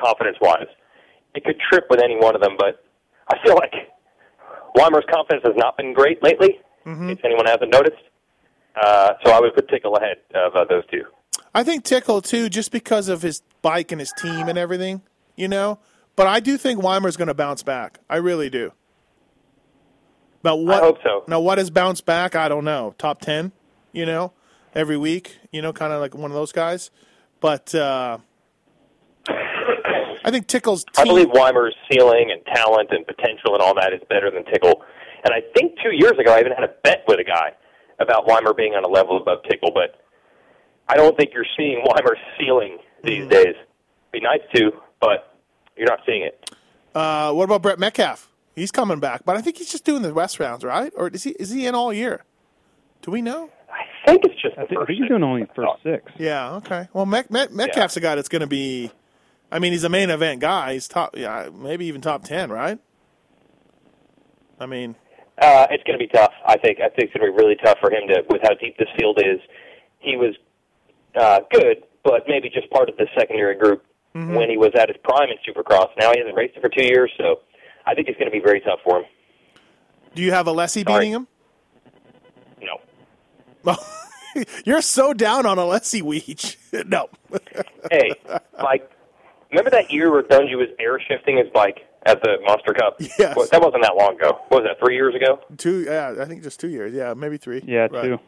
confidence-wise. 0.00 0.72
It 1.34 1.44
could 1.44 1.60
trip 1.70 1.84
with 1.90 2.00
any 2.00 2.16
one 2.16 2.34
of 2.34 2.40
them, 2.40 2.56
but 2.58 2.84
I 3.28 3.36
feel 3.44 3.54
like 3.54 3.72
Weimer's 4.74 5.04
confidence 5.12 5.44
has 5.44 5.56
not 5.56 5.76
been 5.76 5.92
great 5.92 6.22
lately, 6.22 6.60
if 7.10 7.20
anyone 7.24 7.44
hasn't 7.46 7.70
noticed. 7.70 8.02
Uh, 8.74 9.12
so 9.24 9.32
I 9.32 9.40
would 9.40 9.54
put 9.54 9.68
Tickle 9.68 9.96
ahead 9.96 10.16
of 10.34 10.56
uh, 10.56 10.64
those 10.64 10.82
two. 10.90 11.04
I 11.54 11.64
think 11.64 11.84
Tickle 11.84 12.22
too, 12.22 12.48
just 12.48 12.72
because 12.72 13.08
of 13.08 13.22
his 13.22 13.42
bike 13.60 13.92
and 13.92 14.00
his 14.00 14.12
team 14.16 14.48
and 14.48 14.58
everything, 14.58 15.02
you 15.36 15.48
know. 15.48 15.78
But 16.16 16.26
I 16.26 16.40
do 16.40 16.56
think 16.56 16.82
Weimer's 16.82 17.16
going 17.16 17.28
to 17.28 17.34
bounce 17.34 17.62
back. 17.62 18.00
I 18.08 18.16
really 18.16 18.50
do. 18.50 18.72
But 20.42 20.56
what? 20.56 20.82
I 20.82 20.86
hope 20.86 20.98
so. 21.02 21.24
Now 21.28 21.40
what 21.40 21.58
is 21.58 21.70
bounce 21.70 22.00
back? 22.00 22.34
I 22.34 22.48
don't 22.48 22.64
know. 22.64 22.94
Top 22.98 23.20
ten, 23.20 23.52
you 23.92 24.04
know, 24.04 24.32
every 24.74 24.96
week, 24.96 25.38
you 25.52 25.62
know, 25.62 25.72
kind 25.72 25.92
of 25.92 26.00
like 26.00 26.14
one 26.14 26.30
of 26.30 26.34
those 26.34 26.52
guys. 26.52 26.90
But 27.40 27.74
uh, 27.74 28.18
I 29.28 30.30
think 30.30 30.46
Tickle's 30.46 30.84
I 30.96 31.04
believe 31.04 31.28
Weimer's 31.32 31.74
ceiling 31.90 32.30
and 32.30 32.44
talent 32.54 32.90
and 32.90 33.06
potential 33.06 33.54
and 33.54 33.62
all 33.62 33.74
that 33.74 33.92
is 33.92 34.00
better 34.08 34.30
than 34.30 34.44
Tickle. 34.44 34.82
And 35.24 35.32
I 35.32 35.42
think 35.54 35.78
two 35.82 35.92
years 35.92 36.18
ago 36.18 36.34
I 36.34 36.40
even 36.40 36.52
had 36.52 36.64
a 36.64 36.72
bet 36.82 37.04
with 37.06 37.20
a 37.20 37.24
guy 37.24 37.52
about 38.00 38.26
Weimer 38.26 38.52
being 38.52 38.74
on 38.74 38.84
a 38.84 38.88
level 38.88 39.16
above 39.16 39.38
Tickle, 39.48 39.70
but 39.72 40.01
I 40.88 40.96
don't 40.96 41.16
think 41.16 41.30
you're 41.34 41.46
seeing 41.56 41.82
Weimer's 41.84 42.18
ceiling 42.38 42.78
these 43.02 43.26
days. 43.28 43.54
Be 44.12 44.20
nice 44.20 44.40
to, 44.54 44.72
but 45.00 45.36
you're 45.76 45.88
not 45.88 46.00
seeing 46.06 46.22
it. 46.22 46.50
Uh, 46.94 47.32
what 47.32 47.44
about 47.44 47.62
Brett 47.62 47.78
Metcalfe? 47.78 48.28
He's 48.54 48.70
coming 48.70 49.00
back, 49.00 49.24
but 49.24 49.36
I 49.36 49.40
think 49.40 49.56
he's 49.56 49.70
just 49.72 49.84
doing 49.84 50.02
the 50.02 50.12
West 50.12 50.38
rounds, 50.38 50.62
right? 50.62 50.92
Or 50.96 51.08
is 51.08 51.22
he 51.22 51.30
is 51.30 51.50
he 51.50 51.66
in 51.66 51.74
all 51.74 51.92
year? 51.92 52.24
Do 53.00 53.10
we 53.10 53.22
know? 53.22 53.50
I 53.70 53.84
think 54.06 54.24
it's 54.24 54.34
just 54.42 54.58
I 54.58 54.62
the 54.62 54.66
think, 54.68 54.78
I 54.78 54.80
first 54.82 54.88
think 54.88 54.98
he's 55.00 55.08
doing 55.08 55.22
only 55.22 55.46
first 55.56 55.82
six. 55.82 56.12
Yeah. 56.18 56.56
Okay. 56.56 56.88
Well, 56.92 57.06
Met, 57.06 57.30
Met, 57.30 57.52
Metcalfe's 57.52 57.96
a 57.96 58.00
guy 58.00 58.14
that's 58.14 58.28
going 58.28 58.40
to 58.40 58.46
be. 58.46 58.90
I 59.50 59.58
mean, 59.58 59.72
he's 59.72 59.84
a 59.84 59.88
main 59.88 60.10
event 60.10 60.40
guy. 60.40 60.74
He's 60.74 60.86
top. 60.88 61.16
Yeah, 61.16 61.48
maybe 61.54 61.86
even 61.86 62.02
top 62.02 62.24
ten, 62.24 62.50
right? 62.50 62.78
I 64.60 64.66
mean, 64.66 64.96
Uh, 65.40 65.66
it's 65.70 65.82
going 65.84 65.98
to 65.98 66.04
be 66.04 66.08
tough. 66.12 66.32
I 66.46 66.58
think. 66.58 66.78
I 66.80 66.88
think 66.90 67.10
it's 67.10 67.14
going 67.14 67.26
to 67.26 67.36
be 67.36 67.42
really 67.42 67.56
tough 67.64 67.78
for 67.80 67.90
him 67.90 68.06
to, 68.08 68.22
with 68.28 68.42
how 68.42 68.54
deep 68.54 68.76
this 68.78 68.88
field 68.98 69.18
is. 69.24 69.40
He 69.98 70.16
was 70.16 70.34
uh, 71.18 71.40
good, 71.52 71.84
but 72.04 72.22
maybe 72.28 72.48
just 72.50 72.70
part 72.70 72.88
of 72.88 72.96
the 72.96 73.06
secondary 73.18 73.56
group 73.56 73.84
when 74.14 74.50
he 74.50 74.58
was 74.58 74.70
at 74.78 74.88
his 74.88 74.96
prime 75.02 75.28
in 75.30 75.36
Supercross. 75.46 75.88
Now 75.98 76.12
he 76.12 76.18
hasn't 76.18 76.36
raced 76.36 76.56
it 76.56 76.60
for 76.60 76.68
two 76.68 76.84
years, 76.84 77.10
so 77.16 77.40
I 77.86 77.94
think 77.94 78.08
it's 78.08 78.18
going 78.18 78.30
to 78.30 78.36
be 78.36 78.42
very 78.44 78.60
tough 78.60 78.80
for 78.84 78.98
him. 79.00 79.04
do 80.14 80.22
you 80.22 80.32
have 80.32 80.46
Alessi 80.46 80.84
Sorry. 80.84 81.00
beating 81.00 81.12
him? 81.14 81.26
No. 83.64 83.76
You're 84.64 84.82
so 84.82 85.12
down 85.12 85.46
on 85.46 85.56
Alessi 85.58 86.02
Weege. 86.02 86.56
no. 86.88 87.08
hey, 87.90 88.10
like, 88.62 88.90
remember 89.50 89.70
that 89.70 89.90
year 89.90 90.10
where 90.10 90.22
Dungey 90.22 90.56
was 90.56 90.68
air 90.78 90.98
shifting 91.00 91.36
his 91.38 91.48
bike 91.54 91.78
at 92.04 92.22
the 92.22 92.38
Monster 92.46 92.74
Cup? 92.74 92.96
Yes. 93.18 93.36
Well, 93.36 93.46
that 93.50 93.60
wasn't 93.62 93.82
that 93.82 93.94
long 93.96 94.16
ago. 94.16 94.40
What 94.48 94.62
was 94.62 94.70
that? 94.70 94.84
Three 94.84 94.94
years 94.96 95.14
ago? 95.14 95.40
two. 95.58 95.82
Yeah, 95.84 96.14
I 96.20 96.24
think 96.24 96.42
just 96.42 96.60
two 96.60 96.68
years. 96.68 96.92
Yeah, 96.94 97.14
maybe 97.14 97.36
three. 97.36 97.62
Yeah, 97.66 97.88
Right. 97.90 98.02
two. 98.02 98.18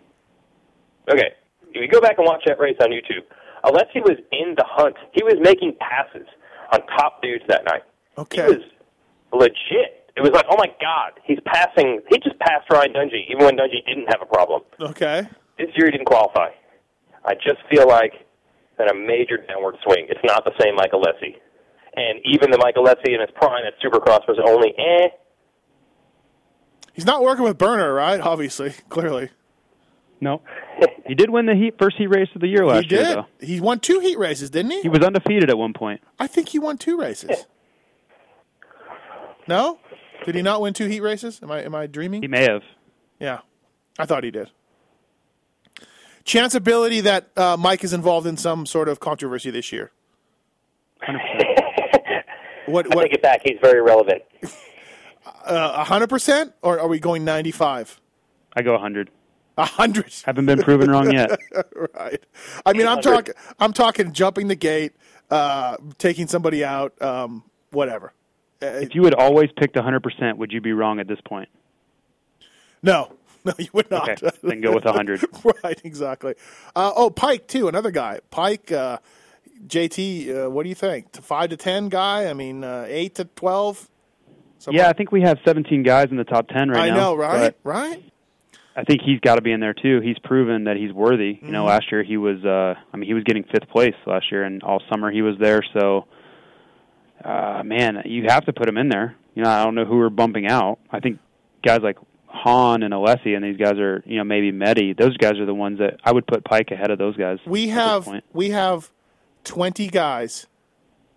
Okay. 1.11 1.35
If 1.75 1.83
you 1.83 1.89
go 1.89 2.01
back 2.01 2.19
and 2.19 2.27
watch 2.27 2.43
that 2.47 2.59
race 2.59 2.77
on 2.81 2.91
YouTube, 2.91 3.27
Alessi 3.65 4.01
was 4.03 4.19
in 4.33 4.55
the 4.57 4.65
hunt. 4.67 4.97
He 5.13 5.23
was 5.25 5.35
making 5.41 5.77
passes 5.81 6.27
on 6.73 6.81
top 6.99 7.21
dudes 7.23 7.45
that 7.49 7.65
night. 7.65 7.83
Okay. 8.17 8.47
He 8.47 8.49
was 8.55 8.65
legit. 9.33 10.11
It 10.17 10.23
was 10.23 10.31
like, 10.31 10.47
oh 10.49 10.57
my 10.57 10.71
God, 10.81 11.19
he's 11.25 11.41
passing. 11.45 12.01
He 12.09 12.19
just 12.19 12.39
passed 12.39 12.71
Ryan 12.71 12.93
Dungey, 12.93 13.29
even 13.29 13.45
when 13.45 13.57
Dungey 13.57 13.85
didn't 13.85 14.07
have 14.07 14.23
a 14.23 14.27
problem. 14.27 14.63
Okay. 14.81 15.27
This 15.59 15.69
year 15.75 15.87
he 15.87 15.93
didn't 15.93 16.07
qualify. 16.07 16.51
I 17.25 17.35
just 17.35 17.59
feel 17.69 17.89
like 17.89 18.13
in 18.79 18.89
a 18.89 18.95
major 18.95 19.39
downward 19.49 19.77
swing. 19.85 20.07
It's 20.09 20.21
not 20.25 20.45
the 20.45 20.53
same 20.61 20.75
Michael 20.77 21.03
Lessie. 21.03 21.37
And 21.97 22.21
even 22.25 22.51
the 22.51 22.59
Michael 22.59 22.85
Lessie 22.85 23.15
in 23.15 23.21
his 23.21 23.31
prime 23.35 23.65
at 23.67 23.75
Supercross 23.81 24.27
was 24.27 24.39
only 24.45 24.75
eh. 24.79 25.09
He's 26.93 27.07
not 27.07 27.23
working 27.23 27.45
with 27.45 27.59
Burner, 27.59 27.93
right? 27.93 28.21
Obviously, 28.21 28.71
clearly. 28.89 29.31
No, 30.25 30.41
he 31.07 31.15
did 31.15 31.29
win 31.31 31.47
the 31.47 31.55
heat 31.55 31.75
first 31.79 31.97
heat 31.97 32.07
race 32.09 32.29
of 32.35 32.41
the 32.41 32.49
year 32.49 32.65
last 32.67 32.87
he 32.91 32.95
year, 32.97 33.05
did. 33.05 33.17
though. 33.17 33.27
He 33.41 33.61
won 33.61 33.79
two 33.79 34.01
heat 34.01 34.19
races, 34.19 34.49
didn't 34.51 34.71
he? 34.73 34.81
He 34.83 34.89
was 34.89 35.01
undefeated 35.03 35.51
at 35.51 35.59
one 35.59 35.73
point. 35.75 36.01
I 36.19 36.27
think 36.27 36.49
he 36.49 36.59
won 36.59 36.79
two 36.79 36.99
races. 36.99 37.45
No? 39.47 39.79
Did 40.25 40.35
he 40.35 40.41
not 40.43 40.63
win 40.63 40.73
two 40.73 40.87
heat 40.87 41.01
races? 41.01 41.41
Am 41.43 41.51
I 41.51 41.63
am 41.63 41.75
I 41.75 41.87
dreaming? 41.87 42.23
He 42.23 42.29
may 42.29 42.43
have. 42.51 42.63
Yeah, 43.21 43.41
I 43.99 44.07
thought 44.07 44.25
he 44.25 44.31
did. 44.31 44.51
Chance 46.25 46.55
ability 46.55 47.01
that 47.03 47.29
uh, 47.37 47.57
Mike 47.59 47.85
is 47.85 47.93
involved 47.93 48.27
in 48.27 48.39
some 48.39 48.65
sort 48.65 48.89
of 48.89 48.99
controversy 48.99 49.51
this 49.51 49.71
year. 49.73 49.93
What? 52.67 52.87
I 52.91 52.97
What? 52.97 53.03
take 53.03 53.13
it 53.13 53.23
back. 53.23 53.43
He's 53.45 53.59
very 53.61 53.83
relevant. 53.83 54.23
A 55.47 55.85
hundred 55.85 56.09
percent, 56.09 56.55
or 56.63 56.81
are 56.81 56.89
we 56.89 56.99
going 56.99 57.25
ninety-five? 57.27 58.01
I 58.57 58.63
go 58.63 58.73
100. 58.73 59.11
A 59.57 59.65
hundred. 59.65 60.13
Haven't 60.25 60.47
been 60.47 60.61
proven 60.63 60.91
wrong 60.91 61.13
yet. 61.13 61.39
right. 61.95 62.23
I 62.67 62.73
mean, 62.73 62.89
I'm 62.89 63.01
talking. 63.01 63.35
I'm 63.59 63.73
talking 63.73 64.13
jumping 64.13 64.49
the 64.49 64.57
gate, 64.57 64.93
uh, 65.31 65.77
taking 65.99 66.27
somebody 66.27 66.65
out, 66.65 67.01
um, 67.01 67.45
whatever. 67.71 68.13
Uh, 68.61 68.67
If 68.67 68.95
you 68.95 69.05
had 69.05 69.15
always 69.15 69.51
picked 69.57 69.77
100%, 69.77 70.39
would 70.39 70.51
you 70.53 70.61
be 70.61 70.73
wrong 70.73 70.99
at 70.99 71.07
this 71.07 71.21
point? 71.25 71.49
no, 72.83 73.13
no, 73.45 73.53
you 73.59 73.69
would 73.73 73.91
not. 73.91 74.23
Okay, 74.23 74.31
then 74.43 74.61
go 74.61 74.73
with 74.73 74.85
100. 74.85 75.25
right. 75.65 75.81
Exactly. 75.85 76.35
Uh, 76.75 76.93
oh, 76.97 77.11
Pike 77.11 77.47
too. 77.47 77.69
Another 77.69 77.91
guy. 77.91 78.21
Pike. 78.31 78.73
Uh, 78.73 78.99
JT. 79.67 80.47
Uh, 80.47 80.51
what 80.51 80.65
do 80.65 80.69
you 80.69 80.75
think? 80.75 81.13
To 81.13 81.23
five 81.23 81.51
to 81.51 81.57
ten 81.57 81.89
guy. 81.89 82.27
I 82.29 82.35
mean, 82.35 82.65
uh, 82.65 82.87
eight 82.89 83.15
to 83.17 83.25
twelve. 83.25 83.89
Yeah, 84.71 84.89
I 84.89 84.95
think 84.95 85.13
we 85.13 85.21
have 85.21 85.39
17 85.45 85.83
guys 85.83 86.09
in 86.11 86.17
the 86.17 86.25
top 86.25 86.49
10 86.49 86.71
right 86.71 86.85
I 86.85 86.89
now. 86.89 86.95
I 86.95 86.99
know, 86.99 87.15
right? 87.15 87.55
but 87.63 87.71
Right. 87.71 88.03
I 88.77 88.83
think 88.85 89.03
he's 89.03 89.21
got 89.21 89.37
to 89.37 89.41
be 89.43 89.53
in 89.53 89.61
there 89.61 89.75
too. 89.75 90.01
He's 90.01 90.19
proven 90.25 90.65
that 90.65 90.77
he's 90.77 90.93
worthy. 90.93 91.39
You 91.41 91.51
know, 91.53 91.61
Mm-hmm. 91.61 91.69
last 91.69 91.93
year 91.93 92.03
he 92.03 92.17
was 92.17 92.45
uh 92.45 92.75
I 92.93 92.97
mean 92.97 93.07
he 93.07 93.15
was 93.15 93.25
getting 93.25 93.45
5th 93.45 93.69
place 93.71 93.95
last 94.07 94.31
year 94.33 94.45
and 94.45 94.63
all 94.63 94.83
summer 94.91 95.11
he 95.11 95.23
was 95.23 95.37
there, 95.39 95.63
so 95.79 96.07
uh 97.25 97.63
man, 97.65 98.03
you 98.05 98.25
have 98.29 98.45
to 98.47 98.53
put 98.53 98.69
him 98.69 98.77
in 98.77 98.89
there. 98.89 99.17
You 99.35 99.43
know, 99.43 99.51
I 99.51 99.65
don't 99.65 99.75
know 99.75 99.85
who 99.85 99.99
we're 99.99 100.11
bumping 100.11 100.47
out. 100.47 100.79
I 100.91 101.01
think 101.01 101.19
guys 101.65 101.81
like 101.83 101.99
Hahn 102.27 102.83
and 102.83 102.93
Alessi 102.93 103.35
and 103.37 103.45
these 103.45 103.57
guys 103.57 103.79
are, 103.79 104.03
you 104.07 104.19
know, 104.19 104.25
maybe 104.25 104.51
Medi. 104.53 104.93
Those 104.93 105.17
guys 105.17 105.39
are 105.39 105.47
the 105.47 105.55
ones 105.55 105.79
that 105.79 105.99
I 106.05 106.13
would 106.13 106.27
put 106.27 106.45
Pike 106.45 106.71
ahead 106.73 106.91
of 106.91 106.99
those 106.99 107.17
guys. 107.17 107.39
We 107.47 107.69
have 107.69 108.09
we 108.33 108.51
have 108.51 108.91
twenty 109.45 109.87
guys 109.89 110.47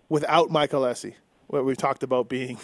without 0.08 0.50
Michael 0.50 0.82
Alessi. 0.82 1.14
What 1.48 1.64
we've 1.64 1.76
talked 1.76 2.02
about 2.02 2.28
being, 2.28 2.58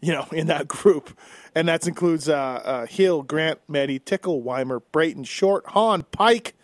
you 0.00 0.12
know, 0.12 0.26
in 0.32 0.46
that 0.46 0.68
group, 0.68 1.16
and 1.54 1.68
that 1.68 1.86
includes 1.86 2.28
uh, 2.28 2.34
uh, 2.36 2.86
Hill, 2.86 3.22
Grant, 3.22 3.60
Meddy, 3.68 4.02
Tickle, 4.02 4.42
Weimer, 4.42 4.80
Brayton, 4.80 5.24
Short, 5.24 5.66
Hahn, 5.68 6.04
Pike, 6.10 6.54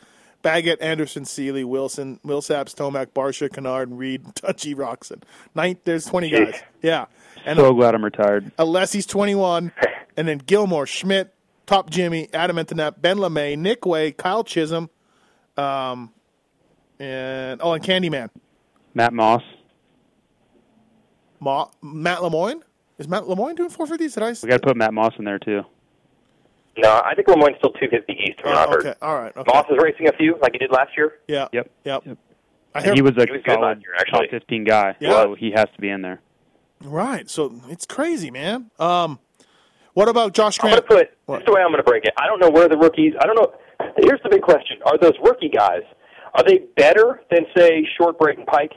Baggett, 0.43 0.81
Anderson, 0.81 1.25
Seely, 1.25 1.65
Wilson, 1.65 2.21
Millsaps, 2.25 2.75
Tomac, 2.75 3.09
Barcia, 3.09 3.51
Canard, 3.51 3.93
Reed, 3.93 4.25
Touchy, 4.35 4.75
Roczen. 4.75 5.23
Ninth, 5.55 5.81
there's 5.85 6.07
twenty 6.07 6.31
Jeez. 6.31 6.53
guys. 6.53 6.63
Yeah, 6.83 7.07
and 7.45 7.59
so 7.59 7.73
glad 7.75 7.95
I'm 7.95 8.05
retired. 8.05 8.51
Alessi's 8.57 9.07
21, 9.07 9.73
and 10.17 10.29
then 10.29 10.39
Gilmore, 10.39 10.87
Schmidt, 10.87 11.35
Top 11.67 11.91
Jimmy, 11.91 12.29
Adam 12.33 12.57
Enticknap, 12.57 13.01
Ben 13.01 13.19
LaMay, 13.19 13.59
Nick 13.59 13.85
Wey, 13.85 14.13
Kyle 14.13 14.45
Chisholm, 14.45 14.89
um, 15.57 16.13
and 16.99 17.61
oh, 17.63 17.73
and 17.73 17.85
Candyman, 17.85 18.31
Matt 18.95 19.13
Moss. 19.13 19.43
Ma- 21.41 21.69
Matt 21.83 22.21
Lemoine. 22.21 22.63
Is 22.99 23.09
Matt 23.09 23.25
Lemoine 23.25 23.57
doing 23.57 23.71
450s? 23.71 24.15
Did 24.15 24.23
I? 24.23 24.31
We 24.43 24.49
got 24.49 24.63
to 24.63 24.67
put 24.67 24.77
Matt 24.77 24.95
Moss 24.95 25.13
in 25.19 25.25
there 25.25 25.39
too. 25.39 25.63
No, 26.79 27.03
I 27.05 27.15
think 27.15 27.27
Lemoine's 27.29 27.57
still 27.59 27.73
250 27.73 28.13
east 28.13 28.41
from 28.41 28.51
what 28.51 28.59
I've 28.59 28.69
heard. 28.69 28.87
okay, 28.87 28.95
all 29.01 29.17
right, 29.19 29.35
okay. 29.37 29.51
Moss 29.53 29.65
is 29.71 29.79
racing 29.83 30.09
a 30.09 30.13
few 30.13 30.37
like 30.43 30.53
he 30.53 30.59
did 30.59 30.71
last 30.71 30.91
year. 30.97 31.15
Yeah. 31.27 31.49
Yep. 31.53 31.71
Yep. 31.85 32.03
Yep. 32.07 32.19
I 32.75 32.79
And 32.79 32.85
hear, 32.85 32.95
he 32.95 33.03
was 33.03 33.13
a 33.17 33.25
He 33.25 33.33
was 33.33 33.41
good 33.45 33.53
solid 33.55 33.61
last 33.79 33.81
year, 33.83 33.95
actually. 33.99 34.27
top 34.29 34.31
15 34.31 34.65
guy, 34.65 34.97
Yeah. 35.01 35.11
so 35.11 35.35
he 35.35 35.53
has 35.53 35.67
to 35.75 35.81
be 35.81 35.89
in 35.89 36.03
there. 36.03 36.21
right. 36.85 37.31
So 37.31 37.61
it's 37.69 37.87
crazy, 37.87 38.31
man. 38.31 38.71
Um, 38.79 39.19
what 39.95 40.09
about 40.11 40.35
Josh 40.35 40.59
I'm 40.61 40.69
Grant? 40.69 40.87
going 40.87 41.01
to 41.01 41.07
put 41.07 41.19
What? 41.25 41.37
this 41.37 41.43
is 41.45 41.47
the 41.47 41.53
way 41.55 41.63
I'm 41.63 41.69
going 41.73 41.83
to 41.83 41.91
break 41.91 42.05
it. 42.05 42.13
I 42.19 42.27
don't 42.27 42.41
know 42.41 42.51
where 42.51 42.69
the 42.69 42.77
rookies. 42.77 43.15
I 43.21 43.27
don't 43.27 43.37
know. 43.37 43.55
Here's 43.99 44.21
the 44.23 44.29
big 44.29 44.43
question: 44.43 44.77
Are 44.85 44.99
those 44.99 45.15
rookie 45.23 45.49
guys? 45.49 45.83
Are 46.35 46.45
they 46.45 46.65
better 46.77 47.23
than 47.31 47.47
say 47.57 47.87
Short 47.99 48.19
Break 48.19 48.37
and 48.37 48.47
Pike? 48.47 48.73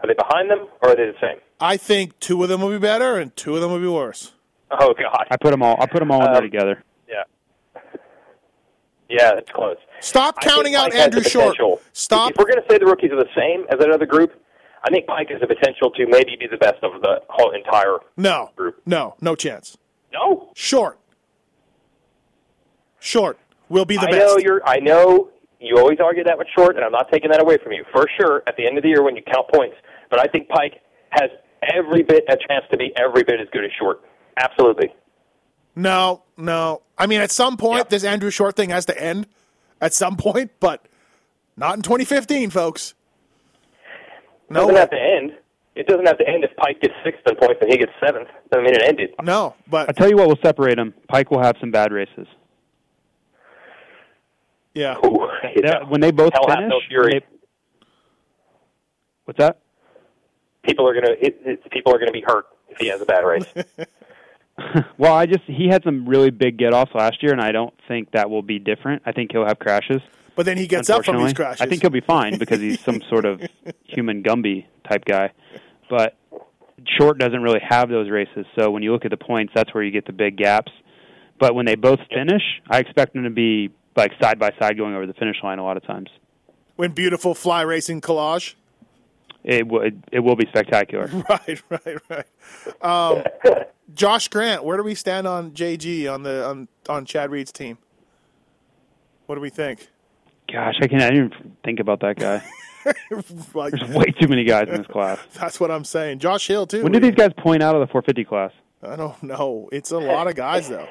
Are 0.00 0.06
they 0.08 0.14
behind 0.14 0.50
them, 0.50 0.66
or 0.82 0.90
are 0.90 0.96
they 0.96 1.06
the 1.06 1.14
same? 1.20 1.38
I 1.60 1.76
think 1.76 2.18
two 2.20 2.42
of 2.42 2.48
them 2.48 2.60
will 2.60 2.70
be 2.70 2.78
better, 2.78 3.16
and 3.16 3.34
two 3.36 3.54
of 3.54 3.60
them 3.60 3.70
will 3.72 3.80
be 3.80 3.88
worse. 3.88 4.32
Oh 4.70 4.94
God, 4.94 5.26
I 5.30 5.36
put 5.36 5.50
them 5.50 5.62
all. 5.62 5.76
I 5.80 5.86
put 5.86 5.98
them 6.00 6.10
all 6.10 6.20
in 6.24 6.26
there 6.32 6.36
Um, 6.36 6.42
together. 6.42 6.84
yeah, 7.08 7.22
yeah, 9.08 9.32
it's 9.36 9.50
close. 9.50 9.76
Stop 10.00 10.36
I 10.38 10.44
counting 10.44 10.74
out 10.74 10.90
Pike 10.90 11.00
Andrew 11.00 11.22
Short. 11.22 11.56
potential- 11.56 11.80
Stop. 11.92 12.30
If 12.32 12.36
we're 12.36 12.44
going 12.44 12.62
to 12.62 12.68
say 12.70 12.78
the 12.78 12.86
rookies 12.86 13.10
are 13.10 13.16
the 13.16 13.28
same 13.36 13.64
as 13.70 13.82
another 13.84 14.06
group, 14.06 14.32
I 14.84 14.90
think 14.90 15.06
Pike 15.06 15.28
has 15.30 15.40
the 15.40 15.46
potential 15.46 15.90
to 15.92 16.06
maybe 16.06 16.36
be 16.38 16.46
the 16.46 16.58
best 16.58 16.82
of 16.82 17.00
the 17.02 17.22
whole 17.28 17.50
entire 17.52 17.98
No. 18.16 18.50
group. 18.54 18.80
No. 18.86 19.16
No 19.20 19.34
chance. 19.34 19.76
No, 20.12 20.50
Short. 20.54 20.98
Short 23.00 23.38
will 23.68 23.84
be 23.84 23.96
the 23.96 24.06
I 24.08 24.10
best. 24.10 24.26
know 24.26 24.36
you're. 24.38 24.62
I 24.66 24.78
know 24.78 25.28
you 25.60 25.76
always 25.78 25.98
argue 26.02 26.24
that 26.24 26.36
with 26.38 26.48
Short, 26.56 26.76
and 26.76 26.84
I'm 26.84 26.92
not 26.92 27.10
taking 27.12 27.30
that 27.30 27.40
away 27.40 27.58
from 27.62 27.72
you 27.72 27.84
for 27.92 28.06
sure. 28.18 28.42
At 28.46 28.56
the 28.56 28.66
end 28.66 28.76
of 28.76 28.82
the 28.82 28.88
year, 28.88 29.02
when 29.02 29.16
you 29.16 29.22
count 29.22 29.48
points, 29.52 29.76
but 30.10 30.18
I 30.20 30.26
think 30.26 30.48
Pike 30.48 30.80
has 31.10 31.30
every 31.62 32.02
bit 32.02 32.24
a 32.28 32.36
chance 32.36 32.64
to 32.70 32.76
be 32.76 32.92
every 32.96 33.22
bit 33.24 33.40
as 33.40 33.48
good 33.52 33.64
as 33.64 33.70
Short. 33.78 34.02
Absolutely. 34.36 34.92
No, 35.76 36.22
no. 36.36 36.82
I 36.96 37.06
mean, 37.06 37.20
at 37.20 37.30
some 37.30 37.56
point, 37.56 37.78
Yeah. 37.78 37.88
this 37.88 38.04
Andrew 38.04 38.30
Short 38.30 38.56
thing 38.56 38.70
has 38.70 38.86
to 38.86 39.00
end. 39.00 39.26
At 39.80 39.94
some 39.94 40.16
point, 40.16 40.50
but 40.58 40.84
not 41.56 41.76
in 41.76 41.82
2015, 41.82 42.50
folks. 42.50 42.94
No, 44.50 44.60
it 44.62 44.72
doesn't 44.72 44.76
have 44.76 44.90
to 44.90 45.00
end. 45.00 45.32
It 45.76 45.86
doesn't 45.86 46.06
have 46.06 46.18
to 46.18 46.28
end 46.28 46.42
if 46.42 46.56
Pike 46.56 46.80
gets 46.80 46.94
sixth 47.04 47.20
in 47.28 47.36
points 47.36 47.58
and 47.60 47.70
he 47.70 47.78
gets 47.78 47.92
seventh. 48.04 48.26
Doesn't 48.50 48.64
mean 48.64 48.74
it 48.74 48.82
ended. 48.82 49.14
no. 49.22 49.54
But 49.68 49.88
I 49.88 49.92
tell 49.92 50.08
you 50.08 50.16
what 50.16 50.26
will 50.26 50.38
separate 50.42 50.74
them. 50.76 50.92
Pike 51.08 51.30
will 51.30 51.40
have 51.42 51.54
some 51.60 51.70
bad 51.70 51.92
races. 51.92 52.26
yeah, 54.74 54.96
Ooh, 55.04 55.28
That- 55.62 55.88
when 55.88 56.00
they 56.00 56.10
both 56.10 56.32
Hell 56.32 56.46
finish, 56.48 56.68
no 56.70 56.80
fury. 56.88 57.20
they- 57.20 57.26
what's 59.24 59.38
that? 59.38 59.58
People 60.68 60.86
are 60.86 60.94
gonna 60.94 61.14
it, 61.20 61.40
it, 61.44 61.70
people 61.70 61.94
are 61.94 61.98
gonna 61.98 62.12
be 62.12 62.22
hurt 62.24 62.46
if 62.68 62.78
he 62.78 62.88
has 62.88 63.00
a 63.00 63.06
bad 63.06 63.24
race. 63.24 63.46
Well, 64.98 65.14
I 65.14 65.26
just 65.26 65.44
he 65.44 65.68
had 65.68 65.84
some 65.84 66.08
really 66.08 66.30
big 66.30 66.58
get 66.58 66.74
offs 66.74 66.90
last 66.92 67.22
year, 67.22 67.30
and 67.30 67.40
I 67.40 67.52
don't 67.52 67.72
think 67.86 68.10
that 68.10 68.28
will 68.28 68.42
be 68.42 68.58
different. 68.58 69.02
I 69.06 69.12
think 69.12 69.30
he'll 69.30 69.46
have 69.46 69.60
crashes. 69.60 70.02
but 70.34 70.46
then 70.46 70.56
he 70.56 70.66
gets 70.66 70.90
up 70.90 71.04
from 71.04 71.14
unfortunately. 71.14 71.26
these 71.26 71.36
crashes. 71.36 71.60
I 71.60 71.66
think 71.66 71.82
he'll 71.82 71.90
be 71.92 72.00
fine 72.00 72.38
because 72.38 72.58
he's 72.58 72.80
some 72.80 73.00
sort 73.08 73.24
of 73.24 73.40
human 73.84 74.24
Gumby 74.24 74.66
type 74.88 75.04
guy. 75.04 75.30
But 75.88 76.16
Short 76.98 77.18
doesn't 77.18 77.40
really 77.40 77.60
have 77.66 77.88
those 77.88 78.10
races, 78.10 78.46
so 78.58 78.72
when 78.72 78.82
you 78.82 78.90
look 78.90 79.04
at 79.04 79.12
the 79.12 79.16
points, 79.16 79.52
that's 79.54 79.72
where 79.72 79.84
you 79.84 79.92
get 79.92 80.06
the 80.06 80.12
big 80.12 80.36
gaps. 80.36 80.72
But 81.38 81.54
when 81.54 81.64
they 81.64 81.76
both 81.76 82.00
finish, 82.12 82.42
I 82.68 82.80
expect 82.80 83.14
them 83.14 83.22
to 83.22 83.30
be 83.30 83.70
like 83.94 84.10
side 84.20 84.40
by 84.40 84.50
side 84.60 84.76
going 84.76 84.92
over 84.92 85.06
the 85.06 85.14
finish 85.14 85.36
line 85.44 85.60
a 85.60 85.64
lot 85.64 85.76
of 85.76 85.86
times. 85.86 86.08
when 86.74 86.90
beautiful 86.90 87.32
fly 87.32 87.62
racing 87.62 88.00
collage. 88.00 88.54
It 89.44 89.66
will 89.66 89.88
it 90.12 90.20
will 90.20 90.36
be 90.36 90.46
spectacular. 90.48 91.08
Right, 91.28 91.62
right, 91.70 91.98
right. 92.10 92.26
Um, 92.82 93.22
Josh 93.94 94.28
Grant, 94.28 94.64
where 94.64 94.76
do 94.76 94.82
we 94.82 94.94
stand 94.94 95.26
on 95.26 95.52
JG 95.52 96.12
on 96.12 96.22
the 96.22 96.46
on 96.46 96.68
on 96.88 97.04
Chad 97.04 97.30
Reed's 97.30 97.52
team? 97.52 97.78
What 99.26 99.36
do 99.36 99.40
we 99.40 99.50
think? 99.50 99.88
Gosh, 100.52 100.74
I 100.82 100.86
can't 100.86 101.02
I 101.02 101.10
didn't 101.10 101.34
even 101.34 101.56
think 101.64 101.80
about 101.80 102.00
that 102.00 102.16
guy. 102.16 102.42
Like, 103.52 103.72
There's 103.72 103.90
way 103.90 104.06
too 104.18 104.28
many 104.28 104.44
guys 104.44 104.68
in 104.68 104.78
this 104.78 104.86
class. 104.86 105.18
that's 105.34 105.60
what 105.60 105.70
I'm 105.70 105.84
saying. 105.84 106.20
Josh 106.20 106.46
Hill 106.46 106.66
too. 106.66 106.82
When 106.82 106.92
did 106.92 107.02
these 107.02 107.14
guys 107.14 107.32
point 107.36 107.62
out 107.62 107.74
of 107.74 107.80
the 107.80 107.86
450 107.86 108.24
class? 108.24 108.52
I 108.82 108.96
don't 108.96 109.22
know. 109.22 109.68
It's 109.72 109.90
a 109.90 109.98
lot 109.98 110.26
of 110.26 110.36
guys 110.36 110.68
though. 110.70 110.88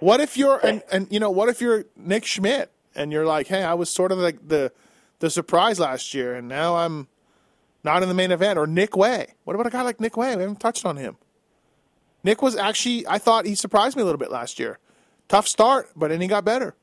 What 0.00 0.20
if 0.20 0.36
you're 0.36 0.64
and 0.64 0.82
and 0.90 1.08
you 1.10 1.20
know 1.20 1.30
what 1.30 1.48
if 1.48 1.60
you're 1.60 1.84
Nick 1.96 2.24
Schmidt 2.24 2.70
and 2.94 3.12
you're 3.12 3.26
like, 3.26 3.48
hey, 3.48 3.62
I 3.64 3.74
was 3.74 3.90
sort 3.90 4.12
of 4.12 4.18
like 4.18 4.48
the 4.48 4.72
the 5.18 5.28
surprise 5.28 5.80
last 5.80 6.14
year, 6.14 6.34
and 6.34 6.48
now 6.48 6.76
I'm 6.76 7.08
not 7.86 8.02
in 8.02 8.10
the 8.10 8.14
main 8.14 8.32
event. 8.32 8.58
Or 8.58 8.66
Nick 8.66 8.94
Wey. 8.96 9.28
What 9.44 9.54
about 9.54 9.66
a 9.66 9.70
guy 9.70 9.80
like 9.80 10.00
Nick 10.00 10.18
Wey? 10.18 10.36
We 10.36 10.42
haven't 10.42 10.60
touched 10.60 10.84
on 10.84 10.98
him. 10.98 11.16
Nick 12.22 12.42
was 12.42 12.56
actually 12.56 13.06
I 13.06 13.16
thought 13.16 13.46
he 13.46 13.54
surprised 13.54 13.96
me 13.96 14.02
a 14.02 14.04
little 14.04 14.18
bit 14.18 14.30
last 14.30 14.58
year. 14.58 14.78
Tough 15.28 15.48
start, 15.48 15.88
but 15.96 16.08
then 16.10 16.20
he 16.20 16.26
got 16.26 16.44
better. 16.44 16.74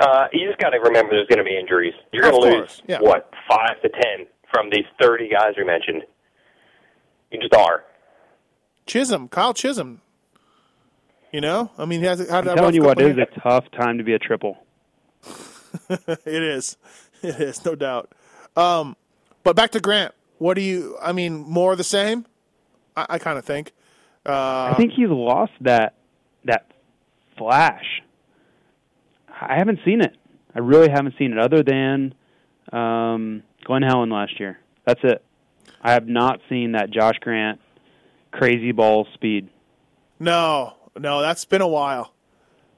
Uh, 0.00 0.26
you 0.32 0.48
just 0.48 0.58
got 0.58 0.70
to 0.70 0.78
remember 0.78 1.10
there's 1.12 1.28
going 1.28 1.38
to 1.38 1.44
be 1.44 1.56
injuries. 1.56 1.94
You're 2.12 2.22
going 2.22 2.42
to 2.42 2.58
lose 2.58 2.82
yeah. 2.88 2.98
what 3.00 3.30
five 3.48 3.80
to 3.82 3.88
ten 3.88 4.26
from 4.52 4.68
these 4.70 4.84
30 5.00 5.28
guys 5.28 5.52
we 5.56 5.64
mentioned. 5.64 6.02
You 7.30 7.40
just 7.40 7.54
are. 7.54 7.84
Chisholm, 8.86 9.28
Kyle 9.28 9.54
Chisholm. 9.54 10.00
You 11.30 11.40
know, 11.40 11.70
I 11.78 11.86
mean, 11.86 12.00
he 12.00 12.06
has 12.06 12.18
had 12.18 12.30
I'm 12.30 12.44
that 12.44 12.56
telling 12.56 12.74
you 12.74 12.82
rough 12.82 12.96
what, 12.96 13.00
it 13.00 13.18
is 13.18 13.26
a 13.34 13.40
tough 13.40 13.64
time 13.70 13.96
to 13.96 14.04
be 14.04 14.12
a 14.12 14.18
triple. 14.18 14.58
it 15.88 16.26
is. 16.26 16.76
It 17.22 17.40
is, 17.40 17.64
no 17.64 17.74
doubt. 17.74 18.12
Um, 18.56 18.96
but 19.44 19.56
back 19.56 19.70
to 19.72 19.80
Grant. 19.80 20.14
What 20.38 20.54
do 20.54 20.60
you? 20.60 20.96
I 21.00 21.12
mean, 21.12 21.38
more 21.38 21.72
of 21.72 21.78
the 21.78 21.84
same. 21.84 22.26
I, 22.96 23.06
I 23.10 23.18
kind 23.18 23.38
of 23.38 23.44
think. 23.44 23.72
Uh, 24.24 24.70
I 24.72 24.74
think 24.76 24.92
he's 24.92 25.08
lost 25.08 25.52
that 25.62 25.94
that 26.44 26.70
flash. 27.38 28.02
I 29.28 29.56
haven't 29.56 29.80
seen 29.84 30.00
it. 30.00 30.16
I 30.54 30.58
really 30.60 30.90
haven't 30.90 31.14
seen 31.18 31.32
it, 31.32 31.38
other 31.38 31.62
than 31.62 32.14
um, 32.72 33.42
Glenn 33.64 33.82
Helen 33.82 34.10
last 34.10 34.38
year. 34.38 34.58
That's 34.84 35.00
it. 35.02 35.24
I 35.80 35.92
have 35.92 36.06
not 36.06 36.40
seen 36.48 36.72
that 36.72 36.90
Josh 36.90 37.18
Grant 37.20 37.60
crazy 38.30 38.72
ball 38.72 39.06
speed. 39.14 39.48
no, 40.20 40.74
no, 40.98 41.22
that's 41.22 41.44
been 41.44 41.62
a 41.62 41.68
while. 41.68 42.12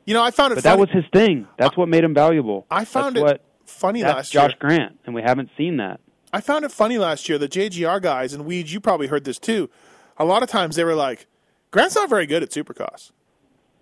You 0.05 0.15
know, 0.15 0.23
I 0.23 0.31
found 0.31 0.53
it. 0.53 0.57
But 0.57 0.65
funny. 0.65 0.77
that 0.77 0.81
was 0.81 0.91
his 0.91 1.05
thing. 1.13 1.49
That's 1.59 1.77
what 1.77 1.89
made 1.89 2.05
him 2.05 2.15
valuable. 2.15 2.67
I 2.71 2.85
found 2.85 3.17
That's 3.17 3.23
it 3.23 3.25
what, 3.25 3.41
funny 3.67 4.03
that's 4.03 4.17
last 4.17 4.33
Josh 4.33 4.51
year. 4.51 4.57
Grant, 4.61 4.99
and 5.07 5.15
we 5.15 5.23
haven't 5.23 5.51
seen 5.57 5.77
that. 5.79 6.01
I 6.33 6.41
found 6.41 6.65
it 6.65 6.73
funny 6.73 6.99
last 6.99 7.29
year. 7.29 7.39
The 7.39 7.49
JGR 7.49 8.03
guys 8.03 8.33
and 8.33 8.45
Weeds, 8.45 8.73
you 8.73 8.81
probably 8.81 9.07
heard 9.07 9.25
this 9.25 9.39
too. 9.39 9.71
A 10.17 10.25
lot 10.25 10.43
of 10.43 10.49
times 10.49 10.77
they 10.77 10.85
were 10.85 10.95
like, 10.95 11.27
"Grant's 11.71 11.95
not 11.95 12.09
very 12.09 12.27
good 12.27 12.43
at 12.43 12.51
Supercross. 12.51 13.13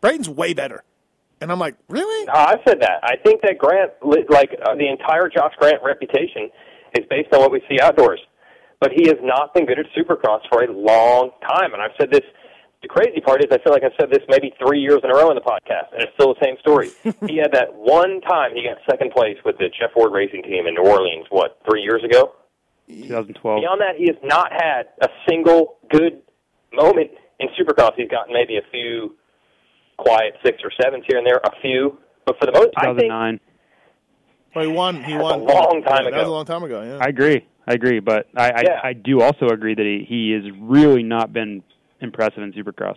Brayton's 0.00 0.28
way 0.28 0.54
better." 0.54 0.84
And 1.42 1.50
I'm 1.50 1.58
like, 1.58 1.74
really? 1.88 2.24
No, 2.26 2.34
I 2.34 2.54
said 2.66 2.80
that. 2.82 3.00
I 3.02 3.16
think 3.16 3.42
that 3.42 3.58
Grant, 3.58 3.90
like 4.30 4.50
uh, 4.64 4.76
the 4.76 4.88
entire 4.88 5.28
Josh 5.28 5.52
Grant 5.58 5.82
reputation, 5.82 6.50
is 6.96 7.04
based 7.10 7.34
on 7.34 7.40
what 7.40 7.50
we 7.50 7.60
see 7.68 7.80
outdoors. 7.80 8.20
But 8.78 8.92
he 8.94 9.08
has 9.08 9.16
not 9.22 9.52
been 9.52 9.66
good 9.66 9.78
at 9.78 9.86
Supercross 9.90 10.40
for 10.48 10.62
a 10.62 10.70
long 10.70 11.30
time, 11.42 11.72
and 11.72 11.82
I've 11.82 11.90
said 12.00 12.10
this. 12.12 12.22
The 12.82 12.88
crazy 12.88 13.20
part 13.20 13.44
is, 13.44 13.46
I 13.52 13.62
feel 13.62 13.72
like 13.72 13.84
I've 13.84 13.94
said 13.98 14.10
this 14.10 14.26
maybe 14.28 14.52
three 14.58 14.80
years 14.80 15.00
in 15.04 15.10
a 15.10 15.14
row 15.14 15.30
in 15.30 15.36
the 15.36 15.40
podcast, 15.40 15.94
and 15.94 16.02
it's 16.02 16.12
still 16.14 16.34
the 16.34 16.42
same 16.42 16.56
story. 16.58 16.90
he 17.30 17.38
had 17.38 17.52
that 17.52 17.72
one 17.72 18.20
time 18.22 18.54
he 18.54 18.66
got 18.66 18.78
second 18.90 19.12
place 19.12 19.38
with 19.44 19.56
the 19.58 19.70
Jeff 19.70 19.92
Ford 19.94 20.12
Racing 20.12 20.42
Team 20.42 20.66
in 20.66 20.74
New 20.74 20.82
Orleans. 20.82 21.26
What 21.30 21.58
three 21.68 21.82
years 21.82 22.02
ago? 22.02 22.34
2012. 22.88 23.60
Beyond 23.60 23.80
that, 23.80 23.96
he 23.96 24.06
has 24.06 24.16
not 24.24 24.50
had 24.50 24.90
a 25.00 25.08
single 25.28 25.78
good 25.90 26.22
moment 26.72 27.12
in 27.38 27.48
Supercross. 27.54 27.92
He's 27.96 28.10
gotten 28.10 28.34
maybe 28.34 28.56
a 28.56 28.66
few 28.72 29.14
quiet 29.96 30.34
six 30.44 30.58
or 30.64 30.72
sevens 30.82 31.04
here 31.06 31.18
and 31.18 31.26
there, 31.26 31.40
a 31.44 31.50
few, 31.62 31.98
but 32.26 32.36
for 32.40 32.46
the 32.46 32.52
most, 32.52 32.70
I 32.76 32.86
think 32.86 33.10
2009. 33.14 33.40
Well, 34.54 34.64
he 34.66 34.72
won. 34.72 35.04
He 35.04 35.14
won 35.14 35.40
a 35.40 35.42
long 35.44 35.82
time 35.86 36.04
yeah, 36.04 36.10
That 36.10 36.18
was 36.18 36.28
a 36.28 36.30
long 36.30 36.44
time 36.44 36.62
ago. 36.64 36.82
Yeah. 36.82 36.98
I 37.00 37.08
agree. 37.08 37.46
I 37.66 37.74
agree, 37.74 38.00
but 38.00 38.26
I 38.36 38.50
I, 38.50 38.62
Yeah. 38.62 38.80
I 38.82 38.92
do 38.92 39.22
also 39.22 39.46
agree 39.46 39.74
that 39.74 39.86
he 39.86 40.04
he 40.06 40.32
has 40.32 40.42
really 40.60 41.02
not 41.02 41.32
been 41.32 41.62
impressive 42.02 42.42
in 42.42 42.52
Supercross. 42.52 42.96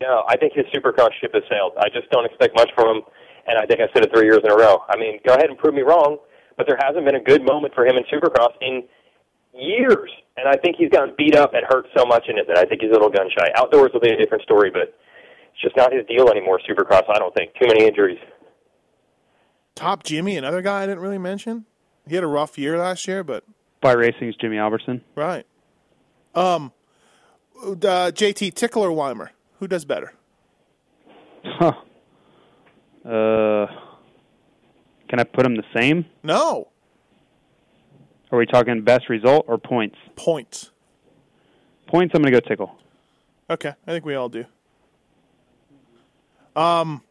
No, 0.00 0.24
I 0.28 0.36
think 0.36 0.54
his 0.54 0.64
Supercross 0.74 1.10
ship 1.20 1.32
has 1.34 1.42
sailed. 1.50 1.72
I 1.78 1.88
just 1.92 2.08
don't 2.10 2.24
expect 2.24 2.54
much 2.56 2.70
from 2.74 2.96
him, 2.96 3.02
and 3.46 3.58
I 3.58 3.66
think 3.66 3.80
I 3.80 3.92
said 3.92 4.04
it 4.04 4.10
three 4.14 4.24
years 4.24 4.40
in 4.42 4.50
a 4.50 4.56
row. 4.56 4.82
I 4.88 4.96
mean, 4.96 5.20
go 5.26 5.34
ahead 5.34 5.50
and 5.50 5.58
prove 5.58 5.74
me 5.74 5.82
wrong, 5.82 6.18
but 6.56 6.66
there 6.66 6.78
hasn't 6.82 7.04
been 7.04 7.16
a 7.16 7.22
good 7.22 7.44
moment 7.44 7.74
for 7.74 7.86
him 7.86 7.96
in 7.96 8.04
Supercross 8.12 8.52
in 8.62 8.84
years, 9.52 10.10
and 10.38 10.48
I 10.48 10.56
think 10.56 10.76
he's 10.78 10.88
gotten 10.90 11.14
beat 11.18 11.36
up 11.36 11.52
and 11.54 11.64
hurt 11.68 11.86
so 11.96 12.06
much 12.06 12.24
in 12.28 12.38
it 12.38 12.46
that 12.48 12.56
I 12.56 12.64
think 12.64 12.80
he's 12.80 12.90
a 12.90 12.94
little 12.94 13.10
gun 13.10 13.28
shy. 13.36 13.48
Outdoors 13.56 13.90
will 13.92 14.00
be 14.00 14.08
a 14.10 14.16
different 14.16 14.42
story, 14.44 14.70
but 14.70 14.82
it's 15.52 15.60
just 15.62 15.76
not 15.76 15.92
his 15.92 16.06
deal 16.06 16.30
anymore. 16.30 16.60
Supercross, 16.68 17.04
I 17.10 17.18
don't 17.18 17.34
think. 17.34 17.52
Too 17.60 17.66
many 17.68 17.86
injuries. 17.86 18.18
Top 19.74 20.02
Jimmy, 20.02 20.36
another 20.36 20.62
guy 20.62 20.82
I 20.82 20.86
didn't 20.86 21.00
really 21.00 21.18
mention. 21.18 21.64
He 22.06 22.14
had 22.14 22.24
a 22.24 22.28
rough 22.28 22.58
year 22.58 22.78
last 22.78 23.06
year, 23.06 23.22
but 23.24 23.44
By 23.80 23.92
Racing's 23.92 24.36
Jimmy 24.36 24.58
Albertson. 24.58 25.02
right. 25.14 25.44
Um, 26.34 26.72
uh, 27.62 28.10
JT 28.12 28.54
Tickler 28.54 28.92
Weimer. 28.92 29.32
Who 29.58 29.68
does 29.68 29.84
better? 29.84 30.12
Huh. 31.44 31.72
Uh, 33.04 33.66
can 35.08 35.18
I 35.20 35.24
put 35.24 35.42
them 35.42 35.56
the 35.56 35.64
same? 35.74 36.04
No 36.22 36.68
Are 38.30 38.38
we 38.38 38.46
talking 38.46 38.82
best 38.82 39.08
result 39.08 39.46
or 39.48 39.56
points? 39.58 39.96
points. 40.16 40.70
Points. 41.86 42.14
I'm 42.14 42.22
going 42.22 42.32
to 42.32 42.40
go 42.40 42.46
tickle. 42.46 42.76
Okay, 43.48 43.72
I 43.86 43.90
think 43.90 44.04
we 44.04 44.14
all 44.14 44.28
do. 44.28 44.44
Um, 46.54 47.02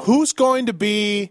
who's 0.00 0.32
going 0.32 0.66
to 0.66 0.72
be 0.72 1.30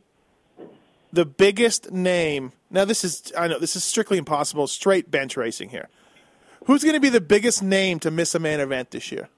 the 1.12 1.26
biggest 1.26 1.92
name? 1.92 2.54
Now, 2.70 2.86
this 2.86 3.04
is 3.04 3.34
I 3.38 3.48
know 3.48 3.60
this 3.60 3.76
is 3.76 3.84
strictly 3.84 4.18
impossible. 4.18 4.68
Straight 4.68 5.10
bench 5.12 5.36
racing 5.36 5.70
here. 5.70 5.90
Who's 6.66 6.84
going 6.84 6.94
to 6.96 7.00
be 7.00 7.10
the 7.10 7.22
biggest 7.22 7.64
name 7.64 8.00
to 8.00 8.12
miss 8.12 8.36
a 8.36 8.40
main 8.40 8.60
event 8.60 8.92
this 8.92 9.12
year? 9.12 9.30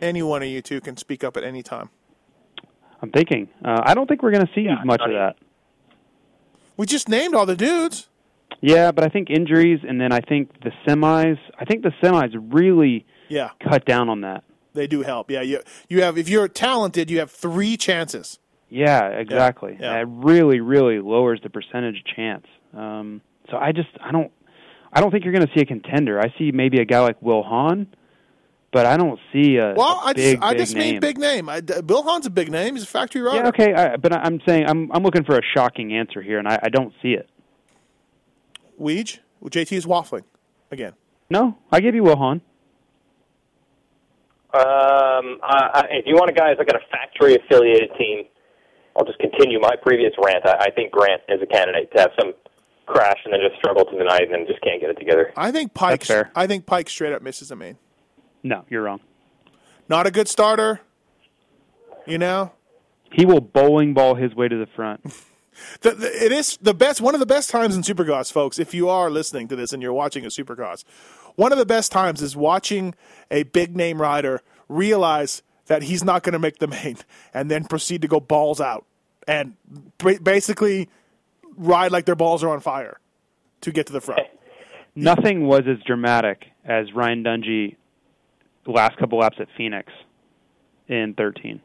Any 0.00 0.22
one 0.22 0.42
of 0.42 0.48
you 0.48 0.62
two 0.62 0.80
can 0.80 0.96
speak 0.96 1.22
up 1.22 1.36
at 1.36 1.44
any 1.44 1.62
time. 1.62 1.90
I'm 3.02 3.10
thinking. 3.10 3.48
Uh, 3.64 3.80
I 3.84 3.94
don't 3.94 4.06
think 4.06 4.22
we're 4.22 4.30
going 4.30 4.46
to 4.46 4.52
see 4.54 4.62
Yeah, 4.62 4.82
much 4.84 5.00
of 5.02 5.10
that. 5.10 5.36
We 6.76 6.86
just 6.86 7.08
named 7.08 7.34
all 7.34 7.44
the 7.46 7.56
dudes. 7.56 8.08
Yeah, 8.62 8.92
but 8.92 9.04
I 9.04 9.08
think 9.08 9.28
injuries 9.30 9.80
and 9.86 10.00
then 10.00 10.12
I 10.12 10.20
think 10.20 10.50
the 10.62 10.70
semis. 10.86 11.38
I 11.58 11.64
think 11.66 11.82
the 11.82 11.92
semis 12.02 12.34
really 12.52 13.06
Yeah, 13.28 13.50
cut 13.62 13.84
down 13.84 14.08
on 14.08 14.22
that. 14.22 14.44
they 14.74 14.86
do 14.86 15.02
help. 15.02 15.30
Yeah, 15.30 15.42
you 15.42 15.60
you 15.88 16.02
have 16.02 16.16
if 16.18 16.28
you're 16.28 16.48
talented, 16.48 17.10
you 17.10 17.18
have 17.18 17.30
three 17.30 17.76
chances. 17.76 18.38
Yeah, 18.70 19.08
exactly. 19.08 19.76
yeah. 19.80 20.00
It 20.00 20.06
really, 20.08 20.60
really 20.60 20.98
lowers 21.00 21.40
the 21.42 21.50
percentage 21.50 22.02
chance. 22.16 22.46
Um, 22.74 23.20
so 23.50 23.56
I 23.56 23.72
just, 23.72 23.88
I 24.00 24.12
don't, 24.12 24.30
I 24.92 25.00
don't 25.00 25.10
think 25.10 25.24
you're 25.24 25.32
going 25.32 25.46
to 25.46 25.52
see 25.54 25.60
a 25.60 25.66
contender. 25.66 26.20
I 26.20 26.32
see 26.38 26.52
maybe 26.52 26.80
a 26.80 26.84
guy 26.84 27.00
like 27.00 27.20
Wil 27.22 27.42
Hahn, 27.42 27.86
but 28.72 28.86
I 28.86 28.96
don't 28.96 29.18
see 29.32 29.56
a, 29.56 29.74
Well, 29.76 30.00
a 30.04 30.06
I 30.06 30.12
big, 30.12 30.36
just 30.36 30.44
I 30.44 30.50
big 30.52 30.58
just 30.58 30.74
name. 30.74 30.90
mean 30.92 31.00
big 31.00 31.18
name. 31.18 31.48
I, 31.48 31.60
Wil 31.84 32.02
Hahn's 32.02 32.26
a 32.26 32.30
big 32.30 32.50
name. 32.50 32.74
He's 32.74 32.84
a 32.84 32.86
factory 32.86 33.22
rider. 33.22 33.38
Yeah, 33.42 33.48
okay, 33.48 33.74
I, 33.74 33.96
but 33.96 34.12
I- 34.12 34.20
I'm 34.20 34.40
saying 34.46 34.66
I'm, 34.66 34.90
I'm 34.92 35.02
looking 35.02 35.24
for 35.24 35.36
a 35.36 35.42
shocking 35.56 35.92
answer 35.94 36.22
here, 36.22 36.38
and 36.38 36.46
I, 36.48 36.58
I 36.62 36.68
don't 36.68 36.92
see 37.02 37.12
it. 37.12 37.28
Weege, 38.80 39.18
well, 39.40 39.50
JT 39.50 39.72
is 39.72 39.86
waffling 39.86 40.24
again. 40.70 40.94
No, 41.28 41.58
I 41.70 41.80
give 41.80 41.94
you 41.94 42.02
Wil 42.04 42.16
Hahn. 42.16 42.40
Um, 44.52 45.38
I, 45.46 45.70
I, 45.74 45.82
if 45.90 46.06
you 46.06 46.14
want 46.14 46.30
a 46.30 46.32
guy 46.32 46.48
who's 46.50 46.58
like 46.58 46.68
a 46.74 46.80
factory 46.90 47.36
affiliated 47.36 47.90
team, 47.96 48.24
I'll 48.96 49.04
just 49.04 49.18
continue 49.20 49.60
my 49.60 49.76
previous 49.80 50.12
rant. 50.24 50.44
I, 50.44 50.66
I 50.66 50.70
think 50.70 50.90
Grant 50.90 51.22
is 51.28 51.40
a 51.40 51.46
candidate 51.46 51.92
to 51.94 52.00
have 52.00 52.10
some 52.18 52.32
crash 52.90 53.18
and 53.24 53.32
then 53.32 53.40
just 53.46 53.58
struggle 53.58 53.84
to 53.84 53.96
the 53.96 54.04
night 54.04 54.22
and 54.22 54.32
then 54.32 54.46
just 54.46 54.60
can't 54.62 54.80
get 54.80 54.90
it 54.90 54.98
together. 54.98 55.32
I 55.36 55.50
think 55.52 55.74
Pike. 55.74 56.04
Fair. 56.04 56.30
I 56.34 56.46
think 56.46 56.66
Pike 56.66 56.88
straight 56.88 57.12
up 57.12 57.22
misses 57.22 57.50
a 57.50 57.56
main. 57.56 57.78
No, 58.42 58.64
you're 58.68 58.82
wrong. 58.82 59.00
Not 59.88 60.06
a 60.06 60.10
good 60.10 60.28
starter. 60.28 60.80
You 62.06 62.18
know, 62.18 62.52
He 63.12 63.26
will 63.26 63.40
bowling 63.40 63.94
ball 63.94 64.14
his 64.14 64.34
way 64.34 64.48
to 64.48 64.56
the 64.56 64.66
front. 64.74 65.02
the, 65.82 65.92
the, 65.92 66.24
it 66.24 66.32
is 66.32 66.58
the 66.60 66.74
best. 66.74 67.00
One 67.00 67.14
of 67.14 67.20
the 67.20 67.26
best 67.26 67.50
times 67.50 67.76
in 67.76 67.82
Supercross, 67.82 68.32
folks. 68.32 68.58
If 68.58 68.74
you 68.74 68.88
are 68.88 69.10
listening 69.10 69.48
to 69.48 69.56
this 69.56 69.72
and 69.72 69.82
you're 69.82 69.92
watching 69.92 70.24
a 70.24 70.28
Supercross, 70.28 70.84
one 71.36 71.52
of 71.52 71.58
the 71.58 71.66
best 71.66 71.92
times 71.92 72.22
is 72.22 72.36
watching 72.36 72.94
a 73.30 73.44
big 73.44 73.76
name 73.76 74.00
rider 74.00 74.42
realize 74.68 75.42
that 75.66 75.82
he's 75.84 76.02
not 76.02 76.22
going 76.22 76.32
to 76.32 76.38
make 76.38 76.58
the 76.58 76.66
main, 76.66 76.96
and 77.32 77.50
then 77.50 77.64
proceed 77.64 78.02
to 78.02 78.08
go 78.08 78.18
balls 78.18 78.60
out 78.60 78.86
and 79.28 79.54
basically 80.24 80.88
ride 81.60 81.92
like 81.92 82.06
their 82.06 82.14
balls 82.16 82.42
are 82.42 82.48
on 82.48 82.60
fire 82.60 82.98
to 83.60 83.70
get 83.72 83.86
to 83.86 83.92
the 83.92 84.00
front. 84.00 84.22
Nothing 84.94 85.46
was 85.46 85.62
as 85.68 85.78
dramatic 85.86 86.46
as 86.64 86.92
Ryan 86.92 87.22
Dungey 87.22 87.76
last 88.66 88.96
couple 88.98 89.18
laps 89.18 89.36
at 89.40 89.48
Phoenix 89.56 89.92
in 90.88 91.14
13. 91.14 91.60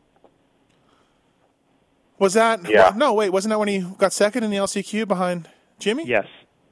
Was 2.18 2.34
that? 2.34 2.70
Yeah. 2.70 2.94
No, 2.96 3.14
wait. 3.14 3.30
Wasn't 3.32 3.50
that 3.50 3.60
when 3.60 3.68
he 3.68 3.80
got 3.98 4.14
second 4.14 4.44
in 4.44 4.52
the 4.52 4.58
LCQ 4.58 5.08
behind 5.08 5.50
Jimmy? 5.80 6.06
Yes, 6.08 6.26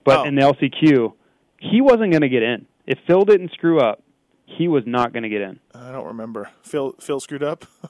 but 0.03 0.19
Oh. 0.19 0.23
in 0.23 0.35
the 0.35 0.41
LCQ, 0.41 1.13
he 1.59 1.81
wasn't 1.81 2.11
going 2.11 2.21
to 2.21 2.29
get 2.29 2.43
in. 2.43 2.65
If 2.85 2.99
Phil 3.07 3.25
didn't 3.25 3.51
screw 3.51 3.79
up, 3.79 4.01
he 4.45 4.67
was 4.67 4.83
not 4.85 5.11
going 5.13 5.23
to 5.23 5.29
get 5.29 5.41
in. 5.41 5.59
I 5.73 5.91
don't 5.91 6.05
remember. 6.05 6.49
Phil 6.63 6.93
Phil 6.99 7.19
screwed 7.19 7.43
up. 7.43 7.65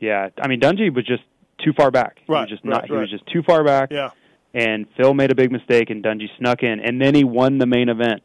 Yeah, 0.00 0.30
I 0.42 0.48
mean 0.48 0.58
Dungey 0.58 0.92
was 0.92 1.06
just 1.06 1.22
too 1.64 1.72
far 1.76 1.92
back. 1.92 2.16
He 2.26 2.32
Right, 2.32 2.40
was 2.40 2.50
just 2.50 2.64
right, 2.64 2.70
not. 2.72 2.86
He 2.86 2.92
right. 2.92 3.02
was 3.02 3.10
just 3.10 3.24
too 3.32 3.40
far 3.44 3.62
back. 3.62 3.92
yeah. 3.92 4.08
And 4.54 4.86
Phil 4.96 5.14
made 5.14 5.30
a 5.30 5.34
big 5.34 5.50
mistake, 5.50 5.88
and 5.90 6.04
Dungey 6.04 6.28
snuck 6.38 6.62
in, 6.62 6.78
and 6.80 7.00
then 7.00 7.14
he 7.14 7.24
won 7.24 7.58
the 7.58 7.66
main 7.66 7.88
event. 7.88 8.22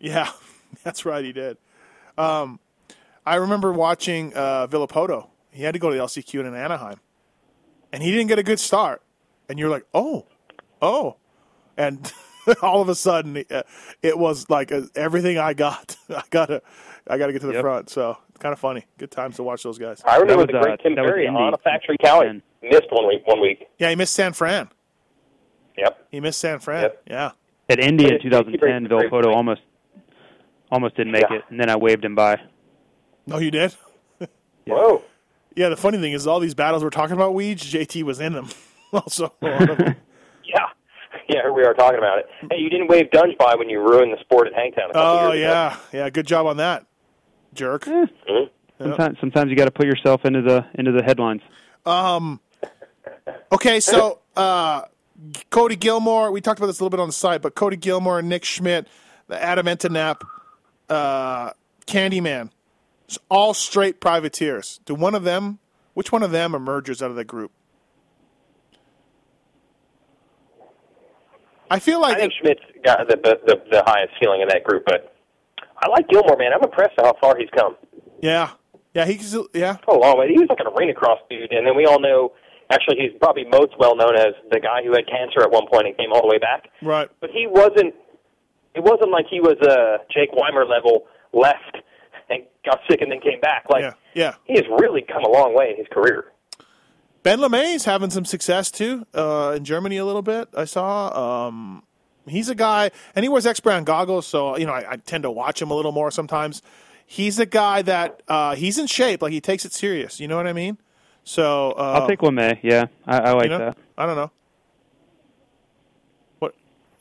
Yeah, 0.00 0.30
that's 0.82 1.04
right. 1.04 1.24
He 1.24 1.32
did. 1.32 1.56
Um, 2.18 2.58
I 3.24 3.36
remember 3.36 3.72
watching 3.72 4.34
uh, 4.34 4.66
Villopoto. 4.66 5.28
He 5.52 5.62
had 5.62 5.72
to 5.74 5.78
go 5.78 5.90
to 5.90 5.96
the 5.96 6.02
LCQ 6.02 6.40
in 6.40 6.54
Anaheim, 6.54 6.98
and 7.92 8.02
he 8.02 8.10
didn't 8.10 8.28
get 8.28 8.38
a 8.38 8.42
good 8.42 8.58
start. 8.60 9.02
And 9.48 9.58
you're 9.58 9.68
like, 9.68 9.84
oh, 9.94 10.26
oh, 10.82 11.16
and 11.76 12.12
all 12.62 12.80
of 12.82 12.88
a 12.88 12.94
sudden, 12.94 13.44
uh, 13.50 13.62
it 14.02 14.18
was 14.18 14.48
like 14.50 14.72
uh, 14.72 14.82
everything 14.94 15.38
I 15.38 15.54
got. 15.54 15.96
I 16.08 16.22
gotta, 16.30 16.62
I 17.08 17.18
gotta 17.18 17.32
get 17.32 17.40
to 17.42 17.46
the 17.48 17.54
Yep. 17.54 17.62
front. 17.62 17.90
So 17.90 18.16
kind 18.38 18.52
of 18.52 18.58
funny. 18.58 18.86
Good 18.98 19.10
times 19.10 19.36
to 19.36 19.42
watch 19.44 19.62
those 19.62 19.78
guys. 19.78 20.02
I 20.04 20.16
remember 20.16 20.46
That 20.46 20.52
the 20.52 20.58
great 20.60 20.80
uh, 20.80 20.82
Tim 20.82 20.94
that 20.96 21.04
Ferry 21.04 21.26
on 21.28 21.52
a 21.54 21.58
factory 21.58 21.96
Kawi 21.98 22.28
And- 22.30 22.42
missed 22.62 22.86
one 22.90 23.06
week. 23.08 23.26
One 23.26 23.40
week. 23.40 23.66
Yeah, 23.78 23.90
he 23.90 23.96
missed 23.96 24.14
San 24.14 24.32
Fran. 24.32 24.68
Yep. 25.76 26.06
He 26.10 26.20
missed 26.20 26.40
San 26.40 26.58
Fran. 26.58 26.82
Yep. 26.82 27.02
At 27.68 27.78
Yeah. 27.78 27.84
Indy 27.84 28.04
in 28.04 28.14
it's- 28.14 28.20
it's 28.24 28.30
great- 28.32 28.70
2010, 28.80 28.84
it's 28.86 29.10
great 29.10 29.26
almost 29.26 29.62
almost 30.72 30.96
didn't 30.96 31.12
make 31.12 31.24
Yeah. 31.28 31.38
it, 31.38 31.44
and 31.50 31.58
then 31.58 31.68
I 31.68 31.76
waved 31.76 32.04
him 32.04 32.14
by. 32.14 32.40
No, 33.26 33.38
you 33.38 33.50
did. 33.50 33.74
Whoa. 34.66 35.02
Yeah. 35.56 35.68
The 35.68 35.76
funny 35.76 35.98
thing 35.98 36.12
is, 36.12 36.26
all 36.26 36.38
these 36.40 36.54
battles 36.54 36.82
we're 36.84 36.90
talking 36.90 37.14
about, 37.14 37.34
Weege, 37.34 37.56
JT 37.70 38.02
was 38.04 38.20
in 38.20 38.32
them. 38.34 38.48
also, 38.92 39.32
one 39.40 39.68
of 39.70 39.78
them. 39.78 39.96
Yeah. 40.44 40.66
Yeah, 41.28 41.50
we 41.50 41.62
are 41.64 41.74
talking 41.74 41.98
about 41.98 42.18
it. 42.18 42.26
Hey, 42.50 42.58
you 42.58 42.68
didn't 42.70 42.88
wave 42.88 43.10
Dunge 43.12 43.36
by 43.38 43.54
when 43.54 43.68
you 43.68 43.80
ruined 43.80 44.12
the 44.12 44.18
sport 44.20 44.48
at 44.48 44.54
Hangtown 44.54 44.90
a 44.90 44.92
oh 44.94 45.32
years 45.32 45.42
ago. 45.44 45.48
yeah, 45.52 45.76
yeah. 45.92 46.10
Good 46.10 46.26
job 46.26 46.46
on 46.46 46.56
that, 46.56 46.86
jerk. 47.54 47.84
Mhm. 47.84 48.08
Sometimes, 48.78 49.18
sometimes 49.20 49.48
you 49.50 49.56
got 49.56 49.66
to 49.66 49.70
put 49.70 49.86
yourself 49.86 50.24
into 50.24 50.42
the 50.42 50.64
into 50.74 50.90
the 50.90 51.02
headlines. 51.04 51.42
Um. 51.86 52.40
Okay, 53.52 53.78
so 53.80 54.20
uh, 54.36 54.82
Cody 55.50 55.76
Gilmore, 55.76 56.30
we 56.30 56.40
talked 56.40 56.58
about 56.58 56.68
this 56.68 56.80
a 56.80 56.82
little 56.84 56.96
bit 56.96 57.00
on 57.00 57.08
the 57.08 57.12
site, 57.12 57.42
but 57.42 57.54
Cody 57.54 57.76
Gilmore, 57.76 58.22
Nick 58.22 58.44
Schmidt, 58.44 58.86
the 59.28 59.42
Adam 59.42 59.66
Enticknap, 59.66 60.22
uh, 60.88 61.50
Candyman, 61.86 62.50
it's 63.04 63.18
all 63.28 63.52
straight 63.54 64.00
privateers. 64.00 64.80
Do 64.84 64.94
one 64.94 65.14
of 65.14 65.24
them, 65.24 65.58
which 65.94 66.12
one 66.12 66.22
of 66.22 66.30
them 66.30 66.54
emerges 66.54 67.02
out 67.02 67.10
of 67.10 67.16
that 67.16 67.26
group? 67.26 67.50
I 71.70 71.78
feel 71.78 72.00
like 72.00 72.16
I 72.16 72.20
think 72.20 72.32
Schmidt's 72.40 72.62
got 72.84 73.06
the, 73.08 73.16
the 73.16 73.62
the 73.70 73.82
highest 73.86 74.14
ceiling 74.20 74.40
in 74.40 74.48
that 74.48 74.64
group, 74.64 74.82
but 74.86 75.14
I 75.78 75.88
like 75.88 76.08
Gilmore, 76.08 76.36
man. 76.36 76.52
I'm 76.52 76.62
impressed 76.64 76.98
at 76.98 77.04
how 77.04 77.14
far 77.20 77.36
he's 77.36 77.48
come. 77.56 77.76
Yeah, 78.20 78.50
Yeah, 78.92 79.04
he's 79.06 79.36
yeah. 79.54 79.76
a 79.86 79.94
long 79.94 80.18
way. 80.18 80.28
He 80.28 80.38
was 80.38 80.48
like 80.48 80.58
an 80.58 80.66
arena 80.76 80.94
cross 80.94 81.20
dude, 81.30 81.52
and 81.52 81.66
then 81.66 81.76
we 81.76 81.86
all 81.86 82.00
know. 82.00 82.32
Actually, 82.70 82.96
he's 82.98 83.10
probably 83.20 83.44
most 83.44 83.72
well 83.78 83.96
known 83.96 84.14
as 84.16 84.34
the 84.50 84.60
guy 84.60 84.82
who 84.84 84.92
had 84.92 85.06
cancer 85.06 85.42
at 85.42 85.50
one 85.50 85.66
point 85.70 85.88
and 85.88 85.96
came 85.96 86.12
all 86.12 86.22
the 86.22 86.28
way 86.28 86.38
back. 86.38 86.68
Right. 86.82 87.08
But 87.20 87.30
he 87.30 87.46
wasn't. 87.48 87.94
It 88.74 88.84
wasn't 88.84 89.10
like 89.10 89.26
he 89.28 89.40
was 89.40 89.56
a 89.62 89.98
Jake 90.12 90.30
Weimer 90.32 90.64
level 90.64 91.06
left 91.32 91.78
and 92.28 92.44
got 92.64 92.78
sick 92.88 93.00
and 93.00 93.10
then 93.10 93.20
came 93.20 93.40
back. 93.40 93.64
Like 93.68 93.82
Yeah. 93.82 93.94
Yeah. 94.14 94.34
he 94.44 94.54
has 94.54 94.64
really 94.78 95.02
come 95.02 95.24
a 95.24 95.28
long 95.28 95.54
way 95.54 95.70
in 95.70 95.76
his 95.76 95.88
career. 95.90 96.26
Ben 97.22 97.40
LaMay's 97.40 97.84
having 97.84 98.10
some 98.10 98.24
success 98.24 98.70
too 98.70 99.06
uh, 99.14 99.54
in 99.56 99.64
Germany 99.64 99.96
a 99.98 100.04
little 100.04 100.22
bit. 100.22 100.48
I 100.56 100.64
saw. 100.64 101.48
Um, 101.48 101.82
he's 102.26 102.48
a 102.48 102.54
guy, 102.54 102.90
and 103.14 103.24
he 103.24 103.28
wears 103.28 103.46
X 103.46 103.60
Brand 103.60 103.84
goggles, 103.86 104.26
so 104.26 104.56
you 104.56 104.66
know 104.66 104.72
I, 104.72 104.92
I 104.92 104.96
tend 104.96 105.24
to 105.24 105.30
watch 105.30 105.60
him 105.60 105.70
a 105.70 105.74
little 105.74 105.92
more 105.92 106.10
sometimes. 106.10 106.62
He's 107.04 107.40
a 107.40 107.46
guy 107.46 107.82
that 107.82 108.22
uh, 108.28 108.54
he's 108.54 108.78
in 108.78 108.86
shape, 108.86 109.20
like 109.22 109.32
he 109.32 109.40
takes 109.40 109.64
it 109.64 109.72
serious. 109.72 110.20
You 110.20 110.28
know 110.28 110.36
what 110.36 110.46
I 110.46 110.52
mean? 110.52 110.78
So 111.24 111.72
uh, 111.72 112.00
I'll 112.00 112.08
take 112.08 112.20
LaMay. 112.20 112.58
Yeah, 112.62 112.86
I, 113.06 113.18
I 113.18 113.32
like 113.32 113.44
you 113.44 113.50
know? 113.50 113.58
that. 113.58 113.78
I 113.96 114.06
don't 114.06 114.16
know. 114.16 114.30
What 116.38 116.54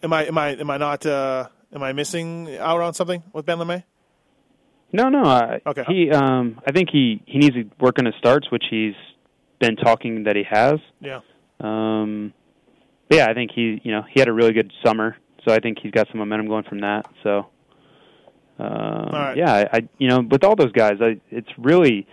am 0.04 0.14
I? 0.14 0.28
Am 0.28 0.38
I? 0.38 0.50
Am 0.56 0.70
I 0.70 0.78
not? 0.78 1.06
Uh, 1.06 1.48
am 1.74 1.84
I 1.84 1.94
missing 1.94 2.58
out 2.58 2.82
on 2.82 2.94
something 2.94 3.24
with 3.34 3.46
Ben 3.46 3.58
LaMay? 3.58 3.84
No, 4.92 5.10
no. 5.10 5.24
I, 5.24 5.62
Okay. 5.66 5.84
He, 5.88 6.12
um, 6.12 6.60
I 6.68 6.72
think 6.72 6.90
he 6.92 7.22
he 7.26 7.38
needs 7.38 7.56
to 7.56 7.70
work 7.80 8.00
on 8.00 8.06
his 8.06 8.16
starts, 8.16 8.50
which 8.52 8.66
he's 8.70 8.96
been 9.60 9.76
talking 9.76 10.24
that 10.24 10.36
he 10.36 10.44
has. 10.50 10.80
Yeah. 11.00 11.20
Um, 11.60 12.34
but 13.08 13.18
yeah, 13.18 13.28
I 13.28 13.34
think 13.34 13.52
he, 13.54 13.82
you 13.84 13.92
know, 13.92 14.04
he 14.12 14.20
had 14.20 14.30
a 14.30 14.34
really 14.34 14.54
good 14.54 14.72
summer, 14.86 15.18
so 15.46 15.54
I 15.54 15.60
think 15.60 15.80
he's 15.82 15.92
got 15.92 16.08
some 16.10 16.20
momentum 16.20 16.48
going 16.48 16.64
from 16.64 16.80
that. 16.82 17.06
So, 17.24 17.48
um, 18.60 19.10
right. 19.12 19.34
yeah, 19.36 19.52
I, 19.54 19.78
I, 19.78 19.90
you 19.98 20.08
know, 20.08 20.22
with 20.22 20.44
all 20.44 20.56
those 20.56 20.72
guys, 20.72 20.94
I, 21.02 21.20
it's 21.30 21.50
really, 21.58 21.92
re- 21.92 22.08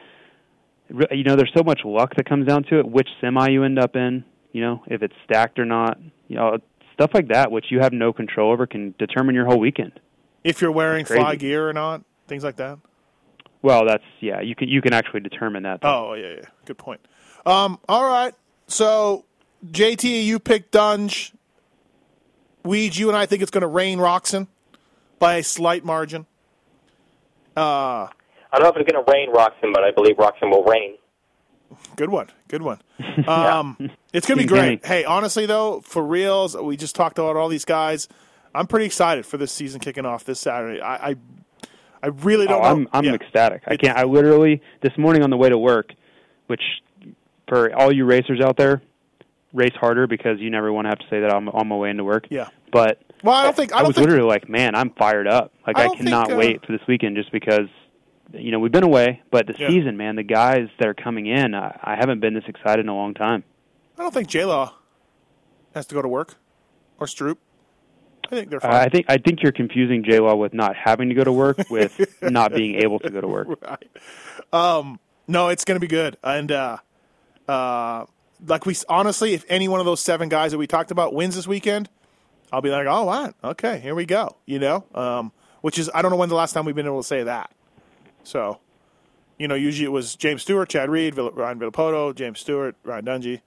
you 0.89 1.25
know, 1.25 1.37
there's 1.37 1.53
so 1.57 1.63
much 1.65 1.81
luck 1.85 2.15
that 2.17 2.29
comes 2.29 2.47
down 2.47 2.65
to 2.65 2.79
it. 2.79 2.87
Which 2.89 3.09
semi 3.21 3.49
you 3.49 3.65
end 3.65 3.79
up 3.79 3.97
in, 3.97 4.25
you 4.53 4.61
know, 4.61 4.83
if 4.87 5.03
it's 5.03 5.15
stacked 5.25 5.59
or 5.59 5.65
not, 5.65 5.99
you 6.29 6.37
know, 6.37 6.59
stuff 6.95 7.11
like 7.15 7.29
that, 7.29 7.51
which 7.51 7.67
you 7.71 7.81
have 7.81 7.93
no 7.93 8.13
control 8.13 8.53
over, 8.53 8.67
can 8.67 8.95
determine 8.99 9.35
your 9.35 9.47
whole 9.47 9.59
weekend. 9.59 9.99
If 10.45 10.61
you're 10.61 10.73
wearing 10.73 11.05
fly 11.05 11.35
gear 11.37 11.69
or 11.69 11.73
not, 11.73 12.03
things 12.29 12.45
like 12.45 12.57
that. 12.57 12.79
Well, 13.63 13.85
that's 13.87 14.05
yeah, 14.21 14.41
you 14.41 14.55
can 14.55 14.69
you 14.69 14.81
can 14.81 14.93
actually 14.93 15.21
determine 15.21 15.65
that. 15.65 15.81
Oh 15.83 16.15
yeah, 16.15 16.35
yeah. 16.37 16.49
Good 16.67 16.79
point. 16.79 17.01
Um, 17.45 17.79
all 17.89 18.05
right. 18.05 18.35
So 18.69 19.25
JT, 19.67 20.25
you 20.25 20.39
picked 20.39 20.73
Dunge. 20.73 21.33
Weege, 22.65 22.99
you 22.99 23.09
and 23.09 23.17
I 23.17 23.27
think 23.27 23.43
it's 23.43 23.51
going 23.51 23.63
to 23.63 23.69
rain 23.69 23.99
Roczen 23.99 24.49
by 25.19 25.37
a 25.37 25.43
slight 25.43 25.85
margin. 25.85 26.27
Uh, 27.57 28.09
I 28.53 28.59
don't 28.59 28.65
know 28.65 28.69
if 28.71 28.77
it's 28.77 28.91
going 28.93 29.05
to 29.05 29.11
rain 29.13 29.33
Roczen, 29.33 29.73
but 29.73 29.83
I 29.85 29.91
believe 29.91 30.17
Roczen 30.17 30.51
will 30.51 30.65
rain. 30.65 30.97
good 31.97 32.11
one. 32.11 32.29
Good 32.49 32.63
one. 32.63 32.81
Um, 33.27 33.77
it's 34.13 34.27
going 34.27 34.39
to 34.39 34.45
be 34.45 34.49
great. 34.49 34.83
Kenny. 34.83 35.01
Hey, 35.01 35.05
honestly 35.05 35.47
though, 35.47 35.81
for 35.81 36.03
reals, 36.05 36.57
we 36.57 36.77
just 36.77 36.95
talked 36.95 37.19
about 37.19 37.37
all 37.37 37.49
these 37.49 37.65
guys. 37.65 38.09
I'm 38.55 38.67
pretty 38.67 38.87
excited 38.87 39.25
for 39.27 39.37
this 39.39 39.53
season 39.53 39.81
kicking 39.81 40.05
off 40.07 40.25
this 40.25 40.39
Saturday. 40.41 40.81
I, 40.81 41.11
I, 41.11 41.17
I 42.03 42.07
really 42.09 42.47
don't 42.47 42.59
Oh, 42.61 42.63
know. 42.63 42.69
I'm 42.69 42.89
I'm 42.93 43.05
Yeah. 43.05 43.15
ecstatic. 43.15 43.63
I 43.67 43.77
can't. 43.77 43.97
I 43.99 44.05
literally 44.05 44.61
this 44.83 44.93
morning 44.99 45.23
on 45.23 45.31
the 45.31 45.37
way 45.37 45.49
to 45.49 45.59
work, 45.59 45.93
which 46.47 46.61
for 47.49 47.75
all 47.75 47.93
you 47.93 48.05
racers 48.05 48.41
out 48.41 48.57
there, 48.57 48.81
race 49.53 49.75
harder 49.79 50.07
because 50.07 50.39
you 50.41 50.51
never 50.51 50.73
want 50.73 50.85
to 50.87 50.89
have 50.91 50.99
to 50.99 51.07
say 51.11 51.21
that 51.21 51.35
I'm 51.35 51.49
on 51.49 51.69
my 51.69 51.77
way 51.77 51.91
into 51.91 52.05
work. 52.05 52.27
Yeah. 52.31 52.49
But 52.73 53.01
Well, 53.23 53.35
I 53.35 53.45
don't 53.45 53.57
think. 53.57 53.73
I 53.73 53.77
I, 53.77 53.79
don't 53.81 53.89
was 53.89 53.97
think. 53.97 54.09
literally 54.09 54.29
like, 54.29 54.49
man, 54.49 54.75
I'm 54.75 54.91
fired 54.91 55.27
up. 55.27 55.53
Like 55.67 55.79
I 55.79 55.87
I, 55.87 55.97
cannot 55.97 56.27
think, 56.29 56.37
uh, 56.37 56.39
wait 56.41 56.67
for 56.67 56.73
this 56.73 56.87
weekend 56.87 57.17
just 57.17 57.33
because 57.33 57.69
you 58.33 58.51
know 58.51 58.59
we've 58.59 58.73
been 58.73 58.85
away, 58.85 59.23
but 59.31 59.47
the 59.47 59.55
Yeah. 59.59 59.69
season, 59.69 59.97
man, 59.97 60.17
the 60.17 60.23
guys 60.23 60.69
that 60.79 60.89
are 60.89 60.95
coming 60.95 61.27
in, 61.27 61.55
I, 61.55 61.79
I 61.83 61.97
haven't 61.97 62.21
been 62.21 62.35
this 62.35 62.45
excited 62.47 62.81
in 62.85 62.89
a 62.89 62.95
long 62.95 63.15
time. 63.15 63.45
I 63.99 64.03
don't 64.03 64.13
think 64.13 64.29
J 64.29 64.45
Law 64.45 64.75
has 65.75 65.87
to 65.87 65.95
go 65.95 66.03
to 66.03 66.09
work 66.09 66.35
or 66.99 67.07
Stroop. 67.07 67.37
I 68.27 68.29
think 68.31 68.51
they're 68.51 68.59
Uh, 68.59 68.69
fine. 68.71 68.75
I 68.75 68.89
think 68.89 69.07
I 69.09 69.19
think 69.19 69.43
you're 69.43 69.53
confusing 69.53 70.03
J 70.05 70.19
Law 70.19 70.35
with 70.35 70.53
not 70.55 70.75
having 70.77 71.09
to 71.11 71.15
go 71.15 71.25
to 71.25 71.33
work 71.33 71.71
with 71.71 72.01
not 72.23 72.53
being 72.53 72.77
able 72.77 72.99
to 73.01 73.11
go 73.11 73.21
to 73.21 73.29
work. 73.29 73.49
right. 73.63 73.89
Um, 74.53 74.99
no, 75.29 75.49
it's 75.49 75.65
going 75.65 75.77
to 75.77 75.81
be 75.81 75.87
good. 75.87 76.17
And 76.25 76.51
uh, 76.53 76.79
uh, 77.49 78.07
like 78.47 78.67
we 78.67 78.75
honestly, 78.89 79.35
if 79.35 79.45
any 79.49 79.69
one 79.69 79.81
of 79.81 79.87
those 79.87 80.01
seven 80.01 80.29
guys 80.29 80.53
that 80.53 80.59
we 80.59 80.67
talked 80.67 80.91
about 80.91 81.15
wins 81.15 81.37
this 81.37 81.47
weekend, 81.47 81.89
I'll 82.53 82.61
be 82.63 82.71
like, 82.71 82.87
oh, 82.87 83.05
wow, 83.05 83.33
okay, 83.45 83.79
here 83.81 83.95
we 83.95 84.05
go. 84.07 84.37
You 84.47 84.59
know, 84.59 84.85
um, 84.95 85.33
which 85.63 85.79
is 85.79 85.91
I 85.95 86.03
don't 86.03 86.11
know 86.11 86.17
when 86.17 86.29
the 86.29 86.35
last 86.35 86.53
time 86.53 86.65
we've 86.65 86.75
been 86.75 86.87
able 86.87 87.03
to 87.03 87.07
say 87.07 87.23
that. 87.25 87.51
So, 88.27 88.59
you 89.39 89.47
know, 89.49 89.55
usually 89.55 89.85
it 89.87 89.93
was 89.93 90.17
James 90.17 90.43
Stewart, 90.43 90.69
Chad 90.69 90.91
Reed, 90.91 91.15
Vill- 91.15 91.31
Ryan 91.31 91.61
Villopoto, 91.61 92.15
James 92.15 92.41
Stewart, 92.41 92.75
Ryan 92.83 93.05
Dungey, 93.05 93.41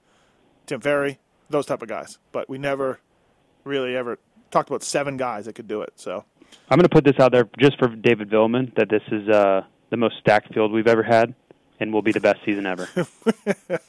Tim 0.66 0.80
Ferry, 0.80 1.18
those 1.50 1.66
type 1.66 1.82
of 1.82 1.88
guys. 1.88 2.18
But 2.32 2.48
we 2.48 2.56
never 2.58 2.98
really 3.64 3.94
ever 3.94 4.18
talked 4.50 4.70
about 4.70 4.82
seven 4.82 5.16
guys 5.16 5.44
that 5.44 5.54
could 5.54 5.68
do 5.68 5.82
it. 5.82 5.92
So. 5.96 6.24
I'm 6.68 6.78
going 6.78 6.88
to 6.88 6.88
put 6.88 7.04
this 7.04 7.18
out 7.20 7.30
there 7.30 7.48
just 7.58 7.78
for 7.78 7.88
David 7.88 8.30
Villman 8.30 8.74
that 8.76 8.88
this 8.88 9.02
is 9.12 9.28
uh, 9.28 9.62
the 9.90 9.96
most 9.96 10.16
stacked 10.18 10.52
field 10.54 10.72
we've 10.72 10.86
ever 10.88 11.02
had, 11.02 11.34
and 11.78 11.92
will 11.92 12.02
be 12.02 12.12
the 12.12 12.20
best 12.20 12.40
season 12.44 12.66
ever. 12.66 12.88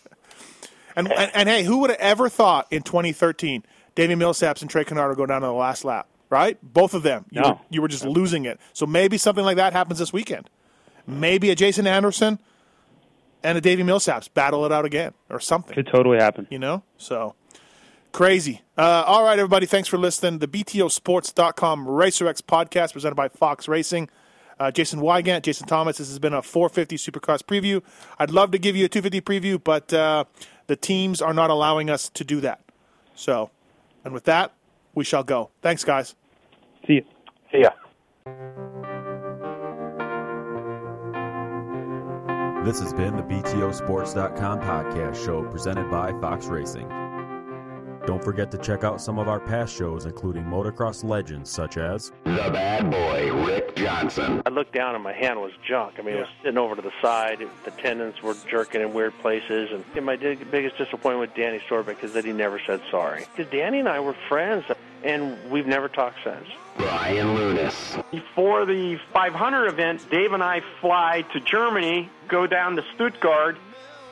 And, 0.96 1.12
and, 1.12 1.32
and 1.34 1.48
hey, 1.48 1.64
who 1.64 1.78
would 1.80 1.90
have 1.90 2.00
ever 2.00 2.28
thought 2.28 2.68
in 2.70 2.82
2013 2.84 3.64
Davi 3.96 4.10
Millsaps 4.10 4.62
and 4.62 4.70
Trey 4.70 4.84
would 4.84 5.18
go 5.18 5.26
down 5.26 5.40
to 5.42 5.48
the 5.48 5.54
last 5.54 5.86
lap, 5.86 6.08
right? 6.30 6.58
Both 6.62 6.94
of 6.94 7.04
them. 7.04 7.26
You, 7.32 7.42
No. 7.42 7.50
were, 7.50 7.58
you 7.70 7.82
were 7.82 7.88
just 7.88 8.06
losing 8.06 8.46
it. 8.46 8.60
So 8.74 8.86
maybe 8.86 9.18
something 9.18 9.46
like 9.46 9.58
that 9.58 9.74
happens 9.74 10.00
this 10.00 10.12
weekend. 10.12 10.50
Maybe 11.20 11.50
a 11.50 11.56
Jason 11.56 11.86
Anderson 11.88 12.40
and 13.44 13.58
a 13.58 13.62
Davi 13.62 13.84
Millsaps 13.84 14.32
battle 14.34 14.66
it 14.66 14.72
out 14.72 14.86
again 14.86 15.14
or 15.30 15.40
something, 15.40 15.74
Could 15.76 15.88
totally 15.88 16.18
happen. 16.20 16.48
you 16.50 16.60
know? 16.60 16.84
So 16.98 17.36
crazy. 18.12 18.62
Uh, 18.78 19.04
all 19.06 19.24
right, 19.24 19.38
everybody. 19.40 19.66
Thanks 19.66 19.88
for 19.90 19.98
listening. 19.98 20.40
The 20.40 20.48
BTOsports.com 20.48 21.86
RacerX 21.88 22.42
podcast 22.42 22.94
presented 22.94 23.16
by 23.16 23.28
Fox 23.30 23.68
Racing. 23.68 24.10
Uh, 24.60 24.70
Jason 24.70 25.00
Weigandt, 25.00 25.42
Jason 25.42 25.66
Thomas. 25.68 25.98
This 25.98 26.08
has 26.10 26.20
been 26.20 26.34
a 26.36 26.42
450 26.44 26.96
Supercross 26.98 27.42
preview. 27.42 27.82
I'd 28.20 28.30
love 28.30 28.52
to 28.52 28.60
give 28.60 28.76
you 28.76 28.86
a 28.86 28.90
250 28.90 29.22
preview, 29.22 29.64
but 29.64 29.92
uh, 29.92 30.26
the 30.68 30.76
teams 30.76 31.20
are 31.20 31.34
not 31.34 31.50
allowing 31.50 31.90
us 31.90 32.10
to 32.10 32.24
do 32.24 32.40
that. 32.42 32.62
So, 33.16 33.50
and 34.06 34.14
with 34.14 34.26
that, 34.26 34.54
we 34.94 35.04
shall 35.04 35.24
go. 35.24 35.50
Thanks, 35.64 35.84
guys. 35.84 36.14
See 36.86 36.94
you. 36.94 37.06
See 37.52 37.62
ya. 37.62 38.70
This 42.64 42.80
has 42.80 42.94
been 42.94 43.18
the 43.18 43.24
BTOsports.com 43.24 44.62
podcast 44.62 45.26
show 45.26 45.44
presented 45.46 45.90
by 45.90 46.12
Fox 46.22 46.46
Racing. 46.46 46.88
Don't 48.06 48.24
forget 48.24 48.52
to 48.52 48.60
check 48.60 48.84
out 48.84 49.02
some 49.02 49.18
of 49.18 49.28
our 49.28 49.40
past 49.40 49.76
shows, 49.76 50.06
including 50.06 50.44
motocross 50.44 51.04
legends 51.04 51.50
such 51.50 51.78
as 51.78 52.12
The 52.24 52.52
bad 52.54 52.92
boy, 52.92 53.34
Rick 53.48 53.76
Johnson. 53.76 54.44
I 54.46 54.50
looked 54.50 54.74
down 54.74 54.94
and 54.94 55.04
my 55.04 55.12
hand 55.12 55.42
was 55.42 55.54
junk. 55.68 55.96
I 55.98 56.04
mean, 56.04 56.18
it 56.18 56.20
was 56.20 56.30
sitting 56.44 56.60
over 56.60 56.76
to 56.76 56.84
the 56.84 56.92
side. 57.02 57.40
The 57.66 57.72
tendons 57.72 58.22
were 58.22 58.36
jerking 58.48 58.82
in 58.82 58.94
weird 58.94 59.18
places. 59.22 59.72
And, 59.72 59.84
and 59.96 60.06
my 60.06 60.16
biggest 60.16 60.78
disappointment 60.78 61.20
with 61.20 61.34
Danny 61.34 61.64
Sorbeck 61.68 62.04
is 62.04 62.14
that 62.14 62.26
he 62.26 62.32
never 62.32 62.60
said 62.68 62.80
sorry. 62.92 63.26
Because 63.36 63.52
Danny 63.52 63.80
and 63.80 63.90
I 63.90 64.00
were 64.00 64.16
friends, 64.30 64.66
and 65.03 65.38
we've 65.52 65.68
never 65.68 65.88
talked 65.88 66.18
since. 66.23 66.48
Brian 66.78 67.36
Lunas. 67.36 67.98
Before 68.11 68.65
the 68.65 68.99
500 69.14 69.68
event, 69.68 70.10
Dave 70.10 70.34
and 70.34 70.44
I 70.44 70.61
fly 70.80 71.23
to 71.34 71.40
Germany, 71.40 72.10
go 72.28 72.48
down 72.48 72.76
to 72.76 72.84
Stuttgart. 72.95 73.57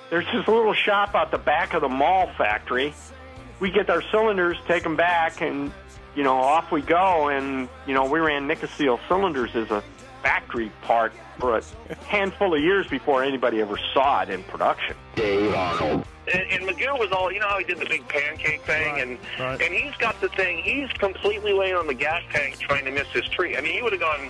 There's 0.10 0.26
this 0.26 0.48
little 0.48 0.74
shop 0.74 1.16
out 1.16 1.32
the 1.32 1.38
back 1.38 1.74
of 1.74 1.82
the 1.82 1.88
Mahle 1.88 2.36
factory. 2.38 2.94
We 3.60 3.72
get 3.72 3.90
our 3.90 4.02
cylinders, 4.12 4.58
take 4.68 4.84
them 4.84 4.96
back, 4.96 5.42
and, 5.42 5.72
you 6.16 6.24
know, 6.24 6.38
off 6.38 6.72
we 6.72 6.82
go. 6.82 7.30
And, 7.30 7.70
you 7.86 7.94
know, 7.94 8.06
we 8.06 8.20
ran 8.20 8.48
Nikasil 8.48 9.00
cylinders 9.08 9.56
as 9.56 9.70
a 9.72 9.84
factory 10.22 10.72
part 10.82 11.14
for 11.40 11.58
a 11.58 11.64
handful 12.06 12.54
of 12.54 12.62
years 12.62 12.88
before 12.88 13.24
anybody 13.24 13.62
ever 13.62 13.78
saw 13.94 14.22
it 14.22 14.30
in 14.30 14.44
production. 14.44 14.96
Dave 15.16 15.54
Arnold. 15.54 16.06
And, 16.32 16.44
and 16.52 16.64
McGill 16.64 17.00
was 17.00 17.12
all, 17.12 17.32
you 17.32 17.40
know 17.40 17.48
how 17.48 17.58
he 17.58 17.64
did 17.64 17.80
the 17.80 17.86
big 17.86 18.08
pancake 18.08 18.62
thing, 18.62 19.00
and 19.00 19.18
right. 19.40 19.60
and 19.62 19.74
he's 19.74 19.96
got 19.96 20.20
the 20.22 20.30
thing. 20.30 20.60
He's 20.60 20.92
completely 20.94 21.54
laying 21.54 21.76
on 21.76 21.88
the 21.88 21.94
gas 21.94 22.22
tank 22.32 22.60
trying 22.60 22.86
to 22.86 22.92
miss 22.92 23.08
his 23.08 23.26
tree. 23.30 23.58
I 23.58 23.62
mean, 23.62 23.74
he 23.74 23.82
would 23.82 23.94
have 23.94 24.02
gone 24.02 24.30